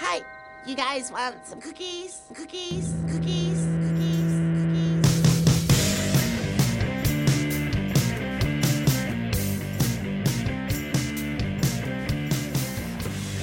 Hi, 0.00 0.20
you 0.64 0.76
guys 0.76 1.10
want 1.10 1.44
some 1.44 1.60
cookies? 1.60 2.20
Cookies? 2.32 2.94
Cookies? 3.10 3.66
Cookies? 3.82 4.32
Cookies? 4.54 5.82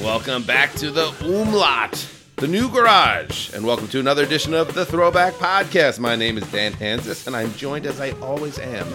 Welcome 0.02 0.44
back 0.44 0.72
to 0.76 0.92
the 0.92 1.14
Umlaut, 1.26 2.08
the 2.38 2.48
new 2.48 2.70
garage, 2.70 3.54
and 3.54 3.66
welcome 3.66 3.90
to 3.90 4.00
another 4.00 4.24
edition 4.24 4.54
of 4.54 4.74
the 4.74 4.86
Throwback 4.86 5.34
Podcast. 5.34 6.00
My 6.00 6.16
name 6.16 6.38
is 6.38 6.50
Dan 6.54 6.72
Hansis, 6.72 7.28
and 7.28 7.36
I'm 7.36 7.54
joined, 7.56 7.86
as 7.86 8.00
I 8.00 8.12
always 8.22 8.60
am, 8.60 8.88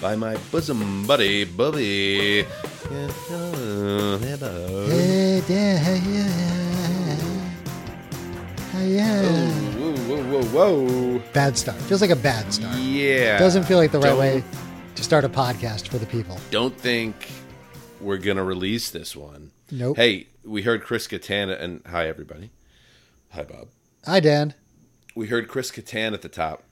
by 0.00 0.14
my 0.14 0.36
bosom 0.52 1.04
buddy, 1.04 1.44
Bubby. 1.44 2.44
Hello, 2.84 4.18
hello. 4.18 4.86
Hey, 4.86 5.42
Dan, 5.48 5.78
how 5.78 5.94
you? 5.94 6.47
You? 8.88 9.02
Whoa, 9.02 9.92
whoa, 9.96 10.42
whoa, 10.42 10.42
whoa. 10.78 11.22
Bad 11.34 11.58
start. 11.58 11.76
Feels 11.82 12.00
like 12.00 12.10
a 12.10 12.16
bad 12.16 12.50
start. 12.52 12.76
Yeah. 12.78 13.38
Doesn't 13.38 13.64
feel 13.64 13.76
like 13.76 13.92
the 13.92 13.98
right 13.98 14.08
Don't- 14.08 14.18
way 14.18 14.42
to 14.94 15.04
start 15.04 15.24
a 15.24 15.28
podcast 15.28 15.88
for 15.88 15.98
the 15.98 16.06
people. 16.06 16.38
Don't 16.50 16.74
think 16.76 17.28
we're 18.00 18.16
going 18.16 18.38
to 18.38 18.42
release 18.42 18.90
this 18.90 19.14
one. 19.14 19.50
Nope. 19.70 19.96
Hey, 19.98 20.28
we 20.44 20.62
heard 20.62 20.82
Chris 20.82 21.06
Kattan, 21.06 21.50
and 21.60 21.82
hi, 21.86 22.08
everybody. 22.08 22.50
Hi, 23.32 23.42
Bob. 23.44 23.68
Hi, 24.06 24.20
Dan. 24.20 24.54
We 25.14 25.26
heard 25.26 25.48
Chris 25.48 25.70
Kattan 25.70 26.14
at 26.14 26.22
the 26.22 26.28
top. 26.30 26.62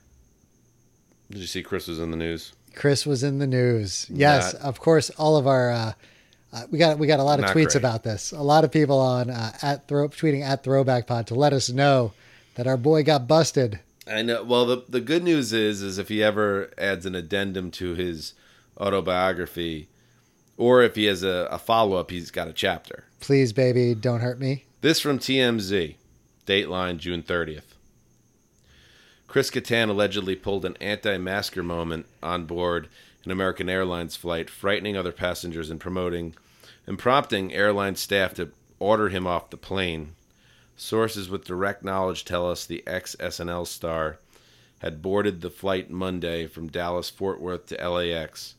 Did 1.29 1.39
you 1.41 1.47
see 1.47 1.61
Chris 1.61 1.87
was 1.87 1.99
in 1.99 2.09
the 2.09 2.17
news? 2.17 2.53
Chris 2.73 3.05
was 3.05 3.21
in 3.21 3.37
the 3.37 3.47
news. 3.47 4.07
Yes, 4.09 4.53
Not- 4.53 4.61
of 4.63 4.79
course. 4.79 5.09
All 5.11 5.37
of 5.37 5.45
our 5.45 5.69
uh, 5.71 5.93
uh, 6.63 6.67
we 6.71 6.77
got 6.77 6.97
we 6.97 7.07
got 7.07 7.19
a 7.19 7.23
lot 7.23 7.39
of 7.39 7.45
Not 7.45 7.55
tweets 7.55 7.71
great. 7.71 7.75
about 7.75 8.03
this. 8.03 8.31
A 8.31 8.41
lot 8.41 8.63
of 8.63 8.71
people 8.71 8.99
on 8.99 9.29
uh, 9.29 9.53
at 9.61 9.87
throw 9.87 10.07
tweeting 10.09 10.43
at 10.43 10.63
Throwback 10.63 11.07
Pod 11.07 11.27
to 11.27 11.35
let 11.35 11.53
us 11.53 11.69
know 11.69 12.13
that 12.55 12.67
our 12.67 12.77
boy 12.77 13.03
got 13.03 13.27
busted. 13.27 13.79
I 14.07 14.21
know. 14.21 14.43
Well, 14.43 14.65
the 14.65 14.83
the 14.87 15.01
good 15.01 15.23
news 15.23 15.53
is, 15.53 15.81
is 15.81 15.97
if 15.97 16.09
he 16.09 16.23
ever 16.23 16.71
adds 16.77 17.05
an 17.05 17.15
addendum 17.15 17.71
to 17.71 17.93
his 17.93 18.33
autobiography, 18.79 19.87
or 20.57 20.81
if 20.83 20.95
he 20.95 21.05
has 21.05 21.23
a, 21.23 21.47
a 21.51 21.57
follow 21.57 21.97
up, 21.97 22.11
he's 22.11 22.31
got 22.31 22.47
a 22.47 22.53
chapter. 22.53 23.05
Please, 23.19 23.53
baby, 23.53 23.95
don't 23.95 24.21
hurt 24.21 24.39
me. 24.39 24.65
This 24.81 24.99
from 24.99 25.19
TMZ, 25.19 25.95
Dateline, 26.45 26.97
June 26.97 27.23
thirtieth. 27.23 27.75
Chris 29.27 29.51
Kattan 29.51 29.89
allegedly 29.89 30.37
pulled 30.37 30.63
an 30.63 30.77
anti-masker 30.79 31.61
moment 31.61 32.05
on 32.23 32.45
board 32.45 32.87
an 33.27 33.31
American 33.31 33.67
Airlines 33.67 34.15
flight, 34.15 34.49
frightening 34.49 34.95
other 34.95 35.11
passengers 35.11 35.69
and 35.69 35.81
promoting 35.81 36.33
and 36.87 36.97
prompting 36.97 37.53
airline 37.53 37.95
staff 37.95 38.33
to 38.35 38.49
order 38.79 39.09
him 39.09 39.27
off 39.27 39.49
the 39.49 39.57
plane. 39.57 40.15
Sources 40.75 41.29
with 41.29 41.45
direct 41.45 41.83
knowledge 41.83 42.23
tell 42.23 42.49
us 42.49 42.65
the 42.65 42.83
ex 42.87 43.15
SNL 43.19 43.67
star 43.67 44.19
had 44.79 45.01
boarded 45.01 45.41
the 45.41 45.49
flight 45.49 45.89
Monday 45.89 46.47
from 46.47 46.67
Dallas 46.67 47.09
Fort 47.09 47.41
Worth 47.41 47.67
to 47.67 47.89
LAX, 47.89 48.55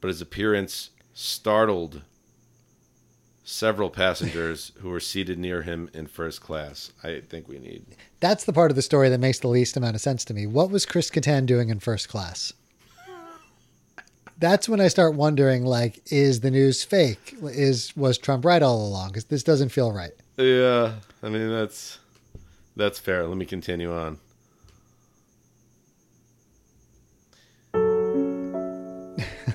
but 0.00 0.08
his 0.08 0.20
appearance 0.20 0.90
startled 1.12 2.02
several 3.42 3.90
passengers 3.90 4.70
who 4.78 4.90
were 4.90 5.00
seated 5.00 5.38
near 5.38 5.62
him 5.62 5.90
in 5.92 6.06
first 6.06 6.40
class. 6.40 6.92
I 7.02 7.20
think 7.28 7.48
we 7.48 7.58
need 7.58 7.84
That's 8.20 8.44
the 8.44 8.52
part 8.52 8.70
of 8.70 8.76
the 8.76 8.82
story 8.82 9.08
that 9.08 9.18
makes 9.18 9.40
the 9.40 9.48
least 9.48 9.76
amount 9.76 9.96
of 9.96 10.00
sense 10.00 10.24
to 10.26 10.34
me. 10.34 10.46
What 10.46 10.70
was 10.70 10.86
Chris 10.86 11.10
Kattan 11.10 11.46
doing 11.46 11.68
in 11.68 11.80
first 11.80 12.08
class? 12.08 12.52
That's 14.40 14.70
when 14.70 14.80
I 14.80 14.88
start 14.88 15.14
wondering, 15.14 15.64
like, 15.64 16.00
is 16.10 16.40
the 16.40 16.50
news 16.50 16.82
fake? 16.82 17.36
Is 17.42 17.94
was 17.94 18.16
Trump 18.16 18.46
right 18.46 18.62
all 18.62 18.86
along? 18.86 19.08
Because 19.08 19.24
this 19.24 19.42
doesn't 19.42 19.68
feel 19.68 19.92
right. 19.92 20.12
Yeah, 20.38 20.94
I 21.22 21.28
mean 21.28 21.50
that's 21.50 21.98
that's 22.74 22.98
fair. 22.98 23.26
Let 23.26 23.36
me 23.36 23.44
continue 23.46 23.92
on. 23.92 24.18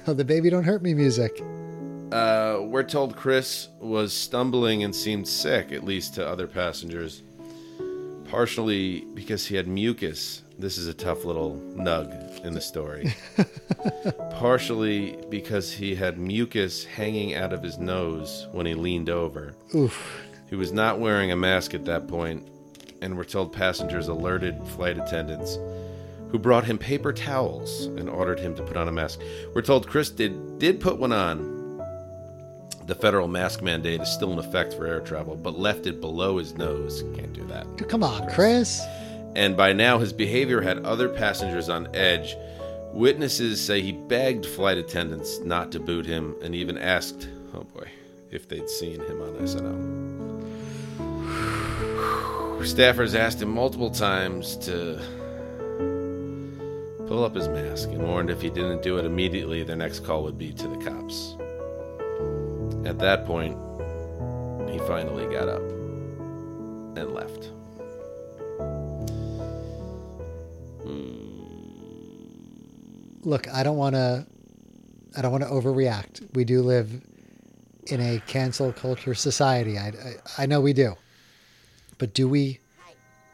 The 0.06 0.24
baby 0.24 0.52
don't 0.52 0.66
hurt 0.66 0.84
me 0.84 0.94
music. 0.94 1.42
Uh, 2.12 2.60
we're 2.62 2.84
told 2.84 3.16
Chris 3.16 3.70
was 3.80 4.14
stumbling 4.14 4.84
and 4.84 4.96
seemed 4.96 5.28
sick, 5.28 5.72
at 5.72 5.84
least 5.84 6.14
to 6.14 6.28
other 6.28 6.46
passengers. 6.46 7.24
Partially 8.30 9.02
because 9.14 9.46
he 9.46 9.56
had 9.56 9.68
mucus. 9.68 10.44
This 10.58 10.78
is 10.78 10.88
a 10.88 10.94
tough 10.94 11.26
little 11.26 11.62
nug 11.76 12.44
in 12.46 12.54
the 12.54 12.62
story. 12.62 13.14
Partially 14.32 15.18
because 15.30 15.72
he 15.72 15.96
had 15.96 16.18
mucus 16.18 16.84
hanging 16.86 17.36
out 17.36 17.54
of 17.54 17.62
his 17.62 17.78
nose 17.78 18.48
when 18.52 18.66
he 18.66 18.74
leaned 18.74 19.10
over. 19.10 19.56
Oof. 19.74 20.22
He 20.50 20.56
was 20.56 20.72
not 20.72 21.00
wearing 21.00 21.32
a 21.32 21.36
mask 21.36 21.74
at 21.74 21.86
that 21.86 22.08
point, 22.08 22.48
and 23.02 23.18
we're 23.18 23.24
told 23.26 23.52
passengers 23.52 24.08
alerted 24.08 24.66
flight 24.68 24.98
attendants 24.98 25.58
who 26.30 26.40
brought 26.40 26.66
him 26.66 26.78
paper 26.78 27.14
towels 27.14 27.86
and 27.86 28.10
ordered 28.10 28.40
him 28.40 28.56
to 28.56 28.64
put 28.64 28.78
on 28.78 28.88
a 28.88 28.92
mask. 28.92 29.22
We're 29.54 29.62
told 29.62 29.88
Chris 29.88 30.10
did 30.10 30.60
did 30.60 30.80
put 30.80 30.98
one 30.98 31.12
on. 31.14 31.55
The 32.88 32.96
federal 32.96 33.28
mask 33.28 33.64
mandate 33.64 34.02
is 34.02 34.10
still 34.10 34.32
in 34.32 34.38
effect 34.38 34.74
for 34.74 34.86
air 34.86 35.00
travel, 35.00 35.36
but 35.36 35.58
left 35.58 35.88
it 35.88 36.00
below 36.00 36.38
his 36.38 36.56
nose. 36.56 37.04
Can't 37.16 37.34
do 37.34 37.44
that. 37.48 37.66
Come 37.90 38.04
on, 38.04 38.30
Chris. 38.30 38.80
And 39.36 39.58
by 39.58 39.74
now, 39.74 39.98
his 39.98 40.14
behavior 40.14 40.62
had 40.62 40.86
other 40.86 41.10
passengers 41.10 41.68
on 41.68 41.94
edge. 41.96 42.36
Witnesses 42.94 43.60
say 43.60 43.82
he 43.82 43.92
begged 43.92 44.46
flight 44.46 44.78
attendants 44.78 45.40
not 45.40 45.72
to 45.72 45.80
boot 45.80 46.06
him 46.06 46.36
and 46.44 46.54
even 46.54 46.78
asked, 46.78 47.28
oh 47.56 47.64
boy, 47.64 47.88
if 48.30 48.48
they'd 48.48 48.70
seen 48.70 49.02
him 49.02 49.20
on 49.22 49.34
SNL. 49.34 50.26
Staffers 52.66 53.16
asked 53.16 53.42
him 53.42 53.54
multiple 53.54 53.90
times 53.90 54.56
to 54.58 55.02
pull 57.08 57.24
up 57.24 57.36
his 57.36 57.48
mask 57.48 57.90
and 57.90 58.02
warned 58.04 58.30
if 58.30 58.42
he 58.42 58.50
didn't 58.50 58.82
do 58.82 58.98
it 58.98 59.06
immediately, 59.06 59.64
their 59.64 59.76
next 59.76 60.06
call 60.06 60.24
would 60.24 60.38
be 60.38 60.54
to 60.54 60.68
the 60.68 60.78
cops. 60.78 61.36
At 62.86 63.00
that 63.00 63.26
point, 63.26 63.58
he 64.70 64.78
finally 64.80 65.26
got 65.34 65.50
up 65.50 65.62
and 66.98 67.14
left. 67.14 67.46
Hmm. 70.84 71.16
Look, 73.24 73.48
I 73.50 73.64
don't 73.64 73.78
want 73.78 73.96
to. 73.96 74.26
I 75.18 75.22
don't 75.22 75.32
want 75.32 75.44
to 75.44 75.50
overreact. 75.50 76.28
We 76.36 76.44
do 76.44 76.62
live 76.62 77.02
in 77.88 78.02
a 78.02 78.20
cancel 78.28 78.74
culture 78.74 79.16
society. 79.16 79.78
I, 79.78 79.88
I, 79.88 79.94
I 80.44 80.46
know 80.46 80.60
we 80.62 80.74
do. 80.74 80.96
But 81.98 82.14
do 82.14 82.28
we 82.28 82.60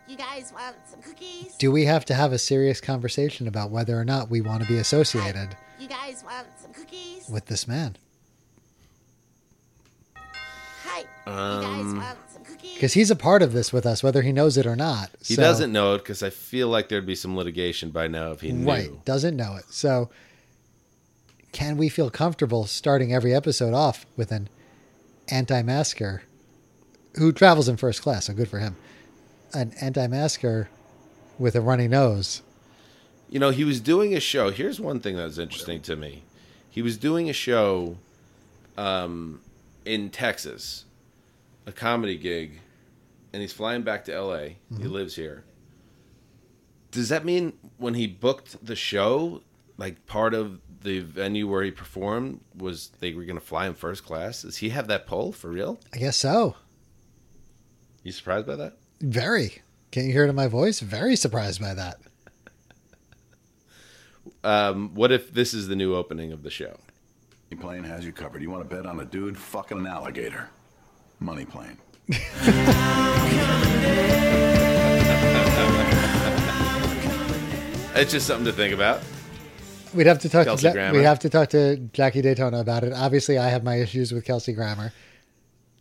you 0.08 0.16
guys 0.18 0.52
want 0.54 0.76
some 0.90 1.02
cookies? 1.02 1.56
do 1.58 1.72
we 1.72 1.86
have 1.86 2.06
to 2.06 2.14
have 2.14 2.32
a 2.34 2.38
serious 2.38 2.80
conversation 2.82 3.48
about 3.48 3.72
whether 3.72 3.98
or 4.00 4.04
not 4.06 4.30
we 4.30 4.42
want 4.42 4.62
to 4.62 4.68
be 4.68 4.78
associated 4.78 5.56
You 5.80 5.88
guys 5.88 6.22
want 6.24 6.48
some 6.62 6.74
cookies? 6.74 7.28
with 7.30 7.46
this 7.48 7.68
man? 7.68 7.96
Um, 11.26 11.62
guys 11.62 11.94
want 12.08 12.18
some 12.32 12.44
cookies? 12.44 12.74
Because 12.74 12.94
he's 12.94 13.12
a 13.12 13.16
part 13.16 13.42
of 13.42 13.54
this 13.54 13.72
with 13.72 13.86
us, 13.86 14.02
whether 14.04 14.22
he 14.22 14.32
knows 14.32 14.58
it 14.58 14.66
or 14.66 14.76
not. 14.76 15.12
He 15.24 15.36
So- 15.36 15.42
doesn't 15.42 15.72
know 15.72 15.96
it 15.96 16.00
because 16.00 16.24
I 16.24 16.30
feel 16.30 16.68
like 16.68 16.90
there'd 16.90 17.06
be 17.06 17.16
some 17.16 17.36
litigation 17.38 17.90
by 17.92 18.08
now 18.08 18.32
if 18.32 18.42
he 18.42 18.52
knew. 18.52 18.68
Right. 18.68 19.06
Doesn't 19.06 19.36
know 19.36 19.56
it. 19.56 19.66
So 19.70 20.10
can 21.52 21.78
we 21.78 21.90
feel 21.90 22.10
comfortable 22.10 22.66
starting 22.66 23.14
every 23.14 23.34
episode 23.34 23.74
off 23.74 24.06
with 24.16 24.32
an 24.32 24.50
anti-masker 25.28 26.24
who 27.18 27.32
travels 27.32 27.68
in 27.68 27.78
first 27.78 28.02
class, 28.02 28.26
so 28.26 28.34
good 28.34 28.48
for 28.48 28.60
him. 28.60 28.76
An 29.54 29.74
anti-masker 29.82 30.70
with 31.38 31.56
a 31.56 31.62
runny 31.62 31.88
nose. 31.88 32.42
You 33.30 33.40
know, 33.40 33.50
he 33.50 33.64
was 33.64 33.80
doing 33.82 34.14
a 34.16 34.20
show. 34.20 34.50
Here's 34.50 34.80
one 34.80 35.00
thing 35.00 35.16
that 35.18 35.24
was 35.26 35.40
interesting 35.40 35.82
to 35.84 35.96
me. 35.96 36.24
He 36.70 36.82
was 36.82 36.98
doing 36.98 37.30
a 37.30 37.34
show 37.34 37.98
um, 38.78 39.42
in 39.86 40.10
Texas, 40.10 40.86
a 41.66 41.72
comedy 41.72 42.18
gig, 42.18 42.60
and 43.34 43.42
he's 43.42 43.54
flying 43.54 43.82
back 43.84 44.06
to 44.06 44.20
LA. 44.22 44.38
He 44.40 44.56
Mm-hmm. 44.74 44.88
lives 44.88 45.16
here. 45.16 45.44
Does 46.92 47.10
that 47.10 47.24
mean 47.24 47.54
when 47.78 47.94
he 47.94 48.06
booked 48.08 48.66
the 48.66 48.76
show, 48.76 49.42
like 49.78 50.06
part 50.06 50.34
of 50.34 50.60
the 50.82 51.00
venue 51.00 51.48
where 51.48 51.64
he 51.64 51.72
performed 51.72 52.42
was 52.58 52.90
they 53.00 53.14
were 53.14 53.24
going 53.24 53.40
to 53.40 53.46
fly 53.46 53.68
him 53.68 53.74
first 53.74 54.04
class? 54.06 54.42
Does 54.42 54.58
he 54.58 54.70
have 54.70 54.88
that 54.88 55.08
pull 55.08 55.32
for 55.32 55.50
real? 55.50 55.80
I 55.94 55.98
guess 55.98 56.18
so. 56.18 56.56
You 58.04 58.12
surprised 58.12 58.46
by 58.48 58.56
that? 58.58 58.78
Very. 59.00 59.62
Can't 59.92 60.08
you 60.08 60.12
hear 60.14 60.26
it 60.26 60.30
in 60.30 60.36
my 60.36 60.48
voice? 60.48 60.80
Very 60.82 61.16
surprised 61.16 61.62
by 61.62 61.74
that. 61.76 62.00
Um, 64.44 64.94
what 64.96 65.12
if 65.12 65.34
this 65.34 65.54
is 65.54 65.68
the 65.68 65.76
new 65.76 65.96
opening 65.96 66.32
of 66.32 66.44
the 66.44 66.50
show? 66.50 66.78
Money 67.52 67.62
plane 67.62 67.84
has 67.84 68.06
you 68.06 68.12
covered. 68.12 68.42
You 68.42 68.50
want 68.50 68.68
to 68.68 68.76
bet 68.76 68.86
on 68.86 69.00
a 69.00 69.06
dude 69.06 69.38
fucking 69.38 69.78
an 69.78 69.88
alligator? 69.88 70.50
Money 71.22 71.46
plane. 71.46 71.78
It's 77.94 78.12
just 78.12 78.26
something 78.26 78.46
to 78.46 78.54
think 78.54 78.74
about. 78.74 79.02
We'd 79.94 80.08
have 80.08 80.20
to 80.20 80.30
talk. 80.30 80.44
To 80.46 80.52
Kelsey 80.52 80.68
ja- 80.68 80.74
Grammer. 80.74 80.98
we 80.98 81.04
have 81.04 81.20
to 81.20 81.30
talk 81.30 81.50
to 81.50 81.78
Jackie 81.94 82.22
Daytona 82.22 82.60
about 82.60 82.84
it. 82.84 82.94
Obviously, 82.94 83.38
I 83.38 83.50
have 83.50 83.64
my 83.64 83.76
issues 83.76 84.12
with 84.14 84.26
Kelsey 84.26 84.54
Grammer. 84.54 84.94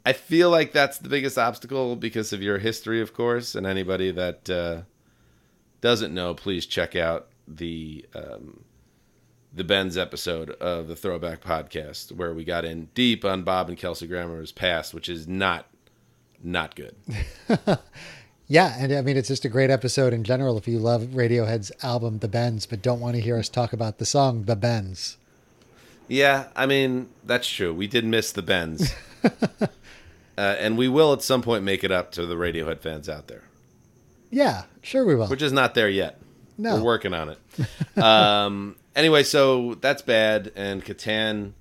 I 0.04 0.12
feel 0.12 0.50
like 0.50 0.72
that's 0.72 0.98
the 0.98 1.08
biggest 1.08 1.38
obstacle 1.38 1.94
because 1.96 2.32
of 2.32 2.42
your 2.42 2.58
history, 2.58 3.00
of 3.00 3.14
course. 3.14 3.54
And 3.54 3.66
anybody 3.66 4.10
that 4.10 4.50
uh, 4.50 4.82
doesn't 5.80 6.12
know, 6.12 6.34
please 6.34 6.66
check 6.66 6.96
out 6.96 7.28
the 7.46 8.04
um, 8.14 8.64
the 9.52 9.64
Bends 9.64 9.96
episode 9.96 10.50
of 10.50 10.88
the 10.88 10.96
Throwback 10.96 11.42
Podcast 11.42 12.12
where 12.12 12.32
we 12.32 12.44
got 12.44 12.64
in 12.64 12.88
deep 12.94 13.24
on 13.24 13.42
Bob 13.42 13.68
and 13.68 13.76
Kelsey 13.76 14.06
Grammer's 14.06 14.52
past, 14.52 14.94
which 14.94 15.08
is 15.08 15.26
not 15.26 15.66
not 16.42 16.74
good. 16.74 16.94
Yeah, 18.50 18.74
and 18.80 18.92
I 18.92 19.00
mean 19.02 19.16
it's 19.16 19.28
just 19.28 19.44
a 19.44 19.48
great 19.48 19.70
episode 19.70 20.12
in 20.12 20.24
general 20.24 20.58
if 20.58 20.66
you 20.66 20.80
love 20.80 21.02
Radiohead's 21.02 21.70
album 21.84 22.18
The 22.18 22.26
Bends 22.26 22.66
but 22.66 22.82
don't 22.82 22.98
want 22.98 23.14
to 23.14 23.22
hear 23.22 23.38
us 23.38 23.48
talk 23.48 23.72
about 23.72 23.98
the 23.98 24.04
song 24.04 24.42
The 24.42 24.56
Bends. 24.56 25.18
Yeah, 26.08 26.48
I 26.56 26.66
mean 26.66 27.10
that's 27.24 27.48
true. 27.48 27.72
We 27.72 27.86
did 27.86 28.04
miss 28.04 28.32
the 28.32 28.42
Bends, 28.42 28.92
uh, 29.24 29.68
and 30.36 30.76
we 30.76 30.88
will 30.88 31.12
at 31.12 31.22
some 31.22 31.42
point 31.42 31.62
make 31.62 31.84
it 31.84 31.92
up 31.92 32.10
to 32.12 32.26
the 32.26 32.34
Radiohead 32.34 32.80
fans 32.80 33.08
out 33.08 33.28
there. 33.28 33.44
Yeah, 34.30 34.64
sure 34.82 35.04
we 35.04 35.14
will. 35.14 35.28
We're 35.28 35.36
just 35.36 35.54
not 35.54 35.76
there 35.76 35.88
yet. 35.88 36.20
No. 36.58 36.74
We're 36.74 36.82
working 36.82 37.14
on 37.14 37.28
it. 37.28 37.98
um, 38.02 38.74
anyway, 38.96 39.22
so 39.22 39.74
that's 39.80 40.02
bad. 40.02 40.52
And 40.56 40.84
Kattan, 40.84 41.52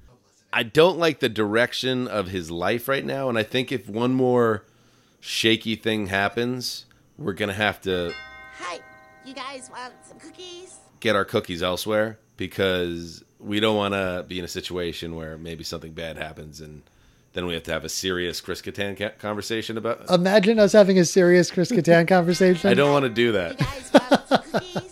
I 0.51 0.63
don't 0.63 0.97
like 0.97 1.19
the 1.19 1.29
direction 1.29 2.07
of 2.07 2.27
his 2.27 2.49
life 2.51 2.87
right 2.87 3.05
now. 3.05 3.29
And 3.29 3.37
I 3.37 3.43
think 3.43 3.71
if 3.71 3.87
one 3.89 4.13
more 4.13 4.63
shaky 5.19 5.75
thing 5.75 6.07
happens, 6.07 6.85
we're 7.17 7.33
going 7.33 7.49
to 7.49 7.55
have 7.55 7.81
to 7.81 8.13
Hi, 8.59 8.79
you 9.25 9.33
guys 9.33 9.69
want 9.69 9.93
some 10.07 10.17
cookies? 10.19 10.77
get 10.99 11.15
our 11.15 11.25
cookies 11.25 11.61
elsewhere 11.63 12.17
because 12.37 13.23
we 13.39 13.59
don't 13.59 13.75
want 13.77 13.93
to 13.93 14.25
be 14.27 14.39
in 14.39 14.45
a 14.45 14.49
situation 14.49 15.15
where 15.15 15.37
maybe 15.37 15.63
something 15.63 15.93
bad 15.93 16.17
happens 16.17 16.59
and 16.61 16.81
then 17.33 17.45
we 17.45 17.53
have 17.53 17.63
to 17.63 17.71
have 17.71 17.85
a 17.85 17.89
serious 17.89 18.41
Chris 18.41 18.61
Kattan 18.61 18.97
ca- 18.97 19.11
conversation 19.19 19.77
about 19.77 20.09
Imagine 20.09 20.57
us 20.59 20.71
having 20.73 20.97
a 20.97 21.05
serious 21.05 21.51
Chris 21.51 21.71
Kattan 21.71 22.07
conversation. 22.07 22.69
I 22.69 22.73
don't 22.73 22.91
want 22.91 23.03
to 23.03 23.09
do 23.09 23.21
You 23.23 23.31
that. 23.33 24.88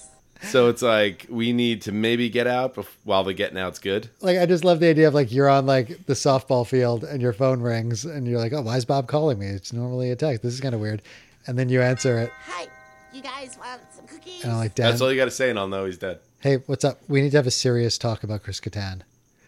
So 0.49 0.69
it's 0.69 0.81
like 0.81 1.25
we 1.29 1.53
need 1.53 1.81
to 1.83 1.91
maybe 1.91 2.29
get 2.29 2.47
out 2.47 2.75
bef- 2.75 2.85
while 3.03 3.23
the 3.23 3.33
getting 3.33 3.57
out's 3.57 3.79
good. 3.79 4.09
like 4.21 4.37
I 4.37 4.45
just 4.45 4.63
love 4.63 4.79
the 4.79 4.87
idea 4.87 5.07
of 5.07 5.13
like 5.13 5.31
you're 5.31 5.49
on 5.49 5.65
like 5.65 6.05
the 6.05 6.13
softball 6.13 6.65
field 6.65 7.03
and 7.03 7.21
your 7.21 7.33
phone 7.33 7.61
rings 7.61 8.05
and 8.05 8.27
you're 8.27 8.39
like, 8.39 8.53
oh, 8.53 8.61
why 8.61 8.77
is 8.77 8.85
Bob 8.85 9.07
calling 9.07 9.39
me? 9.39 9.47
It's 9.47 9.73
normally 9.73 10.11
a 10.11 10.15
text. 10.15 10.43
This 10.43 10.53
is 10.53 10.61
kind 10.61 10.73
of 10.75 10.81
weird. 10.81 11.01
And 11.47 11.57
then 11.57 11.69
you 11.69 11.81
answer 11.81 12.17
it, 12.19 12.31
Hi, 12.45 12.67
you 13.13 13.21
guys 13.21 13.57
want 13.57 13.81
some 13.95 14.05
cookies? 14.07 14.43
and 14.43 14.51
I'm 14.51 14.57
like, 14.57 14.75
Dan, 14.75 14.89
That's 14.89 15.01
all 15.01 15.09
you 15.11 15.17
got 15.17 15.25
to 15.25 15.31
say, 15.31 15.49
and 15.49 15.57
I'll 15.57 15.67
know 15.67 15.85
he's 15.85 15.97
dead. 15.97 16.19
hey, 16.41 16.57
what's 16.65 16.83
up? 16.83 16.99
We 17.07 17.21
need 17.21 17.31
to 17.31 17.37
have 17.37 17.47
a 17.47 17.51
serious 17.51 17.97
talk 17.97 18.23
about 18.23 18.43
Chris 18.43 18.59
Kattan. 18.59 19.01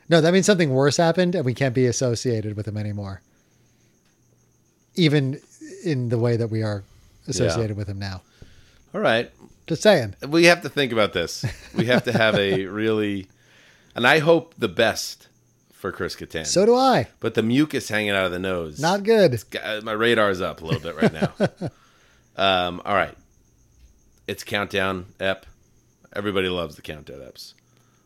No, 0.07 0.21
that 0.21 0.33
means 0.33 0.45
something 0.45 0.69
worse 0.71 0.97
happened 0.97 1.35
and 1.35 1.45
we 1.45 1.53
can't 1.53 1.75
be 1.75 1.85
associated 1.85 2.55
with 2.57 2.67
him 2.67 2.77
anymore. 2.77 3.21
Even 4.95 5.39
in 5.83 6.09
the 6.09 6.17
way 6.17 6.35
that 6.35 6.47
we 6.49 6.63
are 6.63 6.83
associated 7.27 7.77
with 7.77 7.87
him 7.87 7.99
now. 7.99 8.21
All 8.93 9.01
right, 9.01 9.31
Just 9.69 9.83
saying. 9.83 10.15
we 10.27 10.45
have 10.45 10.61
to 10.63 10.69
think 10.69 10.91
about 10.91 11.13
this. 11.13 11.45
We 11.75 11.85
have 11.85 12.03
to 12.03 12.11
have 12.11 12.35
a 12.35 12.65
really, 12.81 13.27
and 13.95 14.05
I 14.05 14.19
hope 14.19 14.55
the 14.57 14.67
best 14.67 15.27
for 15.71 15.91
Chris 15.93 16.15
Kattan. 16.15 16.45
So 16.45 16.65
do 16.65 16.75
I. 16.75 17.07
but 17.21 17.35
the 17.35 17.43
mucus 17.43 17.87
hanging 17.87 18.09
out 18.11 18.25
of 18.25 18.31
the 18.31 18.39
nose, 18.39 18.79
Not 18.81 19.03
good. 19.03 19.41
Got- 19.49 19.83
my 19.83 19.93
radar's 19.93 20.41
up 20.41 20.61
a 20.61 20.65
little 20.65 20.81
bit 20.81 20.95
right 20.95 21.13
now. 21.13 21.69
um, 22.67 22.81
all 22.83 22.95
right, 22.95 23.15
it's 24.27 24.43
countdown 24.43 25.05
ep. 25.19 25.45
Everybody 26.13 26.49
loves 26.49 26.75
the 26.75 26.81
countdown 26.81 27.19
eps. 27.19 27.53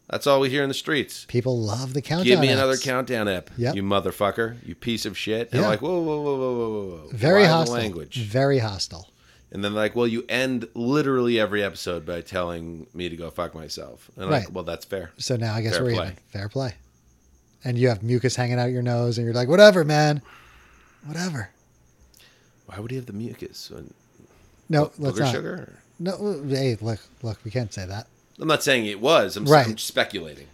That's 0.10 0.28
all 0.28 0.42
we 0.42 0.50
hear 0.50 0.62
in 0.64 0.68
the 0.68 0.74
streets. 0.76 1.26
People 1.30 1.58
love 1.60 1.94
the 1.94 2.02
countdown. 2.02 2.26
Give 2.26 2.40
me 2.40 2.50
another 2.50 2.76
countdown 2.78 3.28
ep, 3.30 3.50
Yep. 3.58 3.76
you 3.76 3.82
motherfucker, 3.84 4.58
you 4.68 4.76
piece 4.76 5.06
of 5.06 5.18
shit. 5.18 5.48
And 5.52 5.62
Yeah. 5.62 5.62
I'm 5.62 5.70
like, 5.72 5.82
whoa, 5.82 6.00
whoa, 6.02 6.22
whoa, 6.22 6.36
whoa, 6.38 6.54
whoa, 6.58 6.70
whoa, 6.70 6.98
whoa. 7.06 7.10
Very 7.14 7.46
hostile. 7.46 7.76
language. 7.76 8.18
Very 8.22 8.60
hostile. 8.60 9.10
And 9.54 9.64
then 9.64 9.74
like, 9.76 9.96
well, 9.96 10.08
you 10.08 10.26
end 10.28 10.68
literally 10.74 11.40
every 11.40 11.64
episode 11.64 12.06
by 12.06 12.22
telling 12.22 12.88
me 12.94 13.08
to 13.08 13.16
go 13.16 13.30
fuck 13.30 13.54
myself. 13.56 14.10
And 14.16 14.26
I'm 14.26 14.32
Right. 14.32 14.46
like, 14.46 14.54
well, 14.54 14.64
that's 14.64 14.84
fair. 14.84 15.12
So 15.20 15.36
now 15.36 15.54
I 15.54 15.62
guess 15.62 15.76
Fair 15.76 15.84
we're 15.86 15.94
play. 15.94 16.04
even. 16.06 16.18
Fair 16.32 16.50
play. 16.50 16.74
And 17.64 17.78
you 17.78 17.88
have 17.90 18.02
mucus 18.04 18.36
hanging 18.36 18.60
out 18.60 18.72
your 18.72 18.82
nose, 18.82 19.18
and 19.18 19.26
you're 19.26 19.34
like, 19.36 19.48
whatever, 19.48 19.86
man. 19.86 20.22
Whatever. 21.06 21.50
Why 22.66 22.80
would 22.80 22.90
he 22.92 22.98
have 22.98 23.06
the 23.06 23.14
mucus? 23.14 23.72
No, 24.70 24.92
let's 24.98 25.20
not. 25.20 25.32
sugar? 25.32 25.78
No, 26.00 26.42
hey, 26.48 26.76
look, 26.82 27.00
look, 27.22 27.38
we 27.46 27.52
can't 27.52 27.72
say 27.74 27.86
that. 27.86 28.08
I'm 28.40 28.48
not 28.48 28.64
saying 28.64 28.88
it 28.88 29.00
was. 29.00 29.38
I'm, 29.38 29.46
Right. 29.46 29.68
I'm 29.68 29.78
speculating. 29.78 30.48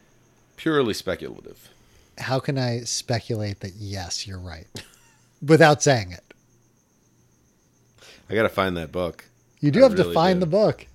Purely 0.57 0.94
speculative. 0.94 1.69
How 2.18 2.40
can 2.40 2.57
I 2.57 2.81
speculate 2.81 3.62
that 3.62 3.75
yes, 3.75 4.28
you're 4.28 4.38
right, 4.40 4.68
without 5.42 5.81
saying 5.81 6.12
it? 6.12 6.28
I 8.29 8.35
got 8.35 8.43
to 8.43 8.49
find 8.49 8.77
that 8.77 8.91
book. 8.91 9.25
You 9.59 9.71
do 9.71 9.79
I 9.79 9.83
have 9.83 9.95
to 9.95 10.13
find 10.13 10.37
do. 10.37 10.41
the 10.41 10.49
book. 10.51 10.85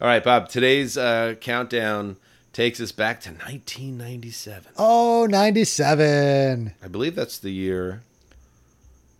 All 0.00 0.08
right, 0.08 0.22
Bob. 0.22 0.48
Today's 0.48 0.96
uh, 0.96 1.34
countdown 1.40 2.16
takes 2.52 2.80
us 2.80 2.92
back 2.92 3.20
to 3.22 3.30
1997. 3.30 4.72
Oh, 4.76 5.26
97. 5.28 6.72
I 6.82 6.88
believe 6.88 7.14
that's 7.14 7.38
the 7.38 7.50
year 7.50 8.02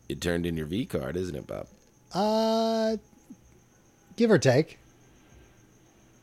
you 0.09 0.17
turned 0.17 0.47
in 0.47 0.57
your 0.57 0.67
V 0.67 0.87
card, 0.87 1.17
isn't 1.17 1.35
it, 1.35 1.47
Bob? 1.47 1.67
Uh, 2.13 2.97
give 4.17 4.31
or 4.31 4.39
take. 4.39 4.79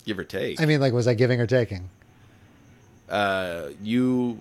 Give 0.06 0.18
or 0.20 0.24
take. 0.24 0.60
I 0.62 0.66
mean, 0.66 0.80
like, 0.80 0.94
was 0.94 1.08
I 1.08 1.14
giving 1.14 1.40
or 1.40 1.48
taking? 1.48 1.90
uh, 3.10 3.70
you, 3.84 4.40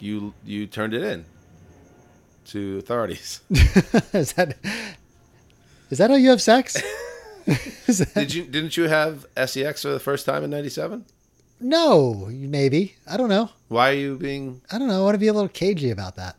you, 0.00 0.34
you 0.44 0.66
turned 0.66 0.94
it 0.94 1.02
in 1.04 1.24
to 2.46 2.78
authorities. 2.78 3.40
is 4.12 4.32
that 4.34 4.56
is 5.90 5.98
that 5.98 6.10
how 6.10 6.16
you 6.16 6.30
have 6.30 6.42
sex? 6.42 6.80
That- 7.86 8.12
Did 8.14 8.32
you? 8.32 8.44
Didn't 8.44 8.78
you 8.78 8.84
have 8.88 9.26
sex 9.46 9.82
for 9.82 9.88
the 9.90 10.00
first 10.00 10.24
time 10.24 10.42
in 10.44 10.48
'97? 10.50 11.04
no, 11.60 12.26
maybe. 12.30 12.96
I 13.06 13.18
don't 13.18 13.28
know. 13.28 13.50
Why 13.68 13.90
are 13.90 13.94
you 13.94 14.16
being? 14.16 14.62
I 14.72 14.78
don't 14.78 14.88
know. 14.88 15.02
I 15.02 15.04
want 15.04 15.14
to 15.14 15.18
be 15.18 15.26
a 15.28 15.32
little 15.34 15.50
cagey 15.50 15.90
about 15.90 16.16
that. 16.16 16.36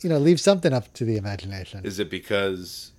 you 0.00 0.08
know, 0.08 0.18
leave 0.18 0.40
something 0.40 0.72
up 0.72 0.92
to 0.94 1.04
the 1.04 1.16
imagination. 1.18 1.84
Is 1.84 1.98
it 1.98 2.08
because 2.10 2.92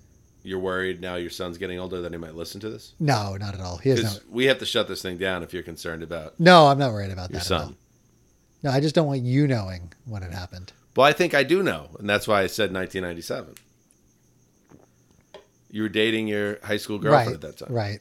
you're 0.44 0.60
worried 0.60 1.00
now 1.00 1.16
your 1.16 1.30
son's 1.30 1.58
getting 1.58 1.78
older 1.80 2.00
that 2.02 2.12
he 2.12 2.18
might 2.18 2.34
listen 2.36 2.60
to 2.60 2.70
this? 2.70 2.94
No, 3.00 3.36
not 3.36 3.54
at 3.54 3.60
all. 3.60 3.78
He 3.78 3.90
has 3.90 4.02
no. 4.02 4.10
We 4.30 4.44
have 4.46 4.58
to 4.60 4.66
shut 4.66 4.86
this 4.88 5.02
thing 5.02 5.18
down 5.18 5.42
if 5.42 5.52
you're 5.52 5.62
concerned 5.64 6.02
about 6.04 6.38
No, 6.38 6.66
I'm 6.68 6.78
not 6.78 6.92
worried 6.92 7.10
about 7.10 7.30
your 7.30 7.40
that 7.40 7.50
at 7.50 7.60
all. 7.60 7.66
son. 7.66 7.76
No, 8.62 8.70
I 8.70 8.78
just 8.80 8.94
don't 8.94 9.08
want 9.08 9.22
you 9.22 9.48
knowing 9.48 9.92
when 10.04 10.22
it 10.22 10.32
happened. 10.32 10.72
Well, 10.94 11.06
I 11.06 11.12
think 11.12 11.34
I 11.34 11.42
do 11.42 11.62
know, 11.64 11.88
and 11.98 12.08
that's 12.08 12.28
why 12.28 12.42
I 12.42 12.46
said 12.46 12.72
1997. 12.72 13.54
You 15.72 15.82
were 15.82 15.88
dating 15.88 16.28
your 16.28 16.58
high 16.62 16.76
school 16.76 16.98
girlfriend 16.98 17.28
right. 17.28 17.34
at 17.34 17.40
that 17.40 17.56
time. 17.66 17.74
Right. 17.74 18.00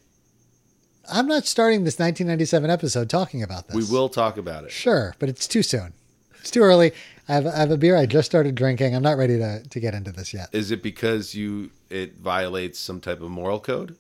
I'm 1.12 1.26
not 1.26 1.48
starting 1.48 1.86
this 1.86 1.98
1997 1.98 2.70
episode 2.70 3.10
talking 3.10 3.42
about 3.42 3.68
this. 3.68 3.76
We 3.76 3.86
will 3.96 4.10
talk 4.10 4.38
about 4.38 4.66
it. 4.66 4.72
Sure, 4.72 5.16
but 5.20 5.30
it's 5.30 5.48
too 5.48 5.64
soon. 5.64 5.94
It's 6.42 6.52
too 6.52 6.62
early. 6.62 6.92
I 7.30 7.34
have, 7.34 7.48
I 7.48 7.56
have 7.56 7.72
a 7.72 7.78
beer. 7.78 7.96
I 7.96 8.06
just 8.06 8.30
started 8.30 8.56
drinking. 8.56 8.94
I'm 8.94 9.02
not 9.02 9.18
ready 9.18 9.38
to, 9.38 9.64
to 9.64 9.80
get 9.80 9.94
into 9.96 10.12
this 10.12 10.34
yet. 10.34 10.50
Is 10.52 10.72
it 10.72 10.84
because 10.84 11.34
you 11.34 11.72
it 11.90 12.18
violates 12.18 12.78
some 12.78 13.00
type 13.00 13.22
of 13.22 13.32
moral 13.32 13.62
code? 13.62 13.96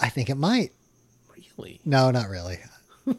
I 0.00 0.08
think 0.08 0.30
it 0.30 0.36
might. 0.36 0.72
Really? 1.58 1.80
No, 1.84 2.10
not 2.10 2.30
really. 2.30 2.60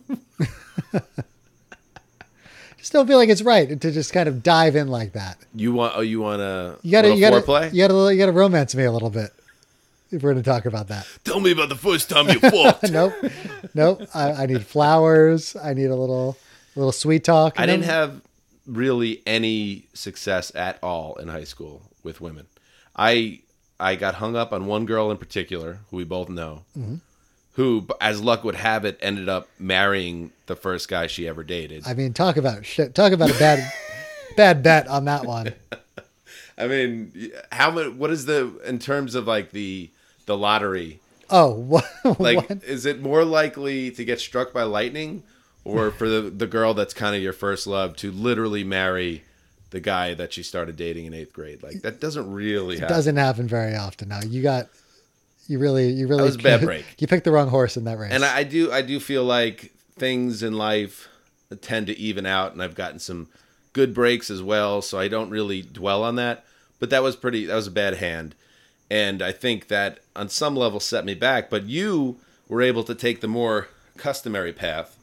just 2.78 2.94
don't 2.94 3.06
feel 3.06 3.18
like 3.18 3.30
it's 3.30 3.44
right 3.44 3.80
to 3.80 3.92
just 3.92 4.12
kind 4.12 4.28
of 4.28 4.42
dive 4.42 4.76
in 4.76 4.88
like 4.88 5.14
that. 5.14 5.38
You 5.54 5.72
want? 5.72 5.94
Oh, 5.96 6.02
you 6.02 6.20
want 6.20 6.40
to? 6.40 6.80
You 6.82 6.92
gotta, 6.92 7.14
you 7.14 7.20
gotta, 7.20 7.42
foreplay. 7.42 7.72
you 7.72 7.88
gotta, 7.88 8.12
you 8.12 8.18
gotta 8.18 8.32
romance 8.32 8.74
me 8.74 8.86
a 8.86 8.92
little 8.92 9.12
bit 9.12 9.32
if 10.14 10.24
we're 10.24 10.32
gonna 10.32 10.44
talk 10.44 10.66
about 10.66 10.88
that. 10.90 11.08
Tell 11.24 11.40
me 11.40 11.52
about 11.52 11.70
the 11.70 11.76
first 11.76 12.10
time 12.10 12.30
you 12.30 12.40
fucked. 12.40 12.92
nope, 12.92 13.14
nope. 13.74 14.02
I, 14.14 14.32
I 14.32 14.46
need 14.46 14.66
flowers. 14.66 15.56
I 15.56 15.74
need 15.74 15.86
a 15.88 15.96
little, 15.96 16.38
little 16.76 16.92
sweet 16.92 17.24
talk. 17.24 17.60
I 17.60 17.66
didn't 17.66 17.86
have 17.86 18.22
really 18.66 19.22
any 19.26 19.88
success 19.94 20.52
at 20.56 20.78
all 20.82 21.16
in 21.16 21.28
high 21.28 21.44
school 21.44 21.82
with 22.04 22.22
women. 22.22 22.46
I 22.96 23.40
I 23.80 23.96
got 23.96 24.16
hung 24.16 24.36
up 24.36 24.54
on 24.54 24.66
one 24.68 24.86
girl 24.86 25.12
in 25.12 25.18
particular 25.18 25.80
who 25.90 25.98
we 25.98 26.04
both 26.06 26.30
know, 26.30 26.64
Mm-hmm. 26.78 26.96
who, 27.54 27.86
as 28.00 28.22
luck 28.22 28.44
would 28.44 28.56
have 28.56 28.86
it, 28.86 28.98
ended 29.02 29.28
up 29.28 29.50
marrying 29.60 30.32
the 30.46 30.56
first 30.56 30.88
guy 30.88 31.08
she 31.08 31.28
ever 31.28 31.44
dated. 31.44 31.84
I 31.86 31.94
mean, 31.94 32.14
talk 32.14 32.38
about 32.38 32.66
shit. 32.66 32.96
Talk 32.96 33.12
about 33.12 33.32
a 33.32 33.40
bad, 33.40 33.72
bad 34.38 34.64
bet 34.64 34.88
on 34.88 35.06
that 35.06 35.26
one. 35.26 35.54
I 36.58 36.68
mean, 36.68 37.32
how 37.52 37.72
much? 37.72 37.94
What 37.94 38.12
is 38.12 38.26
the 38.26 38.60
in 38.66 38.78
terms 38.80 39.16
of 39.16 39.26
like 39.28 39.52
the 39.52 39.90
the 40.26 40.38
lottery? 40.38 41.00
Oh, 41.30 41.52
what? 41.54 41.86
Like, 42.20 42.50
what? 42.50 42.64
is 42.64 42.86
it 42.86 43.02
more 43.02 43.24
likely 43.26 43.92
to 43.92 44.06
get 44.06 44.20
struck 44.20 44.54
by 44.54 44.64
lightning, 44.64 45.24
or 45.64 45.92
for 45.92 46.08
the 46.10 46.22
the 46.30 46.48
girl 46.48 46.74
that's 46.74 46.94
kind 46.94 47.16
of 47.16 47.22
your 47.22 47.34
first 47.34 47.66
love 47.68 47.96
to 47.98 48.12
literally 48.12 48.64
marry 48.64 49.24
the 49.72 49.80
guy 49.80 50.14
that 50.14 50.32
she 50.34 50.44
started 50.44 50.76
dating 50.76 51.06
in 51.06 51.14
eighth 51.14 51.34
grade? 51.34 51.64
Like 51.64 51.82
that 51.82 52.00
doesn't 52.00 52.32
really 52.32 52.76
It 52.76 52.80
happen. 52.82 52.96
doesn't 52.96 53.16
happen 53.18 53.48
very 53.48 53.76
often. 53.76 54.10
Now 54.10 54.22
you 54.22 54.42
got, 54.44 54.68
you 55.48 55.58
really, 55.60 55.90
you 55.90 56.08
really. 56.08 56.24
was 56.24 56.36
a 56.36 56.40
bad 56.40 56.62
break. 56.66 56.86
You 57.00 57.08
picked 57.08 57.24
the 57.24 57.32
wrong 57.32 57.48
horse 57.50 57.78
in 57.78 57.86
that 57.86 57.98
race. 57.98 58.12
And 58.12 58.24
I, 58.24 58.40
I 58.40 58.44
do 58.44 58.72
I 58.72 58.82
do 58.82 59.00
feel 59.00 59.24
like 59.24 59.72
things 59.98 60.44
in 60.44 60.54
life 60.54 61.08
tend 61.62 61.88
to 61.88 61.98
even 61.98 62.26
out, 62.26 62.52
and 62.54 62.62
I've 62.62 62.76
gotten 62.76 63.00
some 63.00 63.30
good 63.74 63.94
breaks 63.94 64.30
as 64.30 64.44
well, 64.44 64.82
so 64.84 65.00
I 65.00 65.08
don't 65.08 65.30
really 65.32 65.62
dwell 65.64 66.04
on 66.04 66.16
that. 66.18 66.46
But 66.80 66.90
that 66.92 67.02
was 67.02 67.16
pretty. 67.16 67.46
That 67.46 67.56
was 67.56 67.68
a 67.68 67.72
bad 67.72 67.96
hand, 67.96 68.36
and 68.94 69.24
I 69.24 69.32
think 69.32 69.70
that 69.70 70.00
on 70.16 70.30
some 70.30 70.56
level 70.56 70.80
set 70.80 71.04
me 71.04 71.16
back. 71.16 71.50
But 71.50 71.64
you 71.64 72.18
were 72.48 72.62
able 72.62 72.84
to 72.84 72.94
take 72.94 73.22
the 73.22 73.28
more 73.28 73.68
customary 73.98 74.54
path, 74.54 74.96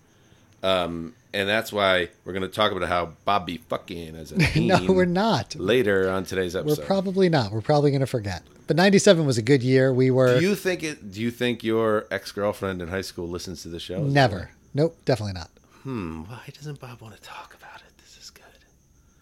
um, 0.62 1.14
and 1.35 1.49
that's 1.49 1.73
why 1.73 2.11
we're 2.25 2.32
going 2.32 2.42
to 2.42 2.49
talk 2.49 2.70
about 2.70 2.88
how 2.88 3.14
Bobby 3.25 3.56
fucking 3.68 4.14
as 4.14 4.30
a 4.30 4.61
no, 4.61 4.92
we're 4.92 5.04
not. 5.04 5.56
later 5.56 6.09
on 6.09 6.25
today's 6.25 6.54
episode. 6.54 6.78
We're 6.78 6.87
probably 6.87 7.28
not. 7.28 7.50
We're 7.50 7.62
probably 7.62 7.90
going 7.90 8.00
to 8.00 8.06
forget. 8.06 8.44
But 8.68 8.76
97 8.76 9.26
was 9.26 9.38
a 9.38 9.42
good 9.42 9.64
year. 9.64 9.92
We 9.92 10.12
were 10.12 10.38
do 10.38 10.47
you 10.47 10.54
think 10.54 10.85
it? 10.85 11.11
Do 11.11 11.20
you 11.20 11.32
think 11.32 11.64
your 11.64 12.06
ex 12.12 12.30
girlfriend 12.30 12.80
in 12.80 12.88
high 12.88 13.00
school 13.00 13.28
listens 13.28 13.62
to 13.62 13.68
the 13.68 13.80
show? 13.80 14.04
never. 14.04 14.50
Nope, 14.73 14.97
definitely 15.04 15.32
not. 15.32 15.50
Hmm. 15.82 16.23
Why 16.23 16.42
doesn't 16.54 16.78
Bob 16.78 17.00
want 17.00 17.16
to 17.16 17.23
talk 17.23 17.56
about 17.59 17.80
it? 17.80 17.89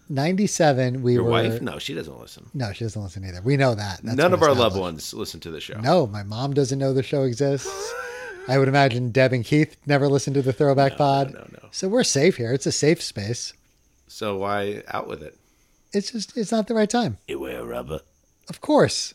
This 0.08 0.14
is 0.14 0.58
good. 0.58 0.68
97 0.68 1.02
we 1.02 1.14
Your 1.14 1.24
were 1.24 1.30
wife? 1.30 1.62
No, 1.62 1.78
she 1.78 1.94
doesn't 1.94 2.18
listen. 2.20 2.50
No, 2.54 2.72
she 2.72 2.84
doesn't 2.84 3.02
listen 3.02 3.24
either. 3.24 3.40
We 3.42 3.56
know 3.56 3.74
that. 3.74 4.00
That's 4.02 4.16
None 4.16 4.32
of 4.32 4.42
our 4.42 4.54
loved 4.54 4.76
ones 4.76 5.12
listen 5.14 5.40
to 5.40 5.50
the 5.50 5.60
show. 5.60 5.78
No, 5.80 6.06
my 6.06 6.22
mom 6.22 6.54
doesn't 6.54 6.78
know 6.78 6.92
the 6.92 7.02
show 7.02 7.22
exists. 7.24 7.94
I 8.48 8.58
would 8.58 8.68
imagine 8.68 9.10
Deb 9.10 9.32
and 9.34 9.44
Keith 9.44 9.76
never 9.86 10.08
listened 10.08 10.34
to 10.34 10.42
the 10.42 10.52
Throwback 10.54 10.96
Pod. 10.96 11.34
no, 11.34 11.46
no. 11.52 11.68
So 11.70 11.86
we're 11.88 12.04
safe 12.04 12.36
here. 12.36 12.52
It's 12.52 12.66
a 12.66 12.72
safe 12.72 13.02
space. 13.02 13.52
So 14.06 14.38
why 14.38 14.82
out 14.88 15.06
with 15.06 15.22
it? 15.22 15.36
It's 15.92 16.12
just 16.12 16.36
it's 16.36 16.50
not 16.52 16.66
the 16.66 16.74
right 16.74 16.88
time. 16.88 17.18
You 17.28 17.40
wear 17.40 17.64
rubber. 17.64 18.00
Of 18.48 18.60
course. 18.60 19.12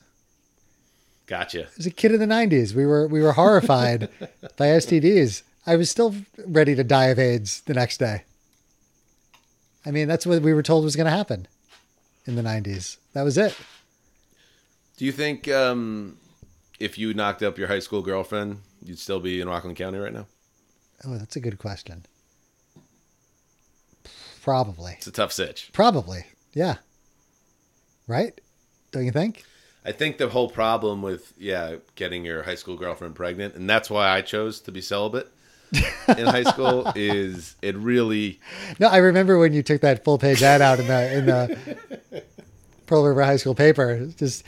Gotcha. 1.26 1.68
As 1.80 1.86
a 1.86 1.92
kid 1.92 2.12
in 2.12 2.20
the 2.20 2.26
90s, 2.28 2.74
we 2.76 2.86
were 2.86 3.08
we 3.08 3.22
were 3.22 3.34
horrified 3.34 4.10
by 4.58 4.68
STDs. 4.68 5.42
I 5.66 5.78
was 5.78 5.90
still 5.90 6.14
ready 6.46 6.76
to 6.76 6.84
die 6.84 7.06
of 7.06 7.18
AIDS 7.18 7.62
the 7.62 7.74
next 7.74 7.98
day. 7.98 8.24
I 9.86 9.92
mean, 9.92 10.08
that's 10.08 10.26
what 10.26 10.42
we 10.42 10.54
were 10.54 10.64
told 10.64 10.84
was 10.84 10.96
going 10.96 11.06
to 11.06 11.12
happen 11.12 11.48
in 12.26 12.36
the 12.36 12.42
90s. 12.42 12.98
That 13.14 13.24
was 13.24 13.38
it. 13.38 13.56
Do 14.98 15.06
you 15.06 15.12
think 15.12 15.48
um, 15.50 16.18
if 16.80 16.98
you 16.98 17.14
knocked 17.14 17.44
up 17.44 17.58
your 17.58 17.68
high 17.68 17.80
school 17.80 18.02
girlfriend, 18.02 18.60
you'd 18.84 19.00
still 19.00 19.20
be 19.20 19.42
in 19.42 19.50
Rockland 19.50 19.78
County 19.78 19.98
right 19.98 20.14
now? 20.14 20.28
Oh, 21.06 21.18
that's 21.18 21.36
a 21.36 21.40
good 21.40 21.58
question. 21.58 22.06
Probably. 24.42 24.94
It's 24.98 25.08
a 25.08 25.12
tough 25.12 25.32
sitch. 25.32 25.70
Probably. 25.74 26.26
Yeah. 26.54 26.76
Right? 28.08 28.40
Don't 28.92 29.06
you 29.06 29.12
think? 29.12 29.44
I 29.86 29.92
think 29.92 30.18
the 30.18 30.30
whole 30.30 30.50
problem 30.50 31.02
with 31.02 31.34
yeah 31.38 31.76
getting 31.96 32.24
your 32.24 32.44
high 32.44 32.56
school 32.56 32.78
girlfriend 32.78 33.16
pregnant, 33.16 33.56
and 33.56 33.70
that's 33.70 33.90
why 33.90 34.10
I 34.10 34.22
chose 34.22 34.62
to 34.62 34.72
be 34.72 34.82
celibate 34.82 35.30
in 36.18 36.26
high 36.26 36.44
school, 36.44 36.92
is 36.96 37.56
it 37.62 37.76
really 37.76 38.40
No, 38.80 38.88
I 38.88 38.98
remember 38.98 39.38
when 39.38 39.54
you 39.54 39.64
took 39.64 39.82
that 39.82 40.04
full 40.04 40.18
page 40.18 40.44
ad 40.44 40.62
out 40.62 40.80
in 40.80 40.88
the 40.88 41.18
in 41.18 41.26
the 41.26 42.24
Pearl 42.86 43.06
River 43.06 43.24
High 43.24 43.38
School 43.38 43.56
paper. 43.56 44.08
Just 44.18 44.44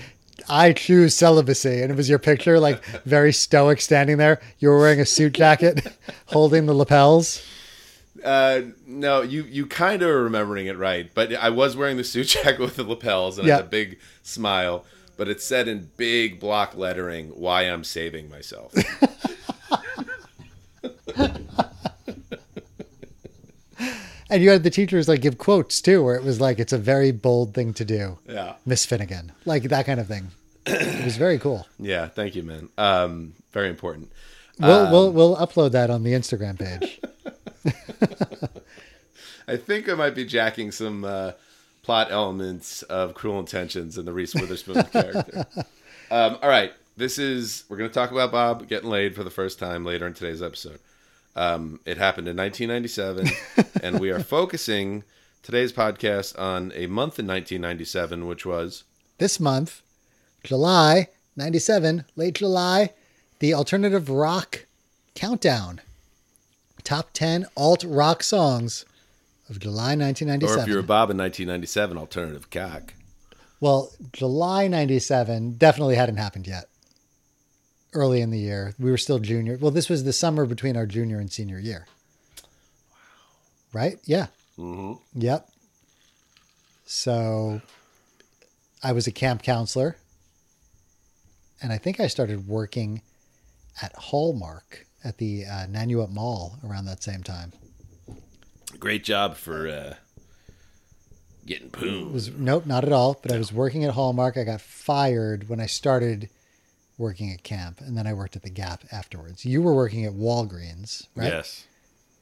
I 0.47 0.73
choose 0.73 1.15
celibacy, 1.15 1.81
and 1.81 1.91
it 1.91 1.95
was 1.95 2.09
your 2.09 2.19
picture, 2.19 2.59
like 2.59 2.83
very 3.05 3.33
stoic, 3.33 3.81
standing 3.81 4.17
there. 4.17 4.41
You 4.59 4.69
were 4.69 4.79
wearing 4.79 4.99
a 4.99 5.05
suit 5.05 5.33
jacket, 5.33 5.87
holding 6.27 6.65
the 6.65 6.73
lapels. 6.73 7.43
Uh, 8.23 8.61
no, 8.87 9.21
you 9.21 9.43
you 9.43 9.65
kind 9.65 10.01
of 10.01 10.09
are 10.09 10.23
remembering 10.23 10.67
it 10.67 10.77
right, 10.77 11.09
but 11.13 11.33
I 11.33 11.49
was 11.49 11.75
wearing 11.75 11.97
the 11.97 12.03
suit 12.03 12.27
jacket 12.27 12.59
with 12.59 12.75
the 12.75 12.83
lapels 12.83 13.37
and 13.37 13.49
I 13.49 13.55
had 13.55 13.65
a 13.65 13.67
big 13.67 13.99
smile, 14.23 14.85
but 15.17 15.27
it 15.27 15.41
said 15.41 15.67
in 15.67 15.89
big 15.95 16.39
block 16.39 16.75
lettering 16.75 17.29
why 17.29 17.63
I'm 17.63 17.83
saving 17.83 18.29
myself. 18.29 18.73
And 24.29 24.41
you 24.41 24.49
had 24.49 24.63
the 24.63 24.71
teachers 24.71 25.07
like 25.07 25.21
give 25.21 25.37
quotes 25.37 25.81
too, 25.81 26.03
where 26.03 26.15
it 26.15 26.23
was 26.23 26.41
like 26.41 26.57
it's 26.59 26.73
a 26.73 26.77
very 26.77 27.11
bold 27.11 27.53
thing 27.53 27.73
to 27.75 27.85
do. 27.85 28.17
yeah, 28.27 28.55
Miss 28.65 28.85
Finnegan, 28.85 29.31
like 29.45 29.63
that 29.63 29.85
kind 29.85 29.99
of 29.99 30.07
thing. 30.07 30.31
It 30.65 31.05
was 31.05 31.15
very 31.15 31.37
cool. 31.37 31.67
yeah. 31.79 32.07
Thank 32.07 32.35
you, 32.35 32.41
man. 32.41 32.69
Um, 32.77 33.33
very 33.51 33.69
important. 33.69 34.11
We'll 34.59 34.91
we'll 34.91 35.11
we'll 35.11 35.35
upload 35.35 35.73
that 35.73 35.91
on 35.91 36.03
the 36.03 36.13
Instagram 36.13 36.57
page. 36.57 36.99
I 39.47 39.57
think 39.57 39.87
I 39.87 39.93
might 39.93 40.15
be 40.15 40.25
jacking 40.25 40.71
some 40.71 41.05
uh, 41.05 41.33
plot 41.83 42.07
elements 42.09 42.81
of 42.83 43.13
Cruel 43.13 43.39
Intentions 43.39 43.97
and 43.97 44.07
the 44.07 44.13
Reese 44.13 44.33
Witherspoon 44.33 44.83
character. 44.85 45.45
Um, 46.09 46.37
all 46.41 46.49
right, 46.49 46.73
this 46.97 47.19
is 47.19 47.63
we're 47.69 47.77
going 47.77 47.89
to 47.89 47.93
talk 47.93 48.11
about 48.11 48.31
Bob 48.31 48.67
getting 48.67 48.89
laid 48.89 49.15
for 49.15 49.23
the 49.23 49.29
first 49.29 49.59
time 49.59 49.85
later 49.85 50.07
in 50.07 50.13
today's 50.13 50.41
episode. 50.41 50.79
Um, 51.35 51.79
it 51.85 51.97
happened 51.97 52.27
in 52.27 52.37
1997, 52.37 53.29
and 53.83 53.99
we 53.99 54.09
are 54.09 54.21
focusing 54.21 55.03
today's 55.43 55.73
podcast 55.73 56.37
on 56.39 56.71
a 56.75 56.87
month 56.87 57.19
in 57.19 57.27
1997, 57.27 58.25
which 58.25 58.45
was 58.45 58.83
this 59.17 59.39
month, 59.39 59.81
July 60.43 61.09
97, 61.35 62.05
late 62.15 62.35
July, 62.35 62.91
the 63.39 63.53
alternative 63.53 64.09
rock 64.09 64.65
countdown. 65.13 65.81
Top 66.83 67.09
10 67.13 67.47
alt 67.57 67.83
rock 67.83 68.21
songs 68.23 68.85
of 69.49 69.59
July 69.59 69.95
1997. 69.95 70.43
or 70.43 70.57
1997. 70.57 70.61
if 70.63 70.69
you 70.69 70.75
were 70.75 70.81
Bob 70.83 71.09
in 71.09 71.17
1997, 71.17 71.97
alternative 71.97 72.49
cock. 72.49 72.93
well, 73.59 73.91
July 74.13 74.67
97 74.67 75.53
definitely 75.57 75.95
hadn't 75.95 76.17
happened 76.17 76.47
yet. 76.47 76.69
Early 77.95 78.19
in 78.19 78.29
the 78.29 78.37
year, 78.37 78.75
we 78.77 78.91
were 78.91 78.97
still 78.97 79.19
junior. 79.19 79.57
Well, 79.59 79.71
this 79.71 79.87
was 79.89 80.03
the 80.03 80.11
summer 80.11 80.45
between 80.45 80.75
our 80.75 80.85
junior 80.85 81.17
and 81.17 81.31
senior 81.31 81.59
year. 81.59 81.87
Wow. 82.37 82.49
Right? 83.71 83.99
Yeah. 84.03 84.27
Mm-hmm. 84.59 85.21
Yep. 85.21 85.49
So 86.85 87.61
I 88.83 88.91
was 88.91 89.07
a 89.07 89.11
camp 89.11 89.43
counselor. 89.43 89.95
And 91.61 91.71
I 91.71 91.77
think 91.77 91.99
I 91.99 92.07
started 92.07 92.47
working 92.47 93.01
at 93.81 93.93
Hallmark 93.95 94.85
at 95.03 95.17
the 95.17 95.45
uh, 95.45 95.65
Nanuet 95.67 96.11
Mall 96.11 96.57
around 96.67 96.85
that 96.85 97.01
same 97.01 97.23
time. 97.23 97.53
Great 98.77 99.03
job 99.03 99.37
for 99.37 99.67
uh, 99.67 99.93
getting 101.45 101.69
poon. 101.69 102.11
was 102.11 102.29
nope, 102.29 102.65
not 102.65 102.83
at 102.83 102.91
all. 102.91 103.17
But 103.21 103.31
I 103.31 103.37
was 103.37 103.53
working 103.53 103.85
at 103.85 103.93
Hallmark. 103.93 104.35
I 104.35 104.43
got 104.43 104.61
fired 104.61 105.47
when 105.47 105.61
I 105.61 105.65
started 105.65 106.29
working 106.97 107.31
at 107.31 107.43
camp, 107.43 107.81
and 107.81 107.97
then 107.97 108.07
I 108.07 108.13
worked 108.13 108.35
at 108.35 108.43
the 108.43 108.49
Gap 108.49 108.83
afterwards. 108.91 109.45
You 109.45 109.61
were 109.61 109.73
working 109.73 110.05
at 110.05 110.13
Walgreens, 110.13 111.07
right? 111.15 111.27
Yes. 111.27 111.65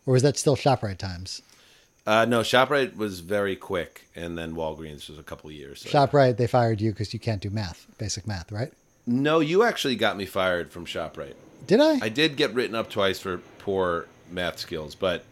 Or 0.06 0.14
was 0.14 0.24
that 0.24 0.38
still 0.38 0.56
Shoprite 0.56 0.98
times? 0.98 1.42
Uh, 2.06 2.26
no, 2.26 2.42
Shoprite 2.42 2.98
was 2.98 3.22
very 3.22 3.56
quick, 3.56 4.08
and 4.16 4.38
then 4.38 4.56
Walgreens 4.56 5.08
was 5.10 5.18
a 5.18 5.24
couple 5.24 5.50
of 5.50 5.56
years. 5.56 5.82
So. 5.82 5.90
Shoprite, 5.90 6.38
they 6.38 6.48
fired 6.48 6.82
you 6.82 6.92
because 6.92 7.14
you 7.14 7.20
can't 7.20 7.42
do 7.42 7.50
math, 7.50 7.88
basic 7.98 8.28
math, 8.28 8.52
right? 8.52 8.74
No, 9.06 9.40
you 9.40 9.64
actually 9.64 9.96
got 9.96 10.18
me 10.18 10.26
fired 10.26 10.72
from 10.72 10.86
Shoprite. 10.86 11.36
Did 11.66 11.80
I? 11.80 12.00
I 12.02 12.10
did 12.10 12.36
get 12.36 12.54
written 12.54 12.76
up 12.76 12.90
twice 12.90 13.20
for 13.20 13.38
poor 13.60 14.08
math 14.30 14.60
skills, 14.60 14.96
but 14.96 15.24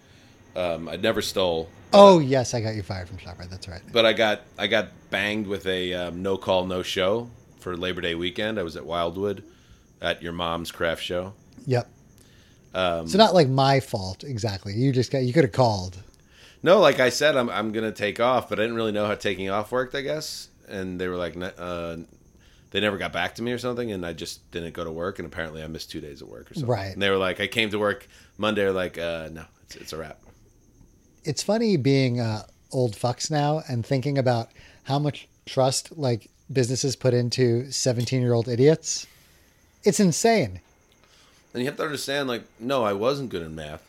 um, 0.56 0.88
I 0.88 0.96
never 0.96 1.22
stole. 1.22 1.68
oh 1.94 2.20
yes, 2.20 2.54
I 2.54 2.62
got 2.62 2.76
you 2.76 2.84
fired 2.84 3.10
from 3.10 3.18
Shoprite. 3.18 3.50
That's 3.50 3.68
right. 3.68 3.82
But 3.92 4.06
I 4.06 4.14
got 4.14 4.42
I 4.58 4.68
got 4.68 4.90
banged 5.10 5.48
with 5.48 5.66
a 5.66 5.94
um, 5.94 6.22
no 6.22 6.38
call 6.38 6.66
no 6.66 6.84
show 6.84 7.30
for 7.62 7.77
Labor 7.77 8.01
Day 8.01 8.15
weekend. 8.15 8.60
I 8.60 8.63
was 8.63 8.75
at 8.75 8.86
Wildwood 8.86 9.44
at 10.01 10.22
your 10.22 10.34
mom's 10.34 10.72
craft 10.72 11.03
show. 11.03 11.34
Yep. 11.65 11.89
Um, 12.74 13.08
So 13.08 13.18
not 13.18 13.34
like 13.34 13.48
my 13.50 13.80
fault 13.80 14.24
exactly. 14.24 14.74
You 14.74 14.91
just 14.91 15.12
got 15.12 15.20
you 15.20 15.34
could 15.34 15.44
have 15.44 15.53
called. 15.53 15.98
No, 16.63 16.80
like 16.80 17.00
I 17.00 17.10
said, 17.10 17.36
I'm 17.36 17.50
I'm 17.50 17.72
gonna 17.72 17.91
take 17.91 18.20
off, 18.20 18.50
but 18.50 18.60
I 18.60 18.63
didn't 18.63 18.75
really 18.75 18.91
know 18.91 19.06
how 19.06 19.15
taking 19.15 19.50
off 19.50 19.72
worked. 19.72 19.96
I 19.96 20.01
guess, 20.01 20.50
and 20.68 21.00
they 21.00 21.08
were 21.08 21.15
like, 21.18 21.36
uh, 21.58 21.98
they 22.72 22.80
never 22.80 22.98
got 22.98 23.12
back 23.12 23.36
to 23.36 23.41
me 23.41 23.51
or 23.51 23.58
something, 23.58 23.91
and 23.91 24.06
I 24.06 24.13
just 24.13 24.50
didn't 24.51 24.74
go 24.74 24.84
to 24.84 24.91
work, 24.91 25.20
and 25.20 25.25
apparently 25.25 25.63
I 25.63 25.68
missed 25.68 25.91
two 25.91 26.01
days 26.01 26.22
of 26.22 26.30
work 26.30 26.51
or 26.51 26.53
something. 26.53 26.70
Right. 26.70 26.94
And 26.94 27.01
they 27.01 27.10
were 27.10 27.18
like, 27.18 27.39
I 27.39 27.48
came 27.48 27.70
to 27.72 27.80
work 27.80 28.08
Monday, 28.38 28.70
like, 28.70 28.98
uh, 28.98 29.30
no, 29.32 29.44
it's 29.63 29.75
it's 29.75 29.94
a 29.94 29.98
wrap. 29.98 30.20
It's 31.24 31.44
funny 31.44 31.77
being 31.77 32.20
uh, 32.20 32.44
old 32.72 32.96
fucks 32.96 33.30
now 33.30 33.62
and 33.68 33.86
thinking 33.86 34.18
about 34.18 34.51
how 34.84 34.98
much 35.00 35.27
trust 35.46 35.98
like 35.98 36.30
businesses 36.53 36.96
put 36.96 37.13
into 37.13 37.72
17 37.72 38.22
year 38.22 38.34
old 38.34 38.48
idiots. 38.48 39.08
It's 39.84 40.00
insane. 40.00 40.60
And 41.53 41.62
you 41.63 41.67
have 41.70 41.77
to 41.77 41.84
understand, 41.84 42.27
like, 42.29 42.43
no, 42.60 42.84
I 42.84 42.93
wasn't 42.93 43.29
good 43.29 43.41
in 43.41 43.55
math. 43.55 43.84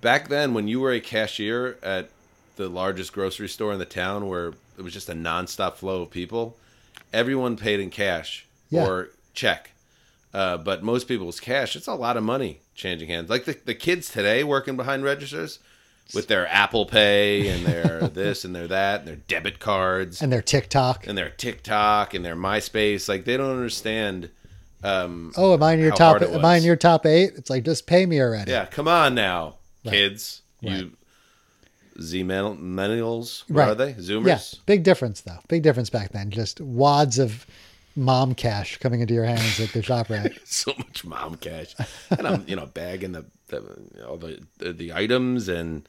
Back 0.00 0.28
then, 0.28 0.54
when 0.54 0.68
you 0.68 0.80
were 0.80 0.92
a 0.92 1.00
cashier 1.00 1.76
at 1.82 2.10
the 2.56 2.68
largest 2.68 3.12
grocery 3.12 3.48
store 3.48 3.72
in 3.72 3.78
the 3.78 3.84
town, 3.84 4.28
where 4.28 4.48
it 4.78 4.82
was 4.82 4.92
just 4.92 5.08
a 5.08 5.14
nonstop 5.14 5.74
flow 5.76 6.02
of 6.02 6.10
people, 6.10 6.56
everyone 7.12 7.56
paid 7.56 7.80
in 7.80 7.90
cash 7.90 8.46
Yeah. 8.70 8.86
or 8.86 9.10
check. 9.34 9.70
Uh, 10.32 10.56
but 10.58 10.82
most 10.82 11.08
people's 11.08 11.40
cash, 11.40 11.74
it's 11.74 11.88
a 11.88 11.94
lot 11.94 12.16
of 12.16 12.22
money 12.22 12.60
changing 12.74 13.08
hands. 13.08 13.28
Like 13.28 13.46
the, 13.46 13.56
the 13.64 13.74
kids 13.74 14.08
today 14.10 14.44
working 14.44 14.76
behind 14.76 15.02
registers 15.02 15.58
with 16.14 16.28
their 16.28 16.46
Apple 16.48 16.86
Pay 16.86 17.48
and 17.48 17.64
their 17.66 18.08
this 18.12 18.44
and 18.44 18.54
their 18.54 18.66
that 18.68 19.00
and 19.00 19.08
their 19.08 19.16
debit 19.16 19.58
cards 19.60 20.20
And 20.22 20.32
their 20.32 20.42
TikTok. 20.42 21.06
and 21.06 21.16
their 21.16 21.30
TikTok 21.30 22.14
and 22.14 22.24
their 22.24 22.36
MySpace. 22.36 23.08
Like 23.08 23.24
they 23.24 23.36
don't 23.36 23.50
understand. 23.50 24.30
Um, 24.82 25.32
Oh, 25.36 25.52
am 25.54 25.62
I 25.62 25.74
in 25.74 25.80
your 25.80 25.92
top? 25.92 26.22
Am 26.22 26.44
I 26.44 26.56
in 26.56 26.62
your 26.62 26.76
top 26.76 27.04
eight? 27.06 27.32
It's 27.36 27.50
like 27.50 27.64
just 27.64 27.86
pay 27.86 28.06
me 28.06 28.20
already. 28.20 28.50
Yeah, 28.50 28.64
come 28.66 28.88
on 28.88 29.14
now, 29.14 29.56
Right. 29.84 29.92
kids. 29.92 30.42
Right. 30.62 30.76
You 30.78 30.92
Z 32.00 32.24
millennials. 32.24 33.42
What 33.50 33.68
are 33.68 33.74
they? 33.74 33.92
Zoomers. 33.94 34.26
Yeah, 34.54 34.60
big 34.66 34.82
difference 34.84 35.20
though. 35.20 35.38
Big 35.48 35.62
difference 35.62 35.90
back 35.90 36.12
then. 36.12 36.30
Just 36.30 36.60
wads 36.60 37.18
of 37.18 37.46
mom 37.96 38.34
cash 38.34 38.78
coming 38.78 39.00
into 39.00 39.12
your 39.12 39.24
hands 39.24 39.60
at 39.60 39.70
the 39.72 39.82
shop 39.82 40.08
rack. 40.08 40.32
so 40.44 40.72
much 40.78 41.04
mom 41.04 41.36
cash, 41.36 41.74
and 42.10 42.26
I'm 42.26 42.44
you 42.48 42.56
know 42.56 42.66
bagging 42.66 43.12
the 43.12 43.26
the 43.48 43.62
all 44.08 44.16
the, 44.16 44.40
the 44.58 44.72
the 44.72 44.92
items, 44.94 45.48
and 45.48 45.86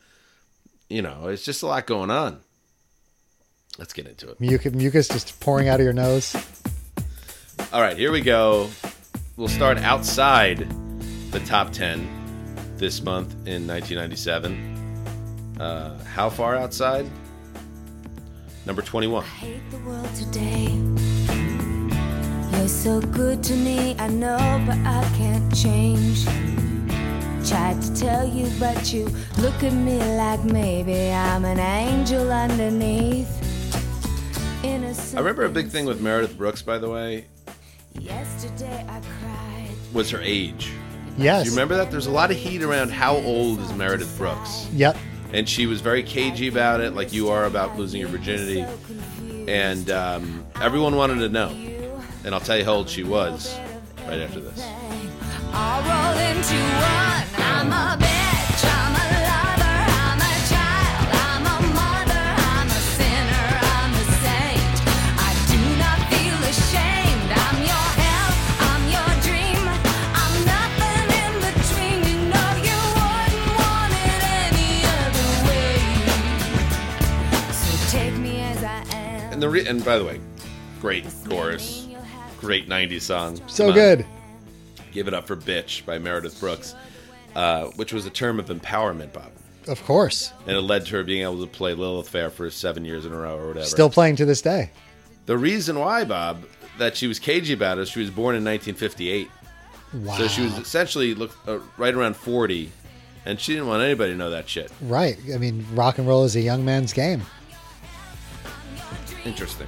you 0.92 1.02
know 1.02 1.28
it's 1.28 1.44
just 1.44 1.64
a 1.64 1.68
lot 1.68 1.88
going 1.88 2.12
on. 2.12 2.42
Let's 3.80 3.94
get 3.94 4.06
into 4.06 4.30
it. 4.30 4.40
Mucus, 4.40 4.74
mucus 4.74 5.08
just 5.08 5.40
pouring 5.40 5.70
out 5.70 5.80
of 5.80 5.84
your 5.86 5.94
nose. 5.94 6.36
All 7.72 7.82
right, 7.82 7.96
here 7.98 8.12
we 8.12 8.22
go. 8.22 8.70
We'll 9.38 9.48
start 9.48 9.78
outside 9.78 10.68
the 11.32 11.40
top 11.42 11.72
ten 11.72 12.08
this 12.76 13.02
month 13.02 13.32
in 13.48 13.66
1997. 13.66 15.58
Uh, 15.60 16.04
how 16.04 16.30
far 16.30 16.56
outside? 16.56 17.10
Number 18.66 18.82
21. 18.82 19.24
hate 19.24 19.72
the 19.72 19.78
world 19.80 20.14
today. 20.16 20.68
You're 22.58 22.68
so 22.68 23.00
good 23.00 23.44
to 23.44 23.54
me, 23.54 23.96
I 23.98 24.08
know, 24.08 24.64
but 24.68 24.78
I 24.80 25.10
can't 25.16 25.56
change. 25.56 26.28
Tried 27.48 27.82
to 27.82 27.96
tell 27.96 28.28
you, 28.28 28.50
but 28.60 28.94
you 28.94 29.06
look 29.40 29.64
at 29.64 29.74
me 29.74 29.98
like 30.16 30.44
maybe 30.44 31.12
I'm 31.12 31.44
an 31.44 31.60
angel 31.60 32.32
underneath. 32.32 33.28
Innocent 34.64 35.18
I 35.18 35.22
remember 35.22 35.44
a 35.46 35.50
big 35.50 35.70
thing 35.70 35.86
with 35.86 36.02
Meredith 36.02 36.38
Brooks, 36.38 36.62
by 36.62 36.78
the 36.78 36.90
way, 36.90 37.26
Yesterday 38.00 38.86
I 38.88 39.02
cried. 39.20 39.70
was 39.92 40.10
her 40.12 40.22
age. 40.22 40.72
Yes. 41.18 41.44
Do 41.44 41.50
you 41.50 41.56
remember 41.56 41.76
that? 41.78 41.92
There's 41.92 42.06
a 42.08 42.12
lot 42.12 42.32
of 42.32 42.38
heat 42.38 42.62
around 42.62 42.90
how 42.92 43.16
old 43.18 43.60
is 43.60 43.74
Meredith 43.74 44.16
Brooks. 44.18 44.68
Yep. 44.74 44.96
and 45.34 45.50
she 45.50 45.66
was 45.66 45.82
very 45.82 46.04
cagey 46.04 46.48
about 46.48 46.80
it, 46.80 46.94
like 46.94 47.12
you 47.12 47.30
are 47.30 47.46
about 47.46 47.76
losing 47.78 48.00
your 48.00 48.10
virginity. 48.10 48.64
And 49.52 49.90
um, 49.90 50.46
everyone 50.62 50.96
wanted 50.96 51.16
to 51.20 51.30
know. 51.30 51.50
And 52.24 52.34
I'll 52.36 52.40
tell 52.42 52.58
you 52.58 52.64
how 52.64 52.74
old 52.74 52.88
she 52.90 53.04
was 53.04 53.58
right 54.08 54.20
after 54.20 54.40
this. 54.40 54.64
And 79.32 79.42
the 79.42 79.50
re- 79.50 79.66
and 79.66 79.68
the 79.68 79.72
and 79.82 79.86
by 79.86 79.98
the 79.98 80.06
way, 80.06 80.20
great 80.80 81.06
chorus, 81.28 81.88
great 82.40 82.70
'90s 82.70 83.02
song. 83.02 83.42
So 83.48 83.72
Come 83.72 83.80
on. 84.06 84.21
Good. 84.92 84.96
Give 84.96 85.08
it 85.08 85.14
up 85.14 85.28
for 85.28 85.36
"Bitch" 85.36 85.86
by 85.86 85.98
Meredith 86.00 86.40
Brooks, 86.40 86.76
uh, 87.36 87.66
which 87.76 87.94
was 87.94 88.06
a 88.06 88.10
term 88.10 88.40
of 88.40 88.48
empowerment, 88.48 89.14
Bob, 89.14 89.32
Of 89.68 89.84
course. 89.86 90.32
and 90.48 90.56
it 90.56 90.62
led 90.62 90.86
to 90.88 90.96
her 90.98 91.04
being 91.04 91.24
able 91.24 91.40
to 91.42 91.48
play 91.48 91.74
Lilith 91.74 92.10
Fair 92.10 92.30
for 92.30 92.50
seven 92.50 92.86
years 92.86 93.06
in 93.06 93.14
a 93.14 93.18
row 93.18 93.38
or 93.38 93.48
whatever. 93.48 93.66
Still 93.66 93.90
playing 93.90 94.16
to 94.18 94.26
this 94.26 94.42
day. 94.42 94.70
the 95.26 95.38
reason 95.38 95.80
why, 95.80 96.04
Bob, 96.04 96.44
that 96.78 96.98
she 96.98 97.08
was 97.08 97.20
cagey 97.20 97.54
about 97.54 97.78
it 97.78 97.82
is 97.82 97.90
she 97.90 98.00
was 98.02 98.10
born 98.10 98.36
in 98.36 98.44
1958. 98.44 99.30
Wow. 99.94 100.18
So 100.18 100.28
she 100.28 100.42
was 100.42 100.58
essentially 100.58 101.14
look, 101.14 101.36
uh, 101.48 101.60
right 101.78 101.94
around 101.94 102.16
40, 102.16 102.72
and 103.26 103.40
she 103.40 103.54
didn't 103.54 103.68
want 103.68 103.84
anybody 103.84 104.12
to 104.14 104.18
know 104.18 104.30
that 104.32 104.48
shit. 104.50 104.72
right. 104.82 105.18
I 105.34 105.38
mean, 105.38 105.66
rock 105.74 105.98
and 106.00 106.08
roll 106.08 106.24
is 106.24 106.36
a 106.36 106.42
young 106.42 106.64
man's 106.66 106.92
game. 106.94 107.22
Interesting. 109.26 109.68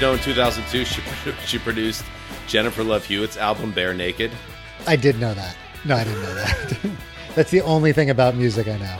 You 0.00 0.06
know 0.06 0.12
in 0.14 0.18
2002 0.20 0.84
she 0.86 1.02
she 1.46 1.58
produced 1.58 2.04
Jennifer 2.46 2.82
Love 2.82 3.04
Hewitt's 3.04 3.36
album 3.36 3.70
Bare 3.70 3.92
Naked? 3.92 4.30
I 4.86 4.96
did 4.96 5.20
know 5.20 5.34
that. 5.34 5.54
No, 5.84 5.94
I 5.94 6.04
didn't 6.04 6.22
know 6.22 6.34
that. 6.34 6.90
That's 7.34 7.50
the 7.50 7.60
only 7.60 7.92
thing 7.92 8.08
about 8.08 8.34
music 8.34 8.66
I 8.66 8.78
know. 8.78 8.98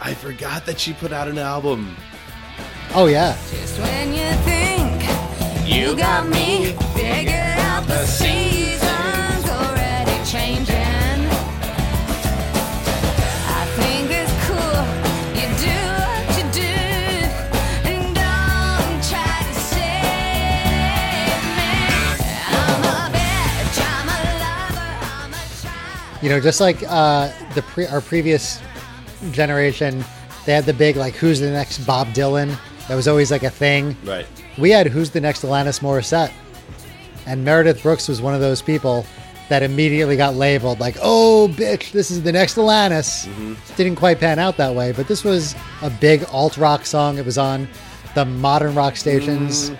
I 0.00 0.14
forgot 0.14 0.64
that 0.66 0.80
she 0.80 0.94
put 0.94 1.12
out 1.12 1.28
an 1.28 1.36
album. 1.36 1.94
Oh 2.94 3.06
yeah. 3.06 3.36
Just 3.50 3.78
when 3.78 4.14
you 4.14 4.30
think 4.46 5.68
you 5.68 5.94
got 5.96 6.26
me 6.26 6.76
figured 6.94 7.58
out, 7.58 7.86
the 7.86 8.06
season's 8.06 8.81
You 26.22 26.28
know, 26.28 26.40
just 26.40 26.60
like 26.60 26.82
uh, 26.88 27.30
the 27.54 27.62
pre- 27.62 27.86
our 27.86 28.00
previous 28.00 28.60
generation, 29.32 30.04
they 30.46 30.52
had 30.52 30.64
the 30.64 30.72
big 30.72 30.96
like, 30.96 31.14
"Who's 31.14 31.40
the 31.40 31.50
next 31.50 31.78
Bob 31.86 32.08
Dylan?" 32.08 32.56
That 32.88 32.94
was 32.94 33.08
always 33.08 33.30
like 33.30 33.42
a 33.42 33.50
thing. 33.50 33.96
Right. 34.04 34.26
We 34.58 34.70
had 34.70 34.86
"Who's 34.86 35.10
the 35.10 35.20
next 35.20 35.42
Alanis 35.42 35.80
Morissette?" 35.80 36.32
And 37.26 37.44
Meredith 37.44 37.82
Brooks 37.82 38.08
was 38.08 38.22
one 38.22 38.34
of 38.34 38.40
those 38.40 38.62
people 38.62 39.04
that 39.48 39.62
immediately 39.62 40.16
got 40.16 40.34
labeled 40.34 40.80
like, 40.80 40.96
"Oh, 41.02 41.48
bitch, 41.52 41.92
this 41.92 42.10
is 42.10 42.22
the 42.22 42.32
next 42.32 42.56
Alanis." 42.56 43.26
Didn't 43.76 43.96
quite 43.96 44.20
pan 44.20 44.38
out 44.38 44.56
that 44.58 44.74
way, 44.74 44.92
but 44.92 45.08
this 45.08 45.24
was 45.24 45.54
a 45.82 45.90
big 45.90 46.24
alt 46.30 46.56
rock 46.56 46.86
song. 46.86 47.18
It 47.18 47.26
was 47.26 47.38
on 47.38 47.68
the 48.14 48.24
modern 48.24 48.74
rock 48.74 48.96
stations. 48.96 49.72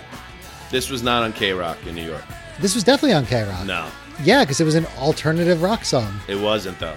This 0.70 0.90
was 0.90 1.02
not 1.02 1.22
on 1.22 1.33
K 1.33 1.52
Rock 1.52 1.78
in 1.87 1.94
New 1.94 2.05
York. 2.05 2.24
This 2.59 2.74
was 2.74 2.83
definitely 2.83 3.12
on 3.14 3.26
K 3.26 3.44
Rock. 3.44 3.66
No, 3.66 3.87
Yeah, 4.22 4.44
because 4.44 4.61
it 4.61 4.64
was 4.64 4.75
an 4.75 4.87
alternative 4.98 5.62
rock 5.62 5.85
song. 5.85 6.14
it 6.29 6.37
wasn't 6.40 6.79
though. 6.79 6.96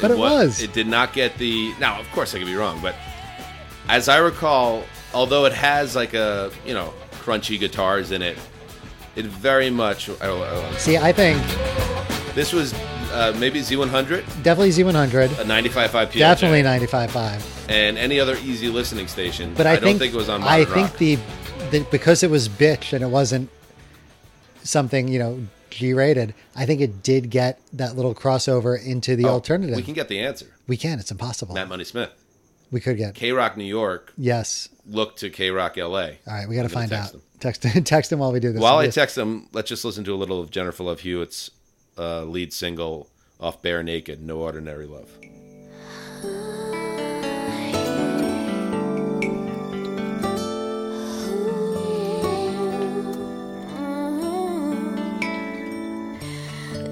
But 0.00 0.10
it 0.12 0.18
wa- 0.18 0.30
was. 0.30 0.62
It 0.62 0.72
did 0.72 0.86
not 0.86 1.12
get 1.12 1.36
the. 1.38 1.72
Now, 1.80 1.98
of 2.00 2.10
course, 2.12 2.34
I 2.34 2.38
could 2.38 2.46
be 2.46 2.54
wrong, 2.54 2.80
but 2.80 2.94
as 3.88 4.08
I 4.08 4.18
recall, 4.18 4.84
although 5.12 5.44
it 5.46 5.52
has 5.52 5.96
like 5.96 6.14
a 6.14 6.50
you 6.64 6.74
know 6.74 6.92
crunchy 7.12 7.58
guitars 7.58 8.10
in 8.12 8.22
it, 8.22 8.38
it 9.16 9.24
very 9.24 9.70
much. 9.70 10.08
Oh, 10.08 10.16
oh, 10.22 10.74
See, 10.76 10.96
I 10.96 11.12
think 11.12 11.42
this 12.34 12.52
was 12.52 12.72
uh, 13.12 13.34
maybe 13.38 13.60
Z100, 13.60 14.42
definitely 14.42 14.70
Z100, 14.70 15.40
a 15.40 15.44
95.5 15.44 15.88
PLJ, 15.88 16.12
definitely 16.18 16.62
95.5. 16.62 17.68
and 17.68 17.98
any 17.98 18.20
other 18.20 18.36
easy 18.44 18.68
listening 18.68 19.08
station. 19.08 19.54
But 19.56 19.66
I, 19.66 19.74
don't 19.74 19.84
think, 19.84 19.98
think 19.98 20.14
it 20.14 20.16
was 20.16 20.28
on. 20.28 20.42
I 20.42 20.64
think 20.64 20.96
the, 20.98 21.18
the 21.70 21.86
because 21.90 22.22
it 22.22 22.30
was 22.30 22.48
bitch 22.48 22.92
and 22.92 23.02
it 23.02 23.08
wasn't 23.08 23.50
something 24.62 25.08
you 25.08 25.18
know 25.18 25.40
G-rated. 25.70 26.34
I 26.56 26.66
think 26.66 26.80
it 26.80 27.02
did 27.02 27.30
get 27.30 27.60
that 27.72 27.96
little 27.96 28.14
crossover 28.14 28.80
into 28.82 29.16
the 29.16 29.26
Oh, 29.26 29.30
alternative. 29.30 29.76
We 29.76 29.82
can 29.82 29.94
get 29.94 30.08
the 30.08 30.20
answer. 30.20 30.46
We 30.66 30.76
can. 30.76 30.98
It's 30.98 31.10
impossible. 31.10 31.54
Matt 31.54 31.68
Money 31.68 31.84
Smith, 31.84 32.10
we 32.70 32.80
could 32.80 32.96
get. 32.96 33.14
K 33.14 33.32
Rock 33.32 33.56
New 33.56 33.64
York. 33.64 34.12
Yes. 34.16 34.68
Look 34.86 35.16
to 35.16 35.30
K 35.30 35.50
Rock 35.50 35.76
LA. 35.76 35.84
All 35.86 36.16
right. 36.26 36.48
We 36.48 36.56
got 36.56 36.62
to 36.62 36.68
find 36.68 36.90
text 36.90 37.08
out. 37.10 37.14
him. 37.14 37.22
Text 37.40 37.62
text 37.86 38.12
him 38.12 38.18
while 38.18 38.32
we 38.32 38.40
do 38.40 38.52
this. 38.52 38.60
While 38.60 38.78
I 38.78 38.88
text 38.88 39.14
them, 39.14 39.48
let's 39.52 39.68
just 39.68 39.84
listen 39.84 40.04
to 40.04 40.14
a 40.14 40.16
little 40.16 40.40
of 40.40 40.50
Jennifer 40.50 40.82
Love 40.84 41.00
Hewitt's 41.00 41.50
uh, 41.96 42.22
lead 42.24 42.52
single 42.52 43.08
off 43.40 43.62
Bare 43.62 43.82
Naked, 43.82 44.20
No 44.22 44.38
Ordinary 44.40 44.86
Love. 44.86 45.08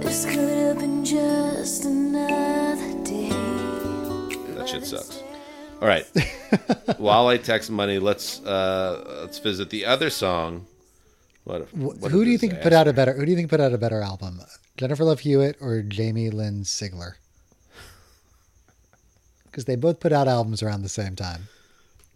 This 0.07 0.25
could 0.25 0.49
have 0.49 0.79
been 0.79 1.05
just 1.05 1.85
another 1.85 3.05
day. 3.05 3.29
That 4.55 4.69
shit 4.69 4.87
sucks. 4.87 5.23
All 5.83 5.88
right. 5.88 6.07
While 6.99 7.27
I 7.29 7.37
text 7.37 7.71
money, 7.71 7.99
let's 7.99 8.40
uh, 8.45 9.21
let's 9.23 9.38
visit 9.38 9.69
the 9.71 9.85
other 9.85 10.09
song. 10.11 10.66
What? 11.45 11.62
a- 11.62 11.64
Wh- 11.77 12.01
what 12.01 12.11
who 12.11 12.25
do 12.25 12.31
you 12.31 12.38
think 12.38 12.61
put 12.62 12.73
out 12.73 12.88
a 12.88 12.92
better? 12.92 13.12
Who 13.12 13.25
do 13.25 13.31
you 13.31 13.37
think 13.37 13.51
put 13.51 13.61
out 13.61 13.73
a 13.73 13.79
better 13.79 14.01
album? 14.01 14.40
Jennifer 14.77 15.05
Love 15.05 15.21
Hewitt 15.21 15.57
or 15.61 15.83
Jamie 15.83 16.31
Lynn 16.31 16.62
Sigler? 16.62 17.12
Because 19.45 19.64
they 19.64 19.77
both 19.77 20.01
put 20.01 20.12
out 20.12 20.29
albums 20.29 20.62
around 20.62 20.83
the 20.83 20.88
same 20.90 21.16
time. 21.16 21.49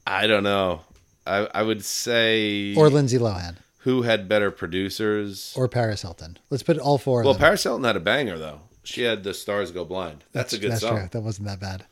I 0.07 0.27
don't 0.27 0.43
know. 0.45 0.83
I 1.27 1.49
I 1.55 1.63
would 1.63 1.83
say 1.85 2.75
Or 2.77 2.89
Lindsay 2.91 3.17
Lohan 3.19 3.57
who 3.81 4.03
had 4.03 4.29
better 4.29 4.51
producers. 4.51 5.55
or 5.57 5.69
Paris 5.69 6.03
Hilton. 6.03 6.39
Let's 6.51 6.63
put 6.63 6.79
all 6.79 6.99
four. 6.99 7.23
well, 7.23 7.31
of 7.31 7.39
them. 7.39 7.47
Paris 7.47 7.63
Hilton 7.63 7.85
had 7.85 7.97
a 7.97 8.01
banger 8.01 8.39
though. 8.39 8.61
She 8.83 9.03
had 9.03 9.25
"The 9.25 9.35
Stars 9.35 9.71
Go 9.71 9.85
Blind." 9.85 10.25
That's, 10.33 10.53
a 10.53 10.59
good 10.59 10.73
that's 10.73 10.81
song. 10.81 10.99
True. 10.99 11.09
That 11.13 11.21
wasn't 11.21 11.49
that 11.49 11.61
bad. 11.61 11.85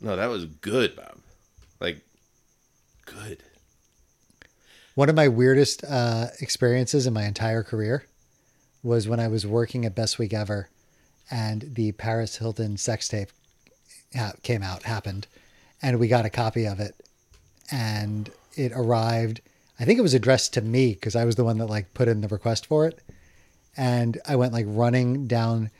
No, 0.00 0.16
that 0.16 0.26
was 0.26 0.44
good, 0.44 0.94
Bob. 0.94 1.18
Like, 1.80 2.00
good. 3.04 3.42
One 4.94 5.08
of 5.08 5.14
my 5.14 5.28
weirdest 5.28 5.84
uh, 5.84 6.26
experiences 6.40 7.06
in 7.06 7.12
my 7.12 7.24
entire 7.24 7.62
career 7.62 8.04
was 8.82 9.08
when 9.08 9.20
I 9.20 9.28
was 9.28 9.46
working 9.46 9.84
at 9.84 9.94
Best 9.94 10.18
Week 10.18 10.32
Ever, 10.32 10.68
and 11.30 11.74
the 11.74 11.92
Paris 11.92 12.36
Hilton 12.36 12.76
sex 12.76 13.08
tape 13.08 13.30
ha- 14.14 14.32
came 14.42 14.62
out, 14.62 14.84
happened, 14.84 15.26
and 15.82 15.98
we 15.98 16.08
got 16.08 16.26
a 16.26 16.30
copy 16.30 16.66
of 16.66 16.80
it, 16.80 16.94
and 17.70 18.30
it 18.56 18.72
arrived. 18.74 19.40
I 19.80 19.84
think 19.84 19.98
it 19.98 20.02
was 20.02 20.14
addressed 20.14 20.54
to 20.54 20.60
me 20.60 20.94
because 20.94 21.14
I 21.14 21.24
was 21.24 21.36
the 21.36 21.44
one 21.44 21.58
that 21.58 21.66
like 21.66 21.94
put 21.94 22.08
in 22.08 22.20
the 22.20 22.28
request 22.28 22.66
for 22.66 22.86
it, 22.86 23.00
and 23.76 24.18
I 24.26 24.36
went 24.36 24.52
like 24.52 24.66
running 24.68 25.26
down 25.26 25.70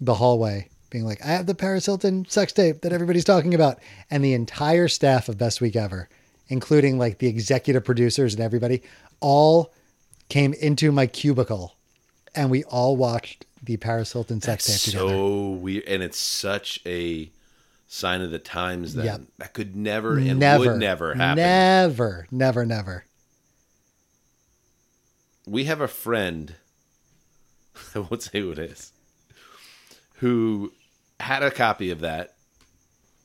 the 0.00 0.14
hallway, 0.14 0.68
being 0.90 1.04
like, 1.04 1.24
"I 1.24 1.28
have 1.28 1.46
the 1.46 1.54
Paris 1.54 1.86
Hilton 1.86 2.26
sex 2.28 2.52
tape 2.52 2.82
that 2.82 2.92
everybody's 2.92 3.24
talking 3.24 3.54
about," 3.54 3.78
and 4.10 4.24
the 4.24 4.34
entire 4.34 4.88
staff 4.88 5.28
of 5.28 5.38
Best 5.38 5.60
Week 5.60 5.74
Ever, 5.76 6.08
including 6.48 6.98
like 6.98 7.18
the 7.18 7.26
executive 7.26 7.84
producers 7.84 8.34
and 8.34 8.42
everybody, 8.42 8.82
all 9.20 9.72
came 10.28 10.52
into 10.54 10.92
my 10.92 11.06
cubicle, 11.06 11.74
and 12.34 12.50
we 12.50 12.62
all 12.64 12.96
watched 12.96 13.46
the 13.62 13.76
Paris 13.78 14.12
Hilton 14.12 14.40
sex 14.42 14.66
That's 14.66 14.84
tape 14.84 14.92
together. 14.92 15.08
so 15.12 15.50
weird, 15.50 15.84
and 15.88 16.02
it's 16.02 16.18
such 16.18 16.80
a 16.86 17.30
sign 17.88 18.20
of 18.20 18.30
the 18.30 18.38
times 18.38 18.94
that 18.94 19.04
Yep. 19.04 19.20
that 19.38 19.52
could 19.54 19.74
never 19.76 20.18
and 20.18 20.38
never, 20.38 20.72
would 20.72 20.78
never 20.80 21.14
happen. 21.14 21.36
Never, 21.42 22.26
never, 22.30 22.64
never. 22.66 23.04
We 25.46 25.64
have 25.64 25.80
a 25.80 25.88
friend, 25.88 26.54
I 27.94 28.00
won't 28.00 28.22
say 28.22 28.40
who 28.40 28.52
it 28.52 28.58
is, 28.58 28.92
who 30.16 30.72
had 31.20 31.42
a 31.42 31.50
copy 31.50 31.90
of 31.90 32.00
that 32.00 32.34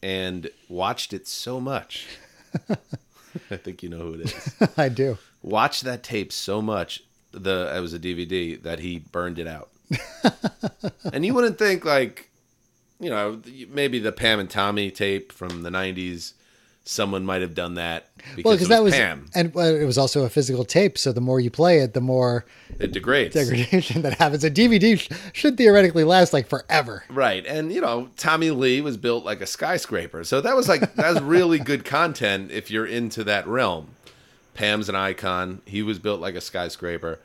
and 0.01 0.49
watched 0.67 1.13
it 1.13 1.27
so 1.27 1.59
much. 1.59 2.07
I 3.51 3.57
think 3.57 3.83
you 3.83 3.89
know 3.89 3.99
who 3.99 4.13
it 4.15 4.21
is. 4.21 4.55
I 4.77 4.89
do. 4.89 5.17
Watched 5.41 5.83
that 5.83 6.03
tape 6.03 6.31
so 6.31 6.61
much, 6.61 7.03
the 7.31 7.71
it 7.75 7.79
was 7.79 7.93
a 7.93 7.99
DVD 7.99 8.61
that 8.63 8.79
he 8.79 8.99
burned 8.99 9.39
it 9.39 9.47
out. 9.47 9.69
and 11.13 11.25
you 11.25 11.33
wouldn't 11.33 11.57
think 11.57 11.85
like, 11.85 12.29
you 12.99 13.09
know, 13.09 13.41
maybe 13.69 13.99
the 13.99 14.11
Pam 14.11 14.39
and 14.39 14.49
Tommy 14.49 14.91
tape 14.91 15.31
from 15.31 15.63
the 15.63 15.69
'90s. 15.69 16.33
Someone 16.91 17.23
might 17.23 17.43
have 17.43 17.53
done 17.53 17.75
that 17.75 18.07
because, 18.35 18.43
Well, 18.43 18.53
because 18.55 18.67
that 18.69 18.81
was, 18.81 18.95
Pam. 18.95 19.27
and 19.35 19.55
it 19.55 19.85
was 19.85 19.99
also 19.99 20.23
a 20.23 20.29
physical 20.29 20.65
tape. 20.65 20.97
So 20.97 21.11
the 21.11 21.21
more 21.21 21.39
you 21.39 21.51
play 21.51 21.81
it, 21.81 21.93
the 21.93 22.01
more 22.01 22.45
It 22.79 22.93
degrades. 22.93 23.35
degradation 23.35 24.01
that 24.01 24.15
happens. 24.17 24.43
A 24.43 24.49
DVD 24.49 24.97
sh- 24.99 25.11
should 25.31 25.55
theoretically 25.55 26.03
last 26.03 26.33
like 26.33 26.47
forever. 26.47 27.03
Right. 27.07 27.45
And 27.45 27.71
you 27.71 27.79
know, 27.79 28.09
Tommy 28.17 28.49
Lee 28.49 28.81
was 28.81 28.97
built 28.97 29.23
like 29.23 29.39
a 29.39 29.45
skyscraper. 29.45 30.23
So 30.23 30.41
that 30.41 30.55
was 30.55 30.67
like 30.67 30.95
that 30.95 31.13
was 31.13 31.21
really 31.21 31.59
good 31.71 31.85
content 31.85 32.49
if 32.49 32.71
you're 32.71 32.87
into 32.87 33.23
that 33.25 33.45
realm. 33.45 33.89
Pam's 34.55 34.89
an 34.89 34.95
icon. 34.95 35.61
He 35.65 35.83
was 35.83 35.99
built 35.99 36.19
like 36.19 36.33
a 36.33 36.41
skyscraper. 36.41 37.19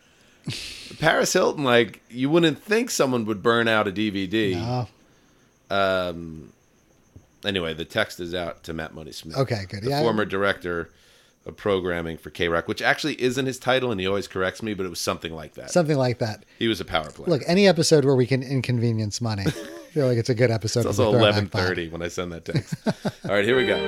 Paris 1.00 1.32
Hilton, 1.32 1.64
like 1.64 2.02
you 2.10 2.28
wouldn't 2.28 2.58
think 2.62 2.90
someone 2.90 3.24
would 3.24 3.42
burn 3.42 3.66
out 3.66 3.88
a 3.88 3.90
DVD. 3.90 4.86
Oh, 5.70 5.74
um, 5.74 6.52
Anyway, 7.44 7.74
the 7.74 7.84
text 7.84 8.20
is 8.20 8.34
out 8.34 8.62
to 8.64 8.72
Matt 8.72 8.94
Money 8.94 9.12
Smith. 9.12 9.36
Okay, 9.36 9.64
good. 9.68 9.82
The 9.82 9.90
Yeah, 9.90 10.00
former 10.02 10.24
director 10.24 10.90
of 11.46 11.56
programming 11.58 12.16
for 12.16 12.30
K 12.30 12.48
Rock, 12.48 12.66
which 12.68 12.80
actually 12.80 13.20
isn't 13.20 13.44
his 13.44 13.58
title, 13.58 13.90
and 13.92 14.00
he 14.00 14.06
always 14.06 14.26
corrects 14.26 14.62
me, 14.62 14.72
but 14.72 14.86
it 14.86 14.88
was 14.88 15.00
something 15.00 15.34
like 15.34 15.54
that. 15.54 15.70
something 15.70 15.98
like 15.98 16.18
that. 16.18 16.44
he 16.58 16.68
was 16.68 16.80
a 16.80 16.84
power 16.86 17.10
player. 17.10 17.28
Look, 17.28 17.42
any 17.46 17.68
episode 17.68 18.04
where 18.06 18.16
we 18.16 18.26
can 18.26 18.42
inconvenience 18.42 19.20
money, 19.20 19.42
I 19.46 19.50
feel 19.90 20.06
like 20.08 20.16
it's 20.18 20.30
a 20.30 20.34
good 20.34 20.50
episode. 20.50 20.80
It's 20.86 20.98
also 20.98 21.14
eleven 21.16 21.46
thirty 21.48 21.88
when 21.90 22.00
I 22.02 22.08
send 22.08 22.32
that 22.32 22.44
text. 22.46 22.74
All 23.26 23.30
right, 23.34 23.44
here 23.44 23.56
we 23.56 23.66
go. 23.66 23.78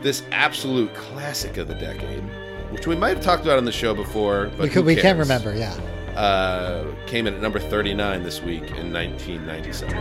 This 0.00 0.22
absolute 0.32 0.94
classic 0.94 1.56
of 1.56 1.66
the 1.66 1.74
decade, 1.74 2.22
which 2.70 2.86
we 2.86 2.94
might 2.94 3.16
have 3.16 3.22
talked 3.24 3.42
about 3.42 3.56
on 3.58 3.64
the 3.64 3.72
show 3.72 3.94
before, 3.94 4.48
but 4.56 4.60
We, 4.64 4.68
could, 4.68 4.84
we 4.84 4.94
can't 4.96 5.18
remember. 5.18 5.56
Yeah, 5.56 5.74
Uh, 6.16 6.84
came 7.06 7.26
in 7.26 7.34
at 7.34 7.40
number 7.42 7.58
thirty 7.58 7.92
nine 7.92 8.22
this 8.22 8.40
week 8.40 8.70
in 8.72 8.92
nineteen 8.92 9.44
ninety 9.46 9.72
seven. 9.72 9.96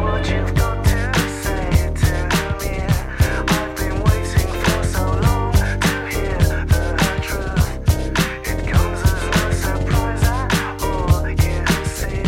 What 0.00 0.28
you've 0.30 0.54
got 0.54 0.84
to 0.84 1.28
say 1.42 1.92
to 1.92 2.12
me. 2.60 2.78
I've 2.78 3.76
been 3.76 4.00
waiting 4.04 4.52
for 4.62 4.84
so 4.84 5.02
long 5.04 5.52
to 5.52 6.08
hear 6.08 6.38
the 6.66 7.18
truth. 7.20 8.46
It 8.46 8.72
comes 8.72 9.02
as 9.02 9.22
no 9.34 9.50
surprise 9.52 10.22
at 10.22 10.82
all. 10.82 11.28
You 11.30 11.66
see. 11.86 12.24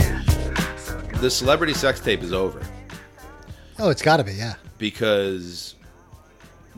So 0.79 0.99
The 1.21 1.31
celebrity 1.31 1.75
sex 1.75 2.01
tape 2.01 2.23
is 2.25 2.33
over 2.33 2.61
oh, 3.79 3.91
it's 3.91 4.03
got 4.03 4.17
to 4.17 4.25
be. 4.25 4.33
Yeah, 4.33 4.55
because 4.79 5.77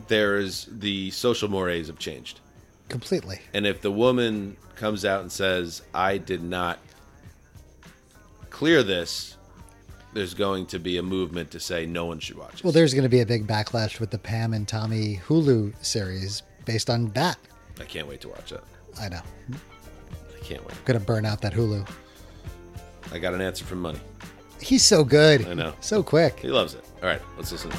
there's 0.07 0.65
the 0.71 1.09
social 1.09 1.49
mores 1.49 1.87
have 1.87 1.97
changed. 1.97 2.39
completely. 2.87 3.39
And 3.55 3.65
if 3.65 3.81
the 3.81 3.91
woman 3.91 4.57
comes 4.81 5.05
out 5.05 5.21
and 5.21 5.31
says, 5.31 5.83
I 5.93 6.17
did 6.17 6.41
not 6.41 6.79
clear 8.49 8.81
this, 8.81 9.37
there's 10.13 10.33
going 10.33 10.65
to 10.65 10.79
be 10.79 10.97
a 10.97 11.03
movement 11.03 11.51
to 11.51 11.59
say 11.59 11.85
no 11.85 12.05
one 12.05 12.17
should 12.19 12.35
watch 12.35 12.55
it. 12.55 12.63
Well, 12.63 12.73
there's 12.73 12.95
going 12.95 13.03
to 13.03 13.09
be 13.09 13.19
a 13.19 13.25
big 13.25 13.45
backlash 13.45 13.99
with 13.99 14.09
the 14.09 14.17
Pam 14.17 14.55
and 14.55 14.67
Tommy 14.67 15.21
Hulu 15.27 15.73
series 15.85 16.41
based 16.65 16.89
on 16.89 17.11
that. 17.11 17.37
I 17.79 17.83
can't 17.83 18.07
wait 18.07 18.21
to 18.21 18.29
watch 18.29 18.51
it. 18.51 18.63
I 18.99 19.07
know. 19.09 19.21
I 19.53 20.43
can't 20.43 20.65
wait. 20.65 20.83
Going 20.85 20.99
to 20.99 21.05
burn 21.05 21.27
out 21.27 21.41
that 21.41 21.53
Hulu. 21.53 21.87
I 23.11 23.19
got 23.19 23.35
an 23.35 23.41
answer 23.41 23.63
from 23.63 23.81
Money. 23.81 23.99
He's 24.59 24.83
so 24.83 25.03
good. 25.03 25.45
I 25.47 25.53
know. 25.53 25.75
So 25.79 26.01
quick. 26.01 26.39
He 26.39 26.47
loves 26.47 26.73
it. 26.73 26.83
All 27.03 27.07
right, 27.07 27.21
let's 27.37 27.51
listen. 27.51 27.71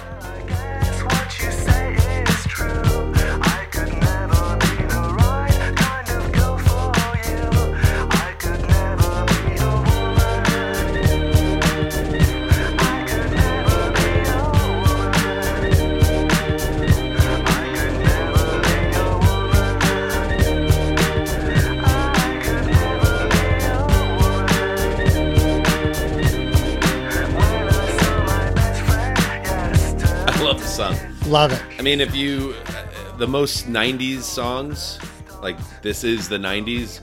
Love 31.32 31.52
it. 31.52 31.62
I 31.78 31.82
mean, 31.82 32.02
if 32.02 32.14
you, 32.14 32.54
uh, 32.66 33.16
the 33.16 33.26
most 33.26 33.66
90s 33.66 34.20
songs, 34.20 34.98
like 35.40 35.56
this 35.80 36.04
is 36.04 36.28
the 36.28 36.36
90s, 36.36 37.00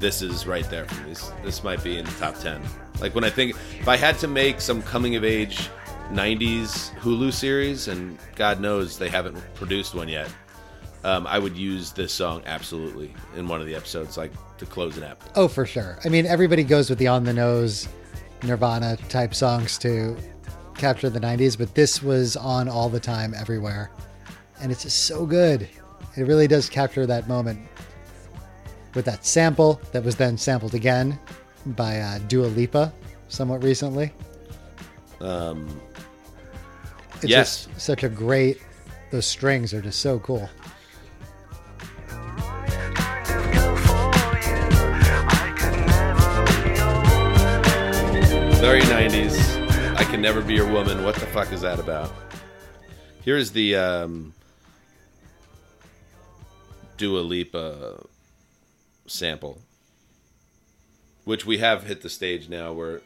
this 0.00 0.22
is 0.22 0.44
right 0.44 0.68
there 0.68 0.86
for 0.86 1.00
me. 1.04 1.10
This, 1.10 1.32
this 1.44 1.62
might 1.62 1.84
be 1.84 1.96
in 1.96 2.04
the 2.04 2.10
top 2.12 2.34
10. 2.34 2.60
Like 3.00 3.14
when 3.14 3.22
I 3.22 3.30
think, 3.30 3.54
if 3.78 3.86
I 3.86 3.96
had 3.96 4.18
to 4.18 4.26
make 4.26 4.60
some 4.60 4.82
coming 4.82 5.14
of 5.14 5.22
age 5.22 5.68
90s 6.10 6.92
Hulu 6.96 7.32
series, 7.32 7.86
and 7.86 8.18
God 8.34 8.60
knows 8.60 8.98
they 8.98 9.08
haven't 9.08 9.36
produced 9.54 9.94
one 9.94 10.08
yet, 10.08 10.28
um, 11.04 11.28
I 11.28 11.38
would 11.38 11.56
use 11.56 11.92
this 11.92 12.12
song 12.12 12.42
absolutely 12.46 13.14
in 13.36 13.46
one 13.46 13.60
of 13.60 13.68
the 13.68 13.76
episodes, 13.76 14.16
like 14.16 14.32
to 14.58 14.66
close 14.66 14.96
an 14.96 15.04
app. 15.04 15.22
Oh, 15.36 15.46
for 15.46 15.64
sure. 15.64 15.96
I 16.04 16.08
mean, 16.08 16.26
everybody 16.26 16.64
goes 16.64 16.90
with 16.90 16.98
the 16.98 17.06
on 17.06 17.22
the 17.22 17.32
nose 17.32 17.86
Nirvana 18.42 18.96
type 19.08 19.32
songs 19.32 19.78
to 19.78 20.16
capture 20.80 21.10
the 21.10 21.20
90s, 21.20 21.56
but 21.58 21.74
this 21.74 22.02
was 22.02 22.36
on 22.36 22.68
all 22.68 22.88
the 22.88 22.98
time, 23.00 23.34
everywhere. 23.34 23.90
And 24.60 24.72
it's 24.72 24.82
just 24.82 25.04
so 25.04 25.26
good. 25.26 25.68
It 26.16 26.22
really 26.22 26.48
does 26.48 26.68
capture 26.68 27.06
that 27.06 27.28
moment 27.28 27.60
with 28.94 29.04
that 29.04 29.24
sample 29.24 29.80
that 29.92 30.02
was 30.02 30.16
then 30.16 30.36
sampled 30.36 30.74
again 30.74 31.18
by 31.66 32.00
uh, 32.00 32.18
Dua 32.26 32.46
Lipa 32.46 32.92
somewhat 33.28 33.62
recently. 33.62 34.12
Um, 35.20 35.68
It's 37.16 37.24
Yes. 37.26 37.66
just 37.66 37.80
such 37.80 38.02
a 38.02 38.08
great, 38.08 38.60
those 39.12 39.26
strings 39.26 39.74
are 39.74 39.82
just 39.82 40.00
so 40.00 40.18
cool. 40.20 40.48
Very 48.60 48.82
90s. 48.82 49.49
I 50.00 50.04
can 50.04 50.22
never 50.22 50.40
be 50.40 50.54
your 50.54 50.66
woman. 50.66 51.04
What 51.04 51.14
the 51.16 51.26
fuck 51.26 51.52
is 51.52 51.60
that 51.60 51.78
about? 51.78 52.10
Here's 53.22 53.50
the 53.50 53.76
um, 53.76 54.32
Dua 56.96 57.20
Lipa 57.20 58.02
sample, 59.06 59.58
which 61.24 61.44
we 61.44 61.58
have 61.58 61.82
hit 61.82 62.00
the 62.00 62.08
stage 62.08 62.48
now 62.48 62.72
where 62.72 63.02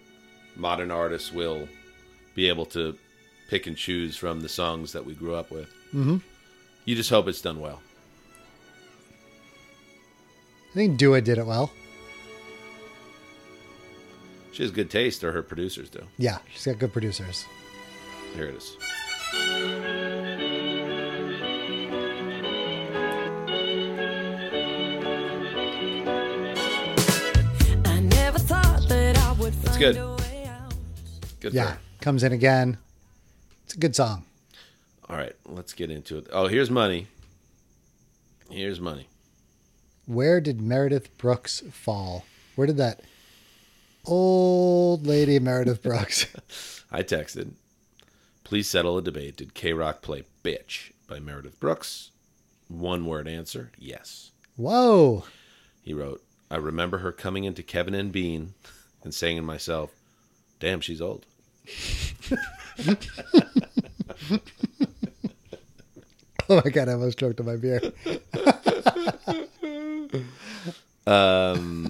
modern 0.55 0.93
artists 0.93 1.33
will 1.33 1.69
be 2.37 2.49
able 2.49 2.67
to 2.67 2.97
pick 3.49 3.67
and 3.67 3.77
choose 3.77 4.17
from 4.17 4.43
the 4.43 4.49
songs 4.49 4.93
that 4.93 5.05
we 5.05 5.15
grew 5.15 5.35
up 5.35 5.51
with. 5.51 5.69
Mm-hmm. 5.93 6.19
You 6.85 6.95
just 6.95 7.11
hope 7.11 7.27
it's 7.27 7.41
done 7.43 7.59
well. 7.59 7.83
I 10.71 10.75
think 10.75 10.97
Dua 10.97 11.21
did 11.21 11.39
it 11.39 11.47
well. 11.47 11.73
She 14.55 14.63
has 14.63 14.71
good 14.71 14.89
taste, 14.89 15.25
or 15.25 15.33
her 15.33 15.43
producers 15.43 15.91
do. 15.91 16.07
Yeah, 16.17 16.39
she's 16.49 16.65
got 16.65 16.79
good 16.79 16.93
producers. 16.93 17.45
Here 18.37 18.47
it 18.47 18.55
is. 18.55 18.77
It's 29.65 29.77
good. 29.77 29.97
Good. 31.41 31.53
Yeah, 31.53 31.65
there. 31.65 31.79
comes 32.01 32.23
in 32.23 32.31
again. 32.31 32.79
It's 33.65 33.75
a 33.75 33.79
good 33.79 33.97
song. 33.97 34.25
All 35.09 35.17
right, 35.17 35.35
let's 35.47 35.73
get 35.73 35.91
into 35.91 36.19
it. 36.19 36.29
Oh, 36.33 36.47
here's 36.47 36.71
money. 36.71 37.09
Here's 38.49 38.79
money. 38.79 39.09
Where 40.07 40.41
did 40.41 40.61
Meredith 40.61 41.19
Brooks 41.19 41.65
fall? 41.73 42.25
Where 42.55 42.69
did 42.69 42.77
that? 42.77 43.01
Old 44.05 45.07
lady 45.07 45.39
Meredith 45.39 45.83
Brooks? 45.83 46.27
I 46.91 47.03
texted, 47.03 47.53
please 48.45 48.69
settle 48.69 48.99
a 48.99 49.03
debate. 49.03 49.37
Did 49.37 49.55
K 49.55 49.73
Rock 49.73 50.03
play 50.03 50.25
Bitch 50.43 50.93
by 51.09 51.21
Meredith 51.21 51.59
Brooks? 51.61 52.11
One 52.69 53.07
word 53.07 53.29
answer, 53.29 53.71
yes. 53.79 54.31
Whoa. 54.57 55.25
He 55.83 55.95
wrote, 55.95 56.23
I 56.51 56.57
remember 56.57 56.99
her 56.99 57.13
coming 57.13 57.45
into 57.45 57.63
Kevin 57.63 57.95
and 57.95 58.13
Bean 58.13 58.55
and 59.03 59.15
saying 59.15 59.37
to 59.37 59.43
myself, 59.43 59.91
damn, 60.61 60.81
she's 60.81 61.01
old. 61.03 61.27
Oh 66.49 66.61
my 66.63 66.71
god, 66.71 66.89
I 66.89 66.93
almost 66.93 67.19
choked 67.19 67.41
on 67.41 67.47
my 67.47 67.57
beer. 67.57 67.81
Um, 71.07 71.84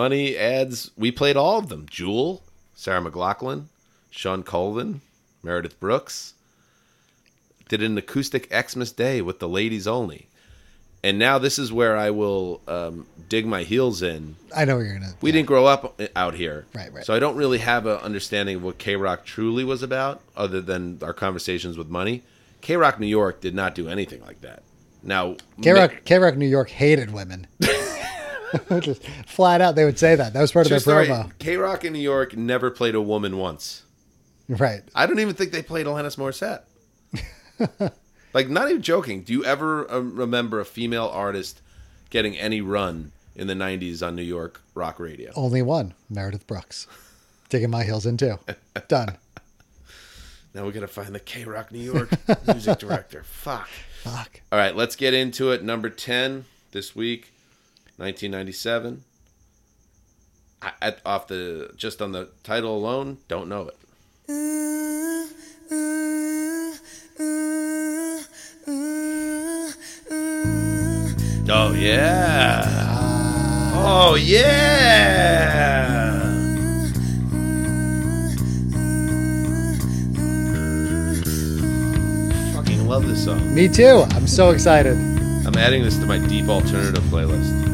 money 0.00 0.34
adds, 0.34 0.90
we 0.96 1.10
played 1.10 1.36
all 1.36 1.58
of 1.58 1.68
them 1.68 1.84
Jewel, 1.90 2.42
Sarah 2.74 3.02
McLachlan, 3.02 3.66
Shawn 4.10 4.42
Colvin, 4.42 5.02
Meredith 5.42 5.78
Brooks. 5.78 6.32
Did 7.68 7.82
an 7.82 7.98
acoustic 7.98 8.50
Xmas 8.50 8.92
Day 8.92 9.20
with 9.20 9.40
the 9.40 9.48
ladies 9.48 9.86
only. 9.86 10.26
And 11.04 11.18
now 11.18 11.38
this 11.38 11.58
is 11.58 11.70
where 11.70 11.96
I 11.98 12.10
will 12.10 12.62
um, 12.66 13.06
dig 13.28 13.46
my 13.46 13.62
heels 13.62 14.02
in 14.02 14.36
I 14.56 14.64
know 14.64 14.76
what 14.76 14.86
you're 14.86 14.94
gonna. 14.98 15.12
we 15.20 15.32
didn't 15.32 15.46
grow 15.46 15.66
up 15.66 16.00
out 16.16 16.34
here, 16.34 16.66
Right, 16.74 16.92
right. 16.92 17.04
So 17.04 17.14
I 17.14 17.18
don't 17.18 17.36
really 17.36 17.58
have 17.58 17.86
an 17.86 17.98
understanding 17.98 18.56
of 18.56 18.62
what 18.62 18.78
K 18.78 18.96
Rock 18.96 19.24
truly 19.24 19.64
was 19.64 19.82
about, 19.82 20.20
other 20.36 20.60
than 20.60 20.98
our 21.02 21.14
conversations 21.14 21.78
with 21.78 21.88
Money. 21.88 22.22
K 22.60 22.76
Rock 22.76 22.98
New 23.00 23.06
York 23.06 23.40
did 23.40 23.54
not 23.54 23.74
do 23.74 23.88
anything 23.88 24.20
like 24.22 24.40
that. 24.42 24.62
Now, 25.02 25.36
K 25.62 25.72
Rock, 25.72 25.92
K 26.04 26.18
Rock, 26.18 26.36
New 26.36 26.48
York 26.48 26.70
hated 26.70 27.12
women. 27.12 27.46
Just 28.80 29.02
flat 29.26 29.60
out, 29.60 29.74
they 29.76 29.84
would 29.84 29.98
say 29.98 30.14
that. 30.14 30.32
That 30.32 30.40
was 30.40 30.52
part 30.52 30.70
of 30.70 30.84
their 30.84 31.04
promo. 31.04 31.30
K 31.38 31.56
Rock 31.56 31.84
in 31.84 31.92
New 31.92 32.00
York 32.00 32.36
never 32.36 32.70
played 32.70 32.94
a 32.94 33.00
woman 33.00 33.36
once. 33.36 33.82
Right. 34.48 34.82
I 34.94 35.06
don't 35.06 35.20
even 35.20 35.34
think 35.34 35.52
they 35.52 35.62
played 35.62 35.86
Alanis 35.86 36.16
Morissette. 36.16 36.62
like, 38.34 38.48
not 38.48 38.68
even 38.68 38.82
joking. 38.82 39.22
Do 39.22 39.32
you 39.32 39.44
ever 39.44 39.90
um, 39.92 40.16
remember 40.16 40.60
a 40.60 40.64
female 40.64 41.06
artist 41.06 41.60
getting 42.10 42.36
any 42.36 42.60
run 42.60 43.12
in 43.36 43.46
the 43.46 43.54
'90s 43.54 44.04
on 44.04 44.16
New 44.16 44.22
York 44.22 44.62
rock 44.74 44.98
radio? 44.98 45.32
Only 45.36 45.62
one, 45.62 45.94
Meredith 46.08 46.46
Brooks. 46.46 46.86
Digging 47.48 47.70
my 47.70 47.84
heels 47.84 48.06
in 48.06 48.16
too. 48.16 48.38
Done. 48.88 49.16
Now 50.52 50.66
we 50.66 50.72
gotta 50.72 50.88
find 50.88 51.14
the 51.14 51.20
K 51.20 51.44
Rock 51.44 51.70
New 51.70 51.78
York 51.78 52.10
music 52.48 52.80
director. 52.80 53.22
Fuck. 53.22 53.68
Fuck. 54.02 54.40
All 54.50 54.58
right, 54.58 54.74
let's 54.74 54.96
get 54.96 55.14
into 55.14 55.52
it. 55.52 55.62
Number 55.62 55.88
10 55.88 56.44
this 56.72 56.96
week, 56.96 57.32
1997. 58.00 59.04
I, 60.62 60.72
at, 60.80 61.00
off 61.04 61.28
the 61.28 61.70
just 61.76 62.00
on 62.00 62.12
the 62.12 62.30
title 62.42 62.74
alone, 62.74 63.18
don't 63.28 63.46
know 63.46 63.68
it. 63.68 63.76
Oh 71.52 71.74
yeah. 71.74 72.62
Oh 73.74 74.14
yeah. 74.14 76.20
Fucking 82.54 82.88
love 82.88 83.06
this 83.06 83.26
song. 83.26 83.54
Me 83.54 83.68
too. 83.68 84.04
I'm 84.12 84.26
so 84.26 84.50
excited. 84.50 84.96
I'm 85.46 85.56
adding 85.56 85.82
this 85.82 85.98
to 85.98 86.06
my 86.06 86.18
deep 86.18 86.48
alternative 86.48 87.02
playlist. 87.04 87.69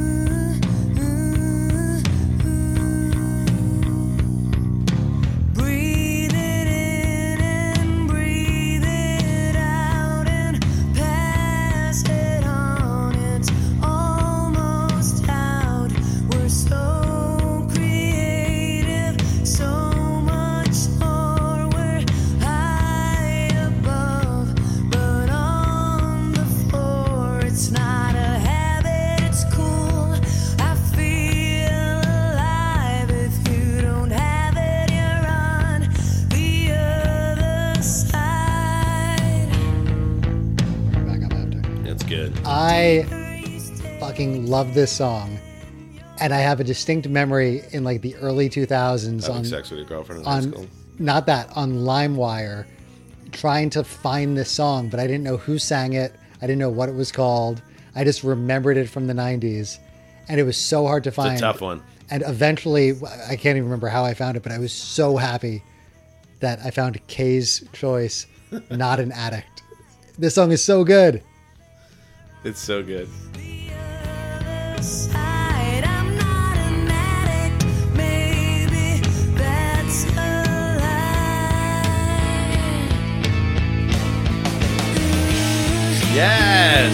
Love 44.57 44.73
this 44.73 44.91
song. 44.91 45.39
And 46.19 46.33
I 46.33 46.39
have 46.39 46.61
a 46.61 46.65
distinct 46.65 47.07
memory 47.11 47.61
in 47.73 47.85
like 47.85 48.01
the 48.01 48.17
early 48.17 48.49
2000s 48.49 49.21
Having 49.21 49.37
on 49.37 49.45
sex 49.45 49.69
with 49.69 49.81
your 49.81 49.87
girlfriend 49.87 50.21
in 50.21 50.25
high 50.27 50.37
on 50.37 50.43
school. 50.51 50.67
not 50.99 51.27
that 51.27 51.55
on 51.55 51.81
LimeWire 51.81 52.65
trying 53.33 53.69
to 53.69 53.85
find 53.85 54.35
this 54.35 54.51
song, 54.51 54.89
but 54.89 54.99
I 54.99 55.07
didn't 55.07 55.25
know 55.25 55.37
who 55.37 55.59
sang 55.59 55.93
it. 55.93 56.15
I 56.41 56.47
didn't 56.47 56.59
know 56.59 56.71
what 56.71 56.89
it 56.89 56.95
was 56.95 57.13
called. 57.13 57.61
I 57.95 58.03
just 58.05 58.25
remembered 58.25 58.79
it 58.79 58.89
from 58.89 59.07
the 59.07 59.13
90s 59.13 59.79
and 60.27 60.41
it 60.41 60.45
was 60.45 60.57
so 60.57 60.87
hard 60.87 61.05
to 61.05 61.11
It's 61.11 61.19
a 61.19 61.23
find. 61.23 61.39
tough 61.39 61.61
one. 61.61 61.83
And 62.09 62.23
eventually, 62.27 62.93
I 63.29 63.37
can't 63.37 63.59
even 63.59 63.65
remember 63.65 63.89
how 63.89 64.07
I 64.07 64.15
found 64.15 64.39
it, 64.39 64.43
but 64.43 64.53
I 64.53 64.59
was 64.59 64.73
so 64.73 65.19
happy 65.19 65.63
that 66.41 66.61
I 66.65 66.71
found 66.71 66.99
K's 67.09 67.63
Choice, 67.75 68.27
not 68.71 69.01
an 69.01 69.13
addict. 69.13 69.63
This 70.19 70.35
song 70.35 70.51
is 70.51 70.65
so 70.65 70.83
good. 70.83 71.23
It's 72.43 72.61
so 72.61 72.83
good. 72.83 73.07
Yes. 86.17 86.91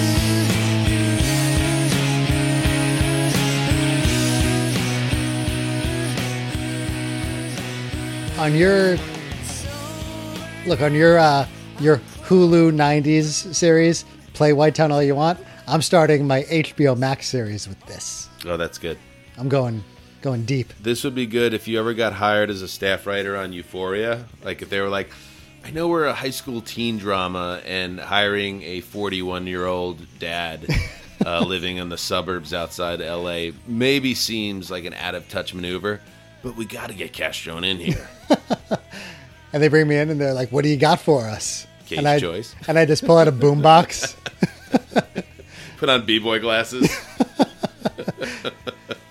On 8.37 8.52
your 8.56 8.96
look 10.66 10.80
on 10.80 10.92
your 10.92 11.18
uh, 11.18 11.46
your 11.78 11.98
Hulu 12.24 12.72
'90s 12.72 13.54
series, 13.54 14.04
play 14.32 14.52
White 14.52 14.74
Town 14.74 14.90
all 14.90 15.00
you 15.00 15.14
want. 15.14 15.38
I'm 15.68 15.82
starting 15.82 16.26
my 16.26 16.42
HBO 16.42 16.98
Max 16.98 17.28
series 17.28 17.68
with 17.68 17.78
this. 17.87 18.28
Oh, 18.44 18.56
that's 18.56 18.78
good. 18.78 18.98
I'm 19.38 19.48
going 19.48 19.85
going 20.22 20.44
deep. 20.44 20.72
This 20.80 21.04
would 21.04 21.14
be 21.14 21.26
good 21.26 21.54
if 21.54 21.68
you 21.68 21.78
ever 21.78 21.94
got 21.94 22.12
hired 22.12 22.50
as 22.50 22.61
a 22.61 22.66
staff 22.66 23.06
writer 23.06 23.37
on 23.37 23.52
Euphoria. 23.52 24.26
Like 24.42 24.62
if 24.62 24.68
they 24.68 24.80
were 24.80 24.88
like, 24.88 25.12
I 25.64 25.70
know 25.70 25.88
we're 25.88 26.07
a 26.07 26.12
high 26.12 26.31
school 26.31 26.61
teen 26.61 26.98
drama 26.98 27.61
and 27.64 27.98
hiring 28.01 28.62
a 28.62 28.81
41 28.81 29.46
year 29.46 29.66
old 29.66 30.01
dad 30.18 30.66
uh, 31.27 31.40
living 31.44 31.77
in 31.77 31.88
the 31.88 31.98
suburbs 31.98 32.53
outside 32.53 33.01
LA 33.01 33.53
maybe 33.66 34.14
seems 34.14 34.70
like 34.70 34.85
an 34.85 34.94
out 34.94 35.14
of 35.14 35.29
touch 35.29 35.55
maneuver, 35.55 36.01
but 36.42 36.57
we 36.57 36.64
got 36.64 36.88
to 36.88 36.94
get 36.94 37.12
Castrone 37.12 37.64
in 37.68 37.79
here. 37.79 38.09
And 39.55 39.62
they 39.62 39.68
bring 39.68 39.87
me 39.87 39.98
in 39.98 40.09
and 40.09 40.18
they're 40.18 40.33
like, 40.33 40.51
"What 40.51 40.62
do 40.62 40.70
you 40.70 40.79
got 40.79 40.98
for 40.98 41.25
us?" 41.27 41.66
K's 41.85 41.98
and 41.98 42.09
I 42.09 42.18
choice. 42.18 42.55
and 42.66 42.79
I 42.79 42.87
just 42.87 43.05
pull 43.05 43.18
out 43.18 43.29
a 43.29 43.33
boombox, 43.33 44.16
Put 45.77 45.90
on 45.90 46.07
b 46.07 46.18
boy 46.18 46.38
glasses. 46.40 46.88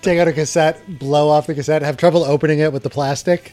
take 0.02 0.18
out 0.18 0.26
a 0.26 0.32
cassette, 0.32 0.80
blow 0.98 1.28
off 1.28 1.46
the 1.46 1.54
cassette, 1.54 1.82
have 1.82 1.96
trouble 1.96 2.24
opening 2.24 2.58
it 2.58 2.72
with 2.72 2.82
the 2.82 2.90
plastic. 2.90 3.52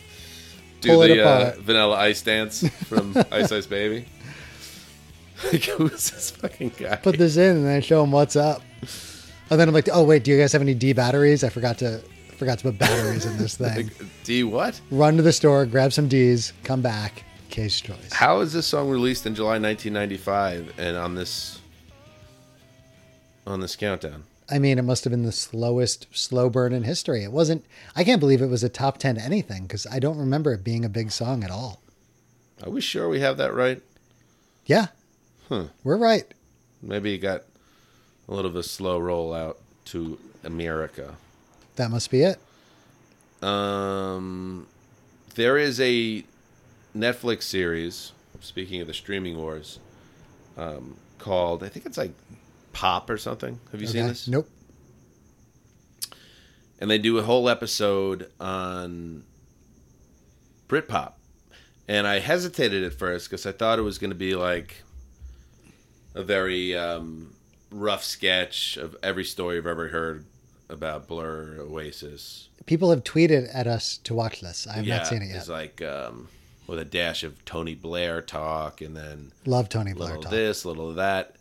Do 0.82 0.90
Pull 0.90 1.00
the 1.00 1.22
uh. 1.22 1.54
Vanilla 1.60 1.96
Ice 1.98 2.22
dance 2.22 2.68
from 2.86 3.16
Ice 3.32 3.52
Ice 3.52 3.66
Baby. 3.66 4.06
Like, 5.52 5.64
who's 5.64 6.10
this 6.10 6.32
fucking 6.32 6.74
guy? 6.78 6.98
Put 6.98 7.18
this 7.18 7.38
in 7.38 7.58
and 7.58 7.66
then 7.66 7.82
show 7.82 8.04
him 8.04 8.12
what's 8.12 8.36
up. 8.36 8.62
And 9.50 9.60
then 9.60 9.68
I'm 9.68 9.74
like, 9.74 9.90
"Oh 9.92 10.04
wait, 10.04 10.24
do 10.24 10.32
you 10.32 10.38
guys 10.40 10.52
have 10.54 10.62
any 10.62 10.74
D 10.74 10.94
batteries? 10.94 11.44
I 11.44 11.50
forgot 11.50 11.78
to 11.80 12.02
forgot 12.38 12.60
to 12.60 12.66
put 12.66 12.78
batteries 12.78 13.26
in 13.26 13.38
this 13.38 13.58
thing." 13.64 13.90
D 14.24 14.44
what? 14.44 14.80
Run 14.92 15.18
to 15.18 15.24
the 15.24 15.34
store, 15.34 15.66
grab 15.66 15.92
some 15.94 16.08
D's, 16.08 16.54
come 16.64 16.82
back. 16.82 17.24
K's 17.50 17.82
choice. 17.82 18.14
How 18.14 18.42
is 18.42 18.54
this 18.54 18.68
song 18.68 18.90
released 18.90 19.26
in 19.26 19.34
July 19.34 19.58
1995 19.60 20.74
and 20.78 20.96
on 20.96 21.16
this 21.16 21.60
on 23.48 23.60
this 23.60 23.76
countdown? 23.76 24.24
I 24.52 24.58
mean, 24.60 24.80
it 24.80 24.84
must 24.84 25.04
have 25.04 25.12
been 25.12 25.24
the 25.24 25.32
slowest 25.32 26.08
slow 26.12 26.50
burn 26.50 26.74
in 26.74 26.84
history. 26.84 27.24
It 27.24 27.32
wasn't. 27.32 27.66
I 27.96 28.04
can't 28.04 28.20
believe 28.20 28.42
it 28.42 28.48
was 28.48 28.64
a 28.64 28.70
top 28.70 28.98
ten 28.98 29.18
anything 29.18 29.64
because 29.64 29.86
I 29.88 30.00
don't 30.00 30.18
remember 30.18 30.54
it 30.54 30.64
being 30.64 30.84
a 30.84 30.90
big 30.90 31.12
song 31.12 31.44
at 31.44 31.52
all. 31.52 31.82
Are 32.64 32.70
we 32.70 32.82
sure 32.82 33.08
we 33.08 33.20
have 33.20 33.38
that 33.38 33.54
right? 33.54 33.82
Yeah, 34.66 34.88
Huh. 35.48 35.66
we're 35.84 35.98
right. 35.98 36.26
Maybe 36.82 37.14
it 37.14 37.20
got 37.20 37.44
a 38.28 38.34
little 38.34 38.52
bit 38.52 38.58
of 38.60 38.66
a 38.66 38.68
slow 38.68 39.00
rollout 39.00 39.56
to 39.86 40.18
America. 40.44 41.16
That 41.76 41.90
must 41.92 42.12
be 42.12 42.24
it. 42.24 42.40
Um, 43.44 44.68
there 45.36 45.58
is 45.58 45.80
a 45.80 46.24
Netflix 46.96 47.44
series. 47.44 48.12
Speaking 48.42 48.80
of 48.82 48.88
the 48.88 48.94
streaming 48.94 49.38
wars, 49.38 49.80
um, 50.58 50.96
called 51.18 51.62
I 51.64 51.68
think 51.70 51.86
it's 51.86 51.98
like 51.98 52.12
Pop 52.80 53.10
or 53.10 53.18
something. 53.18 53.60
Have 53.74 53.82
you 53.82 53.88
seen 53.88 54.08
this? 54.08 54.26
Nope. 54.26 54.48
and 56.80 56.90
they 56.90 56.98
do 56.98 57.18
a 57.18 57.22
whole 57.22 57.50
episode 57.50 58.32
on 58.40 59.24
Britpop. 60.70 61.14
And 61.90 62.08
I 62.08 62.20
hesitated 62.20 62.86
at 62.86 62.94
first 62.94 63.30
because 63.30 63.46
I 63.46 63.52
thought 63.52 63.80
it 63.80 63.82
was 63.82 63.98
going 63.98 64.12
to 64.12 64.16
be 64.16 64.34
like 64.34 64.84
a 66.16 66.24
very 66.24 66.74
um, 66.78 67.34
rough 67.70 68.04
sketch 68.04 68.78
of 68.78 68.96
every 69.04 69.26
story 69.26 69.58
I've 69.58 69.68
ever 69.68 69.90
heard 69.90 70.26
about 70.70 71.06
Blur, 71.06 71.58
Oasis. 71.60 72.48
People 72.66 72.92
have 72.92 73.04
tweeted 73.04 73.50
at 73.54 73.68
us 73.68 73.98
to 74.06 74.14
watch 74.14 74.40
this. 74.40 74.68
I 74.68 74.76
have 74.76 74.86
yeah, 74.86 75.00
not 75.00 75.08
seen 75.08 75.22
it 75.22 75.28
yet. 75.28 75.38
It's 75.38 75.50
like 75.50 75.82
um, 75.82 76.30
with 76.66 76.80
a 76.80 76.86
dash 76.86 77.24
of 77.24 77.44
Tony 77.44 77.76
Blair 77.76 78.22
talk, 78.22 78.80
and 78.82 78.96
then 78.96 79.34
Love 79.46 79.68
Tony 79.68 79.92
Blair 79.92 80.10
little 80.10 80.24
talk. 80.24 80.32
this, 80.32 80.64
little 80.64 80.92
of 80.92 80.96
that, 80.98 81.36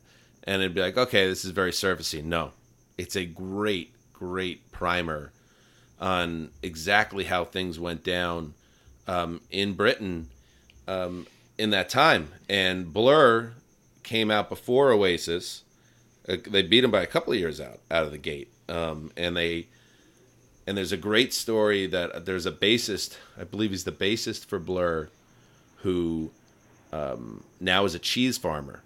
and 0.48 0.62
it'd 0.62 0.74
be 0.74 0.80
like, 0.80 0.96
okay, 0.96 1.28
this 1.28 1.44
is 1.44 1.50
very 1.50 1.72
surfacey. 1.72 2.24
No, 2.24 2.52
it's 2.96 3.16
a 3.16 3.26
great, 3.26 3.92
great 4.14 4.72
primer 4.72 5.30
on 6.00 6.48
exactly 6.62 7.24
how 7.24 7.44
things 7.44 7.78
went 7.78 8.02
down 8.02 8.54
um, 9.06 9.42
in 9.50 9.74
Britain 9.74 10.30
um, 10.88 11.26
in 11.58 11.68
that 11.70 11.90
time. 11.90 12.28
And 12.48 12.90
Blur 12.94 13.52
came 14.02 14.30
out 14.30 14.48
before 14.48 14.90
Oasis. 14.90 15.64
Uh, 16.26 16.36
they 16.48 16.62
beat 16.62 16.80
them 16.80 16.90
by 16.90 17.02
a 17.02 17.06
couple 17.06 17.34
of 17.34 17.38
years 17.38 17.60
out 17.60 17.80
out 17.90 18.04
of 18.04 18.10
the 18.10 18.18
gate, 18.18 18.48
um, 18.70 19.12
and 19.16 19.36
they. 19.36 19.68
And 20.66 20.76
there's 20.76 20.92
a 20.92 20.98
great 20.98 21.32
story 21.32 21.86
that 21.86 22.26
there's 22.26 22.44
a 22.44 22.52
bassist, 22.52 23.16
I 23.38 23.44
believe 23.44 23.70
he's 23.70 23.84
the 23.84 23.92
bassist 23.92 24.44
for 24.44 24.58
Blur, 24.58 25.08
who 25.76 26.30
um, 26.92 27.42
now 27.58 27.86
is 27.86 27.94
a 27.94 27.98
cheese 27.98 28.36
farmer 28.36 28.82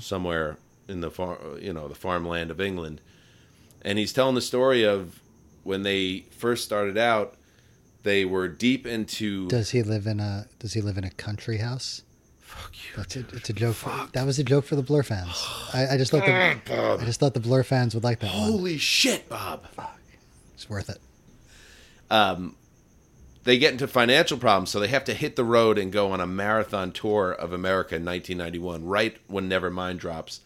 somewhere 0.00 0.56
in 0.88 1.00
the 1.00 1.10
far, 1.10 1.38
you 1.60 1.72
know, 1.72 1.88
the 1.88 1.94
farmland 1.94 2.50
of 2.50 2.60
England. 2.60 3.00
And 3.82 3.98
he's 3.98 4.12
telling 4.12 4.34
the 4.34 4.40
story 4.40 4.82
of 4.84 5.20
when 5.62 5.82
they 5.82 6.24
first 6.30 6.64
started 6.64 6.96
out, 6.98 7.34
they 8.02 8.24
were 8.24 8.48
deep 8.48 8.86
into 8.86 9.48
Does 9.48 9.70
he 9.70 9.82
live 9.82 10.06
in 10.06 10.20
a 10.20 10.46
Does 10.58 10.74
he 10.74 10.80
live 10.80 10.98
in 10.98 11.04
a 11.04 11.10
country 11.10 11.58
house? 11.58 12.02
fuck 12.40 12.72
you. 12.74 12.96
That's 12.96 13.16
a, 13.16 13.20
it's 13.32 13.50
a 13.50 13.52
joke. 13.52 13.74
For, 13.74 14.08
that 14.12 14.24
was 14.26 14.38
a 14.38 14.44
joke 14.44 14.64
for 14.64 14.76
the 14.76 14.82
Blur 14.82 15.02
fans. 15.02 15.44
I, 15.72 15.88
I 15.92 15.96
just 15.96 16.10
thought 16.12 16.24
the 16.24 17.02
I 17.02 17.04
just 17.04 17.18
thought 17.18 17.34
the 17.34 17.40
Blur 17.40 17.62
fans 17.64 17.94
would 17.94 18.04
like 18.04 18.20
that 18.20 18.26
one. 18.32 18.52
Holy 18.52 18.78
shit, 18.78 19.28
Bob. 19.28 19.66
Fuck. 19.70 19.98
It's 20.54 20.68
worth 20.70 20.88
it. 20.88 20.98
Um, 22.10 22.54
They 23.42 23.58
get 23.58 23.72
into 23.72 23.88
financial 23.88 24.38
problems, 24.38 24.70
so 24.70 24.78
they 24.80 24.88
have 24.88 25.04
to 25.04 25.14
hit 25.14 25.36
the 25.36 25.44
road 25.44 25.78
and 25.78 25.90
go 25.92 26.12
on 26.12 26.20
a 26.20 26.26
marathon 26.26 26.92
tour 26.92 27.32
of 27.32 27.52
America 27.52 27.96
in 27.96 28.04
1991, 28.04 28.84
right 28.84 29.16
when 29.26 29.48
Nevermind 29.50 29.98
drops. 29.98 30.40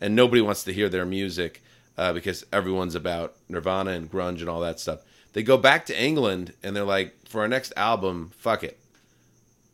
And 0.00 0.16
nobody 0.16 0.40
wants 0.40 0.64
to 0.64 0.72
hear 0.72 0.88
their 0.88 1.04
music 1.04 1.62
uh, 1.98 2.12
because 2.12 2.44
everyone's 2.52 2.94
about 2.94 3.34
Nirvana 3.48 3.90
and 3.90 4.10
grunge 4.10 4.40
and 4.40 4.48
all 4.48 4.60
that 4.60 4.80
stuff. 4.80 5.00
They 5.32 5.42
go 5.42 5.56
back 5.58 5.86
to 5.86 6.02
England 6.02 6.54
and 6.62 6.74
they're 6.74 6.84
like, 6.84 7.14
for 7.28 7.42
our 7.42 7.48
next 7.48 7.72
album, 7.76 8.32
fuck 8.36 8.64
it. 8.64 8.78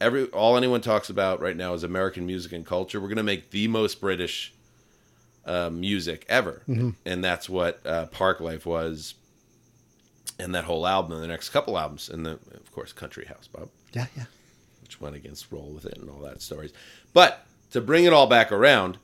Every 0.00 0.24
all 0.26 0.56
anyone 0.58 0.82
talks 0.82 1.08
about 1.08 1.40
right 1.40 1.56
now 1.56 1.72
is 1.72 1.82
American 1.82 2.26
music 2.26 2.52
and 2.52 2.66
culture. 2.66 3.00
We're 3.00 3.08
gonna 3.08 3.22
make 3.22 3.48
the 3.50 3.66
most 3.68 3.98
British 3.98 4.52
uh, 5.46 5.70
music 5.70 6.26
ever, 6.28 6.62
and 7.06 7.24
that's 7.24 7.48
what 7.48 7.80
uh, 7.86 8.04
Parklife 8.12 8.66
was, 8.66 9.14
and 10.38 10.54
that 10.54 10.64
whole 10.64 10.86
album, 10.86 11.12
and 11.12 11.22
the 11.22 11.26
next 11.28 11.48
couple 11.48 11.78
albums, 11.78 12.10
and 12.10 12.26
the 12.26 12.32
of 12.32 12.70
course 12.72 12.92
Country 12.92 13.24
House, 13.24 13.48
Bob 13.48 13.70
Yeah, 13.94 14.04
yeah. 14.14 14.24
which 14.82 15.00
went 15.00 15.16
against 15.16 15.50
Roll 15.50 15.70
With 15.70 15.86
It 15.86 15.96
and 15.96 16.10
all 16.10 16.20
that 16.20 16.42
stories. 16.42 16.74
But 17.14 17.46
to 17.70 17.80
bring 17.80 18.04
it 18.04 18.12
all 18.12 18.26
back 18.26 18.52
around, 18.52 18.98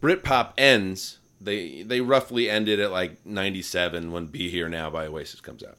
Britpop 0.00 0.52
ends. 0.56 1.18
They 1.40 1.82
they 1.82 2.00
roughly 2.00 2.50
ended 2.50 2.80
at 2.80 2.90
like 2.90 3.24
'97 3.24 4.10
when 4.12 4.26
"Be 4.26 4.48
Here 4.48 4.68
Now" 4.68 4.90
by 4.90 5.06
Oasis 5.06 5.40
comes 5.40 5.62
out, 5.62 5.78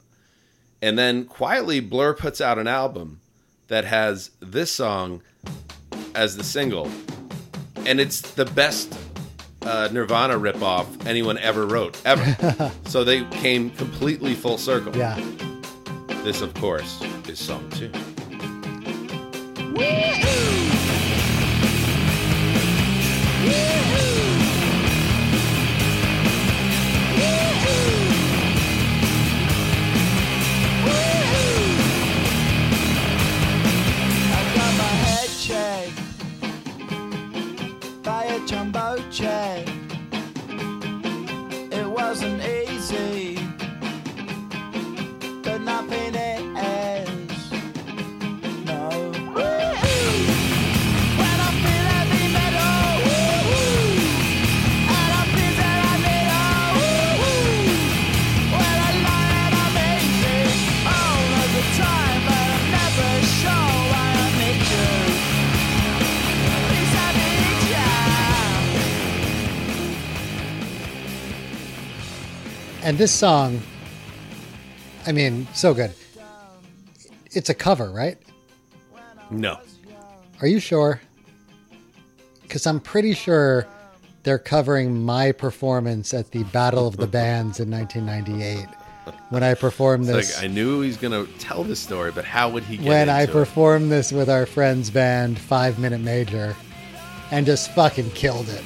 and 0.80 0.98
then 0.98 1.24
quietly 1.24 1.80
Blur 1.80 2.14
puts 2.14 2.40
out 2.40 2.58
an 2.58 2.66
album 2.66 3.20
that 3.68 3.84
has 3.84 4.30
this 4.40 4.72
song 4.72 5.22
as 6.14 6.36
the 6.36 6.44
single, 6.44 6.90
and 7.76 8.00
it's 8.00 8.20
the 8.20 8.46
best 8.46 8.98
uh, 9.62 9.88
Nirvana 9.92 10.38
ripoff 10.38 11.06
anyone 11.06 11.38
ever 11.38 11.66
wrote 11.66 12.00
ever. 12.04 12.72
so 12.86 13.04
they 13.04 13.24
came 13.24 13.70
completely 13.70 14.34
full 14.34 14.58
circle. 14.58 14.96
Yeah. 14.96 15.18
This, 16.22 16.42
of 16.42 16.52
course, 16.54 17.02
is 17.28 17.38
song 17.38 17.68
two. 17.70 17.90
I 23.42 23.89
It 41.72 41.86
wasn't 41.86 42.42
easy, 42.42 43.38
but 45.42 45.60
nothing 45.60 46.14
is. 46.14 46.39
And 72.90 72.98
this 72.98 73.12
song, 73.12 73.62
I 75.06 75.12
mean, 75.12 75.46
so 75.54 75.72
good. 75.72 75.92
It's 77.30 77.48
a 77.48 77.54
cover, 77.54 77.88
right? 77.88 78.18
No. 79.30 79.60
Are 80.40 80.48
you 80.48 80.58
sure? 80.58 81.00
Because 82.42 82.66
I'm 82.66 82.80
pretty 82.80 83.14
sure 83.14 83.68
they're 84.24 84.40
covering 84.40 85.04
my 85.04 85.30
performance 85.30 86.12
at 86.12 86.32
the 86.32 86.42
Battle 86.42 86.88
of 86.88 86.96
the 86.96 87.06
Bands 87.20 87.60
in 87.60 87.70
1998 87.70 88.66
when 89.28 89.44
I 89.44 89.54
performed 89.54 90.06
this. 90.06 90.36
like 90.36 90.44
I 90.44 90.48
knew 90.48 90.80
he 90.80 90.88
was 90.88 90.96
gonna 90.96 91.26
tell 91.38 91.62
this 91.62 91.78
story, 91.78 92.10
but 92.10 92.24
how 92.24 92.50
would 92.50 92.64
he 92.64 92.76
get 92.76 92.88
when 92.88 93.08
I 93.08 93.20
into 93.20 93.30
it? 93.30 93.34
performed 93.34 93.92
this 93.92 94.10
with 94.10 94.28
our 94.28 94.46
friend's 94.46 94.90
band, 94.90 95.38
Five 95.38 95.78
Minute 95.78 96.00
Major, 96.00 96.56
and 97.30 97.46
just 97.46 97.72
fucking 97.72 98.10
killed 98.10 98.48
it. 98.48 98.64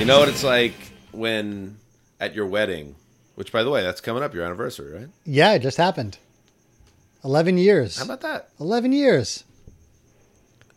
You 0.00 0.06
know 0.06 0.18
what 0.18 0.30
it's 0.30 0.42
like 0.42 0.72
when 1.12 1.76
at 2.20 2.34
your 2.34 2.46
wedding, 2.46 2.96
which 3.34 3.52
by 3.52 3.62
the 3.62 3.68
way, 3.68 3.82
that's 3.82 4.00
coming 4.00 4.22
up 4.22 4.32
your 4.32 4.44
anniversary, 4.44 4.98
right? 4.98 5.08
Yeah, 5.26 5.52
it 5.52 5.58
just 5.58 5.76
happened. 5.76 6.16
11 7.22 7.58
years. 7.58 7.98
How 7.98 8.06
about 8.06 8.22
that? 8.22 8.48
11 8.58 8.92
years. 8.92 9.44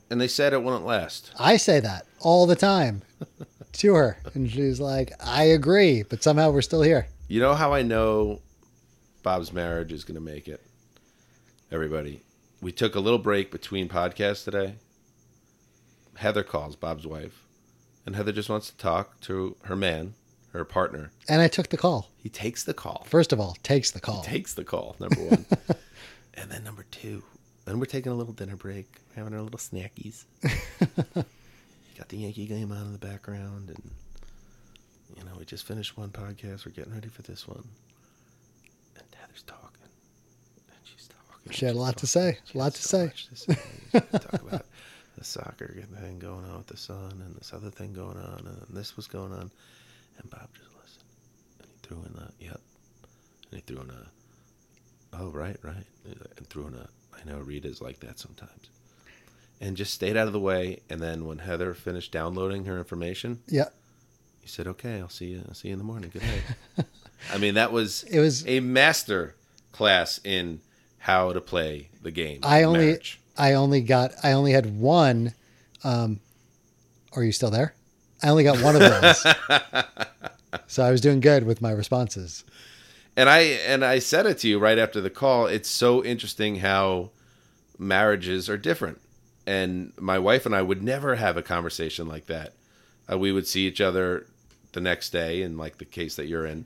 And 0.09 0.19
they 0.19 0.27
said 0.27 0.51
it 0.51 0.61
wouldn't 0.61 0.85
last. 0.85 1.31
I 1.39 1.55
say 1.55 1.79
that 1.79 2.05
all 2.19 2.45
the 2.45 2.57
time 2.57 3.03
to 3.71 3.93
her. 3.93 4.17
And 4.33 4.51
she's 4.51 4.81
like, 4.81 5.13
I 5.25 5.45
agree, 5.45 6.03
but 6.03 6.21
somehow 6.21 6.51
we're 6.51 6.61
still 6.61 6.81
here. 6.81 7.07
You 7.29 7.39
know 7.39 7.53
how 7.53 7.73
I 7.73 7.81
know 7.81 8.41
Bob's 9.23 9.53
marriage 9.53 9.93
is 9.93 10.03
gonna 10.03 10.19
make 10.19 10.49
it? 10.49 10.61
Everybody, 11.71 12.23
we 12.59 12.73
took 12.73 12.93
a 12.93 12.99
little 12.99 13.19
break 13.19 13.51
between 13.51 13.87
podcasts 13.87 14.43
today. 14.43 14.75
Heather 16.17 16.43
calls 16.43 16.75
Bob's 16.75 17.07
wife, 17.07 17.42
and 18.05 18.15
Heather 18.15 18.31
just 18.31 18.49
wants 18.49 18.69
to 18.69 18.77
talk 18.77 19.19
to 19.21 19.55
her 19.63 19.75
man, 19.75 20.13
her 20.51 20.65
partner. 20.65 21.11
And 21.27 21.41
I 21.41 21.47
took 21.47 21.69
the 21.69 21.77
call. 21.77 22.09
He 22.17 22.29
takes 22.29 22.63
the 22.63 22.73
call. 22.73 23.05
First 23.09 23.33
of 23.33 23.39
all, 23.39 23.57
takes 23.63 23.91
the 23.91 23.99
call. 23.99 24.21
takes 24.23 24.53
the 24.53 24.63
call, 24.63 24.95
number 24.99 25.21
one. 25.21 25.45
and 26.33 26.51
then 26.51 26.63
number 26.63 26.85
two, 26.91 27.23
then 27.65 27.79
we're 27.79 27.85
taking 27.85 28.11
a 28.11 28.15
little 28.15 28.33
dinner 28.33 28.55
break, 28.55 28.87
having 29.15 29.33
our 29.33 29.41
little 29.41 29.59
snackies. 29.59 30.25
Got 31.97 32.09
the 32.09 32.17
Yankee 32.17 32.47
game 32.47 32.71
on 32.71 32.85
in 32.85 32.91
the 32.91 32.97
background, 32.97 33.69
and 33.69 33.91
you 35.17 35.23
know, 35.23 35.31
we 35.37 35.45
just 35.45 35.65
finished 35.65 35.95
one 35.97 36.09
podcast. 36.09 36.65
We're 36.65 36.71
getting 36.71 36.93
ready 36.93 37.07
for 37.07 37.21
this 37.21 37.47
one. 37.47 37.63
And 38.95 39.05
Heather's 39.15 39.43
talking. 39.43 39.69
And 40.69 40.77
she's 40.83 41.07
talking. 41.07 41.51
She 41.51 41.65
had 41.65 41.75
a 41.75 41.79
lot 41.79 41.97
to 41.97 42.07
say, 42.07 42.39
a 42.53 42.57
lot 42.57 42.73
to 42.73 42.81
say. 42.81 43.11
to 43.29 43.35
say. 43.35 43.55
Talk 43.93 44.33
about 44.41 44.65
the 45.23 45.29
soccer 45.29 45.73
thing 46.01 46.19
going 46.19 46.43
on 46.45 46.57
with 46.57 46.67
the 46.67 46.75
son, 46.77 47.21
and 47.25 47.35
this 47.35 47.53
other 47.53 47.69
thing 47.69 47.93
going 47.93 48.17
on, 48.17 48.45
and 48.45 48.77
this 48.77 48.97
was 48.97 49.07
going 49.07 49.31
on. 49.31 49.49
And 50.17 50.29
Bob 50.29 50.49
just 50.53 50.69
listened. 50.81 51.05
And 51.59 51.67
he 51.71 51.87
threw 51.87 51.97
in 51.99 52.21
a, 52.21 52.31
yep. 52.39 52.59
And 53.51 53.59
he 53.59 53.59
threw 53.61 53.81
in 53.83 53.89
a, 53.89 54.07
oh, 55.13 55.29
right, 55.29 55.55
right. 55.63 55.85
And 56.37 56.47
threw 56.49 56.67
in 56.67 56.73
a, 56.75 56.87
I 57.19 57.23
know 57.25 57.39
Rita's 57.39 57.81
like 57.81 58.01
that 58.01 58.19
sometimes. 58.19 58.69
And 59.61 59.77
just 59.77 59.93
stayed 59.93 60.17
out 60.17 60.27
of 60.27 60.33
the 60.33 60.39
way. 60.41 60.81
And 60.89 60.99
then 60.99 61.25
when 61.25 61.37
Heather 61.39 61.73
finished 61.73 62.11
downloading 62.11 62.65
her 62.65 62.77
information, 62.77 63.39
Yeah. 63.47 63.69
he 64.41 64.47
said, 64.49 64.67
okay, 64.67 64.99
I'll 64.99 65.07
see 65.09 65.27
you. 65.27 65.43
I'll 65.47 65.53
see 65.55 65.69
you 65.69 65.73
in 65.73 65.79
the 65.79 65.85
morning. 65.85 66.09
Good 66.11 66.23
night. 66.23 66.85
I 67.33 67.37
mean, 67.37 67.53
that 67.53 67.71
was, 67.71 68.03
It 68.03 68.19
was- 68.19 68.45
a 68.45 68.59
master 68.59 69.35
class 69.71 70.19
in 70.25 70.59
how 70.97 71.31
to 71.31 71.39
play 71.39 71.89
the 72.01 72.11
game. 72.11 72.41
I 72.43 72.63
only 72.63 72.87
marriage. 72.87 73.19
I 73.37 73.53
only 73.53 73.81
got 73.81 74.13
I 74.23 74.31
only 74.33 74.51
had 74.51 74.77
one 74.79 75.33
um 75.83 76.19
are 77.15 77.23
you 77.23 77.31
still 77.31 77.51
there? 77.51 77.73
I 78.23 78.29
only 78.29 78.43
got 78.43 78.61
one 78.61 78.75
of 78.75 78.81
those. 78.81 79.25
so 80.67 80.83
I 80.83 80.91
was 80.91 81.01
doing 81.01 81.19
good 81.19 81.45
with 81.45 81.61
my 81.61 81.71
responses. 81.71 82.43
and 83.15 83.29
I 83.29 83.39
and 83.39 83.83
I 83.85 83.99
said 83.99 84.25
it 84.25 84.39
to 84.39 84.47
you 84.47 84.59
right 84.59 84.77
after 84.77 85.01
the 85.01 85.09
call. 85.09 85.45
It's 85.47 85.69
so 85.69 86.03
interesting 86.03 86.57
how 86.57 87.11
marriages 87.77 88.49
are 88.49 88.57
different. 88.57 88.99
And 89.45 89.91
my 89.99 90.19
wife 90.19 90.45
and 90.45 90.55
I 90.55 90.61
would 90.61 90.81
never 90.81 91.15
have 91.15 91.35
a 91.35 91.41
conversation 91.43 92.07
like 92.07 92.27
that. 92.27 92.53
Uh, 93.11 93.17
we 93.17 93.31
would 93.33 93.45
see 93.45 93.67
each 93.67 93.81
other 93.81 94.25
the 94.71 94.79
next 94.79 95.09
day, 95.09 95.41
in 95.41 95.57
like 95.57 95.77
the 95.77 95.85
case 95.85 96.15
that 96.15 96.27
you're 96.27 96.45
in, 96.45 96.65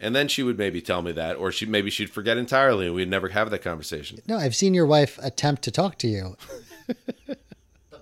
and 0.00 0.14
then 0.14 0.28
she 0.28 0.42
would 0.42 0.58
maybe 0.58 0.80
tell 0.80 1.02
me 1.02 1.12
that, 1.12 1.36
or 1.36 1.50
she 1.52 1.66
maybe 1.66 1.90
she'd 1.90 2.10
forget 2.10 2.36
entirely, 2.36 2.86
and 2.86 2.94
we'd 2.94 3.08
never 3.08 3.28
have 3.30 3.50
that 3.50 3.62
conversation. 3.62 4.18
No, 4.26 4.36
I've 4.38 4.54
seen 4.56 4.74
your 4.74 4.86
wife 4.86 5.18
attempt 5.22 5.62
to 5.62 5.70
talk 5.70 5.98
to 5.98 6.08
you. 6.08 6.36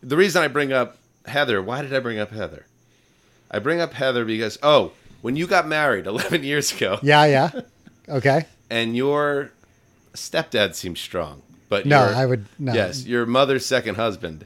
The 0.02 0.16
reason 0.18 0.42
I 0.42 0.48
bring 0.48 0.70
up 0.70 0.98
Heather, 1.24 1.62
why 1.62 1.80
did 1.80 1.94
I 1.94 1.98
bring 2.00 2.18
up 2.18 2.30
Heather? 2.30 2.66
I 3.50 3.58
bring 3.58 3.80
up 3.80 3.94
Heather 3.94 4.26
because 4.26 4.58
oh, 4.62 4.92
when 5.22 5.34
you 5.36 5.46
got 5.46 5.66
married 5.66 6.06
11 6.14 6.44
years 6.44 6.72
ago, 6.72 6.98
Yeah, 7.02 7.24
yeah. 7.24 7.50
Okay. 8.08 8.44
and 8.68 8.94
your 8.94 9.50
stepdad 10.12 10.74
seems 10.74 11.00
strong, 11.00 11.40
but 11.70 11.86
No, 11.86 12.04
your- 12.04 12.14
I 12.16 12.26
would 12.26 12.44
no. 12.58 12.74
Yes, 12.74 13.06
your 13.06 13.24
mother's 13.24 13.64
second 13.64 13.94
husband. 13.94 14.44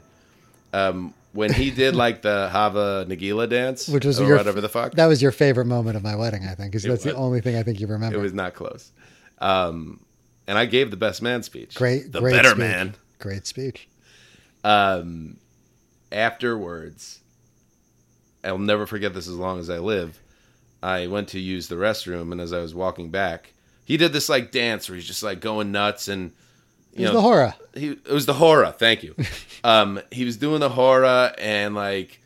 Um, 0.71 1.13
when 1.31 1.53
he 1.53 1.71
did 1.71 1.95
like 1.95 2.21
the 2.21 2.49
Hava 2.49 3.05
Nagila 3.07 3.49
dance, 3.49 3.87
Which 3.87 4.05
was 4.05 4.19
or 4.19 4.25
your 4.25 4.37
whatever 4.37 4.61
the 4.61 4.69
fuck, 4.69 4.93
That 4.93 5.05
was 5.07 5.21
your 5.21 5.31
favorite 5.31 5.65
moment 5.65 5.95
of 5.95 6.03
my 6.03 6.15
wedding, 6.15 6.43
I 6.43 6.55
think. 6.55 6.71
Because 6.71 6.83
that's 6.83 7.03
the 7.03 7.15
only 7.15 7.41
thing 7.41 7.55
I 7.55 7.63
think 7.63 7.79
you 7.79 7.87
remember. 7.87 8.17
it 8.17 8.21
was 8.21 8.33
not 8.33 8.53
close. 8.55 8.91
Um, 9.39 9.99
and 10.47 10.57
I 10.57 10.65
gave 10.65 10.91
the 10.91 10.97
best 10.97 11.21
man 11.21 11.43
speech. 11.43 11.75
great, 11.75 12.11
the 12.11 12.19
great 12.19 12.33
better 12.33 12.49
speech. 12.49 12.59
man. 12.59 12.95
Great 13.19 13.45
speech. 13.45 13.87
Um, 14.63 15.37
afterwards, 16.11 17.19
I'll 18.43 18.57
never 18.57 18.85
forget 18.85 19.13
this 19.13 19.27
as 19.27 19.35
long 19.35 19.59
as 19.59 19.69
I 19.69 19.77
live. 19.79 20.19
I 20.81 21.07
went 21.07 21.27
to 21.29 21.39
use 21.39 21.67
the 21.67 21.75
restroom, 21.75 22.31
and 22.31 22.39
as 22.39 22.53
I 22.53 22.59
was 22.59 22.73
walking 22.73 23.11
back, 23.11 23.53
he 23.85 23.97
did 23.97 24.13
this 24.13 24.29
like 24.29 24.51
dance 24.51 24.89
where 24.89 24.95
he's 24.95 25.07
just 25.07 25.23
like 25.23 25.41
going 25.41 25.71
nuts, 25.71 26.07
and 26.07 26.31
you 26.93 27.03
was 27.03 27.09
know, 27.09 27.13
the 27.13 27.21
hora. 27.21 27.55
he 27.75 27.89
it 27.89 28.07
was 28.11 28.25
the 28.25 28.33
hora. 28.33 28.71
Thank 28.71 29.03
you. 29.03 29.15
um, 29.63 29.99
he 30.11 30.25
was 30.25 30.37
doing 30.37 30.59
the 30.59 30.69
hora, 30.69 31.33
and 31.37 31.75
like, 31.75 32.19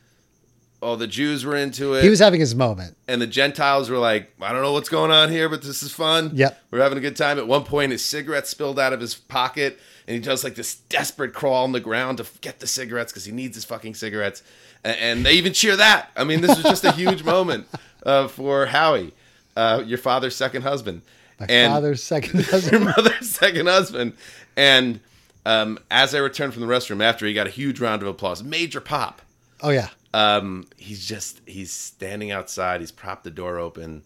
all 0.82 0.97
the 0.97 1.07
Jews 1.07 1.45
were 1.45 1.55
into 1.55 1.93
it, 1.93 2.03
He 2.03 2.09
was 2.09 2.20
having 2.20 2.39
his 2.41 2.53
moment. 2.55 2.97
and 3.07 3.22
the 3.22 3.28
Gentiles 3.28 3.89
were 3.89 3.97
like, 3.99 4.34
I 4.41 4.51
don't 4.51 4.61
know 4.61 4.74
what's 4.74 4.89
going 4.89 5.11
on 5.11 5.30
here, 5.32 5.47
but 5.49 5.61
this 5.61 5.82
is 5.84 5.93
fun. 5.93 6.32
Yep. 6.34 6.61
we're 6.72 6.82
having 6.82 6.97
a 6.97 7.01
good 7.01 7.16
time. 7.16 7.38
At 7.38 7.47
one 7.47 7.64
point, 7.64 7.91
his 7.93 8.03
cigarette 8.03 8.47
spilled 8.47 8.78
out 8.80 8.91
of 8.93 8.99
his 8.99 9.16
pocket, 9.16 9.80
and 10.07 10.16
he 10.16 10.22
does 10.22 10.43
like 10.43 10.55
this 10.55 10.76
desperate 10.76 11.34
crawl 11.34 11.64
on 11.64 11.72
the 11.72 11.80
ground 11.80 12.18
to 12.18 12.26
get 12.41 12.59
the 12.59 12.68
cigarettes 12.68 13.11
because 13.14 13.24
he 13.26 13.32
needs 13.32 13.55
his 13.55 13.64
fucking 13.66 13.95
cigarettes. 13.95 14.43
And, 14.84 14.97
and 14.99 15.26
they 15.26 15.34
even 15.34 15.53
cheer 15.53 15.78
that. 15.78 16.09
I 16.18 16.26
mean, 16.26 16.41
this 16.41 16.55
was 16.57 16.64
just 16.64 16.84
a 16.84 16.91
huge 16.91 17.24
moment 17.36 17.68
uh, 18.05 18.28
for 18.28 18.66
Howie, 18.66 19.14
uh, 19.55 19.84
your 19.86 19.97
father's 19.99 20.36
second 20.36 20.64
husband. 20.64 21.01
My 21.39 21.45
and 21.49 21.71
father's 21.73 22.03
second 22.03 22.36
your 22.41 22.43
husband. 22.51 22.86
mother's 22.86 23.29
second 23.29 23.67
husband. 23.67 24.13
And 24.55 24.99
um, 25.45 25.79
as 25.91 26.13
I 26.15 26.19
returned 26.19 26.53
from 26.53 26.61
the 26.61 26.67
restroom 26.67 27.03
after, 27.03 27.25
he 27.25 27.34
got 27.34 27.47
a 27.47 27.51
huge 27.51 27.79
round 27.79 28.01
of 28.01 28.07
applause, 28.07 28.43
major 28.43 28.79
pop. 28.81 29.21
Oh 29.61 29.69
yeah. 29.69 29.89
Um, 30.13 30.67
he's 30.77 31.05
just 31.07 31.41
he's 31.47 31.71
standing 31.71 32.31
outside. 32.31 32.81
He's 32.81 32.91
propped 32.91 33.23
the 33.23 33.31
door 33.31 33.57
open 33.57 34.03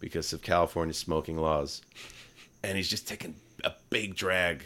because 0.00 0.32
of 0.32 0.40
California 0.42 0.94
smoking 0.94 1.36
laws, 1.36 1.82
and 2.64 2.76
he's 2.76 2.88
just 2.88 3.06
taking 3.06 3.34
a 3.64 3.72
big 3.90 4.14
drag 4.16 4.64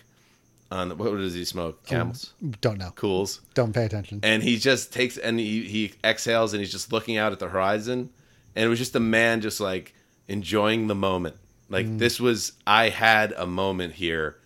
on 0.71 0.89
the, 0.89 0.95
what 0.95 1.11
does 1.17 1.35
he 1.35 1.45
smoke? 1.45 1.85
Camels, 1.87 2.33
Don't 2.61 2.79
know. 2.79 2.91
cools, 2.95 3.41
Don't 3.55 3.73
pay 3.73 3.85
attention. 3.85 4.21
and 4.23 4.43
he 4.43 4.57
just 4.59 4.93
takes 4.93 5.17
and 5.19 5.39
he 5.41 5.63
he 5.65 5.93
exhales 6.05 6.53
and 6.55 6.61
he's 6.61 6.73
just 6.73 6.93
looking 6.93 7.17
out 7.17 7.33
at 7.33 7.39
the 7.41 7.49
horizon, 7.49 8.11
and 8.55 8.65
it 8.65 8.69
was 8.69 8.79
just 8.79 8.95
a 8.95 9.01
man 9.01 9.41
just 9.41 9.61
like 9.61 9.93
enjoying 10.29 10.87
the 10.87 10.95
moment. 10.95 11.37
Like 11.69 11.99
this 11.99 12.21
was 12.21 12.53
I 12.67 12.91
had 12.91 13.33
a 13.33 13.47
moment 13.47 13.95
here. 13.95 14.37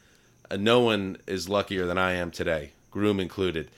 Uh, 0.50 0.56
no 0.56 0.80
one 0.80 1.18
is 1.26 1.48
luckier 1.48 1.86
than 1.86 1.98
I 1.98 2.12
am 2.12 2.30
today, 2.30 2.72
groom 2.90 3.20
included. 3.20 3.70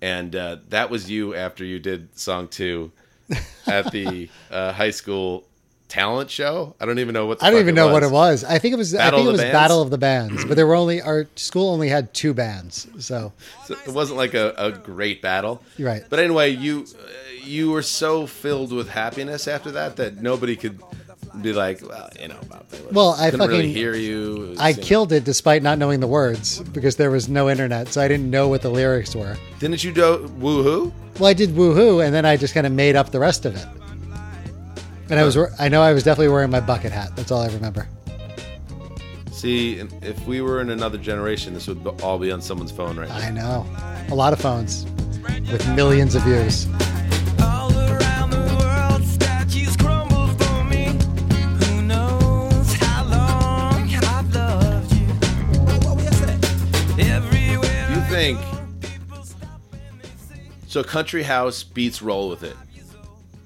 And 0.00 0.34
uh, 0.34 0.56
that 0.68 0.90
was 0.90 1.10
you 1.10 1.34
after 1.34 1.64
you 1.64 1.78
did 1.78 2.16
song 2.18 2.48
two 2.48 2.92
at 3.66 3.90
the 3.92 4.28
uh, 4.50 4.72
high 4.72 4.90
school 4.90 5.44
talent 5.88 6.30
show. 6.30 6.74
I 6.80 6.86
don't 6.86 6.98
even 6.98 7.14
know 7.14 7.26
what 7.26 7.40
the 7.40 7.46
I 7.46 7.50
don't 7.50 7.60
even 7.60 7.74
know 7.74 7.92
what 7.92 8.02
it 8.02 8.10
was. 8.10 8.44
I 8.44 8.58
think 8.58 8.74
it 8.74 8.76
was. 8.76 8.92
Battle 8.92 9.20
I 9.20 9.22
think 9.22 9.28
it 9.28 9.32
was 9.32 9.40
Bands? 9.40 9.52
Battle 9.52 9.82
of 9.82 9.90
the 9.90 9.98
Bands, 9.98 10.44
but 10.44 10.56
there 10.56 10.66
were 10.66 10.74
only 10.74 11.00
our 11.00 11.26
school 11.36 11.70
only 11.70 11.88
had 11.88 12.12
two 12.14 12.34
bands. 12.34 12.86
So 12.98 13.32
So 13.64 13.76
it 13.86 13.92
wasn't 13.92 14.18
like 14.18 14.34
a, 14.34 14.54
a 14.56 14.72
great 14.72 15.22
battle. 15.22 15.62
You're 15.76 15.88
right. 15.88 16.04
But 16.08 16.18
anyway, 16.20 16.50
you 16.50 16.86
uh, 16.94 17.10
you 17.42 17.70
were 17.70 17.82
so 17.82 18.26
filled 18.26 18.72
with 18.72 18.90
happiness 18.90 19.48
after 19.48 19.70
that 19.72 19.96
that 19.96 20.20
nobody 20.20 20.56
could 20.56 20.80
be 21.42 21.52
like, 21.52 21.86
well, 21.86 22.08
you 22.20 22.28
know, 22.28 22.38
Bob 22.48 22.68
Dylan. 22.68 22.92
Well, 22.92 23.16
I 23.18 23.30
couldn't 23.30 23.48
really 23.48 23.72
hear 23.72 23.94
you. 23.94 24.48
Was, 24.50 24.58
I 24.58 24.70
you 24.70 24.76
know- 24.76 24.82
killed 24.82 25.12
it 25.12 25.24
despite 25.24 25.62
not 25.62 25.78
knowing 25.78 26.00
the 26.00 26.06
words 26.06 26.60
because 26.60 26.96
there 26.96 27.10
was 27.10 27.28
no 27.28 27.48
internet, 27.48 27.88
so 27.88 28.00
I 28.00 28.08
didn't 28.08 28.30
know 28.30 28.48
what 28.48 28.62
the 28.62 28.70
lyrics 28.70 29.14
were. 29.14 29.36
Didn't 29.58 29.82
you 29.84 29.92
do 29.92 30.28
woohoo? 30.40 30.92
Well, 31.18 31.28
I 31.28 31.32
did 31.34 31.50
woohoo, 31.50 32.04
and 32.04 32.14
then 32.14 32.24
I 32.24 32.36
just 32.36 32.54
kind 32.54 32.66
of 32.66 32.72
made 32.72 32.96
up 32.96 33.10
the 33.10 33.20
rest 33.20 33.44
of 33.44 33.56
it. 33.56 33.66
And 35.10 35.18
I 35.18 35.24
was, 35.24 35.36
I 35.58 35.68
know 35.68 35.80
I 35.82 35.92
was 35.94 36.02
definitely 36.04 36.28
wearing 36.28 36.50
my 36.50 36.60
bucket 36.60 36.92
hat. 36.92 37.16
That's 37.16 37.30
all 37.30 37.40
I 37.40 37.48
remember. 37.48 37.88
See, 39.32 39.78
if 40.02 40.26
we 40.26 40.40
were 40.40 40.60
in 40.60 40.70
another 40.70 40.98
generation, 40.98 41.54
this 41.54 41.66
would 41.68 41.86
all 42.02 42.18
be 42.18 42.30
on 42.32 42.42
someone's 42.42 42.72
phone 42.72 42.98
right 42.98 43.08
now. 43.08 43.16
I 43.16 43.30
know, 43.30 43.66
a 44.10 44.14
lot 44.14 44.32
of 44.32 44.40
phones 44.40 44.84
with 45.50 45.66
millions 45.76 46.14
of 46.14 46.22
views. 46.24 46.66
Think 58.18 58.40
so? 60.66 60.82
Country 60.82 61.22
House 61.22 61.62
beats 61.62 62.02
Roll 62.02 62.28
with 62.28 62.42
It 62.42 62.56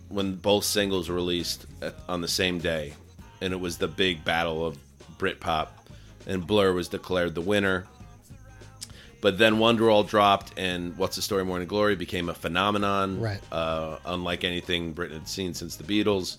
when 0.09 0.35
both 0.37 0.65
singles 0.65 1.11
were 1.11 1.15
released 1.15 1.67
on 2.09 2.23
the 2.23 2.29
same 2.29 2.59
day, 2.59 2.95
and 3.43 3.53
it 3.53 3.61
was 3.61 3.77
the 3.77 3.89
big 3.89 4.25
battle 4.25 4.65
of 4.65 4.79
Britpop, 5.19 5.69
and 6.27 6.47
Blur 6.47 6.73
was 6.73 6.89
declared 6.89 7.35
the 7.35 7.43
winner. 7.43 7.87
But 9.21 9.39
then 9.39 9.57
Wonderwall 9.57 10.09
dropped, 10.09 10.59
and 10.59 10.97
What's 10.97 11.17
the 11.17 11.23
Story, 11.23 11.45
Morning 11.45 11.69
Glory 11.69 11.95
became 11.95 12.29
a 12.29 12.35
phenomenon, 12.35 13.21
Right. 13.21 13.41
Uh, 13.53 13.99
unlike 14.07 14.43
anything 14.43 14.93
Britain 14.93 15.19
had 15.19 15.29
seen 15.29 15.55
since 15.55 15.77
the 15.77 15.85
Beatles. 15.85 16.39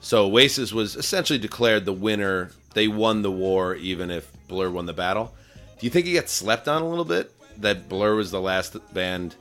So 0.00 0.26
Oasis 0.26 0.72
was 0.72 0.96
essentially 0.96 1.38
declared 1.38 1.84
the 1.84 1.92
winner. 1.92 2.50
They 2.74 2.88
won 2.88 3.22
the 3.22 3.30
war, 3.30 3.74
even 3.74 4.10
if 4.10 4.30
Blur 4.48 4.70
won 4.70 4.86
the 4.86 4.94
battle. 4.94 5.34
Do 5.78 5.86
you 5.86 5.90
think 5.90 6.06
he 6.06 6.12
gets 6.12 6.32
slept 6.32 6.68
on 6.68 6.82
a 6.82 6.88
little 6.88 7.04
bit 7.04 7.32
that 7.60 7.88
Blur 7.88 8.14
was 8.14 8.30
the 8.30 8.40
last 8.40 8.76
band 8.94 9.34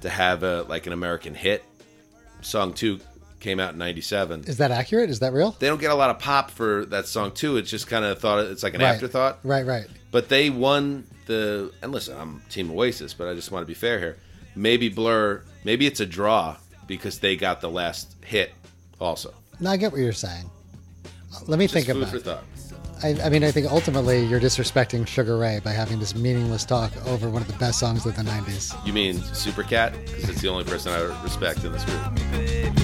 to 0.00 0.08
have 0.10 0.42
a 0.42 0.62
like 0.62 0.86
an 0.86 0.92
American 0.92 1.34
hit? 1.34 1.64
Song 2.42 2.72
two 2.74 3.00
came 3.40 3.60
out 3.60 3.72
in 3.72 3.78
'97. 3.78 4.44
Is 4.44 4.58
that 4.58 4.70
accurate? 4.70 5.10
Is 5.10 5.20
that 5.20 5.32
real? 5.32 5.52
They 5.58 5.66
don't 5.66 5.80
get 5.80 5.90
a 5.90 5.94
lot 5.94 6.10
of 6.10 6.18
pop 6.18 6.50
for 6.50 6.84
that 6.86 7.06
song 7.06 7.32
too. 7.32 7.56
It's 7.56 7.70
just 7.70 7.86
kind 7.86 8.04
of 8.04 8.18
thought 8.18 8.44
it's 8.46 8.62
like 8.62 8.74
an 8.74 8.80
Right. 8.80 8.88
afterthought. 8.94 9.38
Right, 9.44 9.64
right. 9.66 9.86
But 10.10 10.28
they 10.28 10.50
won 10.50 11.06
the 11.26 11.72
and 11.82 11.92
listen, 11.92 12.16
I'm 12.18 12.42
Team 12.50 12.70
Oasis, 12.70 13.14
but 13.14 13.28
I 13.28 13.34
just 13.34 13.50
want 13.50 13.62
to 13.62 13.66
be 13.66 13.74
fair 13.74 13.98
here. 13.98 14.16
Maybe 14.56 14.88
Blur, 14.88 15.42
maybe 15.64 15.86
it's 15.86 16.00
a 16.00 16.06
draw 16.06 16.56
because 16.86 17.18
they 17.18 17.34
got 17.36 17.60
the 17.60 17.70
last 17.70 18.14
hit 18.24 18.52
also. 19.00 19.32
No, 19.60 19.70
I 19.70 19.76
get 19.76 19.90
what 19.92 20.00
you're 20.00 20.12
saying. 20.12 20.50
Let 21.46 21.58
me 21.58 21.64
Just 21.66 21.74
think 21.74 21.88
about 21.88 22.14
it. 22.14 22.24
I, 23.02 23.18
I 23.24 23.28
mean, 23.28 23.44
I 23.44 23.50
think 23.50 23.70
ultimately 23.70 24.24
you're 24.24 24.40
disrespecting 24.40 25.06
Sugar 25.06 25.36
Ray 25.36 25.60
by 25.60 25.72
having 25.72 25.98
this 25.98 26.14
meaningless 26.14 26.64
talk 26.64 26.92
over 27.06 27.28
one 27.28 27.42
of 27.42 27.48
the 27.48 27.58
best 27.58 27.78
songs 27.78 28.06
of 28.06 28.16
the 28.16 28.22
90s. 28.22 28.74
You 28.86 28.92
mean 28.92 29.20
Super 29.34 29.62
Cat? 29.62 29.92
Because 30.04 30.28
it's 30.28 30.40
the 30.40 30.48
only 30.48 30.64
person 30.64 30.92
I 30.92 31.22
respect 31.22 31.64
in 31.64 31.72
this 31.72 31.84
group. 31.84 32.83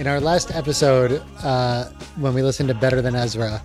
In 0.00 0.06
our 0.06 0.18
last 0.18 0.50
episode, 0.54 1.22
uh, 1.42 1.90
when 2.16 2.32
we 2.32 2.40
listened 2.40 2.70
to 2.70 2.74
Better 2.74 3.02
Than 3.02 3.14
Ezra, 3.14 3.62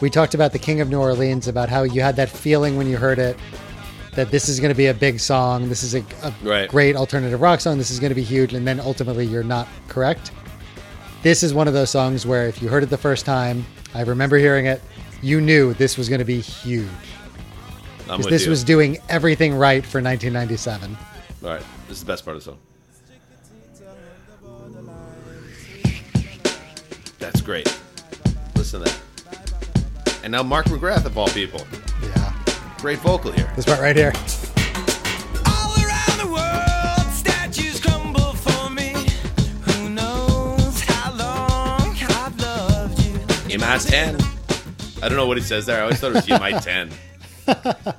we 0.00 0.08
talked 0.08 0.32
about 0.32 0.50
the 0.52 0.58
King 0.58 0.80
of 0.80 0.88
New 0.88 0.98
Orleans, 0.98 1.46
about 1.46 1.68
how 1.68 1.82
you 1.82 2.00
had 2.00 2.16
that 2.16 2.30
feeling 2.30 2.78
when 2.78 2.86
you 2.86 2.96
heard 2.96 3.18
it 3.18 3.36
that 4.14 4.30
this 4.30 4.48
is 4.48 4.60
going 4.60 4.70
to 4.70 4.74
be 4.74 4.86
a 4.86 4.94
big 4.94 5.20
song, 5.20 5.68
this 5.68 5.82
is 5.82 5.94
a, 5.94 6.02
a 6.22 6.32
Right. 6.42 6.70
great 6.70 6.96
alternative 6.96 7.38
rock 7.42 7.60
song, 7.60 7.76
this 7.76 7.90
is 7.90 8.00
going 8.00 8.08
to 8.08 8.14
be 8.14 8.22
huge, 8.22 8.54
and 8.54 8.66
then 8.66 8.80
ultimately 8.80 9.26
you're 9.26 9.42
not 9.44 9.68
correct. 9.88 10.32
This 11.22 11.42
is 11.42 11.52
one 11.52 11.68
of 11.68 11.74
those 11.74 11.90
songs 11.90 12.24
where 12.26 12.48
if 12.48 12.62
you 12.62 12.68
heard 12.68 12.82
it 12.82 12.88
the 12.88 12.96
first 12.96 13.26
time, 13.26 13.66
I 13.92 14.04
remember 14.04 14.38
hearing 14.38 14.64
it, 14.64 14.80
you 15.20 15.42
knew 15.42 15.74
this 15.74 15.98
was 15.98 16.08
going 16.08 16.20
to 16.20 16.24
be 16.24 16.40
huge. 16.40 16.88
Because 18.06 18.24
this 18.24 18.44
you. 18.46 18.50
was 18.50 18.64
doing 18.64 18.96
everything 19.10 19.54
right 19.54 19.84
for 19.84 20.00
1997. 20.00 20.96
All 21.44 21.50
right, 21.50 21.62
this 21.88 21.98
is 21.98 22.04
the 22.04 22.06
best 22.06 22.24
part 22.24 22.38
of 22.38 22.42
the 22.42 22.52
song. 22.52 22.58
That's 27.42 27.46
great. 27.64 27.80
Listen 28.54 28.84
to 28.84 28.84
that. 28.84 30.20
And 30.22 30.30
now 30.30 30.44
Mark 30.44 30.66
McGrath, 30.66 31.04
of 31.06 31.18
all 31.18 31.26
people. 31.26 31.66
Yeah. 32.00 32.32
Great 32.78 33.00
vocal 33.00 33.32
here. 33.32 33.52
This 33.56 33.64
part 33.64 33.80
right 33.80 33.96
here. 33.96 34.12
All 35.46 35.74
around 35.74 36.20
the 36.20 36.30
world, 36.32 37.12
statues 37.12 37.80
crumble 37.80 38.34
for 38.34 38.70
me. 38.70 38.94
Who 39.72 39.90
knows 39.90 40.82
how 40.82 41.10
long 41.14 41.96
I've 42.00 42.38
loved 42.38 43.00
you? 43.04 43.54
You 43.54 43.58
might 43.58 43.80
10. 43.80 44.18
I 45.02 45.08
don't 45.08 45.16
know 45.16 45.26
what 45.26 45.36
he 45.36 45.42
says 45.42 45.66
there. 45.66 45.78
I 45.78 45.82
always 45.82 45.98
thought 45.98 46.12
it 46.12 46.14
was 46.14 46.28
You 46.28 46.38
might 46.38 46.62
10. 46.62 46.90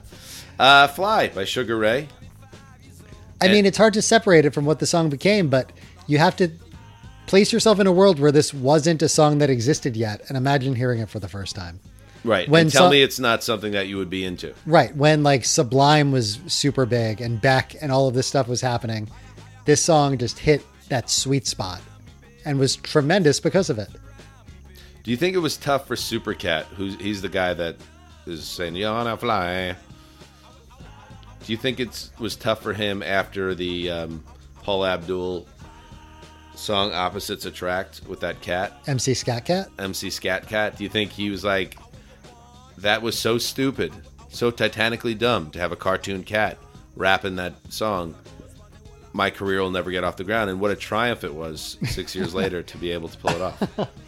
Uh, 0.60 0.88
Fly 0.88 1.30
by 1.30 1.44
Sugar 1.44 1.76
Ray. 1.76 2.08
I 3.42 3.48
mean, 3.50 3.66
it's 3.66 3.78
hard 3.78 3.96
to 3.96 4.04
separate 4.04 4.46
it 4.46 4.54
from 4.54 4.66
what 4.66 4.78
the 4.80 4.86
song 4.86 5.10
became, 5.10 5.50
but 5.50 5.72
you 6.06 6.20
have 6.20 6.36
to 6.38 6.52
place 7.26 7.52
yourself 7.54 7.80
in 7.80 7.88
a 7.88 7.92
world 7.92 8.20
where 8.20 8.32
this 8.32 8.54
wasn't 8.54 9.02
a 9.02 9.10
song 9.10 9.38
that 9.40 9.50
existed 9.50 9.96
yet 9.96 10.22
and 10.28 10.38
imagine 10.38 10.76
hearing 10.76 11.00
it 11.00 11.10
for 11.10 11.20
the 11.20 11.28
first 11.28 11.56
time. 11.56 11.80
Right. 12.24 12.48
When 12.48 12.64
and 12.64 12.72
tell 12.72 12.86
so- 12.88 12.92
me 12.92 13.02
it's 13.02 13.20
not 13.20 13.44
something 13.44 13.74
that 13.74 13.88
you 13.88 13.98
would 13.98 14.10
be 14.10 14.24
into. 14.24 14.54
Right. 14.66 14.96
When 14.96 15.24
like 15.24 15.46
Sublime 15.46 16.12
was 16.12 16.40
super 16.48 16.86
big 16.86 17.22
and 17.22 17.42
Beck 17.42 17.76
and 17.82 17.92
all 17.92 18.08
of 18.08 18.14
this 18.14 18.28
stuff 18.28 18.48
was 18.48 18.62
happening, 18.62 19.10
this 19.66 19.82
song 19.82 20.18
just 20.18 20.40
hit 20.40 20.66
that 20.90 21.10
sweet 21.10 21.48
spot 21.48 21.82
and 22.46 22.60
was 22.60 22.76
tremendous 22.78 23.40
because 23.40 23.70
of 23.70 23.80
it. 23.80 23.90
Do 25.04 25.12
you 25.12 25.18
think 25.18 25.36
it 25.36 25.40
was 25.40 25.58
tough 25.58 25.88
for 25.88 25.96
Supercat, 25.96 26.64
who's 26.66 26.96
he's 26.96 27.22
the 27.22 27.30
guy 27.30 27.54
that 27.54 27.76
is 28.26 28.46
saying 28.46 28.76
"You 28.76 28.86
wanna 28.86 29.18
fly"? 29.18 29.76
Do 31.46 31.52
you 31.52 31.58
think 31.58 31.82
it 31.82 32.10
was 32.20 32.38
tough 32.38 32.62
for 32.64 32.72
him 32.72 33.04
after 33.04 33.54
the 33.54 33.92
um, 33.92 34.24
Paula 34.62 34.94
Abdul 34.94 35.46
song 36.56 36.94
"Opposites 36.94 37.46
Attract" 37.46 38.02
with 38.08 38.20
that 38.22 38.42
cat, 38.42 38.74
MC 38.88 39.14
Scat 39.14 39.46
Cat? 39.46 39.70
MC 39.80 40.10
Scat 40.10 40.48
Cat? 40.48 40.78
Do 40.78 40.84
you 40.84 40.90
think 40.90 41.12
he 41.12 41.30
was 41.30 41.44
like, 41.44 41.78
that 42.78 43.02
was 43.02 43.18
so 43.18 43.38
stupid, 43.38 43.92
so 44.30 44.52
titanically 44.52 45.16
dumb 45.16 45.52
to 45.52 45.60
have 45.60 45.72
a 45.72 45.76
cartoon 45.76 46.24
cat 46.24 46.58
rapping 46.96 47.36
that 47.38 47.54
song? 47.70 48.16
My 49.16 49.30
career 49.30 49.62
will 49.62 49.72
never 49.72 49.92
get 49.92 50.04
off 50.04 50.18
the 50.18 50.24
ground, 50.24 50.50
and 50.50 50.60
what 50.60 50.72
a 50.72 50.76
triumph 50.76 51.24
it 51.24 51.34
was 51.34 51.78
six 51.86 52.16
years 52.16 52.34
later 52.42 52.64
to 52.64 52.78
be 52.78 52.92
able 52.92 53.10
to 53.10 53.18
pull 53.18 53.32
it 53.32 53.42
off. 53.42 53.90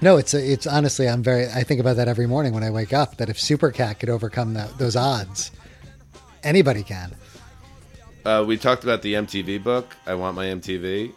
No, 0.00 0.16
it's 0.16 0.32
it's 0.32 0.66
honestly 0.66 1.08
I'm 1.08 1.24
very 1.24 1.48
I 1.48 1.64
think 1.64 1.80
about 1.80 1.96
that 1.96 2.06
every 2.06 2.28
morning 2.28 2.54
when 2.54 2.62
I 2.62 2.70
wake 2.70 2.92
up 2.92 3.16
that 3.16 3.28
if 3.28 3.36
Supercat 3.36 3.98
could 3.98 4.08
overcome 4.08 4.54
that, 4.54 4.78
those 4.78 4.94
odds, 4.94 5.50
anybody 6.44 6.84
can. 6.84 7.16
Uh, 8.28 8.44
we 8.44 8.58
talked 8.58 8.84
about 8.84 9.00
the 9.00 9.14
MTV 9.14 9.62
book. 9.62 9.96
I 10.06 10.14
want 10.14 10.36
my 10.36 10.44
MTV. 10.44 11.12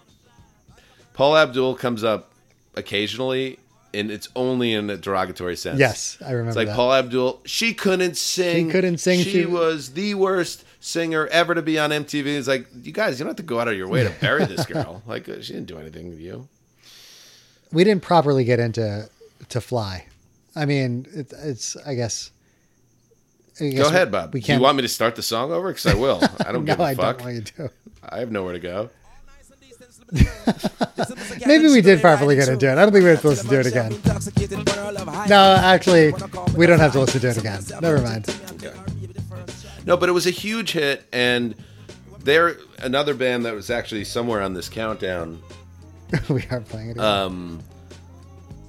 Paula 1.13 1.43
Abdul 1.43 1.75
comes 1.75 2.05
up 2.05 2.31
occasionally, 2.75 3.59
and 3.93 4.09
it's 4.09 4.29
only 4.33 4.71
in 4.71 4.89
a 4.89 4.95
derogatory 4.95 5.57
sense. 5.57 5.77
Yes, 5.77 6.17
I 6.25 6.31
remember 6.31 6.51
It's 6.51 6.55
like 6.55 6.67
that. 6.67 6.75
Paula 6.77 6.99
Abdul. 6.99 7.41
She 7.43 7.73
couldn't 7.73 8.15
sing. 8.15 8.67
She 8.67 8.71
couldn't 8.71 8.99
sing. 8.99 9.19
She, 9.23 9.29
She- 9.31 9.45
was 9.45 9.91
the 9.91 10.13
worst 10.13 10.63
singer 10.79 11.27
ever 11.27 11.53
to 11.53 11.61
be 11.61 11.77
on 11.77 11.89
MTV. 11.89 12.27
It's 12.27 12.47
like 12.47 12.65
you 12.81 12.93
guys, 12.93 13.19
you 13.19 13.25
don't 13.25 13.31
have 13.31 13.35
to 13.37 13.43
go 13.43 13.59
out 13.59 13.67
of 13.67 13.75
your 13.75 13.89
way 13.89 14.05
to 14.05 14.09
bury 14.21 14.45
this 14.45 14.65
girl. 14.65 15.03
like 15.05 15.27
uh, 15.27 15.41
she 15.41 15.51
didn't 15.51 15.67
do 15.67 15.77
anything 15.79 16.11
to 16.11 16.17
you. 16.17 16.47
we 17.73 17.83
didn't 17.83 18.03
properly 18.03 18.45
get 18.45 18.61
into 18.61 19.09
to 19.49 19.59
fly. 19.59 20.05
I 20.55 20.65
mean, 20.65 21.07
it, 21.13 21.33
it's 21.43 21.75
I 21.85 21.93
guess. 21.95 22.31
I 23.61 23.71
Go 23.71 23.87
ahead, 23.87 24.11
Bob. 24.11 24.33
We 24.33 24.39
Do 24.41 24.47
can't. 24.47 24.59
you 24.59 24.63
want 24.63 24.77
me 24.77 24.81
to 24.81 24.87
start 24.87 25.15
the 25.15 25.21
song 25.23 25.51
over? 25.51 25.69
Because 25.69 25.85
I 25.85 25.93
will. 25.93 26.19
I 26.39 26.51
don't 26.51 26.65
no, 26.65 26.73
give 26.73 26.79
a 26.79 26.83
I 26.83 26.95
fuck. 26.95 27.17
don't 27.19 27.25
want 27.27 27.35
you 27.35 27.41
to. 27.67 27.71
I 28.03 28.19
have 28.19 28.31
nowhere 28.31 28.53
to 28.53 28.59
go. 28.59 28.89
Maybe 31.45 31.67
we 31.69 31.81
did 31.81 32.01
properly 32.01 32.35
get 32.35 32.49
into 32.49 32.67
it. 32.67 32.73
I 32.73 32.75
don't 32.83 32.91
think 32.91 33.03
we 33.03 33.09
have 33.11 33.21
to 33.21 33.29
listen 33.29 33.49
to 33.49 33.59
it 33.59 33.65
again. 33.67 33.91
No, 35.29 35.55
actually, 35.57 36.11
we 36.55 36.65
don't 36.65 36.79
have 36.79 36.91
to 36.93 36.99
listen 36.99 37.21
to 37.21 37.29
it 37.29 37.37
again. 37.37 37.63
Never 37.81 38.01
mind. 38.01 38.25
No, 39.85 39.95
but 39.97 40.09
it 40.09 40.11
was 40.11 40.27
a 40.27 40.31
huge 40.31 40.73
hit, 40.73 41.05
and 41.13 41.55
they're 42.23 42.57
another 42.79 43.13
band 43.13 43.45
that 43.45 43.53
was 43.55 43.69
actually 43.69 44.03
somewhere 44.03 44.41
on 44.41 44.53
this 44.53 44.67
countdown. 44.69 45.41
we 46.29 46.43
are 46.51 46.59
playing 46.59 46.89
it. 46.89 46.91
Again. 46.93 47.05
Um, 47.05 47.59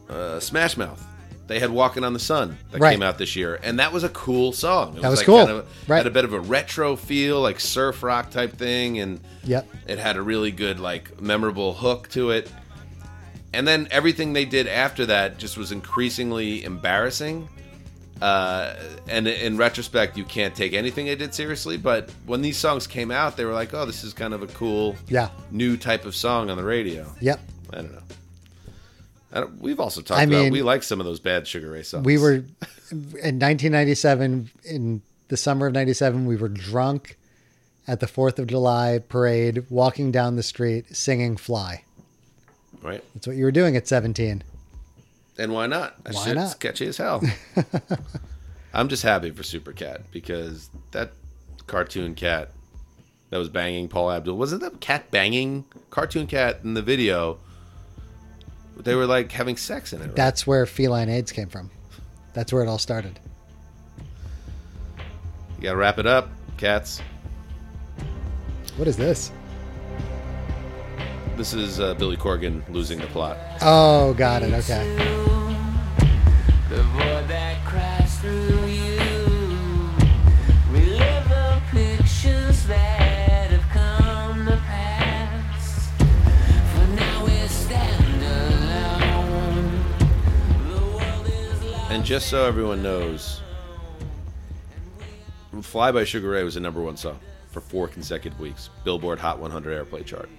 uh, 0.09 0.39
Smash 0.41 0.77
Mouth. 0.77 1.05
They 1.53 1.59
had 1.59 1.71
"Walking 1.71 2.03
on 2.03 2.15
the 2.15 2.19
Sun" 2.19 2.57
that 2.71 2.81
Right. 2.81 2.93
came 2.93 3.03
out 3.03 3.19
this 3.19 3.37
year, 3.37 3.61
and 3.63 3.79
that 3.79 3.93
was 3.93 4.05
a 4.05 4.09
cool 4.09 4.53
song. 4.53 4.97
It 4.97 5.03
That 5.03 5.11
was 5.11 5.19
like 5.19 5.27
cool. 5.27 5.45
Kind 5.47 5.51
of, 5.59 5.67
Right. 5.87 5.99
Had 5.99 6.07
a 6.07 6.11
bit 6.11 6.25
of 6.25 6.33
a 6.33 6.41
retro 6.41 6.97
feel, 6.97 7.41
like 7.43 7.61
surf 7.61 8.03
rock 8.03 8.31
type 8.31 8.57
thing, 8.57 8.99
and 9.01 9.21
yep. 9.45 9.69
it 9.87 9.99
had 9.99 10.17
a 10.17 10.23
really 10.23 10.51
good, 10.51 10.81
like, 10.81 11.21
memorable 11.21 11.75
hook 11.75 12.09
to 12.13 12.31
it. 12.31 12.51
And 13.53 13.69
then 13.69 13.87
everything 13.91 14.33
they 14.33 14.47
did 14.47 14.67
after 14.67 15.05
that 15.07 15.37
just 15.37 15.59
was 15.59 15.73
increasingly 15.73 16.65
embarrassing. 16.65 17.51
Uh, 18.23 18.75
and 19.09 19.27
in 19.29 19.59
retrospect, 19.59 20.17
you 20.17 20.25
can't 20.25 20.55
take 20.55 20.73
anything 20.73 21.05
they 21.07 21.17
did 21.17 21.35
seriously. 21.35 21.77
But 21.77 22.09
when 22.25 22.41
these 22.41 22.57
songs 22.57 22.87
came 22.87 23.11
out, 23.11 23.37
they 23.37 23.45
were 23.45 23.53
like, 23.53 23.75
"Oh, 23.75 23.85
this 23.85 24.05
is 24.05 24.15
kind 24.15 24.33
of 24.33 24.43
a 24.43 24.47
cool, 24.47 24.97
Yeah. 25.09 25.29
new 25.51 25.77
type 25.77 26.07
of 26.07 26.15
song 26.15 26.49
on 26.49 26.57
the 26.57 26.65
radio." 26.65 27.05
Yep. 27.21 27.41
I 27.73 27.77
don't 27.77 27.93
know. 27.93 27.99
We've 29.61 29.81
also 29.81 30.01
talked 30.03 30.21
I 30.21 30.25
about 30.25 30.45
mean, 30.45 30.53
we 30.53 30.63
like 30.63 30.83
some 30.83 31.01
of 31.01 31.07
those 31.07 31.21
bad 31.21 31.47
Sugar 31.49 31.71
Ray 31.71 31.83
songs. 31.83 32.05
We 32.05 32.19
were 32.19 32.45
in 32.91 33.39
1997 33.39 34.51
in 34.65 35.03
the 35.29 35.37
summer 35.37 35.67
of 35.67 35.73
97 35.73 36.27
we 36.27 36.37
were 36.37 36.49
drunk 36.49 37.17
at 37.89 38.01
the 38.01 38.07
4th 38.07 38.39
of 38.39 38.47
July 38.47 39.01
parade 39.09 39.65
walking 39.71 40.13
down 40.13 40.37
the 40.37 40.43
street 40.43 40.95
singing 40.95 41.37
fly. 41.37 41.85
right, 42.83 43.03
That's 43.15 43.27
what 43.27 43.37
you 43.37 43.45
were 43.45 43.51
doing 43.53 43.75
at 43.77 43.89
17. 43.89 44.45
and 45.39 45.53
why 45.53 45.67
not? 45.67 46.05
That 46.05 46.15
Why 46.15 46.33
not? 46.35 46.61
catchy 46.61 46.87
as 46.87 46.99
hell. 46.99 47.23
I'm 48.75 48.89
just 48.89 49.03
happy 49.03 49.31
for 49.31 49.43
Super 49.43 49.73
Cat 49.73 50.03
because 50.13 50.71
that 50.93 51.13
cartoon 51.67 52.15
cat 52.15 52.51
that 53.31 53.39
was 53.39 53.49
banging 53.49 53.89
Paula 53.89 54.17
Abdul 54.19 54.37
wasn't 54.37 54.61
that 54.63 54.81
cat 54.81 55.11
banging 55.11 55.65
cartoon 55.91 56.27
cat 56.27 56.61
in 56.65 56.75
the 56.75 56.83
video. 56.83 57.39
They 58.77 58.95
were 58.95 59.07
like 59.07 59.31
having 59.31 59.57
sex 59.57 59.93
in 59.93 60.01
it. 60.01 60.07
Right? 60.07 60.17
That's 60.17 60.47
where 60.47 60.67
feline 60.67 61.09
AIDS 61.09 61.33
came 61.33 61.49
from. 61.49 61.71
That's 62.33 62.53
where 62.53 62.63
it 62.63 62.69
all 62.69 62.79
started. 62.79 63.21
you 65.57 65.63
gotta 65.63 65.77
wrap 65.77 65.99
it 65.99 66.07
up, 66.07 66.29
cats. 66.57 67.01
What 68.77 68.89
is 68.89 68.97
this? 68.97 69.31
This 71.37 71.53
is 71.55 71.81
uh, 71.81 71.95
Billy 71.95 72.17
Corgan 72.17 72.63
losing 72.71 72.99
the 72.99 73.07
plot. 73.09 73.37
Oh, 73.61 74.15
got 74.15 74.43
it. 74.43 74.53
Okay. 74.53 75.13
And 91.93 92.07
just 92.07 92.31
so 92.31 92.47
everyone 92.47 92.83
knows, 92.83 93.43
Fly 95.61 95.93
by 95.93 96.05
Sugar 96.05 96.31
Ray 96.31 96.43
was 96.43 96.55
the 96.55 96.61
number 96.61 96.81
one 96.81 96.97
song 96.97 97.19
for 97.51 97.61
four 97.61 97.87
consecutive 97.87 98.41
weeks. 98.41 98.71
Billboard 98.83 99.19
Hot 99.19 99.39
100 99.39 99.87
Airplay 99.87 100.03
chart. 100.03 100.31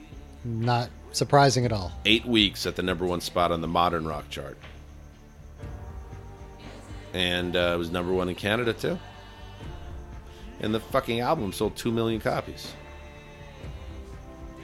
Not 0.44 0.90
surprising 1.12 1.64
at 1.64 1.72
all. 1.72 1.92
Eight 2.06 2.26
weeks 2.26 2.66
at 2.66 2.76
the 2.76 2.82
number 2.82 3.06
one 3.06 3.22
spot 3.22 3.52
on 3.52 3.62
the 3.62 3.68
modern 3.68 4.08
rock 4.08 4.28
chart. 4.32 4.58
And 7.14 7.56
uh, 7.56 7.74
it 7.76 7.78
was 7.78 7.92
number 7.92 8.12
one 8.12 8.30
in 8.30 8.36
Canada, 8.36 8.74
too. 8.74 8.98
And 10.60 10.74
the 10.74 10.80
fucking 10.80 11.20
album 11.20 11.54
sold 11.54 11.76
2 11.76 11.92
million 11.92 12.20
copies. 12.20 12.74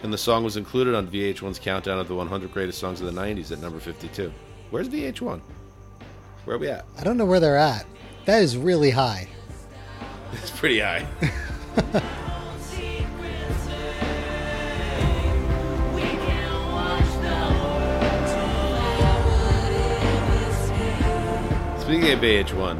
And 0.01 0.11
the 0.11 0.17
song 0.17 0.43
was 0.43 0.57
included 0.57 0.95
on 0.95 1.07
VH1's 1.07 1.59
countdown 1.59 1.99
of 1.99 2.07
the 2.07 2.15
100 2.15 2.51
greatest 2.51 2.79
songs 2.79 2.99
of 2.99 3.13
the 3.13 3.21
90s 3.21 3.51
at 3.51 3.59
number 3.59 3.79
52. 3.79 4.33
Where's 4.71 4.89
VH1? 4.89 5.39
Where 6.49 6.55
are 6.55 6.59
we 6.59 6.67
at? 6.67 6.83
I 6.97 7.03
don't 7.03 7.17
know 7.17 7.25
where 7.27 7.39
they're 7.39 7.57
at. 7.59 7.85
That 8.25 8.41
is 8.41 8.57
really 8.57 8.89
high. 8.89 9.27
It's 10.33 10.49
pretty 10.49 10.79
high. 10.79 11.05
Speaking 21.79 22.11
of 22.11 22.19
VH1, 22.19 22.79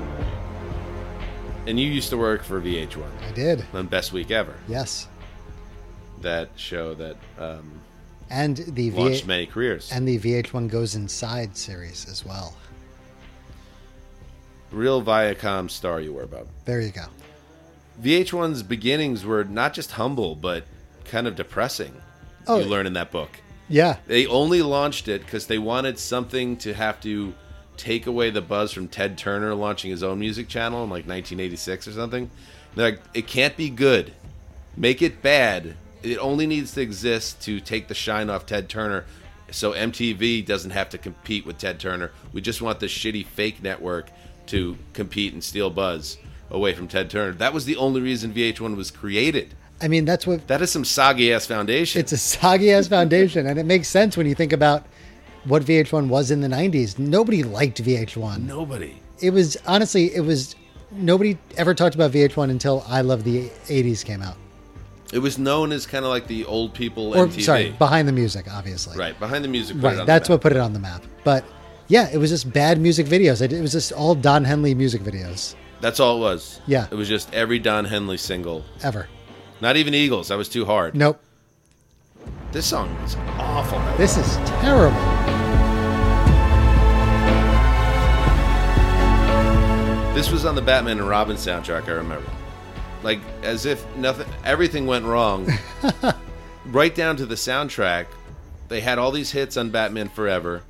and 1.66 1.80
you 1.80 1.88
used 1.88 2.12
to 2.12 2.18
work 2.18 2.44
for 2.44 2.62
VH1 2.62 3.04
I 3.28 3.32
did. 3.32 3.66
on 3.74 3.88
Best 3.88 4.14
Week 4.14 4.30
Ever, 4.30 4.54
Yes. 4.68 5.08
that 6.22 6.50
show 6.56 6.94
that 6.94 7.16
um, 7.40 7.82
And 8.30 8.58
the 8.58 8.92
launched 8.92 9.24
V- 9.24 9.28
many 9.28 9.46
careers. 9.48 9.92
and 9.92 10.08
the 10.08 10.20
VH1 10.20 10.70
Goes 10.70 10.94
Inside 10.94 11.58
series 11.58 12.08
as 12.08 12.24
well. 12.24 12.56
Real 14.72 15.02
Viacom 15.02 15.70
star 15.70 16.00
you 16.00 16.14
were 16.14 16.24
about. 16.24 16.48
There 16.66 16.82
you 16.82 16.92
go. 16.92 17.06
VH1's 18.02 18.64
beginnings 18.64 19.26
were 19.26 19.44
not 19.44 19.74
just 19.74 19.92
humble, 19.92 20.36
but 20.36 20.64
kind 21.06 21.28
of 21.28 21.36
depressing. 21.36 21.94
Oh. 22.48 22.60
you 22.60 22.66
learn 22.66 22.88
in 22.88 22.94
that 22.94 23.12
book. 23.12 23.30
Yeah. 23.68 23.98
They 24.08 24.26
only 24.26 24.62
launched 24.62 25.08
it 25.08 25.22
because 25.24 25.48
they 25.48 25.60
wanted 25.60 26.00
something 26.00 26.58
to 26.58 26.74
have 26.74 27.00
to 27.02 27.34
take 27.78 28.08
away 28.08 28.30
the 28.30 28.42
buzz 28.42 28.74
from 28.74 28.88
Ted 28.88 29.18
Turner 29.18 29.54
launching 29.54 29.92
his 29.92 30.04
own 30.04 30.20
music 30.20 30.48
channel 30.48 30.84
in 30.84 30.90
like 30.90 31.06
1986 31.08 31.88
or 31.88 31.92
something. 31.92 32.32
They're 32.76 32.92
like, 32.92 33.02
it 33.14 33.28
can't 33.28 33.56
be 33.56 33.70
good. 33.70 34.14
Make 34.76 35.02
it 35.02 35.22
bad. 35.22 35.76
It 36.02 36.18
only 36.18 36.48
needs 36.48 36.74
to 36.74 36.82
exist 36.82 37.42
to 37.44 37.60
take 37.60 37.88
the 37.88 37.94
shine 37.94 38.30
off 38.30 38.46
Ted 38.46 38.70
Turner 38.70 39.06
so 39.52 39.74
MTV 39.74 40.46
doesn't 40.46 40.72
have 40.72 40.90
to 40.90 40.98
compete 40.98 41.46
with 41.46 41.58
Ted 41.58 41.80
Turner. 41.80 42.12
We 42.34 42.42
just 42.42 42.62
want 42.62 42.80
this 42.80 42.92
shitty 42.92 43.26
fake 43.26 43.62
network 43.62 44.10
to 44.50 44.78
compete 44.93 45.34
and 45.34 45.43
steal 45.43 45.70
buzz 45.70 46.18
away 46.52 46.74
from 46.74 46.88
Ted 46.88 47.10
Turner. 47.10 47.34
That 47.34 47.54
was 47.54 47.66
the 47.66 47.76
only 47.78 48.02
reason 48.02 48.34
VH1 48.34 48.76
was 48.76 48.91
created. 48.91 49.54
I 49.82 49.88
mean, 49.88 50.04
that's 50.06 50.28
what 50.28 50.47
That 50.47 50.62
is 50.62 50.72
some 50.72 50.84
soggy 50.84 51.32
ass 51.34 51.45
foundation. 51.45 52.00
it's 52.00 52.12
a 52.12 52.18
soggy 52.18 52.72
ass 52.72 52.88
foundation, 52.88 53.47
and 53.47 53.58
it 53.60 53.66
makes 53.66 53.88
sense 53.88 54.18
when 54.18 54.28
you 54.28 54.36
think 54.36 54.52
about 54.52 54.86
what 55.45 55.64
VH1 55.64 56.08
was 56.10 56.32
in 56.32 56.41
the 56.41 56.47
90s. 56.50 57.00
Nobody 57.00 57.43
liked 57.43 57.82
VH1. 57.84 58.41
Nobody. 58.45 59.00
It 59.22 59.30
was 59.32 59.58
honestly, 59.66 60.14
it 60.14 60.22
was 60.22 60.56
nobody 60.91 61.38
ever 61.56 61.74
talked 61.74 61.95
about 61.95 62.12
VH1 62.12 62.50
until 62.50 62.84
I 62.88 63.02
Love 63.02 63.24
the 63.24 63.50
80s 63.68 64.04
came 64.04 64.22
out. 64.22 64.36
It 65.14 65.20
was 65.20 65.38
known 65.39 65.72
as 65.72 65.86
kind 65.88 66.04
of 66.06 66.10
like 66.12 66.28
the 66.28 66.45
old 66.45 66.74
people 66.74 67.16
Or 67.18 67.28
MTV. 67.28 67.41
sorry, 67.41 67.70
behind 67.80 68.08
the 68.08 68.12
music, 68.12 68.45
obviously. 68.52 68.97
right 68.97 69.18
behind 69.20 69.43
the 69.43 69.47
music. 69.47 69.78
Right. 69.80 70.06
That's 70.06 70.30
what 70.30 70.36
map. 70.36 70.41
put 70.41 70.52
it 70.52 70.58
on 70.60 70.74
the 70.74 70.80
map. 70.80 71.04
But 71.24 71.43
yeah, 71.90 72.08
it 72.14 72.18
was 72.18 72.30
just 72.30 72.52
bad 72.54 72.80
music 72.80 73.08
videos. 73.08 73.42
It 73.42 73.60
was 73.62 73.72
just 73.72 73.92
all 73.92 74.16
Don 74.16 74.46
Henley 74.46 74.74
music 74.76 75.02
videos 75.02 75.56
That's 75.82 76.00
all 76.00 76.18
it 76.18 76.20
was. 76.22 76.62
Yeah. 76.68 76.88
it 76.90 76.96
was 76.96 77.10
just 77.10 77.34
every 77.34 77.60
Don 77.60 77.84
Henley 77.86 78.18
single. 78.18 78.64
ever. 78.84 79.10
Not 79.60 79.76
even 79.76 79.94
Eagles. 79.94 80.30
That 80.30 80.38
was 80.38 80.48
too 80.48 80.66
hard. 80.66 80.96
Nope. 80.96 81.20
This 82.52 82.66
song 82.66 82.90
is 83.04 83.16
awful. 83.38 83.80
This 83.98 84.18
is 84.18 84.36
terrible. 84.62 84.98
This 90.14 90.32
was 90.32 90.46
on 90.46 90.56
the 90.56 90.62
Batman 90.62 91.00
and 91.00 91.08
Robin 91.08 91.38
soundtrack. 91.38 91.88
I 91.88 91.92
remember, 91.92 92.30
like 93.04 93.20
as 93.42 93.66
if 93.66 93.86
nothing, 93.96 94.28
everything 94.44 94.86
went 94.86 95.06
wrong. 95.06 95.50
right 96.66 96.94
down 96.94 97.16
to 97.18 97.26
the 97.26 97.36
soundtrack, 97.36 98.08
they 98.68 98.82
had 98.82 98.98
all 99.00 99.12
these 99.12 99.32
hits 99.32 99.56
on 99.56 99.70
Batman 99.70 100.10
Forever, 100.10 100.64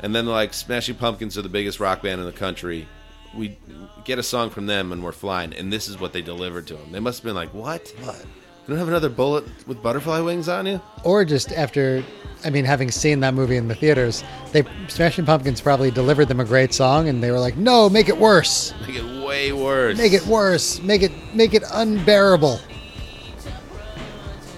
and 0.00 0.14
then 0.14 0.26
like 0.26 0.54
Smashing 0.54 0.96
Pumpkins 0.96 1.36
are 1.38 1.42
the 1.42 1.48
biggest 1.48 1.80
rock 1.80 2.02
band 2.02 2.20
in 2.20 2.26
the 2.26 2.32
country. 2.32 2.88
We 3.36 3.58
get 4.04 4.18
a 4.18 4.22
song 4.22 4.50
from 4.50 4.66
them 4.66 4.90
and 4.92 5.02
we're 5.04 5.12
flying, 5.12 5.52
and 5.52 5.72
this 5.72 5.88
is 5.88 6.00
what 6.00 6.12
they 6.12 6.22
delivered 6.22 6.66
to 6.68 6.74
them. 6.74 6.92
They 6.92 7.00
must 7.00 7.18
have 7.18 7.24
been 7.24 7.34
like, 7.34 7.52
"What? 7.52 7.92
What? 8.02 8.16
You 8.18 8.74
don't 8.74 8.78
have 8.78 8.88
another 8.88 9.08
bullet 9.08 9.44
with 9.66 9.82
butterfly 9.82 10.20
wings 10.20 10.48
on 10.48 10.66
you?" 10.66 10.80
Or 11.04 11.24
just 11.24 11.52
after, 11.52 12.02
I 12.44 12.50
mean, 12.50 12.64
having 12.64 12.90
seen 12.90 13.20
that 13.20 13.34
movie 13.34 13.56
in 13.56 13.68
the 13.68 13.74
theaters, 13.74 14.24
they 14.52 14.64
Smashing 14.88 15.26
Pumpkins 15.26 15.60
probably 15.60 15.90
delivered 15.90 16.28
them 16.28 16.40
a 16.40 16.44
great 16.44 16.72
song, 16.72 17.08
and 17.08 17.22
they 17.22 17.30
were 17.30 17.38
like, 17.40 17.56
"No, 17.56 17.88
make 17.90 18.08
it 18.08 18.16
worse, 18.18 18.72
Make 18.86 18.96
it 18.96 19.26
way 19.26 19.52
worse. 19.52 19.98
make 19.98 20.12
it 20.14 20.26
worse, 20.26 20.80
make 20.82 21.02
it 21.02 21.12
make 21.34 21.52
it 21.54 21.64
unbearable." 21.72 22.60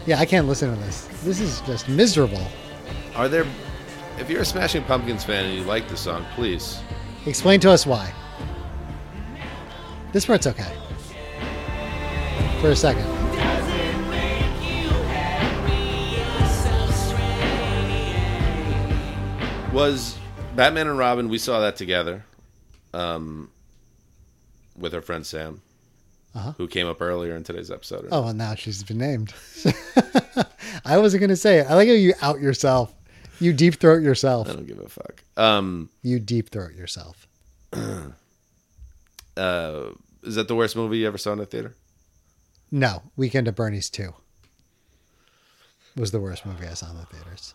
Yeah, 0.06 0.18
I 0.18 0.24
can't 0.26 0.46
listen 0.48 0.74
to 0.74 0.80
this. 0.82 1.06
This 1.24 1.40
is 1.40 1.60
just 1.62 1.88
miserable. 1.88 2.42
Are 3.16 3.28
there? 3.28 3.44
If 4.20 4.28
you're 4.28 4.42
a 4.42 4.44
Smashing 4.44 4.84
Pumpkins 4.84 5.24
fan 5.24 5.46
and 5.46 5.54
you 5.54 5.64
like 5.64 5.88
the 5.88 5.96
song, 5.96 6.24
please 6.34 6.80
Explain 7.26 7.60
to 7.60 7.70
us 7.70 7.86
why. 7.86 8.12
This 10.12 10.24
part's 10.26 10.46
okay. 10.46 10.72
For 12.60 12.70
a 12.70 12.76
second. 12.76 13.06
was 19.72 20.18
Batman 20.56 20.88
and 20.88 20.98
Robin. 20.98 21.28
We 21.28 21.38
saw 21.38 21.60
that 21.60 21.76
together, 21.76 22.24
um, 22.92 23.50
with 24.76 24.94
our 24.94 25.00
friend 25.00 25.24
Sam, 25.24 25.62
Uh-huh. 26.34 26.52
who 26.58 26.66
came 26.66 26.86
up 26.88 27.00
earlier 27.00 27.36
in 27.36 27.44
today's 27.44 27.70
episode. 27.70 28.08
Oh, 28.10 28.22
well, 28.22 28.34
now 28.34 28.54
she's 28.56 28.82
been 28.82 28.98
named. 28.98 29.32
I 30.84 30.98
wasn't 30.98 31.20
going 31.20 31.30
to 31.30 31.36
say 31.36 31.58
it. 31.60 31.66
I 31.70 31.74
like 31.74 31.86
how 31.88 31.94
you 31.94 32.14
out 32.20 32.40
yourself. 32.40 32.92
You 33.40 33.52
deep 33.54 33.76
throat 33.76 34.02
yourself. 34.02 34.48
I 34.48 34.52
don't 34.52 34.66
give 34.66 34.78
a 34.78 34.88
fuck. 34.88 35.22
Um, 35.36 35.88
You 36.02 36.20
deep 36.20 36.50
throat 36.50 36.74
yourself. 36.74 37.26
uh, 37.72 38.12
is 40.22 40.34
that 40.34 40.46
the 40.48 40.54
worst 40.54 40.76
movie 40.76 40.98
you 40.98 41.06
ever 41.06 41.18
saw 41.18 41.32
in 41.32 41.40
a 41.40 41.46
theater? 41.46 41.74
No, 42.70 43.02
Weekend 43.16 43.48
at 43.48 43.56
Bernie's 43.56 43.90
2 43.90 44.12
was 45.96 46.10
the 46.12 46.20
worst 46.20 46.46
movie 46.46 46.66
I 46.66 46.74
saw 46.74 46.90
in 46.90 46.98
the 46.98 47.06
theaters. 47.06 47.54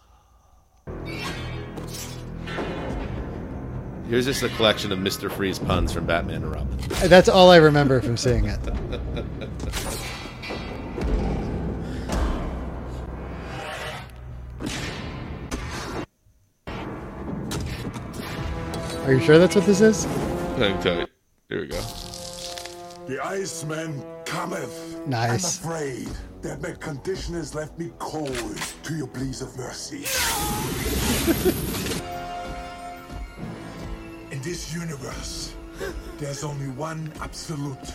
Here's 4.09 4.25
just 4.25 4.43
a 4.43 4.49
collection 4.49 4.91
of 4.91 4.99
Mister 4.99 5.29
Freeze 5.29 5.57
puns 5.57 5.91
from 5.91 6.05
Batman 6.05 6.43
and 6.43 6.51
Robin. 6.51 6.77
That's 7.07 7.27
all 7.29 7.49
I 7.49 7.55
remember 7.57 8.01
from 8.01 8.17
seeing 8.17 8.45
it. 8.45 8.59
Are 19.05 19.13
you 19.13 19.19
sure 19.19 19.37
that's 19.37 19.55
what 19.55 19.67
this 19.67 19.81
is? 19.81 20.07
Okay, 20.57 21.05
here 21.47 21.61
we 21.61 21.67
go. 21.67 21.79
The 23.05 23.19
Iceman 23.23 24.03
cometh. 24.25 25.05
Nice. 25.05 25.63
I'm 25.63 25.69
afraid 25.69 26.09
that 26.41 26.59
my 26.59 26.71
condition 26.71 27.35
has 27.35 27.53
left 27.53 27.77
me 27.77 27.91
cold 27.99 28.35
to 28.81 28.95
your 28.95 29.05
pleas 29.05 29.43
of 29.43 29.55
mercy. 29.57 29.97
In 34.31 34.41
this 34.41 34.73
universe, 34.73 35.53
there's 36.17 36.43
only 36.43 36.69
one 36.69 37.13
absolute. 37.21 37.93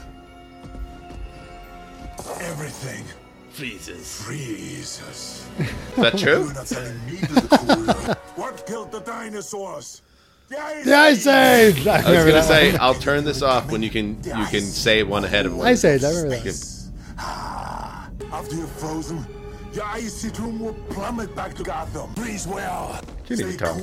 Everything 2.40 3.04
Freezes. 3.50 4.22
freezes. 4.22 5.44
Is 5.58 5.96
that 5.96 6.16
true? 6.18 6.44
You're 6.44 6.54
not 6.54 6.70
me 7.10 7.16
to 7.18 7.34
the 7.34 7.48
cooler. 7.58 8.14
what 8.36 8.64
killed 8.64 8.92
the 8.92 9.00
dinosaurs? 9.00 10.02
The 10.50 10.92
Ice 10.96 11.26
Age! 11.28 11.86
I, 11.86 11.98
I 12.04 12.10
was 12.10 12.24
gonna 12.24 12.42
say 12.42 12.72
one. 12.72 12.80
I'll 12.80 12.94
turn 12.94 13.22
this 13.22 13.40
off 13.40 13.70
when 13.70 13.84
you 13.84 13.90
can 13.90 14.16
you 14.24 14.46
can 14.46 14.62
say 14.62 15.04
one 15.04 15.24
ahead 15.24 15.46
of 15.46 15.54
one. 15.56 15.64
Ice 15.68 15.84
Age, 15.84 16.02
I 16.02 16.08
remember 16.08 16.50
that. 16.50 16.90
Ah, 17.18 18.10
After 18.32 18.56
you're 18.56 18.66
frozen, 18.66 19.24
your 19.72 19.84
icy 19.84 20.28
tomb 20.28 20.58
will 20.58 20.74
plummet 20.90 21.36
back 21.36 21.54
to 21.54 21.62
Gotham. 21.62 22.12
Please, 22.14 22.48
well. 22.48 23.00
You 23.28 23.36
Stay 23.36 23.56
cool, 23.58 23.80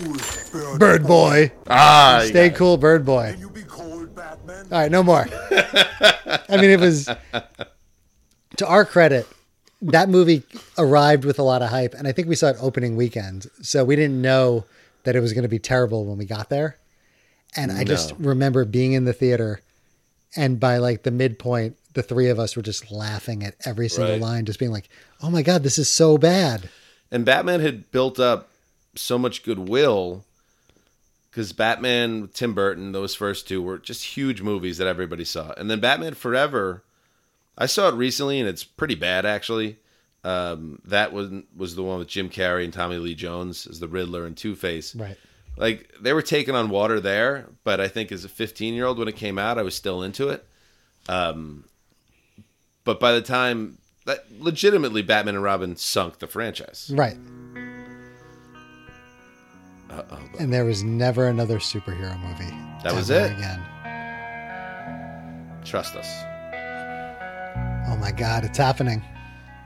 bird, 0.52 0.80
Bird 0.80 1.08
Boy. 1.08 1.54
Ah, 1.70 2.20
Stay 2.26 2.50
got 2.50 2.56
it. 2.56 2.58
cool, 2.58 2.76
Bird 2.76 3.06
Boy. 3.06 3.32
Can 3.32 3.40
you 3.40 3.50
be 3.50 3.64
cold, 3.64 4.14
Batman? 4.14 4.68
All 4.70 4.80
right, 4.82 4.92
no 4.92 5.04
more. 5.04 5.26
I 6.50 6.58
mean, 6.58 6.70
it 6.70 6.82
was 6.82 7.10
to 8.58 8.68
our 8.68 8.84
credit. 8.84 9.26
That 9.82 10.10
movie 10.10 10.44
arrived 10.78 11.24
with 11.24 11.40
a 11.40 11.44
lot 11.44 11.62
of 11.62 11.70
hype, 11.70 11.94
and 11.94 12.10
I 12.10 12.12
think 12.12 12.28
we 12.28 12.36
saw 12.36 12.48
it 12.50 12.58
opening 12.60 12.98
weekend, 12.98 13.48
so 13.62 13.86
we 13.86 13.96
didn't 13.96 14.22
know 14.22 14.66
that 15.08 15.16
it 15.16 15.22
was 15.22 15.32
going 15.32 15.44
to 15.44 15.48
be 15.48 15.58
terrible 15.58 16.04
when 16.06 16.18
we 16.18 16.26
got 16.26 16.50
there. 16.50 16.78
And 17.56 17.72
I 17.72 17.86
just 17.86 18.14
remember 18.20 18.66
being 18.66 18.92
in 18.92 19.06
the 19.06 19.14
theater, 19.14 19.62
and 20.36 20.60
by 20.60 20.80
like 20.80 21.04
the 21.04 21.12
midpoint, 21.12 21.78
the 21.94 22.04
three 22.04 22.28
of 22.28 22.40
us 22.40 22.58
were 22.58 22.62
just 22.62 22.92
laughing 22.92 23.42
at 23.42 23.56
every 23.64 23.88
single 23.88 24.16
Right. 24.16 24.22
line, 24.22 24.46
just 24.46 24.60
being 24.60 24.74
like, 24.74 24.90
"Oh 25.24 25.30
my 25.30 25.44
god, 25.44 25.64
this 25.64 25.78
is 25.78 25.88
so 25.90 26.18
bad." 26.18 26.70
And 27.10 27.24
Batman 27.24 27.62
had 27.62 27.90
built 27.90 28.20
up 28.20 28.50
so 28.96 29.18
much 29.18 29.44
goodwill 29.44 30.26
because 31.32 31.54
Batman, 31.54 32.30
Tim 32.34 32.54
Burton, 32.54 32.92
those 32.92 33.16
first 33.16 33.48
two 33.48 33.62
were 33.62 33.78
just 33.78 34.18
huge 34.18 34.42
movies 34.42 34.78
that 34.78 34.88
everybody 34.88 35.24
saw. 35.24 35.54
And 35.56 35.72
then 35.72 35.80
Batman 35.80 36.16
Forever, 36.16 36.84
I 37.58 37.66
saw 37.66 37.88
it 37.88 37.96
recently 37.96 38.42
and 38.42 38.50
it's 38.50 38.66
pretty 38.66 38.96
bad 38.96 39.26
actually. 39.26 39.78
Um, 40.28 40.82
that 40.84 41.14
was 41.14 41.30
was 41.56 41.76
the 41.76 41.84
one 41.84 42.00
with 42.00 42.10
Jim 42.10 42.30
Carrey 42.30 42.66
and 42.66 42.74
Tommy 42.74 42.98
Lee 42.98 43.16
Jones 43.16 43.66
as 43.66 43.80
the 43.80 43.88
Riddler 43.88 44.26
and 44.26 44.36
Two 44.36 44.56
Face. 44.56 44.94
Right. 44.94 45.16
Like 45.56 45.90
they 46.02 46.12
were 46.12 46.22
taking 46.22 46.54
on 46.54 46.70
water 46.70 47.00
there, 47.00 47.48
but 47.64 47.80
I 47.80 47.88
think 47.88 48.12
as 48.12 48.26
a 48.26 48.30
15 48.30 48.74
year 48.74 48.86
old 48.86 49.00
when 49.00 49.08
it 49.08 49.16
came 49.16 49.40
out, 49.40 49.58
I 49.58 49.62
was 49.62 49.74
still 49.74 50.04
into 50.04 50.28
it. 50.28 50.46
Um, 51.08 51.64
but 52.84 53.00
by 53.00 53.14
the 53.14 53.22
time 53.22 53.78
that 54.06 54.26
legitimately 54.38 55.02
Batman 55.02 55.36
and 55.36 55.44
Robin 55.46 55.78
sunk 55.78 56.20
the 56.20 56.28
franchise. 56.28 56.92
Right. 56.94 57.18
Uh-oh. 59.90 60.20
And 60.40 60.54
there 60.54 60.66
was 60.66 60.84
never 60.84 61.28
another 61.28 61.60
superhero 61.60 62.20
movie. 62.20 62.54
That 62.84 62.94
was 62.94 63.10
it? 63.10 63.32
Again. 63.32 63.64
Trust 65.64 65.96
us. 65.96 66.08
Oh 67.88 67.96
my 67.96 68.12
god, 68.12 68.44
it's 68.44 68.58
happening. 68.58 69.02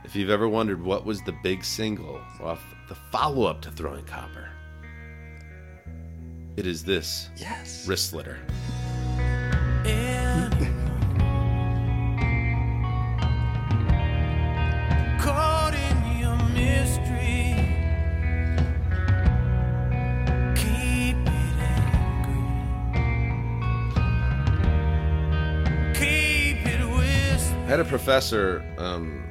If 0.04 0.16
you've 0.16 0.30
ever 0.30 0.48
wondered 0.48 0.82
what 0.82 1.04
was 1.06 1.22
the 1.22 1.32
big 1.42 1.64
single 1.64 2.20
off 2.42 2.62
the 2.88 2.94
follow 2.94 3.46
up 3.46 3.62
to 3.62 3.70
Throwing 3.70 4.04
Copper, 4.04 4.50
it 6.56 6.66
is 6.66 6.84
this 6.84 7.30
Yes. 7.36 7.86
wrist 7.86 8.10
slitter. 8.10 8.38
Caught 15.20 15.74
in 15.74 16.18
your 16.18 16.36
mystery. 16.50 17.54
Keep 20.56 21.16
it 21.16 21.56
angry. 21.78 22.44
Keep 25.94 26.66
it 26.66 26.84
with 26.88 27.52
I 27.52 27.66
had 27.66 27.78
a 27.80 27.84
professor 27.84 28.64
um, 28.78 29.21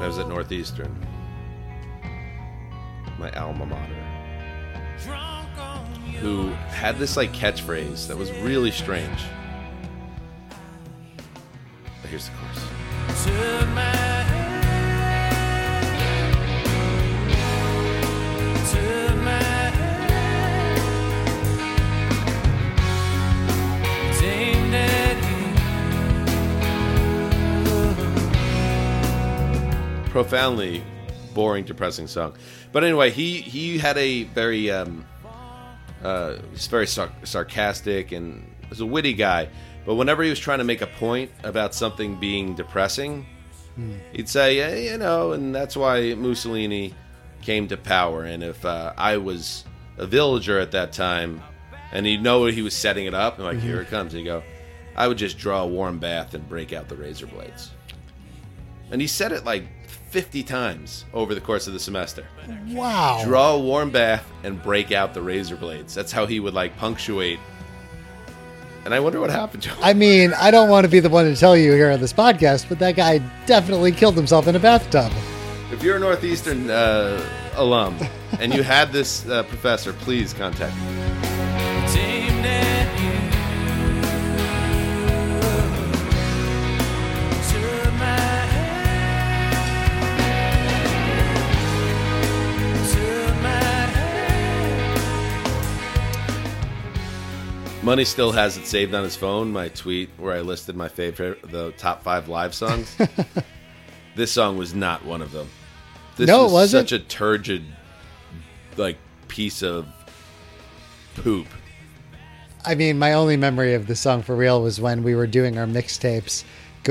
I 0.00 0.06
was 0.06 0.18
at 0.18 0.28
Northeastern, 0.28 0.96
my 3.18 3.30
alma 3.32 3.66
mater, 3.66 3.92
who 6.20 6.48
had 6.68 6.98
this 6.98 7.18
like 7.18 7.32
catchphrase 7.32 8.08
that 8.08 8.16
was 8.16 8.32
really 8.38 8.70
strange. 8.70 9.20
But 12.00 12.08
here's 12.08 12.30
the 12.30 12.32
chorus. 12.36 13.99
Profoundly 30.22 30.82
boring, 31.32 31.64
depressing 31.64 32.06
song. 32.06 32.36
But 32.72 32.84
anyway, 32.84 33.10
he 33.10 33.40
he 33.40 33.78
had 33.78 33.96
a 33.96 34.24
very 34.24 34.70
um, 34.70 35.06
uh, 36.04 36.36
he's 36.50 36.66
very 36.66 36.86
sar- 36.86 37.12
sarcastic 37.24 38.12
and 38.12 38.46
was 38.68 38.80
a 38.80 38.86
witty 38.86 39.14
guy. 39.14 39.48
But 39.86 39.94
whenever 39.94 40.22
he 40.22 40.28
was 40.28 40.38
trying 40.38 40.58
to 40.58 40.64
make 40.64 40.82
a 40.82 40.86
point 40.86 41.30
about 41.42 41.74
something 41.74 42.20
being 42.20 42.54
depressing, 42.54 43.24
he'd 44.12 44.28
say, 44.28 44.58
yeah, 44.58 44.74
you 44.92 44.98
know, 44.98 45.32
and 45.32 45.54
that's 45.54 45.74
why 45.74 46.12
Mussolini 46.14 46.94
came 47.40 47.66
to 47.68 47.78
power. 47.78 48.24
And 48.24 48.42
if 48.42 48.62
uh, 48.66 48.92
I 48.98 49.16
was 49.16 49.64
a 49.96 50.04
villager 50.04 50.58
at 50.58 50.72
that 50.72 50.92
time, 50.92 51.42
and 51.92 52.04
he'd 52.04 52.22
know 52.22 52.44
he 52.44 52.60
was 52.60 52.74
setting 52.74 53.06
it 53.06 53.14
up, 53.14 53.38
and 53.38 53.46
like, 53.46 53.58
here 53.58 53.80
it 53.80 53.88
comes, 53.88 54.12
and 54.12 54.20
he'd 54.20 54.26
go, 54.26 54.42
I 54.94 55.08
would 55.08 55.16
just 55.16 55.38
draw 55.38 55.62
a 55.62 55.66
warm 55.66 55.98
bath 55.98 56.34
and 56.34 56.46
break 56.46 56.74
out 56.74 56.90
the 56.90 56.96
razor 56.96 57.26
blades. 57.26 57.70
And 58.90 59.00
he 59.00 59.06
said 59.06 59.32
it 59.32 59.44
like 59.44 59.64
50 60.10 60.42
times 60.42 61.04
over 61.14 61.36
the 61.36 61.40
course 61.40 61.68
of 61.68 61.72
the 61.72 61.78
semester. 61.78 62.26
Wow. 62.68 63.22
Draw 63.24 63.52
a 63.52 63.60
warm 63.60 63.90
bath 63.90 64.28
and 64.42 64.60
break 64.60 64.90
out 64.90 65.14
the 65.14 65.22
razor 65.22 65.54
blades. 65.56 65.94
That's 65.94 66.10
how 66.10 66.26
he 66.26 66.40
would 66.40 66.52
like 66.52 66.76
punctuate. 66.76 67.38
And 68.84 68.92
I 68.92 68.98
wonder 68.98 69.20
what 69.20 69.30
happened 69.30 69.62
to 69.64 69.68
him. 69.68 69.78
I 69.80 69.92
mean, 69.92 70.32
I 70.34 70.50
don't 70.50 70.68
want 70.68 70.84
to 70.84 70.90
be 70.90 70.98
the 70.98 71.08
one 71.10 71.26
to 71.26 71.36
tell 71.36 71.56
you 71.56 71.72
here 71.72 71.92
on 71.92 72.00
this 72.00 72.12
podcast, 72.12 72.68
but 72.68 72.80
that 72.80 72.96
guy 72.96 73.18
definitely 73.46 73.92
killed 73.92 74.16
himself 74.16 74.48
in 74.48 74.56
a 74.56 74.58
bathtub. 74.58 75.12
If 75.70 75.84
you're 75.84 75.96
a 75.96 76.00
Northeastern 76.00 76.70
uh, 76.70 77.24
alum 77.54 77.96
and 78.40 78.52
you 78.52 78.64
had 78.64 78.90
this 78.90 79.28
uh, 79.28 79.44
professor, 79.44 79.92
please 79.92 80.32
contact 80.32 80.74
me. 80.76 81.29
Money 97.82 98.04
still 98.04 98.30
has 98.32 98.58
it 98.58 98.66
saved 98.66 98.94
on 98.94 99.02
his 99.02 99.16
phone. 99.16 99.50
My 99.52 99.68
tweet 99.68 100.10
where 100.18 100.34
I 100.34 100.40
listed 100.40 100.76
my 100.76 100.88
favorite, 100.88 101.50
the 101.50 101.72
top 101.72 102.02
five 102.02 102.28
live 102.28 102.54
songs. 102.54 102.94
this 104.16 104.30
song 104.30 104.58
was 104.58 104.74
not 104.74 105.02
one 105.04 105.22
of 105.22 105.32
them. 105.32 105.48
This 106.16 106.26
No, 106.26 106.40
it 106.40 106.44
was 106.44 106.52
wasn't? 106.52 106.90
such 106.90 107.00
a 107.00 107.02
turgid, 107.02 107.64
like 108.76 108.98
piece 109.28 109.62
of 109.62 109.86
poop. 111.14 111.46
I 112.66 112.74
mean, 112.74 112.98
my 112.98 113.14
only 113.14 113.38
memory 113.38 113.72
of 113.72 113.86
the 113.86 113.96
song 113.96 114.22
for 114.22 114.36
real 114.36 114.62
was 114.62 114.78
when 114.78 115.02
we 115.02 115.14
were 115.14 115.26
doing 115.26 115.56
our 115.56 115.66
mixtapes 115.66 116.44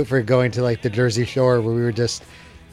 for 0.05 0.21
going 0.23 0.49
to 0.51 0.63
like 0.63 0.81
the 0.81 0.89
Jersey 0.89 1.25
Shore, 1.25 1.61
where 1.61 1.75
we 1.75 1.81
were 1.81 1.91
just 1.91 2.23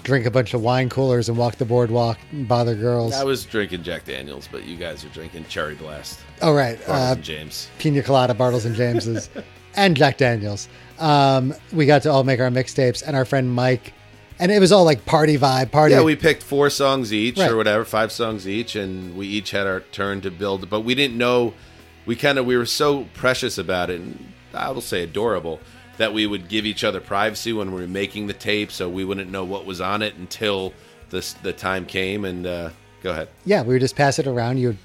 drink 0.06 0.24
a 0.24 0.30
bunch 0.30 0.54
of 0.54 0.62
wine 0.62 0.88
coolers 0.88 1.28
and 1.28 1.36
walk 1.36 1.56
the 1.56 1.64
boardwalk 1.64 2.16
and 2.30 2.46
bother 2.46 2.76
girls. 2.76 3.12
I 3.12 3.24
was 3.24 3.44
drinking 3.44 3.82
Jack 3.82 4.04
Daniels, 4.04 4.48
but 4.50 4.64
you 4.64 4.76
guys 4.76 5.04
are 5.04 5.08
drinking 5.08 5.46
Cherry 5.48 5.74
Blast. 5.74 6.20
oh, 6.42 6.54
right. 6.54 6.78
Bartles 6.78 6.88
Uh, 7.10 7.12
and 7.14 7.22
James. 7.24 7.68
Pina 7.80 8.02
Colada, 8.02 8.32
Bartles 8.32 8.64
and 8.64 8.76
James's, 8.76 9.28
and 9.74 9.96
Jack 9.96 10.16
Daniels. 10.16 10.68
Um, 11.00 11.52
we 11.72 11.86
got 11.86 12.02
to 12.02 12.10
all 12.12 12.22
make 12.22 12.38
our 12.38 12.50
mixtapes, 12.50 13.02
and 13.04 13.16
our 13.16 13.24
friend 13.24 13.52
Mike, 13.52 13.92
and 14.38 14.52
it 14.52 14.60
was 14.60 14.70
all 14.70 14.84
like 14.84 15.04
party 15.06 15.36
vibe, 15.36 15.72
party. 15.72 15.94
Yeah, 15.96 16.02
we 16.04 16.14
picked 16.14 16.44
four 16.44 16.70
songs 16.70 17.12
each 17.12 17.36
Right. 17.38 17.50
or 17.50 17.56
whatever, 17.56 17.84
five 17.84 18.12
songs 18.12 18.46
each, 18.46 18.76
and 18.76 19.16
we 19.16 19.26
each 19.26 19.50
had 19.50 19.66
our 19.66 19.80
turn 19.80 20.20
to 20.20 20.30
build. 20.30 20.70
But 20.70 20.82
we 20.82 20.94
didn't 20.94 21.18
know. 21.18 21.52
We 22.06 22.14
kind 22.14 22.38
of 22.38 22.46
we 22.46 22.56
were 22.56 22.64
so 22.64 23.08
precious 23.12 23.58
about 23.58 23.90
it, 23.90 24.00
and 24.00 24.32
I 24.54 24.70
will 24.70 24.80
say 24.80 25.02
adorable 25.02 25.58
that 25.98 26.12
we 26.12 26.26
would 26.26 26.48
give 26.48 26.66
each 26.66 26.84
other 26.84 27.00
privacy 27.00 27.52
when 27.52 27.72
we 27.72 27.80
were 27.80 27.86
making 27.86 28.26
the 28.26 28.32
tape, 28.34 28.70
so 28.70 28.88
we 28.88 29.04
wouldn't 29.04 29.30
know 29.30 29.44
what 29.44 29.64
was 29.66 29.80
on 29.80 30.02
it 30.02 30.14
until 30.16 30.72
the 31.10 31.34
the 31.42 31.52
time 31.52 31.86
came. 31.86 32.24
And 32.24 32.46
uh, 32.46 32.70
go 33.02 33.10
ahead. 33.10 33.28
yeah, 33.44 33.62
we 33.62 33.74
would 33.74 33.80
just 33.80 33.96
pass 33.96 34.18
it 34.18 34.26
around. 34.26 34.58
You 34.58 34.68
would 34.68 34.78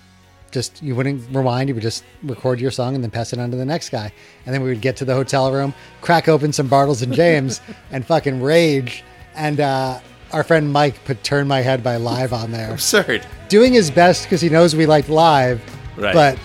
just 0.52 0.82
you 0.84 0.96
wouldn't 0.96 1.24
rewind. 1.36 1.70
You 1.70 1.76
would 1.76 1.84
just 1.84 2.04
record 2.24 2.60
your 2.60 2.72
song 2.72 2.96
and 2.96 3.04
then 3.04 3.12
pass 3.12 3.34
it 3.34 3.40
on 3.40 3.52
to 3.52 3.58
the 3.58 3.66
next 3.66 3.90
guy. 3.90 4.12
And 4.46 4.54
then 4.54 4.62
we 4.64 4.70
would 4.70 4.82
get 4.82 4.98
to 4.98 5.06
the 5.06 5.14
hotel 5.14 5.52
room, 5.52 5.74
crack 6.02 6.28
open 6.28 6.52
some 6.54 6.70
Bartles 6.70 7.02
and 7.04 7.14
James, 7.14 7.62
and 7.92 8.06
fucking 8.06 8.42
rage. 8.42 9.04
And 9.36 9.60
uh, 9.62 10.00
our 10.34 10.44
friend 10.44 10.72
Mike 10.72 11.04
put 11.06 11.24
"Turn 11.24 11.48
My 11.48 11.62
Head" 11.62 11.84
by 11.84 11.96
Live 11.98 12.32
on 12.34 12.52
there, 12.52 12.72
Absurd. 12.74 13.26
doing 13.50 13.74
his 13.74 13.90
best 13.92 14.24
because 14.24 14.42
he 14.42 14.50
knows 14.50 14.76
we 14.76 14.86
like 14.86 15.08
live, 15.10 15.62
Right. 15.98 16.14
but 16.14 16.38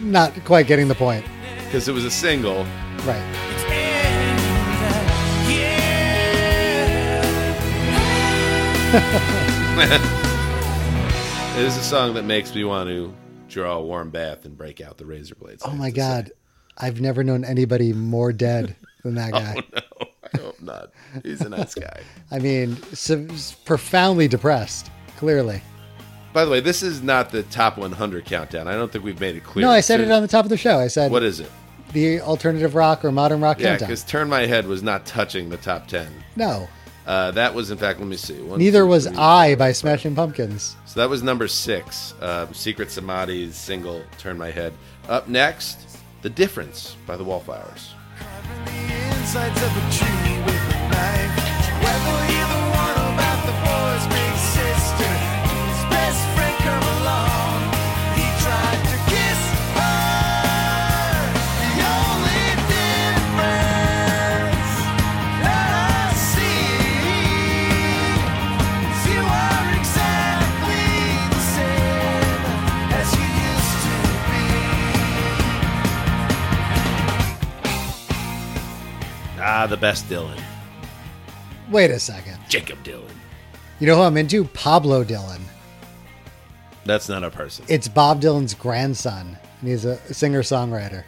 not 0.00 0.32
quite 0.44 0.66
getting 0.66 0.88
the 0.88 0.94
point. 0.94 1.24
Because 1.64 1.88
it 1.88 1.92
was 1.92 2.04
a 2.04 2.10
single. 2.10 2.64
Right. 3.04 3.53
It 11.56 11.62
is 11.62 11.76
a 11.76 11.82
song 11.82 12.14
that 12.14 12.24
makes 12.24 12.54
me 12.54 12.64
want 12.64 12.88
to 12.88 13.14
draw 13.48 13.76
a 13.76 13.82
warm 13.82 14.10
bath 14.10 14.44
and 14.44 14.56
break 14.58 14.80
out 14.80 14.98
the 14.98 15.06
razor 15.06 15.34
blades. 15.36 15.62
Oh 15.64 15.70
my 15.70 15.90
to 15.90 15.94
say. 15.94 15.96
god, 15.96 16.32
I've 16.78 17.00
never 17.00 17.22
known 17.22 17.44
anybody 17.44 17.92
more 17.92 18.32
dead 18.32 18.74
than 19.04 19.14
that 19.14 19.30
oh, 19.34 19.38
guy. 19.38 19.54
Oh 19.56 19.62
no, 19.72 20.06
I 20.32 20.38
hope 20.38 20.62
not. 20.62 20.90
He's 21.22 21.40
a 21.42 21.48
nice 21.48 21.74
guy. 21.74 22.00
I 22.32 22.38
mean, 22.40 22.76
so, 22.92 23.26
profoundly 23.64 24.26
depressed. 24.28 24.90
Clearly. 25.16 25.62
By 26.32 26.44
the 26.44 26.50
way, 26.50 26.58
this 26.60 26.82
is 26.82 27.02
not 27.02 27.30
the 27.30 27.44
top 27.44 27.78
100 27.78 28.24
countdown. 28.24 28.66
I 28.68 28.72
don't 28.74 28.90
think 28.90 29.04
we've 29.04 29.20
made 29.20 29.36
it 29.36 29.44
clear. 29.44 29.64
No, 29.66 29.70
I 29.72 29.80
said 29.80 30.00
it 30.00 30.10
on 30.10 30.22
the 30.22 30.28
top 30.28 30.44
of 30.44 30.48
the 30.50 30.56
show. 30.56 30.78
I 30.80 30.88
said 30.88 31.10
What 31.12 31.22
is 31.22 31.38
it? 31.40 31.50
the 31.92 32.20
alternative 32.20 32.74
rock 32.74 33.04
or 33.04 33.12
modern 33.12 33.40
rock 33.40 33.60
Yeah, 33.60 33.70
countdown. 33.70 33.88
because 33.88 34.02
Turn 34.02 34.28
My 34.28 34.46
Head 34.46 34.66
was 34.66 34.82
not 34.82 35.06
touching 35.06 35.48
the 35.50 35.56
top 35.56 35.86
10. 35.86 36.08
No, 36.34 36.68
Uh, 37.06 37.30
that 37.32 37.54
was, 37.54 37.70
in 37.70 37.78
fact, 37.78 37.98
let 37.98 38.08
me 38.08 38.16
see. 38.16 38.40
One, 38.40 38.58
Neither 38.58 38.80
two, 38.80 38.86
was 38.86 39.06
three, 39.06 39.16
I 39.16 39.54
by 39.56 39.72
Smashing 39.72 40.14
Pumpkins. 40.14 40.76
So 40.86 41.00
that 41.00 41.10
was 41.10 41.22
number 41.22 41.48
six. 41.48 42.14
Um, 42.20 42.54
Secret 42.54 42.90
Samadhi's 42.90 43.56
single 43.56 44.02
"Turn 44.18 44.38
My 44.38 44.50
Head." 44.50 44.72
Up 45.08 45.28
next, 45.28 45.78
"The 46.22 46.30
Difference" 46.30 46.96
by 47.06 47.16
the 47.16 47.24
Wallflowers. 47.24 47.90
insides 49.20 49.62
of 49.62 49.74
Ah, 79.46 79.66
the 79.66 79.76
best 79.76 80.08
Dylan, 80.08 80.40
Wait 81.70 81.90
a 81.90 81.98
second. 82.00 82.38
Jakob 82.48 82.82
Dylan. 82.82 83.10
You 83.78 83.86
know 83.86 83.96
who 83.96 84.02
I'm 84.02 84.16
into? 84.16 84.44
Pablo 84.44 85.04
Dylan. 85.04 85.42
That's 86.86 87.08
not 87.10 87.24
a 87.24 87.30
person. 87.30 87.64
It's 87.68 87.86
Bob 87.86 88.22
Dylan's 88.22 88.54
grandson, 88.54 89.36
and 89.60 89.68
he's 89.68 89.84
a 89.84 89.96
singer 90.14 90.42
songwriter. 90.42 91.04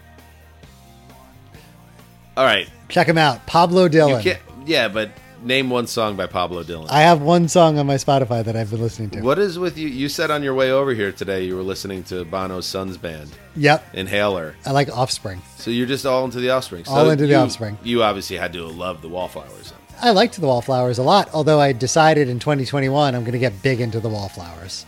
All 2.37 2.45
right, 2.45 2.69
Check 2.91 3.07
him 3.09 3.17
out, 3.19 3.47
Pablo 3.47 3.85
you 3.85 3.91
Dylan. 3.91 4.39
Yeah, 4.67 4.89
but 4.89 5.11
name 5.47 5.71
one 5.71 5.87
song 5.87 6.17
by 6.17 6.27
Pablo 6.27 6.63
Dylan. 6.65 6.89
I 6.91 7.03
have 7.03 7.23
one 7.23 7.49
song 7.49 7.79
on 7.79 7.87
my 7.87 7.95
Spotify 7.95 8.45
that 8.45 8.57
I've 8.57 8.71
been 8.71 8.81
listening 8.81 9.11
to. 9.11 9.21
What 9.21 9.39
is 9.39 9.59
with 9.59 9.79
you? 9.79 9.89
You 9.89 10.09
said 10.09 10.31
on 10.31 10.43
your 10.43 10.55
way 10.55 10.73
over 10.73 10.93
here 10.93 11.13
today 11.13 11.45
you 11.45 11.55
were 11.55 11.63
listening 11.63 12.03
to 12.05 12.25
Bono's 12.25 12.67
son's 12.67 12.97
band, 12.97 13.31
Yep, 13.55 13.95
Inhaler. 13.95 14.57
I 14.67 14.73
like 14.73 14.91
Offspring. 14.95 15.41
So 15.57 15.71
you're 15.71 15.87
just 15.87 16.05
all 16.05 16.25
into 16.25 16.41
the 16.41 16.51
Offspring. 16.51 16.85
So 16.85 16.93
All 16.93 17.11
into 17.11 17.27
the 17.27 17.37
Offspring. 17.37 17.79
You 17.83 18.03
obviously 18.03 18.37
had 18.37 18.53
to 18.55 18.67
love 18.67 19.03
the 19.03 19.09
Wallflowers. 19.09 19.73
I 20.03 20.11
liked 20.11 20.39
the 20.39 20.47
Wallflowers 20.47 20.99
a 20.99 21.03
lot, 21.03 21.31
although 21.33 21.61
I 21.61 21.73
decided 21.73 22.29
in 22.29 22.39
2021 22.39 23.15
I'm 23.15 23.23
going 23.23 23.33
to 23.33 23.39
get 23.39 23.63
big 23.63 23.81
into 23.81 24.01
the 24.01 24.09
Wallflowers. 24.11 24.85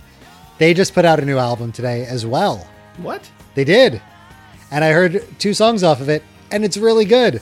They 0.59 0.75
just 0.75 0.93
put 0.93 1.05
out 1.05 1.21
a 1.21 1.25
new 1.25 1.39
album 1.39 1.71
today 1.73 2.05
as 2.05 2.27
well. 2.27 2.67
What? 2.99 3.31
They 3.55 3.65
did. 3.65 4.03
And 4.71 4.85
I 4.85 4.91
heard 4.93 5.25
two 5.39 5.55
songs 5.55 5.83
off 5.83 6.01
of 6.01 6.09
it, 6.09 6.23
and 6.51 6.65
it's 6.65 6.77
really 6.77 7.05
good. 7.05 7.41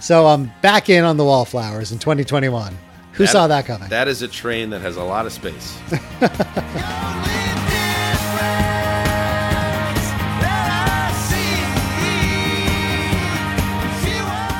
So 0.00 0.26
I'm 0.26 0.52
back 0.60 0.88
in 0.90 1.04
on 1.04 1.16
the 1.16 1.24
Wallflowers 1.24 1.92
in 1.92 1.98
2021. 1.98 2.76
Who 3.12 3.26
saw 3.26 3.46
that 3.46 3.64
coming? 3.64 3.88
That 3.90 4.08
is 4.08 4.22
a 4.22 4.28
train 4.28 4.70
that 4.70 4.80
has 4.80 4.96
a 4.96 5.04
lot 5.04 5.24
of 5.24 5.32
space. 5.32 5.78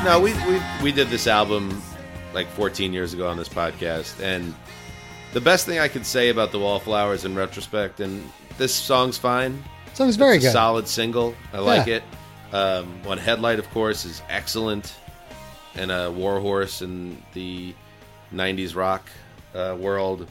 No, 0.05 0.21
we, 0.21 0.35
we 0.47 0.61
we 0.83 0.93
did 0.93 1.09
this 1.09 1.27
album 1.27 1.81
like 2.35 2.47
14 2.49 2.93
years 2.93 3.15
ago 3.15 3.27
on 3.27 3.39
this 3.39 3.49
podcast, 3.49 4.21
and 4.23 4.55
the 5.33 5.41
best 5.41 5.65
thing 5.65 5.79
I 5.79 5.89
could 5.89 6.05
say 6.05 6.29
about 6.29 6.53
the 6.53 6.59
Wallflowers 6.59 7.25
in 7.25 7.35
retrospect, 7.35 8.01
and 8.01 8.23
this 8.59 8.75
song's 8.75 9.17
fine. 9.17 9.65
Song's 9.95 10.17
very 10.17 10.37
It's 10.37 10.45
a 10.45 10.49
good. 10.49 10.53
solid 10.53 10.89
single. 10.89 11.35
I 11.55 11.59
like 11.61 11.87
Yeah. 11.87 11.95
it. 11.97 12.03
Um, 12.55 13.03
One 13.05 13.17
Headlight, 13.17 13.59
of 13.59 13.71
course, 13.71 14.05
is 14.05 14.21
excellent, 14.29 14.93
and 15.77 15.91
a 15.91 16.11
Warhorse 16.11 16.83
in 16.83 17.23
the 17.33 17.75
'90s 18.33 18.75
rock 18.75 19.09
uh, 19.55 19.77
world. 19.79 20.29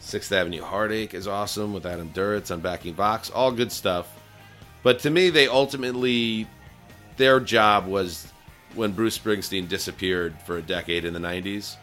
Sixth 0.00 0.32
Avenue 0.32 0.62
Heartache 0.62 1.14
is 1.14 1.26
awesome 1.26 1.72
with 1.72 1.86
Adam 1.86 2.10
Duritz 2.10 2.50
on 2.50 2.60
backing 2.60 2.94
Vox. 2.94 3.30
All 3.30 3.50
good 3.50 3.72
stuff. 3.72 4.18
But 4.82 4.98
to 5.00 5.10
me, 5.10 5.30
they 5.30 5.48
ultimately 5.48 6.46
their 7.16 7.40
job 7.40 7.86
was 7.86 8.30
when 8.74 8.92
Bruce 8.92 9.18
Springsteen 9.18 9.68
disappeared 9.68 10.34
for 10.44 10.58
a 10.58 10.62
decade 10.62 11.04
in 11.04 11.14
the 11.14 11.20
'90s. 11.20 11.76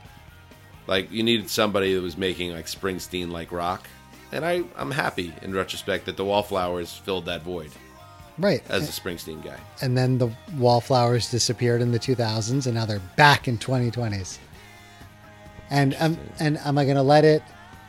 Like 0.88 1.12
you 1.12 1.24
needed 1.24 1.50
somebody 1.50 1.94
that 1.94 2.02
was 2.02 2.18
making 2.18 2.52
like 2.52 2.66
Springsteen 2.66 3.32
like 3.32 3.52
rock, 3.52 3.88
and 4.32 4.46
I 4.46 4.64
I'm 4.76 4.92
happy 4.92 5.34
in 5.42 5.54
retrospect 5.54 6.06
that 6.06 6.18
the 6.18 6.26
Wallflowers 6.26 6.96
filled 6.96 7.26
that 7.26 7.44
void 7.44 7.72
right. 8.38 8.64
as 8.70 8.88
a 8.88 9.02
Springsteen 9.02 9.44
guy. 9.44 9.58
and 9.82 9.98
then 9.98 10.18
the 10.18 10.30
Wallflowers 10.58 11.30
disappeared 11.30 11.82
in 11.82 11.92
the 11.92 12.00
2000s, 12.00 12.66
and 12.66 12.76
now 12.76 12.86
they're 12.86 13.00
back 13.16 13.48
in 13.48 13.58
2020s. 13.58 14.38
And 15.70 15.96
um, 16.00 16.18
and 16.40 16.58
am 16.60 16.78
I 16.78 16.84
going 16.84 16.98
to 16.98 17.02
let 17.02 17.24
it 17.24 17.44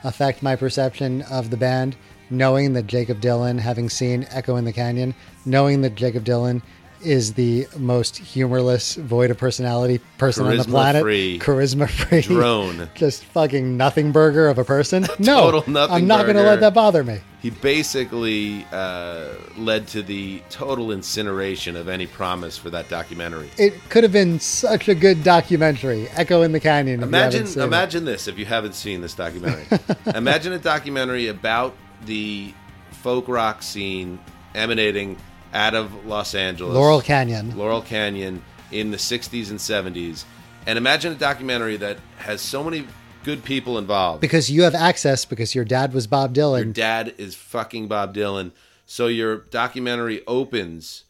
affect 0.04 0.42
my 0.42 0.56
perception 0.56 1.22
of 1.22 1.50
the 1.50 1.56
band, 1.56 1.96
knowing 2.30 2.72
that 2.74 2.86
Jakob 2.86 3.20
Dylan, 3.20 3.58
having 3.58 3.88
seen 3.88 4.26
Echo 4.30 4.56
in 4.56 4.64
the 4.64 4.72
Canyon, 4.72 5.14
knowing 5.44 5.82
that 5.82 5.94
Jakob 5.96 6.24
Dylan 6.24 6.62
is 7.04 7.34
the 7.34 7.66
most 7.76 8.16
humorless, 8.16 8.94
void 8.94 9.30
of 9.30 9.38
personality 9.38 10.00
person 10.18 10.46
on 10.46 10.56
the 10.56 10.64
planet, 10.64 11.02
Charisma-free 11.02 11.38
charisma 11.40 11.88
free 11.90 12.20
drone. 12.20 12.88
just 12.94 13.24
fucking 13.24 13.76
nothing 13.76 14.12
burger 14.12 14.48
of 14.48 14.58
a 14.58 14.64
person. 14.64 15.06
No, 15.18 15.50
Total 15.50 15.70
nothing 15.70 15.96
I'm 15.96 16.06
not 16.06 16.24
going 16.24 16.36
to 16.36 16.42
let 16.42 16.60
that 16.60 16.74
bother 16.74 17.04
me. 17.04 17.20
He 17.42 17.50
basically 17.50 18.64
uh, 18.70 19.30
led 19.56 19.88
to 19.88 20.02
the 20.02 20.40
total 20.48 20.92
incineration 20.92 21.74
of 21.74 21.88
any 21.88 22.06
promise 22.06 22.56
for 22.56 22.70
that 22.70 22.88
documentary. 22.88 23.50
It 23.58 23.74
could 23.88 24.04
have 24.04 24.12
been 24.12 24.38
such 24.38 24.88
a 24.88 24.94
good 24.94 25.24
documentary, 25.24 26.08
Echo 26.10 26.42
in 26.42 26.52
the 26.52 26.60
Canyon. 26.60 27.00
you 27.00 27.06
Imagine, 27.06 27.42
it. 27.42 27.56
imagine 27.56 28.04
this 28.04 28.28
if 28.28 28.38
you 28.38 28.44
haven't 28.44 28.76
seen 28.76 29.00
this 29.00 29.14
documentary. 29.14 29.66
imagine 30.14 30.52
a 30.52 30.58
documentary 30.60 31.26
about 31.26 31.74
the 32.04 32.54
folk 32.92 33.26
rock 33.26 33.64
scene 33.64 34.20
emanating 34.54 35.16
out 35.52 35.74
of 35.74 36.06
Los 36.06 36.36
Angeles, 36.36 36.74
Laurel 36.74 37.00
Canyon. 37.00 37.58
Laurel 37.58 37.82
Canyon 37.82 38.40
in 38.70 38.92
the 38.92 38.96
60s 38.96 39.50
and 39.50 39.58
70s. 39.58 40.24
And 40.64 40.78
imagine 40.78 41.12
a 41.12 41.16
documentary 41.16 41.76
that 41.78 41.98
has 42.18 42.40
so 42.40 42.62
many 42.62 42.86
good 43.24 43.44
people 43.44 43.78
involved. 43.78 44.20
Because 44.20 44.50
you 44.50 44.62
have 44.62 44.74
access 44.74 45.24
because 45.24 45.54
your 45.54 45.64
dad 45.64 45.92
was 45.92 46.06
Bob 46.06 46.34
Dylan. 46.34 46.64
Your 46.64 46.72
dad 46.72 47.14
is 47.18 47.34
fucking 47.34 47.88
Bob 47.88 48.14
Dylan. 48.14 48.52
So 48.86 49.06
your 49.06 49.38
documentary 49.38 50.26
opens 50.26 51.04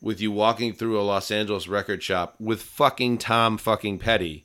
with 0.00 0.20
you 0.20 0.32
walking 0.32 0.72
through 0.72 0.98
a 0.98 1.02
Los 1.02 1.30
Angeles 1.30 1.68
record 1.68 2.02
shop 2.02 2.34
with 2.38 2.62
fucking 2.62 3.18
Tom 3.18 3.58
fucking 3.58 3.98
Petty 3.98 4.44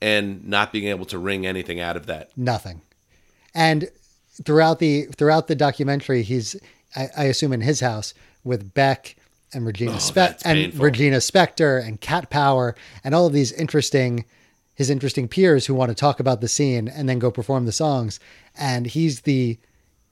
and 0.00 0.46
not 0.46 0.72
being 0.72 0.86
able 0.88 1.06
to 1.06 1.18
wring 1.18 1.46
anything 1.46 1.80
out 1.80 1.96
of 1.96 2.06
that. 2.06 2.30
Nothing. 2.36 2.82
And 3.54 3.88
throughout 4.44 4.78
the 4.78 5.06
throughout 5.16 5.48
the 5.48 5.54
documentary, 5.54 6.22
he's 6.22 6.56
I, 6.94 7.08
I 7.16 7.24
assume 7.24 7.52
in 7.52 7.62
his 7.62 7.80
house 7.80 8.12
with 8.44 8.74
Beck 8.74 9.16
and 9.52 9.64
Regina 9.66 9.94
oh, 9.94 9.98
Spe- 9.98 10.16
Oh, 10.16 10.20
that's 10.20 10.42
and. 10.44 10.78
Regina 10.78 11.16
Spektor 11.16 11.84
and 11.84 12.00
Cat 12.00 12.30
Power 12.30 12.74
and 13.02 13.14
all 13.14 13.26
of 13.26 13.32
these 13.32 13.52
interesting 13.52 14.24
his 14.76 14.88
interesting 14.90 15.26
peers 15.26 15.66
who 15.66 15.74
want 15.74 15.88
to 15.88 15.94
talk 15.96 16.20
about 16.20 16.40
the 16.40 16.46
scene 16.48 16.86
and 16.86 17.08
then 17.08 17.18
go 17.18 17.32
perform 17.32 17.66
the 17.66 17.72
songs. 17.72 18.20
And 18.56 18.86
he's 18.86 19.22
the 19.22 19.58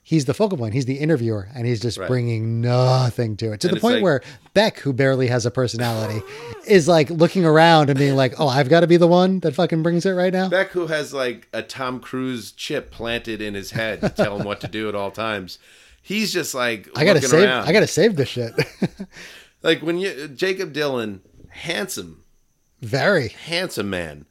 he's 0.07 0.25
the 0.27 0.35
focal 0.35 0.59
point. 0.59 0.75
He's 0.75 0.85
the 0.85 0.97
interviewer, 0.99 1.49
and 1.55 1.67
he's 1.67 1.81
just 1.81 1.97
Right. 1.97 2.09
bringing 2.09 2.61
nothing 2.61 3.39
to 3.39 3.53
it 3.53 3.61
to 3.61 3.69
And 3.69 3.77
the 3.77 3.81
point 3.81 3.95
like- 3.97 4.03
where 4.03 4.23
Beck, 4.53 4.79
who 4.81 4.93
barely 4.93 5.29
has 5.29 5.47
a 5.47 5.51
personality, 5.51 6.21
is 6.67 6.87
like 6.89 7.09
looking 7.09 7.45
around 7.47 7.89
and 7.89 7.99
being 7.99 8.15
like, 8.17 8.35
"Oh, 8.39 8.47
I've 8.49 8.69
got 8.69 8.81
to 8.81 8.87
be 8.87 8.97
the 8.99 9.07
one 9.07 9.41
that 9.41 9.55
fucking 9.55 9.83
brings 9.83 10.05
it 10.05 10.11
right 10.13 10.33
now." 10.33 10.49
Beck, 10.51 10.71
who 10.73 10.89
has 10.89 11.15
like 11.15 11.49
a 11.55 11.63
Tom 11.63 12.01
Cruise 12.01 12.53
chip 12.53 12.91
planted 12.91 13.41
in 13.41 13.55
his 13.55 13.71
head 13.71 14.01
to 14.03 14.09
tell 14.11 14.39
him 14.39 14.45
what 14.47 14.61
to 14.61 14.69
do 14.69 14.89
at 14.91 14.95
all 14.95 15.11
times, 15.11 15.59
he's 16.03 16.33
just 16.35 16.55
like 16.55 16.89
I 16.97 17.05
gotta 17.07 17.23
save. 17.23 17.45
around. 17.45 17.67
I 17.69 17.73
gotta 17.73 17.87
save 17.87 18.17
this 18.17 18.29
shit. 18.29 18.53
like 19.63 19.81
when 19.83 19.99
you 19.99 20.29
Jakob 20.29 20.73
Dylan, 20.75 21.21
handsome, 21.49 22.25
Very. 22.83 23.29
handsome 23.29 23.89
man, 23.91 24.27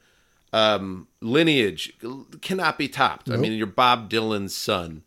um, 0.54 1.08
lineage 1.20 1.98
cannot 2.42 2.78
be 2.78 2.88
topped. 2.88 3.30
I 3.30 3.38
mean, 3.38 3.54
you're 3.54 3.66
Bob 3.66 4.10
Dylan's 4.10 4.56
son. 4.56 5.02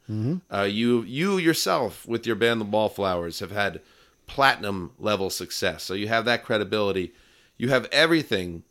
Uh, 0.53 0.63
you 0.63 1.03
you 1.03 1.39
yourself 1.39 2.05
with 2.07 2.27
your 2.27 2.37
band, 2.37 2.61
The 2.61 2.65
Wallflowers, 2.65 3.39
have 3.39 3.53
had 3.53 3.81
platinum 4.27 4.91
level 4.99 5.31
success. 5.31 5.85
So 5.85 5.95
you 5.95 6.09
have 6.09 6.25
that 6.25 6.45
credibility. 6.45 7.15
You 7.57 7.69
have 7.69 7.87
everything 7.93 8.65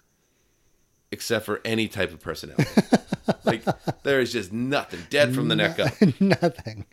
except 1.12 1.46
for 1.46 1.62
any 1.64 1.88
type 1.88 2.12
of 2.12 2.20
personality. 2.20 2.70
like 3.46 3.64
there 4.04 4.20
is 4.20 4.34
just 4.34 4.52
nothing. 4.52 5.00
Dead 5.10 5.34
from 5.34 5.48
the 5.48 5.56
neck 5.56 5.80
up. 5.80 5.94
Nothing. 6.20 6.86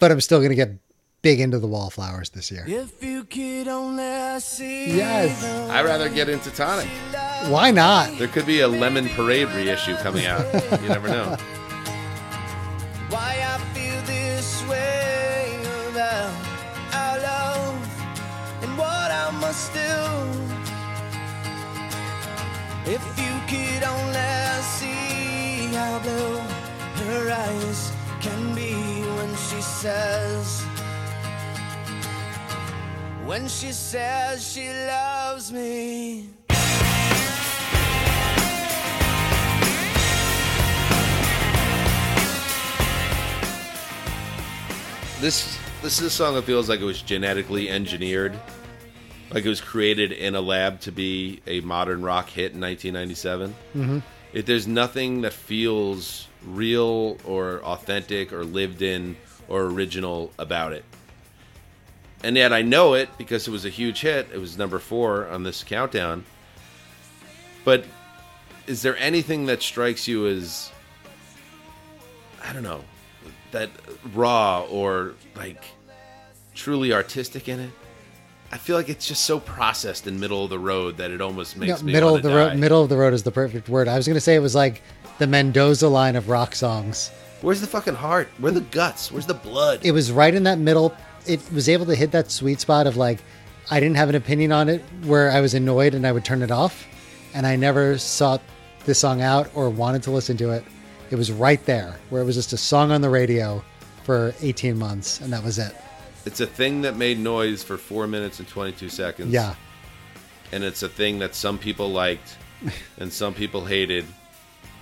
But 0.00 0.10
I'm 0.10 0.20
still 0.20 0.42
gonna 0.42 0.56
get 0.56 0.70
big 1.26 1.40
into 1.40 1.58
the 1.58 1.66
wallflowers 1.66 2.30
this 2.30 2.52
year. 2.52 2.64
If 2.68 3.02
you 3.02 3.24
could 3.24 3.66
only 3.66 4.38
see 4.38 4.96
Yes. 4.96 5.42
I'd 5.70 5.84
rather 5.84 6.08
get 6.08 6.28
into 6.28 6.50
tonic. 6.52 6.86
Why 7.48 7.72
not? 7.72 8.16
There 8.16 8.28
could 8.28 8.46
be 8.46 8.60
a 8.60 8.68
Lemon 8.68 9.08
Parade 9.08 9.48
reissue 9.48 9.96
coming 9.96 10.24
out. 10.26 10.44
You 10.82 10.88
never 10.88 11.08
know. 11.08 11.36
why 13.10 13.32
I 13.52 13.54
feel 13.74 14.00
this 14.14 14.48
way 14.68 15.58
about 15.90 16.32
our 17.00 17.18
love 17.18 17.82
and 18.62 18.72
what 18.78 19.08
I 19.10 19.26
must 19.44 19.72
do. 19.82 19.94
If 22.96 23.02
you 23.22 23.32
could 23.50 23.82
only 23.82 24.36
see 24.78 25.74
how 25.74 25.98
blue 26.06 26.38
her 27.02 27.24
eyes 27.46 27.90
can 28.20 28.54
be 28.54 28.74
when 29.18 29.30
she 29.48 29.60
says, 29.60 30.64
when 33.26 33.48
she 33.48 33.72
says 33.72 34.52
she 34.52 34.68
loves 34.68 35.52
me. 35.52 36.28
This 45.20 45.58
this 45.82 45.98
is 45.98 46.02
a 46.02 46.10
song 46.10 46.34
that 46.36 46.42
feels 46.42 46.68
like 46.68 46.80
it 46.80 46.84
was 46.84 47.02
genetically 47.02 47.68
engineered, 47.68 48.38
like 49.32 49.44
it 49.44 49.48
was 49.48 49.60
created 49.60 50.12
in 50.12 50.36
a 50.36 50.40
lab 50.40 50.80
to 50.82 50.92
be 50.92 51.40
a 51.48 51.60
modern 51.62 52.02
rock 52.02 52.28
hit 52.28 52.52
in 52.52 52.60
1997. 52.60 53.54
Mm-hmm. 53.74 53.98
It, 54.34 54.46
there's 54.46 54.68
nothing 54.68 55.22
that 55.22 55.32
feels 55.32 56.28
real 56.44 57.16
or 57.24 57.60
authentic 57.64 58.32
or 58.32 58.44
lived 58.44 58.82
in 58.82 59.16
or 59.48 59.64
original 59.64 60.32
about 60.38 60.72
it. 60.72 60.84
And 62.22 62.36
yet 62.36 62.52
I 62.52 62.62
know 62.62 62.94
it 62.94 63.08
because 63.18 63.46
it 63.46 63.50
was 63.50 63.64
a 63.64 63.68
huge 63.70 64.00
hit. 64.00 64.28
It 64.32 64.38
was 64.38 64.56
number 64.58 64.78
four 64.78 65.28
on 65.28 65.42
this 65.42 65.62
countdown. 65.62 66.24
But 67.64 67.84
is 68.66 68.82
there 68.82 68.96
anything 68.98 69.46
that 69.46 69.62
strikes 69.62 70.08
you 70.08 70.26
as 70.26 70.70
I 72.44 72.52
don't 72.52 72.62
know 72.62 72.82
that 73.52 73.70
raw 74.14 74.64
or 74.70 75.14
like 75.36 75.64
truly 76.54 76.92
artistic 76.92 77.48
in 77.48 77.60
it? 77.60 77.70
I 78.52 78.58
feel 78.58 78.76
like 78.76 78.88
it's 78.88 79.06
just 79.06 79.24
so 79.24 79.40
processed 79.40 80.06
and 80.06 80.20
middle 80.20 80.44
of 80.44 80.50
the 80.50 80.58
road 80.58 80.96
that 80.98 81.10
it 81.10 81.20
almost 81.20 81.56
makes 81.56 81.80
No, 81.80 81.86
me 81.86 81.92
middle 81.92 82.14
of 82.14 82.22
the 82.22 82.30
road. 82.30 82.56
Middle 82.56 82.82
of 82.82 82.88
the 82.88 82.96
road 82.96 83.12
is 83.12 83.24
the 83.24 83.32
perfect 83.32 83.68
word. 83.68 83.88
I 83.88 83.96
was 83.96 84.06
going 84.06 84.14
to 84.14 84.20
say 84.20 84.36
it 84.36 84.40
was 84.40 84.54
like 84.54 84.82
the 85.18 85.26
Mendoza 85.26 85.88
line 85.88 86.14
of 86.14 86.28
rock 86.28 86.54
songs. 86.54 87.10
Where's 87.42 87.60
the 87.60 87.66
fucking 87.66 87.94
heart? 87.94 88.28
Where 88.38 88.52
the 88.52 88.60
guts? 88.60 89.10
Where's 89.10 89.26
the 89.26 89.34
blood? 89.34 89.80
It 89.84 89.90
was 89.90 90.12
right 90.12 90.32
in 90.32 90.44
that 90.44 90.58
middle. 90.58 90.96
It 91.26 91.40
was 91.52 91.68
able 91.68 91.86
to 91.86 91.94
hit 91.94 92.12
that 92.12 92.30
sweet 92.30 92.60
spot 92.60 92.86
of 92.86 92.96
like, 92.96 93.22
I 93.70 93.80
didn't 93.80 93.96
have 93.96 94.08
an 94.08 94.14
opinion 94.14 94.52
on 94.52 94.68
it 94.68 94.82
where 95.04 95.30
I 95.30 95.40
was 95.40 95.54
annoyed 95.54 95.94
and 95.94 96.06
I 96.06 96.12
would 96.12 96.24
turn 96.24 96.42
it 96.42 96.50
off, 96.50 96.86
and 97.34 97.46
I 97.46 97.56
never 97.56 97.98
sought 97.98 98.40
this 98.84 98.98
song 98.98 99.20
out 99.20 99.50
or 99.54 99.68
wanted 99.68 100.02
to 100.04 100.10
listen 100.10 100.36
to 100.38 100.50
it. 100.50 100.64
It 101.10 101.16
was 101.16 101.32
right 101.32 101.64
there 101.66 101.96
where 102.10 102.22
it 102.22 102.24
was 102.24 102.36
just 102.36 102.52
a 102.52 102.56
song 102.56 102.90
on 102.92 103.00
the 103.00 103.10
radio 103.10 103.62
for 104.04 104.34
18 104.40 104.78
months, 104.78 105.20
and 105.20 105.32
that 105.32 105.42
was 105.42 105.58
it. 105.58 105.74
It's 106.24 106.40
a 106.40 106.46
thing 106.46 106.82
that 106.82 106.96
made 106.96 107.18
noise 107.18 107.62
for 107.62 107.76
four 107.76 108.06
minutes 108.06 108.40
and 108.40 108.48
22 108.48 108.88
seconds. 108.88 109.32
Yeah. 109.32 109.54
And 110.52 110.64
it's 110.64 110.82
a 110.82 110.88
thing 110.88 111.18
that 111.20 111.34
some 111.34 111.58
people 111.58 111.90
liked 111.90 112.36
and 112.98 113.12
some 113.12 113.34
people 113.34 113.64
hated 113.64 114.04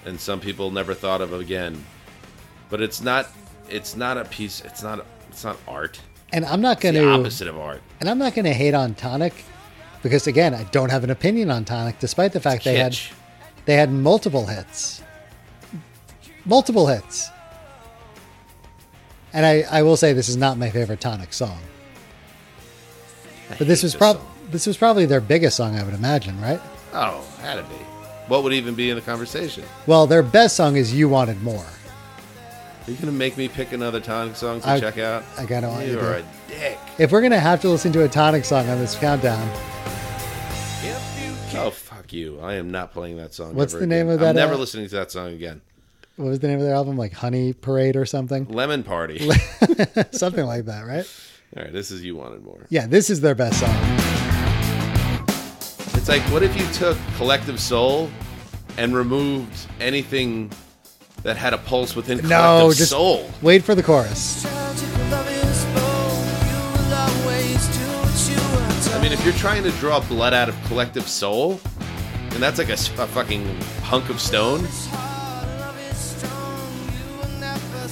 and 0.05 0.21
some 0.21 0.41
people 0.41 0.71
never 0.71 0.95
thought 0.95 1.21
of 1.21 1.33
again. 1.33 1.85
But 2.71 2.81
it's 2.81 3.01
not 3.01 3.29
it's 3.69 3.97
not 3.97 4.19
a 4.19 4.25
piece 4.25 4.61
it's 4.63 4.83
not 4.83 5.05
it's 5.29 5.45
not 5.45 5.57
art. 5.67 6.01
And 6.35 6.45
I'm 6.45 6.61
not 6.61 6.81
going 6.81 6.97
to 6.97 7.09
opposite 7.09 7.47
of 7.47 7.57
art. 7.57 7.81
and 8.01 8.11
I'm 8.11 8.19
not 8.19 8.35
going 8.35 8.45
to 8.45 8.53
hate 8.53 8.75
on 8.75 8.95
Tonic 8.95 9.33
because 10.03 10.27
again, 10.27 10.53
I 10.53 10.65
don't 10.65 10.91
have 10.91 11.05
an 11.05 11.11
opinion 11.11 11.49
on 11.49 11.65
Tonic 11.65 12.01
despite 12.01 12.33
the 12.33 12.41
fact 12.41 12.65
they 12.65 12.77
had 12.77 12.99
they 13.67 13.77
had 13.77 13.93
multiple 13.93 14.47
hits. 14.47 15.01
Multiple 16.45 16.89
hits. 16.89 17.31
And 19.33 19.47
I, 19.47 19.65
I 19.71 19.83
will 19.85 19.97
say 19.97 20.13
this 20.13 20.29
is 20.29 20.37
not 20.37 20.59
my 20.59 20.71
favorite 20.71 21.01
Tonic 21.01 21.33
song. 21.33 21.59
I 23.51 23.55
But 23.57 23.69
this 23.69 23.85
was 23.85 23.95
prob 23.95 24.17
song. 24.17 24.27
this 24.51 24.67
was 24.67 24.77
probably 24.77 25.07
their 25.07 25.21
biggest 25.21 25.57
song, 25.57 25.77
I 25.79 25.85
would 25.85 25.95
imagine, 25.95 26.41
right? 26.41 26.61
Oh, 26.93 27.25
had 27.41 27.57
to 27.57 27.63
be. 27.63 27.77
What 28.27 28.43
would 28.43 28.53
even 28.53 28.75
be 28.75 28.91
in 28.91 28.97
the 28.97 29.03
conversation? 29.03 29.65
Well, 29.87 30.07
their 30.09 30.23
best 30.23 30.57
song 30.57 30.75
is 30.77 30.93
"You 30.93 31.09
Wanted 31.09 31.43
More." 31.43 31.65
Are 32.87 32.91
you 32.91 32.97
gonna 32.99 33.13
make 33.13 33.37
me 33.39 33.49
pick 33.49 33.73
another 33.73 33.99
Tonic 33.99 34.37
song 34.37 34.61
to 34.61 34.69
I- 34.69 34.81
check 34.81 34.99
out? 34.99 35.25
I 35.39 35.47
gotta 35.47 35.69
want 35.69 35.87
you 35.87 35.93
You're 35.93 36.15
a 36.17 36.25
dick. 36.49 36.79
If 36.99 37.13
we're 37.13 37.23
gonna 37.23 37.41
have 37.41 37.61
to 37.63 37.69
listen 37.71 37.93
to 37.93 38.05
a 38.05 38.09
Tonic 38.09 38.45
song 38.45 38.69
on 38.69 38.79
this 38.79 38.95
countdown, 38.95 39.49
Oh 41.57 41.71
fuck 41.71 42.13
you! 42.13 42.41
I 42.41 42.55
am 42.55 42.71
not 42.73 42.93
playing 42.93 43.17
that 43.19 43.33
song. 43.33 43.55
What's 43.55 43.75
the 43.75 43.87
name 43.87 44.09
again. 44.09 44.15
of 44.15 44.21
that, 44.21 44.31
I'm 44.31 44.35
never 44.37 44.55
uh, 44.55 44.59
listening 44.59 44.89
to 44.89 44.95
that 44.97 45.13
song 45.13 45.29
again. 45.33 45.61
what 46.17 46.27
was 46.27 46.41
the 46.41 46.49
name 46.49 46.59
of 46.59 46.65
their 46.65 46.75
album? 46.75 46.97
Like 46.97 47.13
Honey 47.13 47.53
Parade 47.53 47.95
or 47.95 48.05
something, 48.05 48.47
Lemon 48.51 48.83
Party. 48.83 49.19
something 50.11 50.45
like 50.45 50.65
that, 50.65 50.85
right? 50.85 51.09
All 51.57 51.63
right, 51.63 51.73
this 51.73 51.93
is 51.93 52.03
you 52.03 52.17
wanted 52.17 52.45
more. 52.45 52.67
Yeah, 52.71 52.89
this 52.89 53.09
is 53.09 53.21
their 53.21 53.37
best 53.37 53.61
song. 53.61 53.75
It's 55.97 56.09
like, 56.09 56.23
what 56.33 56.43
if 56.43 56.59
you 56.59 56.67
took 56.73 56.99
Collective 57.17 57.61
Soul 57.61 58.11
and 58.77 58.95
removed 58.95 59.57
anything 59.79 60.51
that 61.25 61.37
had 61.37 61.53
a 61.53 61.59
pulse 61.59 61.97
within 61.97 62.19
No, 62.19 62.23
Collective 62.61 62.77
just 62.79 62.91
Soul? 62.91 63.29
wait 63.43 63.65
for 63.65 63.75
the 63.75 63.83
chorus. 63.83 64.47
I 68.87 69.01
mean, 69.03 69.13
if 69.13 69.25
you're 69.25 69.35
trying 69.35 69.65
to 69.65 69.71
draw 69.73 70.01
blood 70.01 70.33
out 70.35 70.49
of 70.49 70.65
Collective 70.65 71.09
Soul, 71.09 71.61
and 72.31 72.43
that's 72.43 72.59
like 72.59 72.69
a 72.69 72.77
fucking 72.77 73.45
hunk 73.83 74.09
of 74.11 74.21
stone, 74.21 74.61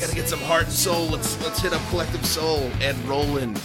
gotta 0.00 0.14
get 0.14 0.28
some 0.28 0.40
heart 0.40 0.64
and 0.64 0.72
soul. 0.72 1.06
Let's 1.06 1.42
let's 1.42 1.60
hit 1.60 1.72
up 1.72 1.80
Collective 1.88 2.24
Soul 2.26 2.70
and 2.80 2.98
Roland 3.08 3.60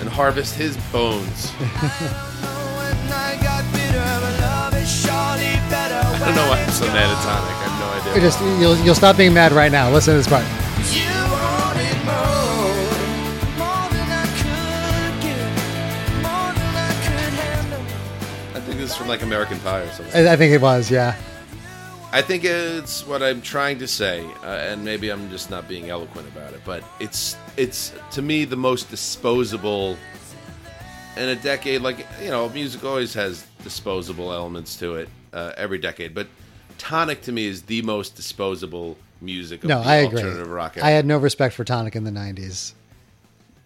and 0.00 0.08
harvest 0.08 0.54
his 0.54 0.76
bones. 0.90 1.52
I 6.16 6.18
don't 6.20 6.34
know 6.34 6.48
why 6.48 6.62
I'm 6.62 6.70
so 6.70 6.86
mad 6.86 7.10
at 7.14 7.22
Tonic. 7.22 7.56
I 7.56 7.68
have 7.68 8.04
no 8.04 8.10
idea. 8.10 8.22
Just 8.22 8.40
you'll 8.58 8.76
you'll 8.78 8.94
stop 8.94 9.18
being 9.18 9.34
mad 9.34 9.52
right 9.52 9.70
now. 9.70 9.90
Listen 9.90 10.14
to 10.14 10.18
this 10.18 10.26
part. 10.26 10.44
I 18.54 18.60
think 18.60 18.78
this 18.78 18.92
is 18.92 18.96
from 18.96 19.08
like 19.08 19.20
American 19.20 19.60
Pie 19.60 19.80
or 19.82 19.90
something. 19.90 20.26
I, 20.26 20.32
I 20.32 20.36
think 20.36 20.54
it 20.54 20.62
was, 20.62 20.90
yeah. 20.90 21.20
I 22.12 22.22
think 22.22 22.44
it's 22.44 23.06
what 23.06 23.22
I'm 23.22 23.42
trying 23.42 23.78
to 23.80 23.86
say, 23.86 24.24
uh, 24.42 24.46
and 24.46 24.82
maybe 24.82 25.10
I'm 25.10 25.28
just 25.28 25.50
not 25.50 25.68
being 25.68 25.90
eloquent 25.90 26.26
about 26.28 26.54
it, 26.54 26.62
but 26.64 26.82
it's 26.98 27.36
it's 27.58 27.92
to 28.12 28.22
me 28.22 28.46
the 28.46 28.56
most 28.56 28.88
disposable 28.88 29.98
in 31.18 31.28
a 31.28 31.36
decade. 31.36 31.82
Like 31.82 32.06
you 32.22 32.30
know, 32.30 32.48
music 32.48 32.84
always 32.84 33.12
has 33.12 33.46
disposable 33.62 34.32
elements 34.32 34.76
to 34.78 34.94
it 34.94 35.10
uh, 35.36 35.52
every 35.56 35.78
decade, 35.78 36.14
but 36.14 36.26
Tonic 36.78 37.22
to 37.22 37.32
me 37.32 37.46
is 37.46 37.62
the 37.62 37.82
most 37.82 38.16
disposable 38.16 38.96
music 39.20 39.62
of 39.62 39.68
No, 39.68 39.82
the 39.82 39.88
I 39.88 39.94
agree. 39.96 40.18
alternative 40.18 40.48
rock. 40.50 40.76
I 40.82 40.90
had 40.90 41.06
no 41.06 41.18
respect 41.18 41.54
for 41.54 41.62
Tonic 41.64 41.94
in 41.94 42.04
the 42.04 42.10
'90s, 42.10 42.72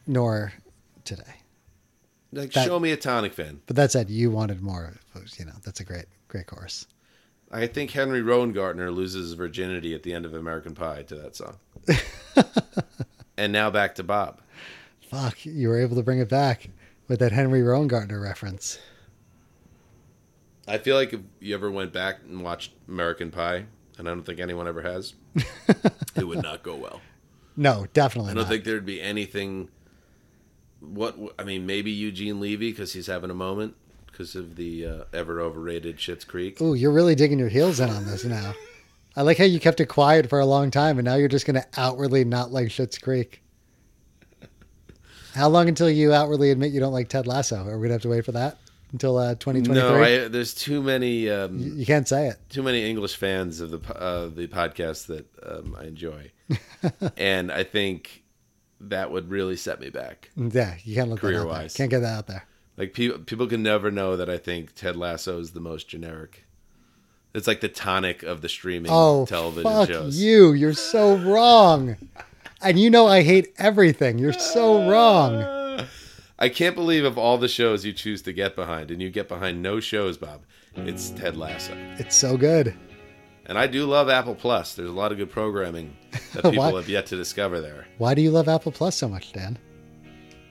nor 0.06 0.52
today. 1.04 1.22
like 2.32 2.52
that- 2.52 2.66
show 2.66 2.78
me 2.78 2.92
a 2.92 2.96
Tonic 2.96 3.32
fan. 3.32 3.60
But 3.66 3.76
that 3.76 3.90
said, 3.92 4.10
you 4.10 4.30
wanted 4.30 4.60
more. 4.62 4.94
You 5.38 5.44
know, 5.46 5.52
that's 5.64 5.80
a 5.80 5.84
great, 5.84 6.06
great 6.28 6.46
chorus. 6.46 6.86
I 7.52 7.66
think 7.66 7.90
Henry 7.90 8.20
Rowengartner 8.22 8.94
loses 8.94 9.30
his 9.30 9.32
virginity 9.32 9.92
at 9.94 10.04
the 10.04 10.12
end 10.12 10.24
of 10.24 10.34
American 10.34 10.72
Pie 10.74 11.02
to 11.04 11.14
that 11.16 11.34
song. 11.34 11.56
and 13.36 13.52
now 13.52 13.70
back 13.70 13.96
to 13.96 14.04
Bob. 14.04 14.40
Fuck, 15.00 15.44
you 15.44 15.68
were 15.68 15.80
able 15.80 15.96
to 15.96 16.02
bring 16.04 16.20
it 16.20 16.28
back 16.28 16.68
with 17.08 17.18
that 17.18 17.32
Henry 17.32 17.60
Rowengartner 17.62 18.22
reference. 18.22 18.78
I 20.68 20.78
feel 20.78 20.96
like 20.96 21.12
if 21.12 21.20
you 21.40 21.54
ever 21.54 21.70
went 21.70 21.92
back 21.92 22.18
and 22.28 22.42
watched 22.42 22.72
American 22.88 23.30
Pie, 23.30 23.64
and 23.98 24.08
I 24.08 24.12
don't 24.12 24.22
think 24.24 24.40
anyone 24.40 24.68
ever 24.68 24.82
has, 24.82 25.14
it 26.16 26.26
would 26.26 26.42
not 26.42 26.62
go 26.62 26.76
well. 26.76 27.00
No, 27.56 27.86
definitely 27.92 28.32
I 28.32 28.34
don't 28.34 28.44
not. 28.44 28.50
think 28.50 28.64
there'd 28.64 28.86
be 28.86 29.00
anything. 29.00 29.68
What 30.80 31.16
I 31.38 31.44
mean, 31.44 31.66
maybe 31.66 31.90
Eugene 31.90 32.40
Levy 32.40 32.70
because 32.70 32.92
he's 32.92 33.06
having 33.06 33.30
a 33.30 33.34
moment 33.34 33.74
because 34.06 34.34
of 34.34 34.56
the 34.56 34.86
uh, 34.86 35.04
ever 35.12 35.40
overrated 35.40 35.98
Schitt's 35.98 36.24
Creek. 36.24 36.58
Oh, 36.60 36.72
you're 36.72 36.92
really 36.92 37.14
digging 37.14 37.38
your 37.38 37.48
heels 37.48 37.80
in 37.80 37.90
on 37.90 38.06
this 38.06 38.24
now. 38.24 38.54
I 39.16 39.22
like 39.22 39.38
how 39.38 39.44
you 39.44 39.60
kept 39.60 39.80
it 39.80 39.86
quiet 39.86 40.30
for 40.30 40.38
a 40.40 40.46
long 40.46 40.70
time, 40.70 40.98
and 40.98 41.04
now 41.04 41.16
you're 41.16 41.28
just 41.28 41.44
going 41.44 41.60
to 41.60 41.66
outwardly 41.76 42.24
not 42.24 42.52
like 42.52 42.68
Schitt's 42.68 42.96
Creek. 42.96 43.42
How 45.34 45.48
long 45.48 45.68
until 45.68 45.90
you 45.90 46.12
outwardly 46.12 46.50
admit 46.50 46.72
you 46.72 46.80
don't 46.80 46.92
like 46.92 47.08
Ted 47.08 47.26
Lasso? 47.26 47.56
Are 47.66 47.78
we 47.78 47.88
going 47.88 47.88
to 47.88 47.94
have 47.94 48.02
to 48.02 48.08
wait 48.08 48.24
for 48.24 48.32
that 48.32 48.56
until 48.92 49.16
uh, 49.18 49.34
2023? 49.36 49.74
No, 49.74 50.02
I, 50.02 50.28
there's 50.28 50.54
too 50.54 50.82
many 50.82 51.28
um, 51.30 51.58
you, 51.58 51.74
you 51.74 51.86
can't 51.86 52.06
say 52.08 52.28
it. 52.28 52.36
too 52.48 52.62
many 52.62 52.88
English 52.88 53.16
fans 53.16 53.60
of 53.60 53.70
the 53.70 53.94
uh, 53.94 54.28
the 54.28 54.46
podcast 54.48 55.06
that 55.06 55.26
um, 55.44 55.76
I 55.78 55.84
enjoy, 55.84 56.30
and 57.16 57.50
I 57.52 57.64
think 57.64 58.22
that 58.80 59.10
would 59.10 59.30
really 59.30 59.56
set 59.56 59.80
me 59.80 59.90
back. 59.90 60.30
Yeah, 60.36 60.74
you 60.84 60.94
can't 60.94 61.12
out 61.12 61.20
there. 61.20 61.30
Career-wise. 61.30 61.74
Can't 61.74 61.90
get 61.90 62.00
that 62.00 62.16
out 62.18 62.26
there. 62.26 62.46
Like 62.76 62.94
people, 62.94 63.18
people 63.18 63.46
can 63.46 63.62
never 63.62 63.90
know 63.90 64.16
that 64.16 64.30
I 64.30 64.38
think 64.38 64.74
Ted 64.74 64.96
Lasso 64.96 65.38
is 65.38 65.50
the 65.50 65.60
most 65.60 65.88
generic. 65.88 66.46
It's 67.34 67.46
like 67.46 67.60
the 67.60 67.68
tonic 67.68 68.22
of 68.22 68.40
the 68.40 68.48
streaming 68.48 68.90
Oh, 68.92 69.26
television 69.26 69.70
fuck 69.70 69.88
shows. 69.88 70.18
you! 70.20 70.52
You're 70.52 70.72
so 70.72 71.16
wrong. 71.16 71.96
And 72.62 72.78
you 72.78 72.90
know 72.90 73.06
I 73.06 73.22
hate 73.22 73.54
everything. 73.58 74.18
You're 74.18 74.32
so 74.32 74.88
wrong. 74.90 75.59
I 76.40 76.48
can't 76.48 76.74
believe 76.74 77.04
of 77.04 77.18
all 77.18 77.36
the 77.38 77.48
shows 77.48 77.84
you 77.84 77.92
choose 77.92 78.22
to 78.22 78.32
get 78.32 78.56
behind, 78.56 78.90
and 78.90 79.00
you 79.02 79.10
get 79.10 79.28
behind 79.28 79.62
no 79.62 79.78
shows, 79.80 80.16
Bob. 80.16 80.42
It's 80.74 81.10
Ted 81.10 81.36
Lasso, 81.36 81.74
It's 81.98 82.16
so 82.16 82.36
good. 82.36 82.74
and 83.46 83.58
I 83.58 83.66
do 83.66 83.84
love 83.86 84.08
Apple 84.08 84.34
Plus. 84.34 84.74
There's 84.74 84.88
a 84.88 84.92
lot 84.92 85.12
of 85.12 85.18
good 85.18 85.30
programming 85.30 85.96
that 86.32 86.44
people 86.50 86.76
have 86.76 86.88
yet 86.88 87.06
to 87.06 87.16
discover 87.16 87.60
there. 87.60 87.86
Why 87.98 88.14
do 88.14 88.22
you 88.22 88.30
love 88.30 88.48
Apple 88.48 88.72
Plus 88.72 88.96
so 88.96 89.08
much, 89.08 89.32
Dan? 89.32 89.58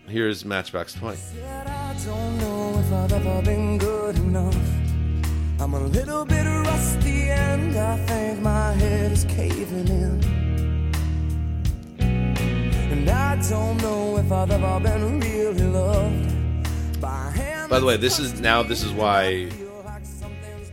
Here's 0.08 0.44
Matchbox 0.44 0.94
Twenty. 0.94 1.18
Said 1.18 1.68
I 1.68 1.94
don't 2.06 2.38
know 2.40 2.80
if 2.80 2.92
I've 2.94 3.14
ever 3.14 3.42
been 3.44 3.78
good 3.78 4.16
enough. 4.18 4.58
I'm 5.62 5.74
a 5.74 5.80
little 5.82 6.26
bit 6.26 6.46
rusty 6.46 7.30
and 7.30 7.76
I 7.76 7.98
think 8.06 8.42
my 8.42 8.74
head 8.74 9.12
is 9.12 9.24
caving 9.26 9.88
in. 9.88 10.49
And 12.92 13.10
I 13.10 13.36
don't 13.50 13.78
know 13.82 14.18
if 14.18 14.32
I've 14.32 14.50
ever 14.52 14.80
been 14.80 15.20
really 15.20 15.64
loved 15.64 17.02
by. 17.02 17.66
By 17.70 17.80
the 17.80 17.86
way, 17.86 17.98
this 17.98 18.20
is 18.20 18.40
now 18.40 18.64
this 18.64 18.84
is 18.84 18.92
why 18.92 19.50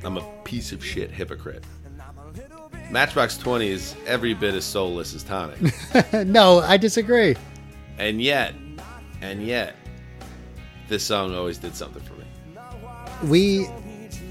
I'm 0.05 0.17
a 0.17 0.23
piece 0.45 0.73
of 0.73 0.85
shit 0.85 1.11
hypocrite. 1.11 1.65
Matchbox 2.91 3.37
Twenty 3.37 3.69
is 3.69 3.95
every 4.07 4.33
bit 4.35 4.55
as 4.55 4.65
soulless 4.65 5.15
as 5.15 5.23
Tonic, 5.25 5.59
no, 6.27 6.61
I 6.61 6.77
disagree. 6.77 7.37
and 7.99 8.23
yet, 8.23 8.55
and 9.21 9.43
yet, 9.45 9.75
this 10.89 11.03
song 11.03 11.35
always 11.35 11.59
did 11.59 11.75
something 11.75 12.03
for 12.03 12.15
me. 12.15 12.25
We 13.25 13.67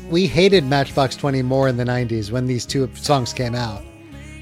we 0.10 0.26
hated 0.28 0.64
Matchbox 0.64 1.16
20 1.16 1.42
more 1.42 1.68
in 1.68 1.78
the 1.78 1.84
90s 1.84 2.32
when 2.32 2.46
these 2.46 2.66
two 2.66 2.90
songs 2.96 3.34
came 3.34 3.56
out. 3.56 3.84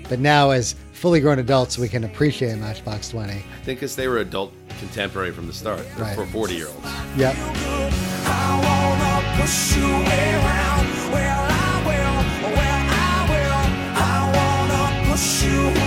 But 0.10 0.20
now 0.20 0.50
as 0.52 0.76
fully 1.04 1.20
grown 1.20 1.38
adults, 1.38 1.78
we 1.78 1.90
can 1.90 2.06
appreciate 2.06 2.58
Matchbox 2.58 3.10
20. 3.10 3.34
I 3.34 3.36
think 3.66 3.82
because 3.82 3.94
they 3.94 4.08
were 4.08 4.20
adult 4.20 4.54
contemporary 4.80 5.32
from 5.32 5.48
the 5.48 5.54
start. 5.54 5.86
They're 5.98 6.06
Right. 6.06 6.16
for 6.16 6.26
40 6.26 6.56
year 6.56 6.68
olds. 6.70 6.88
Yep. 7.18 7.36
I 8.26 8.62
wanna 8.64 9.42
push 9.42 9.76
you. 9.76 10.64
Well, 15.76 15.83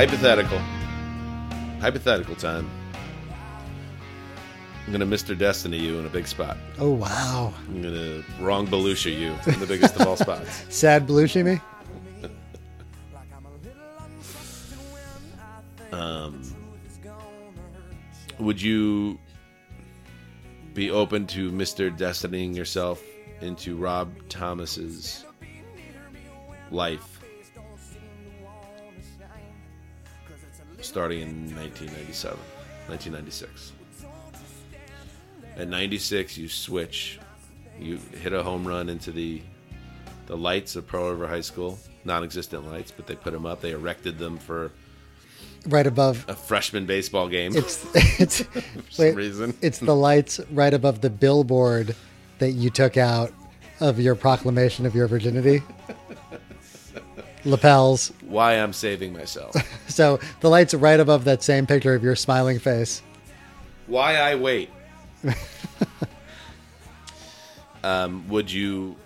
Hypothetical. 0.00 0.58
Hypothetical 1.78 2.34
time. 2.34 2.70
I'm 4.86 4.92
gonna 4.92 5.04
Mr. 5.04 5.36
Destiny 5.36 5.76
you 5.76 5.98
in 5.98 6.06
a 6.06 6.08
big 6.08 6.26
spot. 6.26 6.56
Oh, 6.78 6.92
wow. 6.92 7.52
I'm 7.68 7.82
gonna 7.82 8.24
wrong 8.40 8.66
Belushi 8.66 9.12
you 9.12 9.34
in 9.52 9.60
the 9.60 9.66
biggest 9.66 9.96
of 9.96 10.06
all 10.06 10.16
spots. 10.16 10.64
Sad 10.74 11.06
Belushi 11.06 11.44
me? 11.44 11.60
um, 15.92 16.40
Would 18.38 18.62
you 18.62 19.18
be 20.72 20.90
open 20.90 21.26
to 21.26 21.52
Mr. 21.52 21.94
Destinying 21.94 22.56
yourself 22.56 23.02
into 23.42 23.76
Rob 23.76 24.10
Thomas's 24.30 25.26
life 26.70 27.19
starting 30.82 31.20
in 31.22 31.28
1997, 31.56 32.38
1996? 32.88 33.72
At 35.56 35.68
96, 35.68 36.38
you 36.38 36.48
switch. 36.48 37.18
You 37.78 37.98
hit 38.20 38.32
a 38.32 38.42
home 38.42 38.66
run 38.66 38.88
into 38.88 39.10
the 39.12 39.42
the 40.26 40.36
lights 40.36 40.76
of 40.76 40.86
Pearl 40.86 41.10
River 41.10 41.26
High 41.26 41.40
School. 41.40 41.78
Non-existent 42.04 42.66
lights, 42.70 42.90
but 42.90 43.06
they 43.06 43.16
put 43.16 43.32
them 43.32 43.44
up. 43.44 43.60
They 43.60 43.72
erected 43.72 44.18
them 44.18 44.38
for 44.38 44.70
Right 45.66 45.86
above. 45.86 46.24
a 46.28 46.34
freshman 46.34 46.86
baseball 46.86 47.28
game. 47.28 47.54
It's 47.54 47.84
it's 47.94 48.40
for 48.42 48.62
wait, 48.98 49.10
some 49.10 49.14
reason. 49.14 49.54
it's 49.60 49.78
the 49.78 49.94
lights 49.94 50.40
right 50.52 50.72
above 50.72 51.00
the 51.02 51.10
billboard 51.10 51.94
that 52.38 52.52
you 52.52 52.70
took 52.70 52.96
out 52.96 53.32
of 53.80 53.98
your 54.00 54.14
proclamation 54.14 54.86
of 54.86 54.94
your 54.94 55.06
virginity. 55.08 55.62
Lapels. 57.44 58.12
Why 58.22 58.54
I'm 58.54 58.72
saving 58.72 59.12
myself. 59.12 59.54
So 59.90 60.20
the 60.38 60.48
lights 60.48 60.72
right 60.72 61.00
above 61.00 61.24
that 61.24 61.42
same 61.42 61.66
picture 61.66 61.94
of 61.94 62.02
your 62.04 62.14
smiling 62.14 62.60
face. 62.60 63.02
Why 63.88 64.14
I 64.16 64.36
wait. 64.36 64.70
um, 67.82 68.26
would 68.28 68.50
you 68.50 68.96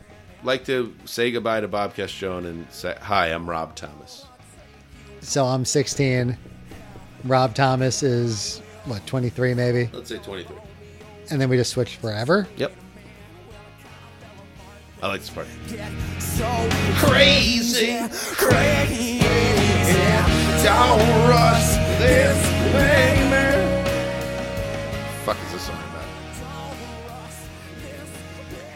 like 0.42 0.64
to 0.66 0.94
say 1.06 1.30
goodbye 1.30 1.60
to 1.62 1.68
Bob 1.68 1.94
Castrone 1.94 2.46
and 2.46 2.66
say, 2.70 2.96
Hi, 3.00 3.28
I'm 3.28 3.48
Rob 3.48 3.74
Thomas? 3.74 4.26
So 5.20 5.44
I'm 5.46 5.64
16. 5.64 6.36
Rob 7.24 7.54
Thomas 7.54 8.02
is 8.02 8.60
what 8.84 9.04
23 9.06 9.54
maybe, 9.54 9.88
Let's 9.92 10.10
say 10.10 10.18
23. 10.18 10.54
and 11.30 11.40
then 11.40 11.48
we 11.48 11.56
just 11.56 11.70
switch 11.70 11.96
forever. 11.96 12.46
Yep. 12.58 12.74
I 15.04 15.08
like 15.08 15.20
this 15.20 15.28
part. 15.28 15.46
So 16.18 16.46
crazy, 16.96 17.98
crazy. 18.36 19.18
Don't 20.64 21.28
rush 21.28 21.74
this, 22.00 22.38
baby. 22.72 23.44
Fuck 25.26 25.36
is 25.44 25.52
this 25.52 25.62
song 25.66 25.76
about? 25.90 26.08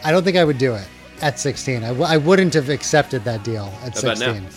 I 0.05 0.11
don't 0.11 0.23
think 0.23 0.37
I 0.37 0.43
would 0.43 0.59
do 0.59 0.75
it 0.75 0.87
at 1.23 1.39
16. 1.39 1.83
I, 1.83 1.87
w- 1.87 2.05
I 2.05 2.17
wouldn't 2.17 2.53
have 2.53 2.69
accepted 2.69 3.23
that 3.23 3.43
deal 3.43 3.65
at 3.83 3.95
How 3.95 3.99
about 4.01 4.17
16. 4.19 4.43
now? 4.43 4.49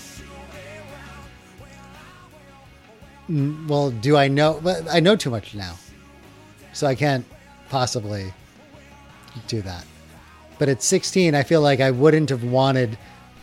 Mm, 3.30 3.66
Well, 3.66 3.90
do 3.92 4.18
I 4.18 4.28
know? 4.28 4.60
But 4.62 4.86
I 4.92 5.00
know 5.00 5.16
too 5.16 5.30
much 5.30 5.54
now, 5.54 5.78
so 6.74 6.86
I 6.86 6.94
can't 6.94 7.24
possibly 7.70 8.30
do 9.46 9.62
that. 9.62 9.86
But 10.62 10.68
at 10.68 10.80
16, 10.80 11.34
I 11.34 11.42
feel 11.42 11.60
like 11.60 11.80
I 11.80 11.90
wouldn't 11.90 12.30
have 12.30 12.44
wanted 12.44 12.96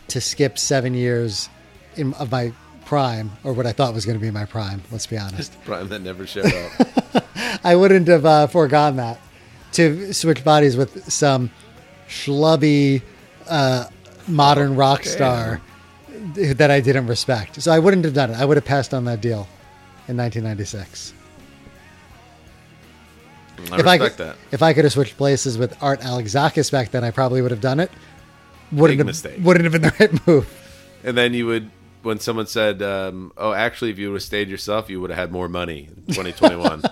to 0.08 0.22
skip 0.22 0.58
seven 0.58 0.94
years 0.94 1.50
in, 1.94 2.14
of 2.14 2.32
my 2.32 2.54
prime, 2.86 3.32
or 3.44 3.52
what 3.52 3.66
I 3.66 3.72
thought 3.72 3.92
was 3.92 4.06
going 4.06 4.18
to 4.18 4.22
be 4.22 4.30
my 4.30 4.46
prime. 4.46 4.82
Let's 4.90 5.06
be 5.06 5.18
honest. 5.18 5.36
Just 5.36 5.52
the 5.52 5.58
prime 5.58 5.90
that 5.90 6.00
never 6.00 6.26
showed 6.26 6.46
up. 6.46 7.24
I 7.62 7.76
wouldn't 7.76 8.08
have 8.08 8.24
uh, 8.24 8.46
foregone 8.46 8.96
that 8.96 9.20
to 9.72 10.14
switch 10.14 10.42
bodies 10.44 10.78
with 10.78 11.12
some 11.12 11.50
schlubby 12.08 13.02
uh, 13.46 13.88
modern 14.26 14.74
rock 14.74 15.04
star 15.04 15.60
that 16.08 16.70
I 16.70 16.80
didn't 16.80 17.06
respect. 17.06 17.60
So 17.60 17.70
I 17.70 17.80
wouldn't 17.80 18.06
have 18.06 18.14
done 18.14 18.30
it. 18.30 18.38
I 18.38 18.46
would 18.46 18.56
have 18.56 18.64
passed 18.64 18.94
on 18.94 19.04
that 19.04 19.20
deal 19.20 19.46
in 20.08 20.16
1996. 20.16 21.12
I 23.72 23.78
if 23.80 23.86
I 23.86 23.98
could, 23.98 24.12
that. 24.18 24.36
if 24.52 24.62
I 24.62 24.72
could 24.72 24.84
have 24.84 24.92
switched 24.92 25.16
places 25.16 25.56
with 25.58 25.76
Art 25.82 26.00
Alexakis 26.00 26.70
back 26.70 26.90
then, 26.90 27.04
I 27.04 27.10
probably 27.10 27.42
would 27.42 27.50
have 27.50 27.60
done 27.60 27.80
it. 27.80 27.90
Wouldn't 28.72 28.90
Big 28.92 28.98
have, 28.98 29.06
mistake. 29.06 29.38
Wouldn't 29.42 29.64
have 29.64 29.72
been 29.72 29.82
the 29.82 29.94
right 30.00 30.26
move. 30.26 30.56
And 31.04 31.16
then 31.16 31.34
you 31.34 31.46
would, 31.46 31.70
when 32.02 32.20
someone 32.20 32.46
said, 32.46 32.82
um, 32.82 33.32
"Oh, 33.36 33.52
actually, 33.52 33.90
if 33.90 33.98
you 33.98 34.08
would 34.10 34.16
have 34.16 34.22
stayed 34.22 34.48
yourself, 34.48 34.88
you 34.90 35.00
would 35.00 35.10
have 35.10 35.18
had 35.18 35.32
more 35.32 35.48
money 35.48 35.88
in 36.06 36.14
2021 36.14 36.82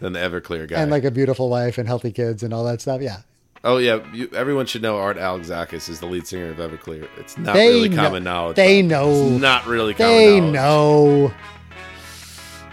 than 0.00 0.12
the 0.12 0.18
Everclear 0.18 0.68
guy." 0.68 0.80
And 0.80 0.90
like 0.90 1.04
a 1.04 1.10
beautiful 1.10 1.48
wife 1.48 1.78
and 1.78 1.86
healthy 1.88 2.12
kids 2.12 2.42
and 2.42 2.52
all 2.52 2.64
that 2.64 2.80
stuff. 2.80 3.00
Yeah, 3.00 3.18
oh 3.64 3.78
yeah, 3.78 4.00
you, 4.12 4.28
everyone 4.34 4.66
should 4.66 4.82
know 4.82 4.98
Art 4.98 5.16
Alexakis 5.16 5.88
is 5.88 6.00
the 6.00 6.06
lead 6.06 6.26
singer 6.26 6.50
of 6.50 6.58
Everclear. 6.58 7.08
It's 7.16 7.38
not 7.38 7.54
They 7.54 7.68
really 7.68 7.88
know- 7.88 7.96
common 8.02 8.24
knowledge. 8.24 8.56
they 8.56 8.82
know. 8.82 9.10
It's 9.12 9.40
not 9.40 9.66
really 9.66 9.94
common 9.94 10.12
they 10.12 10.40
knowledge. 10.40 10.52
know. 10.52 11.32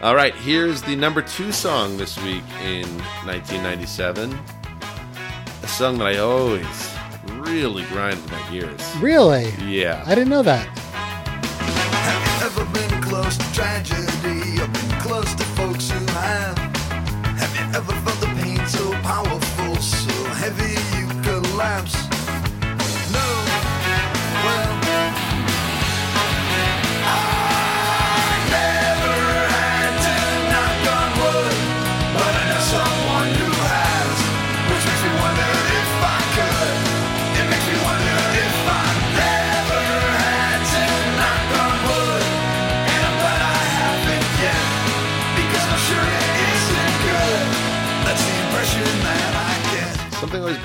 All 0.01 0.15
right, 0.15 0.33
here's 0.33 0.81
the 0.81 0.95
number 0.95 1.21
two 1.21 1.51
song 1.51 1.97
this 1.97 2.17
week 2.23 2.43
in 2.63 2.87
1997. 3.25 4.31
A 5.61 5.67
song 5.67 5.97
that 5.97 6.07
I 6.07 6.19
always 6.19 6.95
really 7.45 7.83
grinded 7.87 8.25
my 8.31 8.49
gears. 8.49 8.95
Really? 9.01 9.49
Yeah. 9.67 10.01
I 10.07 10.15
didn't 10.15 10.29
know 10.29 10.43
that. 10.43 10.67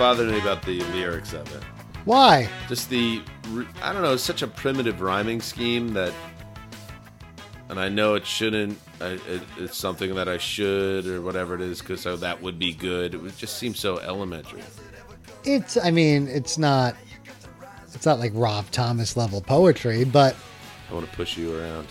Bothered 0.04 0.28
me 0.28 0.38
about 0.38 0.62
the 0.66 0.82
lyrics 0.92 1.32
of 1.32 1.50
it. 1.56 1.62
Why? 2.04 2.46
Just 2.68 2.90
the, 2.90 3.22
I 3.82 3.90
don't 3.90 4.02
know, 4.02 4.12
it's 4.12 4.22
such 4.22 4.42
a 4.42 4.46
primitive 4.46 5.00
rhyming 5.00 5.40
scheme 5.40 5.94
that, 5.94 6.12
and 7.70 7.80
I 7.80 7.88
know 7.88 8.12
it 8.12 8.26
shouldn't, 8.26 8.78
I, 9.00 9.12
it, 9.12 9.40
it's 9.56 9.78
something 9.78 10.14
that 10.16 10.28
I 10.28 10.36
should 10.36 11.06
or 11.06 11.22
whatever 11.22 11.54
it 11.54 11.62
is 11.62 11.80
because 11.80 12.02
so 12.02 12.16
that 12.16 12.42
would 12.42 12.58
be 12.58 12.74
good. 12.74 13.14
It 13.14 13.16
would 13.22 13.34
just 13.38 13.56
seem 13.56 13.74
so 13.74 13.98
elementary. 14.00 14.60
It's. 15.42 15.78
I 15.78 15.90
mean, 15.90 16.28
it's 16.28 16.58
not. 16.58 16.96
It's 17.94 18.04
not 18.04 18.18
like 18.18 18.32
Rob 18.34 18.70
Thomas 18.70 19.16
level 19.16 19.40
poetry, 19.40 20.04
but 20.04 20.36
I 20.90 20.94
want 20.94 21.08
to 21.10 21.16
push 21.16 21.38
you 21.38 21.58
around. 21.58 21.86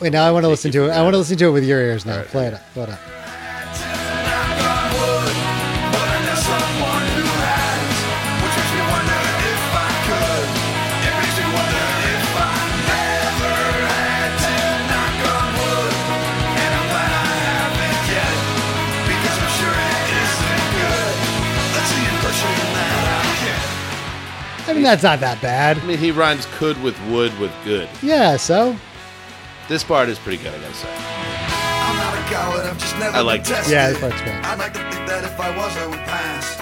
wait. 0.00 0.12
Now 0.12 0.26
I 0.26 0.30
want 0.30 0.44
to 0.44 0.48
listen 0.48 0.70
to 0.72 0.84
it. 0.84 0.90
I 0.90 1.02
want 1.02 1.14
to 1.14 1.18
listen 1.18 1.38
to 1.38 1.48
it 1.48 1.52
with 1.52 1.64
your 1.64 1.80
ears 1.80 2.04
now. 2.04 2.18
Right, 2.18 2.26
Play 2.26 2.46
it. 2.48 2.54
Up. 2.54 2.72
Play 2.74 2.82
it 2.82 2.88
up. 2.90 3.21
Mean, 24.82 24.90
that's 24.90 25.02
not 25.02 25.20
that 25.20 25.40
bad. 25.40 25.78
I 25.78 25.84
mean, 25.84 25.98
he 25.98 26.10
rhymes 26.10 26.46
could 26.52 26.80
with 26.82 26.98
would 27.08 27.36
with 27.38 27.52
good. 27.64 27.88
Yeah. 28.02 28.36
So 28.36 28.76
This 29.68 29.82
part 29.84 30.08
is 30.08 30.18
pretty 30.18 30.42
good, 30.42 30.52
I 30.54 30.58
gotta 30.60 30.74
say. 30.74 30.88
I'm 30.90 31.96
not 31.96 32.14
a 32.18 32.22
coward, 32.32 32.66
I've 32.66 32.78
just 32.78 32.98
never 32.98 33.16
I 33.16 33.20
like 33.20 33.44
been 33.44 33.54
tested. 33.54 33.72
Yeah, 33.72 33.90
this 33.90 34.00
part's 34.00 34.20
good. 34.20 34.30
I'd 34.32 34.58
like 34.58 34.72
to 34.74 34.80
think 34.90 35.06
that 35.08 35.24
if 35.24 35.38
I 35.40 35.56
was, 35.56 35.76
I 35.76 35.86
would 35.86 35.98
pass. 36.00 36.58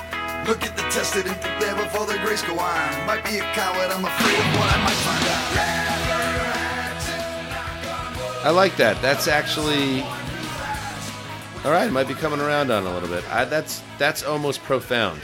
Look 0.48 0.64
at 0.64 0.76
the 0.76 0.82
tested 0.84 1.26
and 1.26 1.36
think 1.36 1.60
there 1.60 1.74
before 1.76 2.06
the 2.06 2.18
grace 2.24 2.42
go 2.42 2.58
on. 2.58 3.06
Might 3.06 3.24
be 3.24 3.38
a 3.38 3.42
coward, 3.52 3.90
I'm 3.92 4.04
afraid 4.04 4.38
of 4.38 4.46
what 4.58 4.68
I 4.74 4.78
might 4.84 5.00
find 5.04 5.24
out. 5.26 5.40
I 8.42 8.50
like 8.50 8.76
that. 8.76 9.00
That's 9.02 9.28
actually 9.28 10.00
all 11.62 11.70
right. 11.72 11.90
Might 11.92 12.08
be 12.08 12.14
coming 12.14 12.40
around 12.40 12.70
on 12.70 12.86
a 12.86 12.92
little 12.94 13.08
bit. 13.08 13.22
I, 13.30 13.44
that's 13.44 13.82
that's 13.98 14.22
almost 14.22 14.62
profound. 14.62 15.20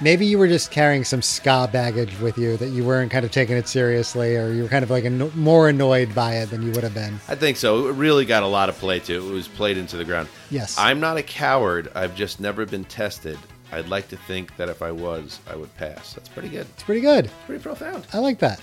Maybe 0.00 0.26
you 0.26 0.38
were 0.38 0.48
just 0.48 0.70
carrying 0.70 1.04
some 1.04 1.22
ska 1.22 1.68
baggage 1.72 2.18
with 2.20 2.36
you 2.36 2.56
that 2.56 2.68
you 2.70 2.84
weren't 2.84 3.10
kind 3.12 3.24
of 3.24 3.30
taking 3.30 3.56
it 3.56 3.68
seriously, 3.68 4.36
or 4.36 4.52
you 4.52 4.64
were 4.64 4.68
kind 4.68 4.82
of 4.82 4.90
like 4.90 5.04
anno- 5.04 5.30
more 5.34 5.68
annoyed 5.68 6.14
by 6.14 6.34
it 6.36 6.50
than 6.50 6.62
you 6.62 6.72
would 6.72 6.82
have 6.82 6.94
been. 6.94 7.14
I 7.28 7.36
think 7.36 7.56
so. 7.56 7.86
It 7.88 7.92
really 7.92 8.24
got 8.24 8.42
a 8.42 8.46
lot 8.46 8.68
of 8.68 8.76
play 8.78 8.98
to 9.00 9.14
it. 9.14 9.18
It 9.28 9.32
was 9.32 9.48
played 9.48 9.78
into 9.78 9.96
the 9.96 10.04
ground. 10.04 10.28
Yes. 10.50 10.76
I'm 10.78 11.00
not 11.00 11.16
a 11.16 11.22
coward. 11.22 11.90
I've 11.94 12.14
just 12.16 12.40
never 12.40 12.66
been 12.66 12.84
tested. 12.84 13.38
I'd 13.72 13.88
like 13.88 14.08
to 14.08 14.16
think 14.16 14.56
that 14.56 14.68
if 14.68 14.82
I 14.82 14.90
was, 14.92 15.40
I 15.50 15.56
would 15.56 15.74
pass. 15.76 16.12
That's 16.14 16.28
pretty 16.28 16.48
good. 16.48 16.66
It's 16.74 16.82
pretty 16.82 17.00
good. 17.00 17.26
It's 17.26 17.34
Pretty 17.46 17.62
profound. 17.62 18.06
I 18.12 18.18
like 18.18 18.38
that. 18.40 18.60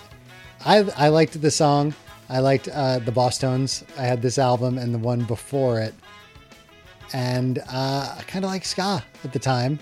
I 0.65 0.79
I 0.95 1.07
liked 1.07 1.41
the 1.41 1.51
song. 1.51 1.93
I 2.29 2.39
liked 2.39 2.67
uh, 2.69 2.99
the 2.99 3.11
Bosstones. 3.11 3.83
I 3.97 4.03
had 4.03 4.21
this 4.21 4.37
album 4.37 4.77
and 4.77 4.93
the 4.93 4.99
one 4.99 5.23
before 5.23 5.79
it, 5.79 5.93
and 7.13 7.59
uh, 7.71 8.15
I 8.17 8.23
kind 8.27 8.45
of 8.45 8.51
like 8.51 8.63
ska 8.63 9.03
at 9.23 9.33
the 9.33 9.39
time. 9.39 9.79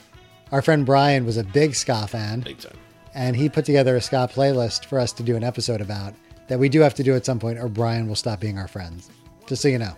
Our 0.51 0.61
friend 0.61 0.85
Brian 0.85 1.25
was 1.25 1.37
a 1.37 1.43
big 1.43 1.75
ska 1.75 2.07
fan, 2.07 2.41
Big 2.41 2.57
time. 2.59 2.77
and 3.13 3.35
he 3.35 3.49
put 3.49 3.65
together 3.65 3.95
a 3.95 4.01
ska 4.01 4.27
playlist 4.33 4.85
for 4.85 4.99
us 4.99 5.11
to 5.13 5.23
do 5.23 5.35
an 5.35 5.43
episode 5.43 5.81
about 5.81 6.13
that 6.47 6.57
we 6.59 6.69
do 6.69 6.79
have 6.81 6.95
to 6.95 7.03
do 7.03 7.15
at 7.15 7.25
some 7.25 7.39
point, 7.39 7.59
or 7.59 7.67
Brian 7.69 8.07
will 8.07 8.15
stop 8.15 8.39
being 8.39 8.57
our 8.57 8.67
friends. 8.67 9.09
Just 9.45 9.61
so 9.61 9.67
you 9.67 9.77
know, 9.77 9.95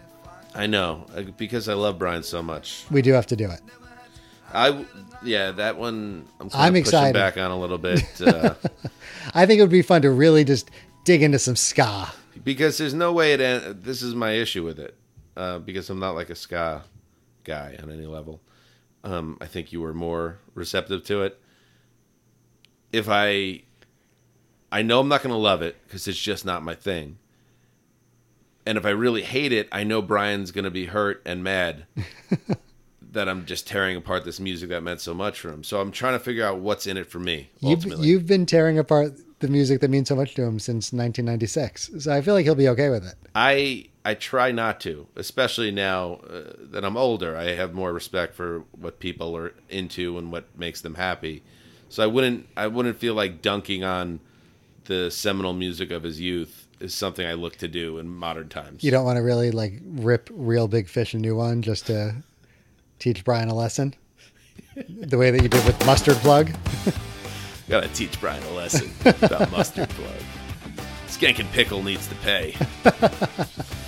I 0.54 0.68
know 0.68 1.06
uh, 1.16 1.24
because 1.38 1.70
I 1.70 1.74
love 1.74 1.98
Brian 1.98 2.24
so 2.24 2.42
much. 2.44 2.86
we 2.92 3.02
do 3.02 3.14
have 3.14 3.28
to 3.28 3.36
do 3.36 3.50
it. 3.50 3.62
I 4.54 4.86
yeah, 5.24 5.52
that 5.52 5.78
one 5.78 6.26
I'm, 6.42 6.50
I'm 6.54 6.76
excited. 6.76 7.14
back 7.14 7.38
on 7.38 7.52
a 7.52 7.58
little 7.60 7.78
bit 7.78 8.04
uh, 8.28 8.56
I 9.34 9.46
think 9.46 9.60
it 9.60 9.62
would 9.62 9.70
be 9.72 9.82
fun 9.82 10.02
to 10.02 10.12
really 10.12 10.44
just 10.44 10.70
dig 11.06 11.24
into 11.24 11.40
some 11.40 11.56
ska. 11.56 12.10
because 12.44 12.78
there's 12.78 12.94
no 12.94 13.14
way 13.14 13.34
it. 13.34 13.84
This 13.86 14.02
is 14.02 14.14
my 14.14 14.32
issue 14.32 14.66
with 14.66 14.80
it 14.80 14.98
uh, 15.38 15.60
because 15.60 15.90
I'm 15.90 16.00
not 16.00 16.16
like 16.16 16.30
a 16.30 16.36
ska 16.36 16.84
guy 17.46 17.78
on 17.82 17.90
any 17.90 18.06
level. 18.06 18.42
Um, 19.04 19.38
I 19.42 19.48
think 19.48 19.72
you 19.72 19.82
were 19.82 19.94
more 19.94 20.40
receptive 20.54 21.04
to 21.06 21.24
it. 21.24 21.40
If 22.92 23.08
I, 23.10 23.64
I 24.72 24.82
know 24.82 25.00
I'm 25.00 25.08
not 25.08 25.24
going 25.24 25.34
to 25.34 25.38
love 25.38 25.62
it 25.62 25.78
because 25.86 26.08
it's 26.08 26.20
just 26.20 26.46
not 26.46 26.64
my 26.64 26.76
thing. 26.76 27.18
And 28.66 28.78
if 28.78 28.86
I 28.86 28.92
really 28.92 29.24
hate 29.24 29.52
it, 29.54 29.68
I 29.72 29.84
know 29.84 30.02
Brian's 30.02 30.52
going 30.52 30.66
to 30.66 30.72
be 30.72 30.86
hurt 30.86 31.22
and 31.26 31.44
mad 31.44 31.86
that 33.12 33.28
I'm 33.28 33.46
just 33.46 33.68
tearing 33.68 33.98
apart 33.98 34.24
this 34.24 34.40
music 34.40 34.70
that 34.70 34.84
meant 34.84 35.02
so 35.02 35.14
much 35.14 35.40
for 35.40 35.50
him. 35.50 35.64
So 35.64 35.82
I'm 35.82 35.92
trying 35.92 36.14
to 36.14 36.20
figure 36.20 36.46
out 36.46 36.60
what's 36.60 36.88
in 36.88 36.98
it 36.98 37.08
for 37.08 37.20
me. 37.20 37.50
You've 37.60 37.86
you've 38.00 38.28
been 38.28 38.46
tearing 38.46 38.78
apart 38.80 39.14
the 39.40 39.48
music 39.48 39.82
that 39.82 39.90
means 39.90 40.08
so 40.08 40.16
much 40.16 40.36
to 40.36 40.44
him 40.44 40.60
since 40.60 40.94
1996, 40.94 41.92
so 42.00 42.14
I 42.14 42.22
feel 42.22 42.34
like 42.36 42.46
he'll 42.46 42.56
be 42.56 42.70
okay 42.70 42.90
with 42.90 43.06
it. 43.06 43.16
I 43.34 43.88
I 44.04 44.16
try 44.16 44.52
not 44.52 44.80
to, 44.82 45.08
especially 45.16 45.72
now 45.72 46.16
uh, 46.28 46.54
that 46.58 46.84
I'm 46.84 46.98
older. 46.98 47.38
I 47.38 47.54
have 47.56 47.74
more 47.74 47.94
respect 47.94 48.34
for 48.34 48.64
what 48.72 49.00
people 49.00 49.38
are 49.38 49.54
into 49.70 50.18
and 50.18 50.32
what 50.32 50.46
makes 50.58 50.82
them 50.82 50.96
happy. 50.96 51.44
So 51.90 52.04
I 52.04 52.08
wouldn't 52.08 52.48
I 52.58 52.68
wouldn't 52.68 52.98
feel 52.98 53.14
like 53.14 53.42
dunking 53.42 53.84
on 53.84 54.20
the 54.86 55.12
seminal 55.12 55.54
music 55.54 55.92
of 55.92 56.04
his 56.04 56.20
youth 56.20 56.68
is 56.80 56.94
something 56.94 57.26
I 57.26 57.34
look 57.34 57.58
to 57.58 57.68
do 57.68 58.00
in 58.00 58.10
modern 58.10 58.50
times. 58.50 58.84
You 58.84 58.92
don't 58.92 59.06
want 59.06 59.18
to 59.18 59.22
really 59.22 59.52
like 59.52 59.80
rip 59.84 60.30
Reel 60.32 60.68
Big 60.68 60.88
Fish 60.88 61.14
a 61.14 61.18
new 61.18 61.36
one 61.36 61.62
just 61.62 61.86
to 61.88 62.16
teach 62.98 63.24
Brian 63.24 63.50
a 63.50 63.56
lesson, 63.56 63.94
the 64.88 65.18
way 65.18 65.32
that 65.32 65.42
you 65.44 65.50
did 65.50 65.64
with 65.66 65.86
Mustard 65.86 66.18
Plug. 66.18 66.52
Gotta 67.70 67.88
teach 67.90 68.20
Brian 68.20 68.44
a 68.44 68.52
lesson 68.52 68.92
about 69.06 69.50
mustard 69.52 69.90
plug. 69.90 70.22
Skankin' 71.08 71.50
Pickle 71.54 71.82
needs 71.84 72.08
to 72.08 72.16
pay. 72.16 72.56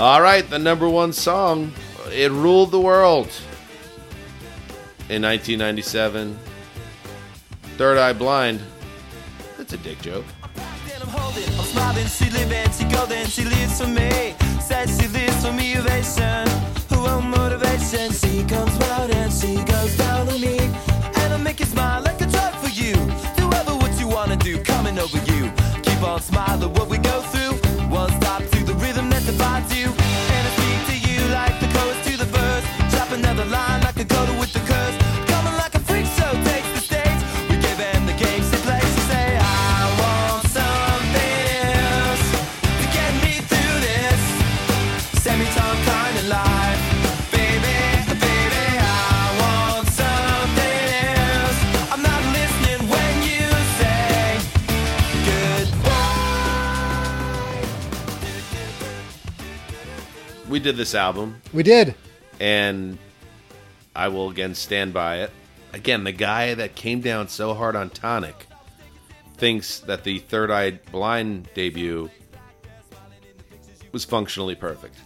All 0.00 0.22
right, 0.22 0.48
the 0.48 0.58
number 0.58 0.88
one 0.88 1.12
song. 1.12 1.74
It 2.10 2.32
ruled 2.32 2.70
the 2.70 2.80
world 2.80 3.28
in 5.10 5.20
1997. 5.20 6.38
Third 7.76 7.98
Eye 7.98 8.14
Blind. 8.14 8.62
That's 9.58 9.74
a 9.74 9.76
dick 9.76 10.00
joke. 10.00 10.24
I'm 11.02 11.06
holding, 11.06 11.44
I'm 11.44 11.66
smiling, 11.66 12.06
she 12.06 12.30
living, 12.30 12.64
she 12.70 12.88
she 13.28 13.44
lives 13.44 13.78
for 13.78 13.88
me. 13.88 14.34
Says 14.62 14.98
she 14.98 15.06
lives 15.08 15.44
for 15.44 15.52
me, 15.52 15.74
her 15.74 16.44
own 17.06 17.28
motivation. 17.28 18.10
She 18.10 18.42
comes 18.44 18.72
round 18.88 19.12
and 19.12 19.30
she 19.30 19.56
goes 19.64 19.98
down 19.98 20.30
on 20.30 20.40
me. 20.40 20.60
And 21.20 21.34
I 21.34 21.36
make 21.36 21.60
you 21.60 21.66
smile 21.66 22.00
like 22.02 22.22
a 22.22 22.26
drug 22.26 22.54
for 22.54 22.70
you. 22.70 22.94
Do 23.36 23.52
ever 23.52 23.74
what 23.76 24.00
you 24.00 24.08
wanna 24.08 24.36
do, 24.36 24.62
coming 24.62 24.98
over 24.98 25.18
you. 25.30 25.52
Keep 25.82 26.02
on 26.02 26.22
smiling 26.22 26.72
what 26.72 26.88
we 26.88 26.96
go 26.96 27.20
through. 27.20 27.69
We 60.60 60.64
did 60.64 60.76
this 60.76 60.94
album, 60.94 61.40
We 61.54 61.62
did. 61.62 61.94
and 62.38 62.98
I 63.96 64.08
will 64.08 64.28
again 64.28 64.54
stand 64.54 64.92
by 64.92 65.20
it. 65.20 65.30
Again, 65.72 66.04
the 66.04 66.12
guy 66.12 66.52
that 66.52 66.74
came 66.74 67.00
down 67.00 67.28
so 67.28 67.54
hard 67.54 67.76
on 67.76 67.88
Tonic 67.88 68.46
thinks 69.38 69.78
that 69.80 70.04
the 70.04 70.18
Third 70.18 70.50
Eye 70.50 70.72
Blind 70.92 71.48
debut 71.54 72.10
was 73.92 74.04
functionally 74.04 74.54
perfect. 74.54 74.96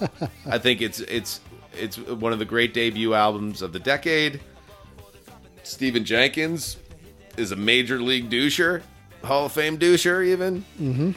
I 0.46 0.56
think 0.56 0.80
it's 0.80 1.00
it's 1.00 1.42
it's 1.78 1.98
one 1.98 2.32
of 2.32 2.38
the 2.38 2.46
great 2.46 2.72
debut 2.72 3.12
albums 3.12 3.60
of 3.60 3.74
the 3.74 3.78
decade. 3.78 4.40
Stephan 5.64 6.06
Jenkins 6.06 6.78
is 7.36 7.52
a 7.52 7.56
major 7.56 8.00
league 8.00 8.30
doucher, 8.30 8.80
Hall 9.22 9.44
of 9.44 9.52
Fame 9.52 9.76
doucher, 9.76 10.24
even. 10.26 10.64
Mm-hmm. 10.80 11.10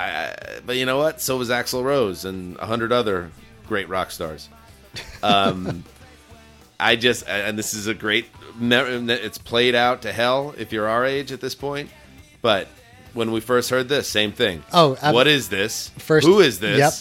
I, 0.00 0.60
but 0.64 0.76
you 0.76 0.86
know 0.86 0.98
what? 0.98 1.20
So 1.20 1.36
was 1.36 1.50
Axl 1.50 1.84
Rose 1.84 2.24
and 2.24 2.56
a 2.58 2.66
hundred 2.66 2.92
other 2.92 3.30
great 3.66 3.88
rock 3.88 4.10
stars. 4.10 4.48
Um, 5.22 5.84
I 6.80 6.96
just 6.96 7.28
and 7.28 7.58
this 7.58 7.74
is 7.74 7.86
a 7.86 7.94
great, 7.94 8.26
it's 8.60 9.38
played 9.38 9.74
out 9.74 10.02
to 10.02 10.12
hell 10.12 10.54
if 10.56 10.72
you're 10.72 10.88
our 10.88 11.04
age 11.04 11.30
at 11.32 11.40
this 11.40 11.54
point. 11.54 11.90
But 12.42 12.68
when 13.12 13.32
we 13.32 13.40
first 13.40 13.70
heard 13.70 13.88
this, 13.88 14.08
same 14.08 14.32
thing. 14.32 14.62
Oh, 14.72 14.96
what 15.12 15.26
is 15.26 15.48
this? 15.48 15.90
First- 15.98 16.26
who 16.26 16.40
is 16.40 16.60
this? 16.60 16.78
yep. 16.78 16.92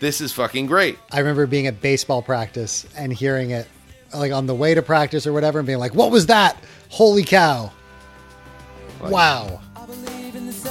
This 0.00 0.22
is 0.22 0.32
fucking 0.32 0.64
great. 0.66 0.98
I 1.12 1.18
remember 1.18 1.46
being 1.46 1.66
at 1.66 1.82
baseball 1.82 2.22
practice 2.22 2.86
and 2.96 3.12
hearing 3.12 3.50
it 3.50 3.68
like 4.14 4.32
on 4.32 4.46
the 4.46 4.54
way 4.54 4.74
to 4.74 4.80
practice 4.80 5.26
or 5.26 5.32
whatever 5.32 5.58
and 5.58 5.66
being 5.66 5.78
like, 5.78 5.94
what 5.94 6.10
was 6.10 6.26
that? 6.26 6.56
Holy 6.88 7.22
cow. 7.22 7.70
wow. 9.02 9.60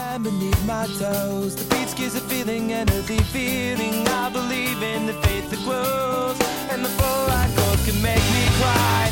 Sand 0.09 0.23
beneath 0.23 0.65
my 0.65 0.87
toes. 0.97 1.55
The 1.55 1.65
beach 1.75 1.95
gives 1.95 2.15
a 2.15 2.21
feeling, 2.21 2.71
energy 2.73 3.19
feeling. 3.35 4.07
I 4.07 4.29
believe 4.29 4.81
in 4.81 5.05
the 5.05 5.13
faith 5.25 5.49
that 5.51 5.61
grows. 5.67 6.37
And 6.71 6.83
the 6.85 6.89
fluoride 6.97 7.55
gold 7.57 7.79
can 7.87 8.01
make 8.01 8.25
me 8.37 8.43
cry. 8.59 9.11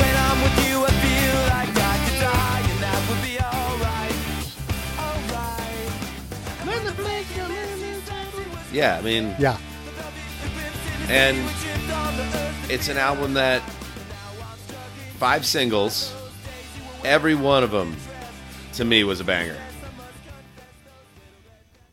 When 0.00 0.14
I'm 0.26 0.38
with 0.44 0.56
you, 0.66 0.76
I 0.84 0.92
feel 1.04 1.36
like 1.56 1.72
I 1.92 1.96
could 2.04 2.18
die, 2.20 2.62
and 2.70 2.80
that 2.86 3.00
would 3.08 3.22
be 3.28 3.34
alright. 3.54 4.18
Alright. 5.06 5.92
Yeah, 8.72 8.98
I 8.98 9.00
mean, 9.02 9.34
Yeah. 9.38 9.56
and 11.08 11.36
it's 12.70 12.88
an 12.88 12.98
album 12.98 13.34
that 13.34 13.62
five 15.18 15.46
singles, 15.46 16.12
every 17.04 17.34
one 17.34 17.62
of 17.62 17.70
them 17.70 17.96
to 18.76 18.84
me 18.84 19.04
was 19.04 19.20
a 19.20 19.24
banger. 19.24 19.56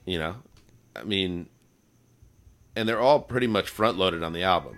You 0.06 0.20
know, 0.20 0.36
I 0.96 1.04
mean, 1.04 1.48
and 2.76 2.88
they're 2.88 3.00
all 3.00 3.22
pretty 3.22 3.48
much 3.48 3.70
front 3.70 3.98
loaded 3.98 4.22
on 4.22 4.34
the 4.34 4.44
album. 4.44 4.78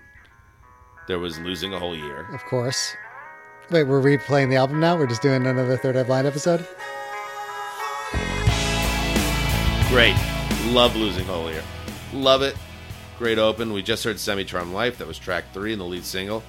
There 1.07 1.18
was 1.19 1.40
losing 1.40 1.73
a 1.73 1.80
whole 1.80 1.95
year. 1.95 2.27
Of 2.34 2.44
course. 2.45 2.95
Wait, 3.72 3.84
we're 3.84 4.02
replaying 4.02 4.49
the 4.49 4.56
album 4.56 4.80
now? 4.80 4.95
We're 4.95 5.07
just 5.07 5.23
doing 5.23 5.48
another 5.48 5.77
Third 5.77 5.98
Eye 5.98 6.03
Blind 6.03 6.27
episode? 6.27 6.68
Great. 9.90 10.15
Love 10.68 10.95
losing 10.95 11.23
a 11.27 11.34
whole 11.34 11.49
year. 11.49 11.64
Love 12.14 12.44
it. 12.44 12.56
Great 13.18 13.40
open. 13.40 13.73
We 13.73 13.82
just 13.82 14.03
heard 14.03 14.19
Semi-Charmed 14.19 14.73
Life. 14.73 14.99
That 14.99 15.07
was 15.07 15.18
track 15.18 15.45
three 15.53 15.72
and 15.72 15.82
the 15.82 15.86
lead 15.86 16.06
single. 16.06 16.44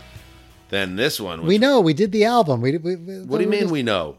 Then 0.69 0.97
this 0.97 1.19
one 1.19 1.41
was 1.41 1.49
We 1.49 1.59
know 1.59 1.81
we 1.81 1.95
did 1.95 2.13
the 2.13 2.25
album. 2.25 2.61
We, 2.61 2.77
we, 2.77 2.97
we 2.97 3.23
What 3.23 3.39
do 3.39 3.45
you 3.45 3.51
mean 3.51 3.61
just, 3.61 3.73
we 3.73 3.83
know? 3.83 4.19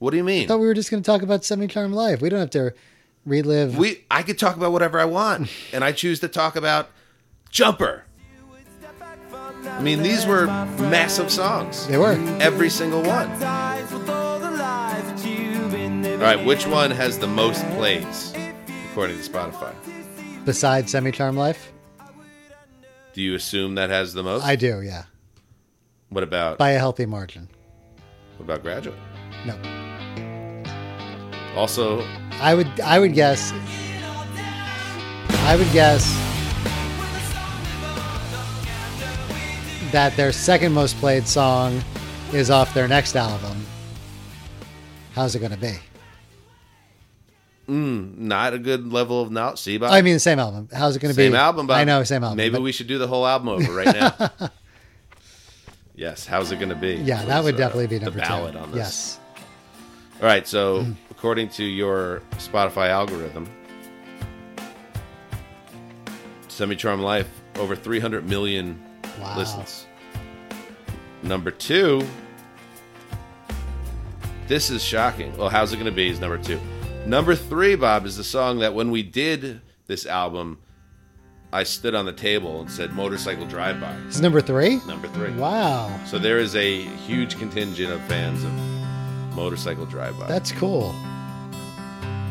What 0.00 0.12
do 0.12 0.16
you 0.16 0.24
mean? 0.24 0.44
I 0.44 0.46
thought 0.46 0.60
we 0.60 0.66
were 0.66 0.74
just 0.74 0.90
going 0.90 1.02
to 1.02 1.06
talk 1.06 1.20
about 1.20 1.44
Semi-Charmed 1.44 1.94
Life. 1.94 2.22
We 2.22 2.30
don't 2.30 2.40
have 2.40 2.50
to 2.50 2.72
relive. 3.26 3.76
We 3.76 4.04
I 4.10 4.22
could 4.22 4.38
talk 4.38 4.56
about 4.56 4.72
whatever 4.72 4.98
I 4.98 5.04
want, 5.04 5.50
and 5.74 5.84
I 5.84 5.92
choose 5.92 6.20
to 6.20 6.28
talk 6.28 6.56
about 6.56 6.88
Jumper. 7.50 8.04
I 9.64 9.82
mean, 9.82 10.02
these 10.02 10.24
were 10.26 10.46
massive 10.46 11.30
songs. 11.30 11.86
they 11.86 11.98
were. 11.98 12.12
Every 12.40 12.70
single 12.70 13.02
one. 13.02 13.30
All 16.12 16.26
right, 16.26 16.44
which 16.44 16.66
one 16.66 16.90
has 16.90 17.18
the 17.18 17.26
most 17.26 17.62
plays 17.70 18.32
according 18.90 19.18
to 19.20 19.30
Spotify? 19.30 19.74
Besides 20.46 20.92
Semi-Charmed 20.92 21.36
Life? 21.36 21.72
Do 23.12 23.20
you 23.20 23.34
assume 23.34 23.74
that 23.74 23.90
has 23.90 24.14
the 24.14 24.22
most? 24.22 24.44
I 24.44 24.56
do, 24.56 24.80
yeah. 24.80 25.04
What 26.08 26.24
about 26.24 26.56
By 26.58 26.70
a 26.70 26.78
healthy 26.78 27.04
margin. 27.06 27.48
what 28.38 28.44
about 28.44 28.62
Graduate? 28.62 28.96
No. 29.44 29.79
Also, 31.56 32.06
I 32.40 32.54
would 32.54 32.80
I 32.80 32.98
would 32.98 33.14
guess 33.14 33.52
I 35.44 35.56
would 35.56 35.70
guess 35.72 36.04
that 39.92 40.16
their 40.16 40.32
second 40.32 40.72
most 40.72 40.96
played 40.96 41.26
song 41.26 41.82
is 42.32 42.50
off 42.50 42.72
their 42.74 42.86
next 42.86 43.16
album. 43.16 43.64
How's 45.12 45.34
it 45.34 45.40
going 45.40 45.52
to 45.52 45.58
be? 45.58 45.76
not 47.70 48.52
a 48.52 48.58
good 48.58 48.92
level 48.92 49.22
of 49.22 49.30
knowledge. 49.30 49.60
See, 49.60 49.78
Bob? 49.78 49.92
I 49.92 50.02
mean, 50.02 50.14
the 50.14 50.20
same 50.20 50.38
album. 50.38 50.68
How's 50.72 50.96
it 50.96 51.00
going 51.00 51.12
to 51.12 51.16
be? 51.16 51.26
same 51.26 51.34
album, 51.34 51.66
Bob. 51.68 51.76
I 51.76 51.84
know, 51.84 52.02
same 52.02 52.24
album. 52.24 52.36
Maybe 52.36 52.52
but 52.52 52.62
we 52.62 52.72
should 52.72 52.88
do 52.88 52.98
the 52.98 53.06
whole 53.06 53.26
album 53.26 53.48
over 53.48 53.72
right 53.72 53.94
now. 53.94 54.50
yes. 55.94 56.26
How's 56.26 56.50
it 56.50 56.56
going 56.56 56.70
to 56.70 56.74
be? 56.74 56.94
Yeah, 56.94 57.24
that 57.26 57.44
would 57.44 57.54
uh, 57.54 57.58
definitely 57.58 57.86
be 57.86 57.98
number 57.98 58.18
the 58.18 58.26
ballad 58.26 58.54
two. 58.54 58.58
on 58.58 58.70
this. 58.72 58.78
Yes. 58.78 59.20
All 60.20 60.26
right. 60.26 60.46
So, 60.46 60.86
according 61.10 61.48
to 61.50 61.64
your 61.64 62.22
Spotify 62.32 62.88
algorithm, 62.88 63.48
Semi-Charmed 66.48 67.02
Life 67.02 67.28
over 67.56 67.74
300 67.74 68.28
million 68.28 68.80
Wow. 69.20 69.36
listens. 69.36 69.86
Number 71.22 71.50
two. 71.50 72.06
This 74.46 74.70
is 74.70 74.82
shocking. 74.82 75.36
Well, 75.36 75.48
how's 75.48 75.72
it 75.72 75.76
going 75.76 75.86
to 75.86 75.92
be? 75.92 76.08
Is 76.10 76.20
number 76.20 76.38
two. 76.38 76.58
Number 77.06 77.34
three, 77.34 77.76
Bob, 77.76 78.04
is 78.04 78.16
the 78.16 78.24
song 78.24 78.58
that 78.58 78.74
when 78.74 78.90
we 78.90 79.02
did 79.02 79.60
this 79.86 80.06
album, 80.06 80.58
I 81.52 81.62
stood 81.62 81.94
on 81.94 82.04
the 82.04 82.12
table 82.12 82.60
and 82.60 82.70
said 82.70 82.92
"Motorcycle 82.92 83.46
Drive 83.46 83.80
By." 83.80 83.92
Is 84.08 84.20
number 84.20 84.40
three? 84.40 84.80
Number 84.86 85.08
three. 85.08 85.30
Wow. 85.32 85.90
So 86.06 86.18
there 86.18 86.38
is 86.38 86.56
a 86.56 86.82
huge 86.82 87.38
contingent 87.38 87.92
of 87.92 88.00
fans 88.02 88.42
of 88.44 88.50
Motorcycle 89.34 89.86
Drive 89.86 90.18
By. 90.18 90.26
That's 90.26 90.52
cool. 90.52 90.94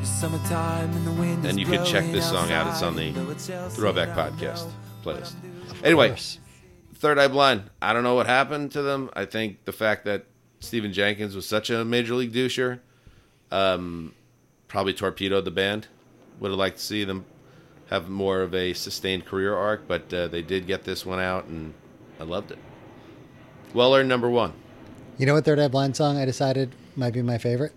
Summertime 0.04 0.92
and 0.94 1.08
the 1.08 1.12
wind 1.12 1.46
and 1.46 1.48
is 1.48 1.58
you 1.58 1.66
can 1.66 1.86
check 1.86 2.06
this 2.12 2.30
song 2.30 2.52
out. 2.52 2.68
It's 2.68 2.82
on 2.82 2.96
the 2.96 3.10
outside, 3.10 3.26
though 3.26 3.32
it's 3.32 3.48
just 3.48 3.76
Throwback 3.76 4.10
Podcast 4.10 4.70
playlist. 5.04 5.34
Anyway, 5.84 6.10
course. 6.10 6.40
Third 6.96 7.18
Eye 7.18 7.28
Blind. 7.28 7.70
I 7.82 7.94
don't 7.94 8.04
know 8.04 8.16
what 8.16 8.28
happened 8.28 8.72
to 8.74 8.82
them. 8.82 9.10
I 9.14 9.26
think 9.26 9.66
the 9.66 9.72
fact 9.72 10.06
that 10.06 10.26
Stephan 10.60 10.94
Jenkins 10.94 11.36
was 11.36 11.48
such 11.48 11.70
a 11.70 11.86
major 11.86 12.14
league 12.16 12.34
doucher, 12.34 12.80
um, 13.52 14.14
probably 14.68 14.94
torpedoed 14.94 15.46
the 15.46 15.52
band. 15.52 15.88
Would 16.40 16.52
have 16.52 16.60
liked 16.60 16.78
to 16.78 16.84
see 16.84 17.04
them 17.04 17.26
have 17.90 18.10
more 18.10 18.42
of 18.42 18.54
a 18.54 18.74
sustained 18.74 19.26
career 19.26 19.56
arc, 19.56 19.88
but 19.88 20.14
uh, 20.14 20.28
they 20.28 20.42
did 20.42 20.68
get 20.68 20.84
this 20.84 21.06
one 21.06 21.20
out, 21.20 21.46
and 21.46 21.74
I 22.20 22.24
loved 22.24 22.52
it. 22.52 22.60
Well 23.74 23.96
earned 23.96 24.10
number 24.10 24.30
one. 24.30 24.54
You 25.18 25.26
know 25.26 25.34
what 25.34 25.46
Third 25.46 25.60
Eye 25.60 25.68
Blind 25.68 25.96
song 25.96 26.18
I 26.18 26.26
decided 26.26 26.74
might 27.00 27.14
be 27.14 27.22
my 27.22 27.38
favorite? 27.38 27.74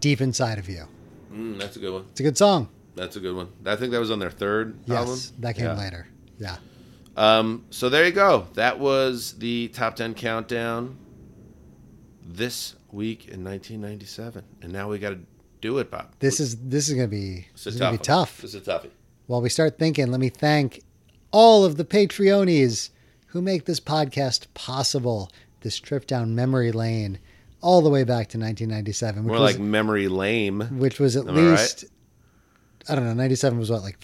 Deep 0.00 0.20
Inside 0.20 0.58
of 0.58 0.68
You. 0.68 0.84
Mm, 1.32 1.58
that's 1.58 1.76
a 1.76 1.78
good 1.78 1.92
one. 1.92 2.04
It's 2.10 2.20
a 2.20 2.22
good 2.22 2.38
song. 2.38 2.68
That's 2.94 3.16
a 3.16 3.20
good 3.20 3.34
one. 3.34 3.48
I 3.64 3.76
think 3.76 3.92
that 3.92 4.00
was 4.00 4.10
on 4.10 4.18
their 4.18 4.30
third 4.30 4.76
Yes, 4.86 4.98
album. 4.98 5.18
that 5.40 5.54
came 5.56 5.64
Yeah. 5.66 5.78
later. 5.78 6.06
Yeah. 6.38 6.56
Um, 7.16 7.64
so 7.70 7.88
there 7.88 8.04
you 8.06 8.12
go. 8.12 8.46
That 8.54 8.78
was 8.78 9.34
the 9.38 9.68
top 9.68 9.96
10 9.96 10.14
countdown 10.14 10.96
this 12.26 12.74
week 12.90 13.28
in 13.28 13.42
1997. 13.44 14.44
And 14.62 14.72
now 14.72 14.88
we 14.88 14.98
got 14.98 15.10
to 15.10 15.18
do 15.60 15.78
it, 15.78 15.90
Bob. 15.90 16.12
This 16.18 16.40
is 16.40 16.56
this 16.56 16.88
is 16.88 16.94
gonna 16.94 17.06
be 17.08 17.46
this 17.52 17.66
is 17.68 17.76
gonna 17.78 17.96
be 17.96 18.02
tough. 18.02 18.40
This 18.42 18.54
is 18.54 18.66
a 18.66 18.70
toughie. 18.70 18.90
While 19.26 19.40
we 19.42 19.48
start 19.48 19.78
thinking, 19.78 20.10
let 20.10 20.20
me 20.20 20.28
thank 20.28 20.82
all 21.30 21.64
of 21.64 21.76
the 21.76 21.84
Patreonies 21.84 22.90
who 23.28 23.40
make 23.40 23.64
this 23.66 23.78
podcast 23.80 24.46
possible. 24.54 25.30
This 25.60 25.78
trip 25.78 26.06
down 26.08 26.34
memory 26.34 26.72
lane, 26.72 27.18
all 27.62 27.80
the 27.80 27.88
way 27.88 28.04
back 28.04 28.28
to 28.28 28.38
1997, 28.38 29.24
which 29.24 29.28
More 29.28 29.40
was 29.40 29.52
like 29.54 29.60
memory 29.60 30.08
lame. 30.08 30.60
which 30.78 31.00
was 31.00 31.16
at 31.16 31.26
Am 31.26 31.36
I 31.36 31.40
right? 31.40 31.50
least 31.52 31.84
I 32.88 32.94
don't 32.94 33.04
know. 33.04 33.14
97 33.14 33.58
was 33.58 33.70
what 33.70 33.82
like 33.82 33.98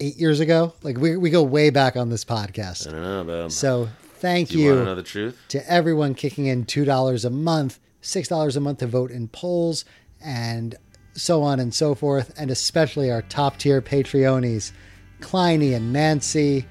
eight 0.00 0.16
years 0.16 0.40
ago. 0.40 0.74
Like 0.82 0.98
we 0.98 1.16
we 1.16 1.30
go 1.30 1.42
way 1.42 1.70
back 1.70 1.96
on 1.96 2.10
this 2.10 2.24
podcast. 2.24 2.88
I 2.88 2.90
don't 2.92 3.26
know. 3.26 3.48
So 3.48 3.88
thank 4.16 4.50
do 4.50 4.58
you, 4.58 4.74
you, 4.74 4.84
know 4.84 5.00
truth? 5.02 5.40
to 5.48 5.70
everyone 5.70 6.14
kicking 6.14 6.46
in 6.46 6.64
two 6.64 6.84
dollars 6.84 7.24
a 7.24 7.30
month, 7.30 7.78
six 8.00 8.28
dollars 8.28 8.56
a 8.56 8.60
month 8.60 8.80
to 8.80 8.86
vote 8.86 9.10
in 9.10 9.28
polls, 9.28 9.84
and 10.20 10.74
so 11.14 11.42
on 11.42 11.60
and 11.60 11.72
so 11.72 11.94
forth, 11.94 12.34
and 12.36 12.50
especially 12.50 13.10
our 13.10 13.22
top 13.22 13.58
tier 13.58 13.80
Patreonies, 13.80 14.72
Kleiny 15.20 15.74
and 15.74 15.92
Nancy, 15.92 16.66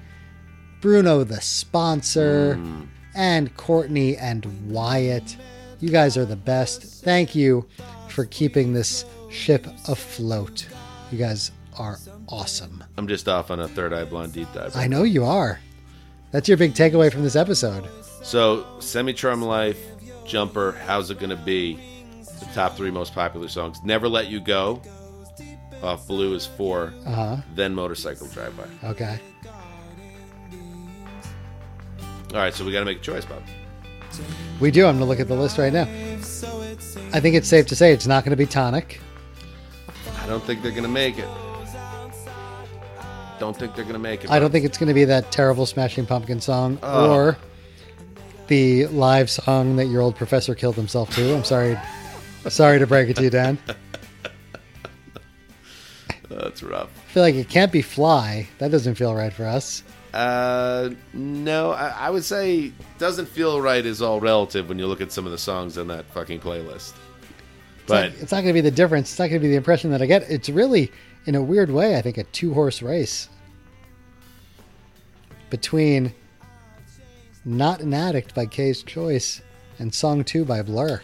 Bruno 0.80 1.24
the 1.24 1.40
sponsor, 1.40 2.56
mm. 2.56 2.86
and 3.14 3.56
Courtney 3.56 4.16
and 4.16 4.70
Wyatt. 4.70 5.36
You 5.80 5.90
guys 5.90 6.16
are 6.16 6.24
the 6.24 6.36
best. 6.36 6.82
Thank 7.04 7.34
you 7.34 7.66
for 8.08 8.24
keeping 8.24 8.72
this 8.72 9.04
ship 9.30 9.66
afloat. 9.88 10.66
You 11.12 11.18
guys 11.18 11.52
are 11.78 11.98
awesome. 12.28 12.82
I'm 12.96 13.06
just 13.08 13.28
off 13.28 13.50
on 13.50 13.60
a 13.60 13.68
Third 13.68 13.92
Eye 13.92 14.04
Blind 14.04 14.32
deep 14.32 14.48
dive. 14.54 14.74
I 14.76 14.86
know 14.86 15.02
you 15.02 15.24
are. 15.24 15.60
That's 16.30 16.48
your 16.48 16.56
big 16.56 16.74
takeaway 16.74 17.12
from 17.12 17.22
this 17.22 17.36
episode. 17.36 17.84
So, 18.22 18.66
Semi-Charmed 18.80 19.42
Life, 19.42 19.78
Jumper, 20.26 20.72
How's 20.86 21.10
It 21.10 21.18
Gonna 21.20 21.36
Be? 21.36 21.78
The 22.40 22.46
top 22.54 22.76
three 22.76 22.90
most 22.90 23.14
popular 23.14 23.48
songs. 23.48 23.78
Never 23.84 24.08
Let 24.08 24.26
You 24.28 24.40
Go. 24.40 24.82
Off 25.82 26.06
Blue 26.08 26.34
is 26.34 26.46
4 26.46 26.92
Uh 27.04 27.10
huh. 27.12 27.36
Then 27.54 27.74
Motorcycle 27.74 28.26
Drive 28.28 28.56
By. 28.56 28.88
Okay. 28.88 29.20
All 32.32 32.38
right, 32.42 32.52
so 32.52 32.64
we 32.64 32.72
got 32.72 32.80
to 32.80 32.84
make 32.86 32.98
a 32.98 33.02
choice, 33.02 33.24
Bob. 33.24 33.42
We 34.60 34.70
do. 34.70 34.86
I'm 34.86 34.96
going 34.96 35.00
to 35.00 35.04
look 35.04 35.20
at 35.20 35.28
the 35.28 35.36
list 35.36 35.58
right 35.58 35.72
now. 35.72 35.82
I 37.12 37.20
think 37.20 37.36
it's 37.36 37.48
safe 37.48 37.66
to 37.66 37.76
say 37.76 37.92
it's 37.92 38.06
not 38.06 38.24
going 38.24 38.30
to 38.30 38.36
be 38.36 38.46
Tonic. 38.46 39.00
I 40.20 40.26
don't 40.26 40.42
think 40.42 40.62
they're 40.62 40.72
gonna 40.72 40.88
make 40.88 41.18
it. 41.18 41.28
Don't 43.38 43.56
think 43.56 43.76
they're 43.76 43.84
gonna 43.84 43.98
make 43.98 44.24
it. 44.24 44.30
I 44.30 44.40
don't 44.40 44.50
think 44.50 44.64
it's 44.64 44.76
going 44.76 44.88
to 44.88 44.94
be 44.94 45.04
that 45.04 45.30
terrible 45.30 45.66
Smashing 45.66 46.04
Pumpkin 46.06 46.40
song 46.40 46.78
Oh. 46.82 47.12
or 47.12 47.36
the 48.48 48.86
live 48.86 49.30
song 49.30 49.76
that 49.76 49.86
your 49.86 50.02
old 50.02 50.16
professor 50.16 50.54
killed 50.56 50.74
himself 50.74 51.14
to. 51.14 51.32
I'm 51.34 51.44
sorry. 51.44 51.78
Sorry 52.48 52.78
to 52.80 52.86
break 52.88 53.08
it 53.08 53.14
to 53.16 53.22
you, 53.22 53.30
Dan. 53.30 53.56
That's 56.28 56.62
rough. 56.62 56.90
I 57.08 57.12
feel 57.12 57.22
like 57.22 57.34
it 57.36 57.48
can't 57.48 57.70
be 57.72 57.82
Fly. 57.82 58.48
That 58.58 58.70
doesn't 58.72 58.96
feel 58.96 59.14
right 59.14 59.32
for 59.32 59.46
us. 59.46 59.82
Uh, 60.16 60.90
no, 61.12 61.72
I, 61.72 61.88
I 61.88 62.10
would 62.10 62.24
say 62.24 62.72
doesn't 62.96 63.26
feel 63.26 63.60
right 63.60 63.84
is 63.84 64.00
all 64.00 64.18
relative 64.18 64.66
when 64.66 64.78
you 64.78 64.86
look 64.86 65.02
at 65.02 65.12
some 65.12 65.26
of 65.26 65.32
the 65.32 65.36
songs 65.36 65.76
on 65.76 65.88
that 65.88 66.06
fucking 66.06 66.40
playlist. 66.40 66.94
It's 66.94 67.86
But 67.86 68.12
not, 68.12 68.22
it's 68.22 68.32
not 68.32 68.40
going 68.40 68.46
to 68.46 68.52
be 68.54 68.62
the 68.62 68.70
difference. 68.70 69.10
It's 69.10 69.18
not 69.18 69.28
going 69.28 69.42
to 69.42 69.46
be 69.46 69.50
the 69.50 69.56
impression 69.56 69.90
that 69.90 70.00
I 70.00 70.06
get. 70.06 70.22
It's 70.30 70.48
really, 70.48 70.90
in 71.26 71.34
a 71.34 71.42
weird 71.42 71.70
way, 71.70 71.98
I 71.98 72.00
think 72.00 72.16
a 72.16 72.24
two 72.24 72.54
horse 72.54 72.80
race 72.80 73.28
between 75.50 76.14
Not 77.44 77.80
an 77.80 77.92
Addict 77.92 78.34
by 78.34 78.46
K's 78.46 78.82
Choice 78.82 79.42
and 79.78 79.92
Song 79.92 80.24
2 80.24 80.46
by 80.46 80.62
Blur. 80.62 81.02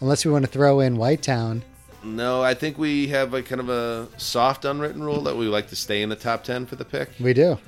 Unless 0.00 0.26
we 0.26 0.30
want 0.30 0.44
to 0.44 0.50
throw 0.50 0.80
in 0.80 0.98
White 0.98 1.22
Town. 1.22 1.62
No, 2.04 2.42
I 2.42 2.54
think 2.54 2.76
we 2.76 3.08
have 3.08 3.32
a 3.32 3.42
kind 3.42 3.60
of 3.60 3.68
a 3.70 4.08
soft 4.18 4.64
unwritten 4.64 5.02
rule 5.02 5.22
that 5.22 5.36
we 5.36 5.46
like 5.46 5.68
to 5.68 5.76
stay 5.76 6.02
in 6.02 6.10
the 6.10 6.16
top 6.16 6.44
ten 6.44 6.66
for 6.66 6.76
the 6.76 6.84
pick. 6.84 7.08
We 7.18 7.32
do. 7.32 7.58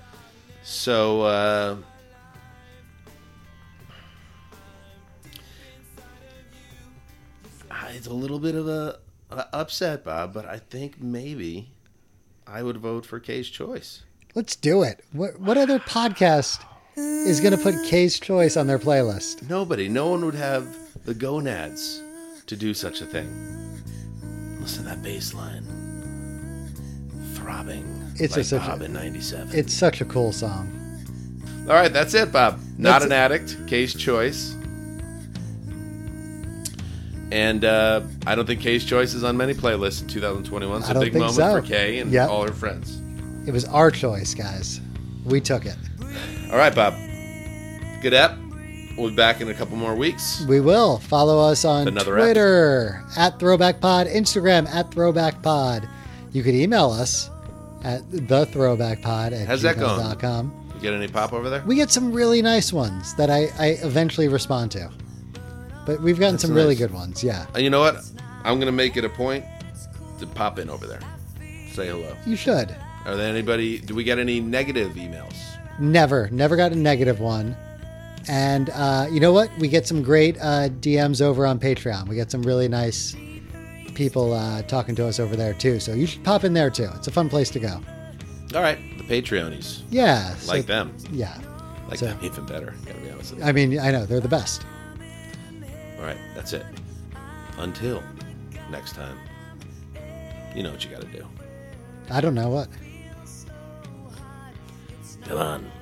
So 0.63 1.23
uh, 1.23 1.77
ah, 7.71 7.89
it's 7.93 8.07
a 8.07 8.13
little 8.13 8.39
bit 8.39 8.55
of 8.55 8.69
a, 8.69 8.99
a 9.31 9.47
upset, 9.55 10.05
Bob, 10.05 10.35
but 10.35 10.45
I 10.45 10.59
think 10.59 11.01
maybe 11.01 11.71
I 12.47 12.63
would 12.63 12.77
vote 12.77 13.07
for 13.07 13.19
K's 13.19 13.49
Choice. 13.49 14.03
Let's 14.35 14.55
do 14.55 14.83
it. 14.83 15.03
What, 15.13 15.41
what 15.41 15.57
other 15.57 15.79
podcast 15.79 16.63
is 16.97 17.41
going 17.41 17.57
to 17.57 17.63
put 17.63 17.75
K's 17.87 18.21
Choice 18.21 18.57
on 18.57 18.67
their 18.67 18.79
playlist? 18.79 19.49
Nobody, 19.49 19.89
no 19.89 20.09
one 20.09 20.25
would 20.27 20.35
have 20.35 20.67
the 21.07 21.15
gonads 21.15 22.03
to 22.47 22.57
do 22.57 22.75
such 22.75 23.01
a 23.01 23.07
thing. 23.07 23.83
Listen 24.67 24.83
to 24.83 24.89
that 24.89 25.01
bass 25.01 25.33
line. 25.33 25.63
Throbbing. 27.35 27.85
It's 28.17 28.33
like 28.37 28.41
a 28.41 28.45
such 28.49 28.63
a- 28.65 28.67
Bob 28.67 28.83
in 28.83 28.93
97. 28.93 29.57
It's 29.57 29.73
such 29.73 30.01
a 30.01 30.05
cool 30.05 30.33
song. 30.33 30.73
All 31.69 31.75
right, 31.75 31.93
that's 31.93 32.15
it, 32.15 32.33
Bob. 32.33 32.59
Not 32.77 32.91
That's 33.01 33.05
an 33.05 33.13
it. 33.13 33.15
addict. 33.15 33.57
K's 33.69 33.95
Choice. 33.95 34.57
And 37.31 37.65
uh, 37.65 38.01
I 38.27 38.35
don't 38.35 38.45
think 38.47 38.61
K's 38.61 38.85
Choice 38.85 39.15
is 39.15 39.23
on 39.23 39.37
many 39.37 39.55
playlists 39.55 40.03
in 40.03 40.09
2021. 40.09 40.79
It's 40.81 40.89
I 40.89 40.91
a 40.91 40.95
don't 40.95 41.03
big 41.05 41.13
think 41.13 41.21
moment 41.27 41.37
so. 41.37 41.61
for 41.61 41.63
Kay 41.65 42.01
and 42.01 42.11
Yep. 42.11 42.29
all 42.29 42.43
her 42.45 42.53
friends. 42.53 43.01
It 43.47 43.53
was 43.53 43.67
our 43.67 43.93
choice, 43.93 44.35
guys. 44.35 44.81
We 45.25 45.41
took 45.41 45.65
it. 45.65 45.77
All 46.51 46.59
right, 46.59 46.75
Bob. 46.75 46.95
Good 48.03 48.15
app. 48.15 48.37
We'll 48.97 49.11
be 49.11 49.17
back 49.17 49.41
in 49.41 49.49
a 49.49 49.55
couple 49.55 49.77
more 49.77 49.95
weeks. 49.95 50.45
We 50.49 50.61
will. 50.61 50.99
Follow 50.99 51.39
us 51.51 51.65
on 51.65 51.87
Another 51.89 52.17
Twitter 52.17 53.05
at 53.17 53.39
Throwback 53.39 53.81
Pod, 53.81 54.07
Instagram 54.07 54.67
at 54.69 54.91
Throwback 54.91 55.43
Pod. 55.43 55.87
You 56.33 56.43
could 56.43 56.55
email 56.55 56.91
us 56.91 57.31
at 57.85 58.11
the 58.11 58.47
Throwback 58.47 59.03
Pod 59.03 59.33
at 59.33 59.47
How's 59.47 59.63
that 59.63 59.79
going? 59.79 60.01
gmail.com. 60.01 60.71
You 60.77 60.81
get 60.81 60.95
any 60.95 61.09
pop 61.09 61.33
over 61.33 61.51
there? 61.51 61.63
We 61.67 61.77
get 61.77 61.91
some 61.91 62.13
really 62.13 62.41
nice 62.43 62.73
ones 62.73 63.15
that 63.17 63.31
I, 63.31 63.49
I 63.59 63.67
eventually 63.83 64.29
respond 64.29 64.73
to. 64.73 64.91
But 65.87 66.01
we've 66.01 66.19
gotten 66.19 66.35
That's 66.35 66.45
some 66.45 66.55
really 66.55 66.75
good 66.75 66.93
ones, 66.93 67.23
yeah. 67.23 67.47
And 67.55 67.63
you 67.63 67.71
know 67.71 67.81
what? 67.81 67.97
I'm 68.45 68.57
going 68.57 68.67
to 68.67 68.73
make 68.73 68.97
it 68.97 69.05
a 69.05 69.09
point 69.09 69.45
to 70.19 70.27
pop 70.27 70.59
in 70.59 70.69
over 70.71 70.87
there. 70.87 71.01
Say 71.73 71.87
hello. 71.89 72.17
You 72.27 72.37
should. 72.37 72.75
Are 73.05 73.15
there 73.17 73.29
anybody? 73.29 73.79
Do 73.79 73.95
we 73.95 74.05
get 74.05 74.19
any 74.19 74.41
negative 74.41 74.93
emails? 74.95 75.37
Never, 75.79 76.29
never 76.31 76.57
got 76.57 76.73
a 76.73 76.77
negative 76.77 77.21
one. 77.21 77.57
And 78.29 78.71
uh, 78.71 79.07
you 79.11 79.21
know 79.21 79.33
what? 79.33 79.51
We 79.59 79.69
get 79.69 79.87
some 79.87 80.03
great 80.03 80.37
uh, 80.39 80.69
DMs 80.81 81.21
over 81.23 81.47
on 81.47 81.59
Patreon. 81.61 82.09
We 82.09 82.17
get 82.17 82.31
some 82.31 82.43
really 82.43 82.67
nice 82.69 83.15
people 83.95 84.33
uh, 84.33 84.63
talking 84.63 84.95
to 84.97 85.07
us 85.07 85.19
over 85.21 85.37
there 85.37 85.55
too. 85.55 85.79
So 85.81 85.93
you 85.95 86.07
should 86.07 86.25
pop 86.25 86.45
in 86.45 86.53
there 86.53 86.71
too. 86.71 86.89
It's 86.97 87.07
a 87.07 87.13
fun 87.13 87.29
place 87.29 87.51
to 87.51 87.61
go. 87.61 87.81
All 88.55 88.63
right, 88.63 88.79
the 88.99 89.05
Patreonies. 89.05 89.83
Yeah. 89.91 90.35
so- 90.37 90.53
Like 90.53 90.67
them. 90.67 90.95
Yeah. 91.11 91.39
Like 91.89 91.99
So- 91.99 92.07
them 92.07 92.19
even 92.23 92.45
better. 92.47 92.75
Gotta 92.85 92.99
be 93.01 93.11
honest. 93.11 93.35
I 93.43 93.53
mean, 93.53 93.79
I 93.79 93.91
know 93.93 94.05
they're 94.07 94.21
the 94.21 94.29
best. 94.29 94.65
All 95.99 96.05
right, 96.05 96.19
that's 96.35 96.53
it. 96.53 96.67
Until 97.59 98.03
next 98.71 98.95
time, 98.95 99.19
you 100.55 100.63
know 100.63 100.71
what 100.73 100.85
you 100.85 100.91
got 100.91 101.01
to 101.01 101.07
do. 101.09 101.27
I 102.11 102.21
don't 102.21 102.35
know 102.35 102.51
what. 102.51 102.69
Come 105.25 105.39
on. 105.39 105.73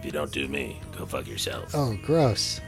If 0.00 0.06
you 0.06 0.12
don't 0.12 0.32
do 0.32 0.48
me, 0.48 0.80
go 0.96 1.04
fuck 1.04 1.26
yourself. 1.26 1.74
Oh, 1.74 1.94
gross. 2.02 2.58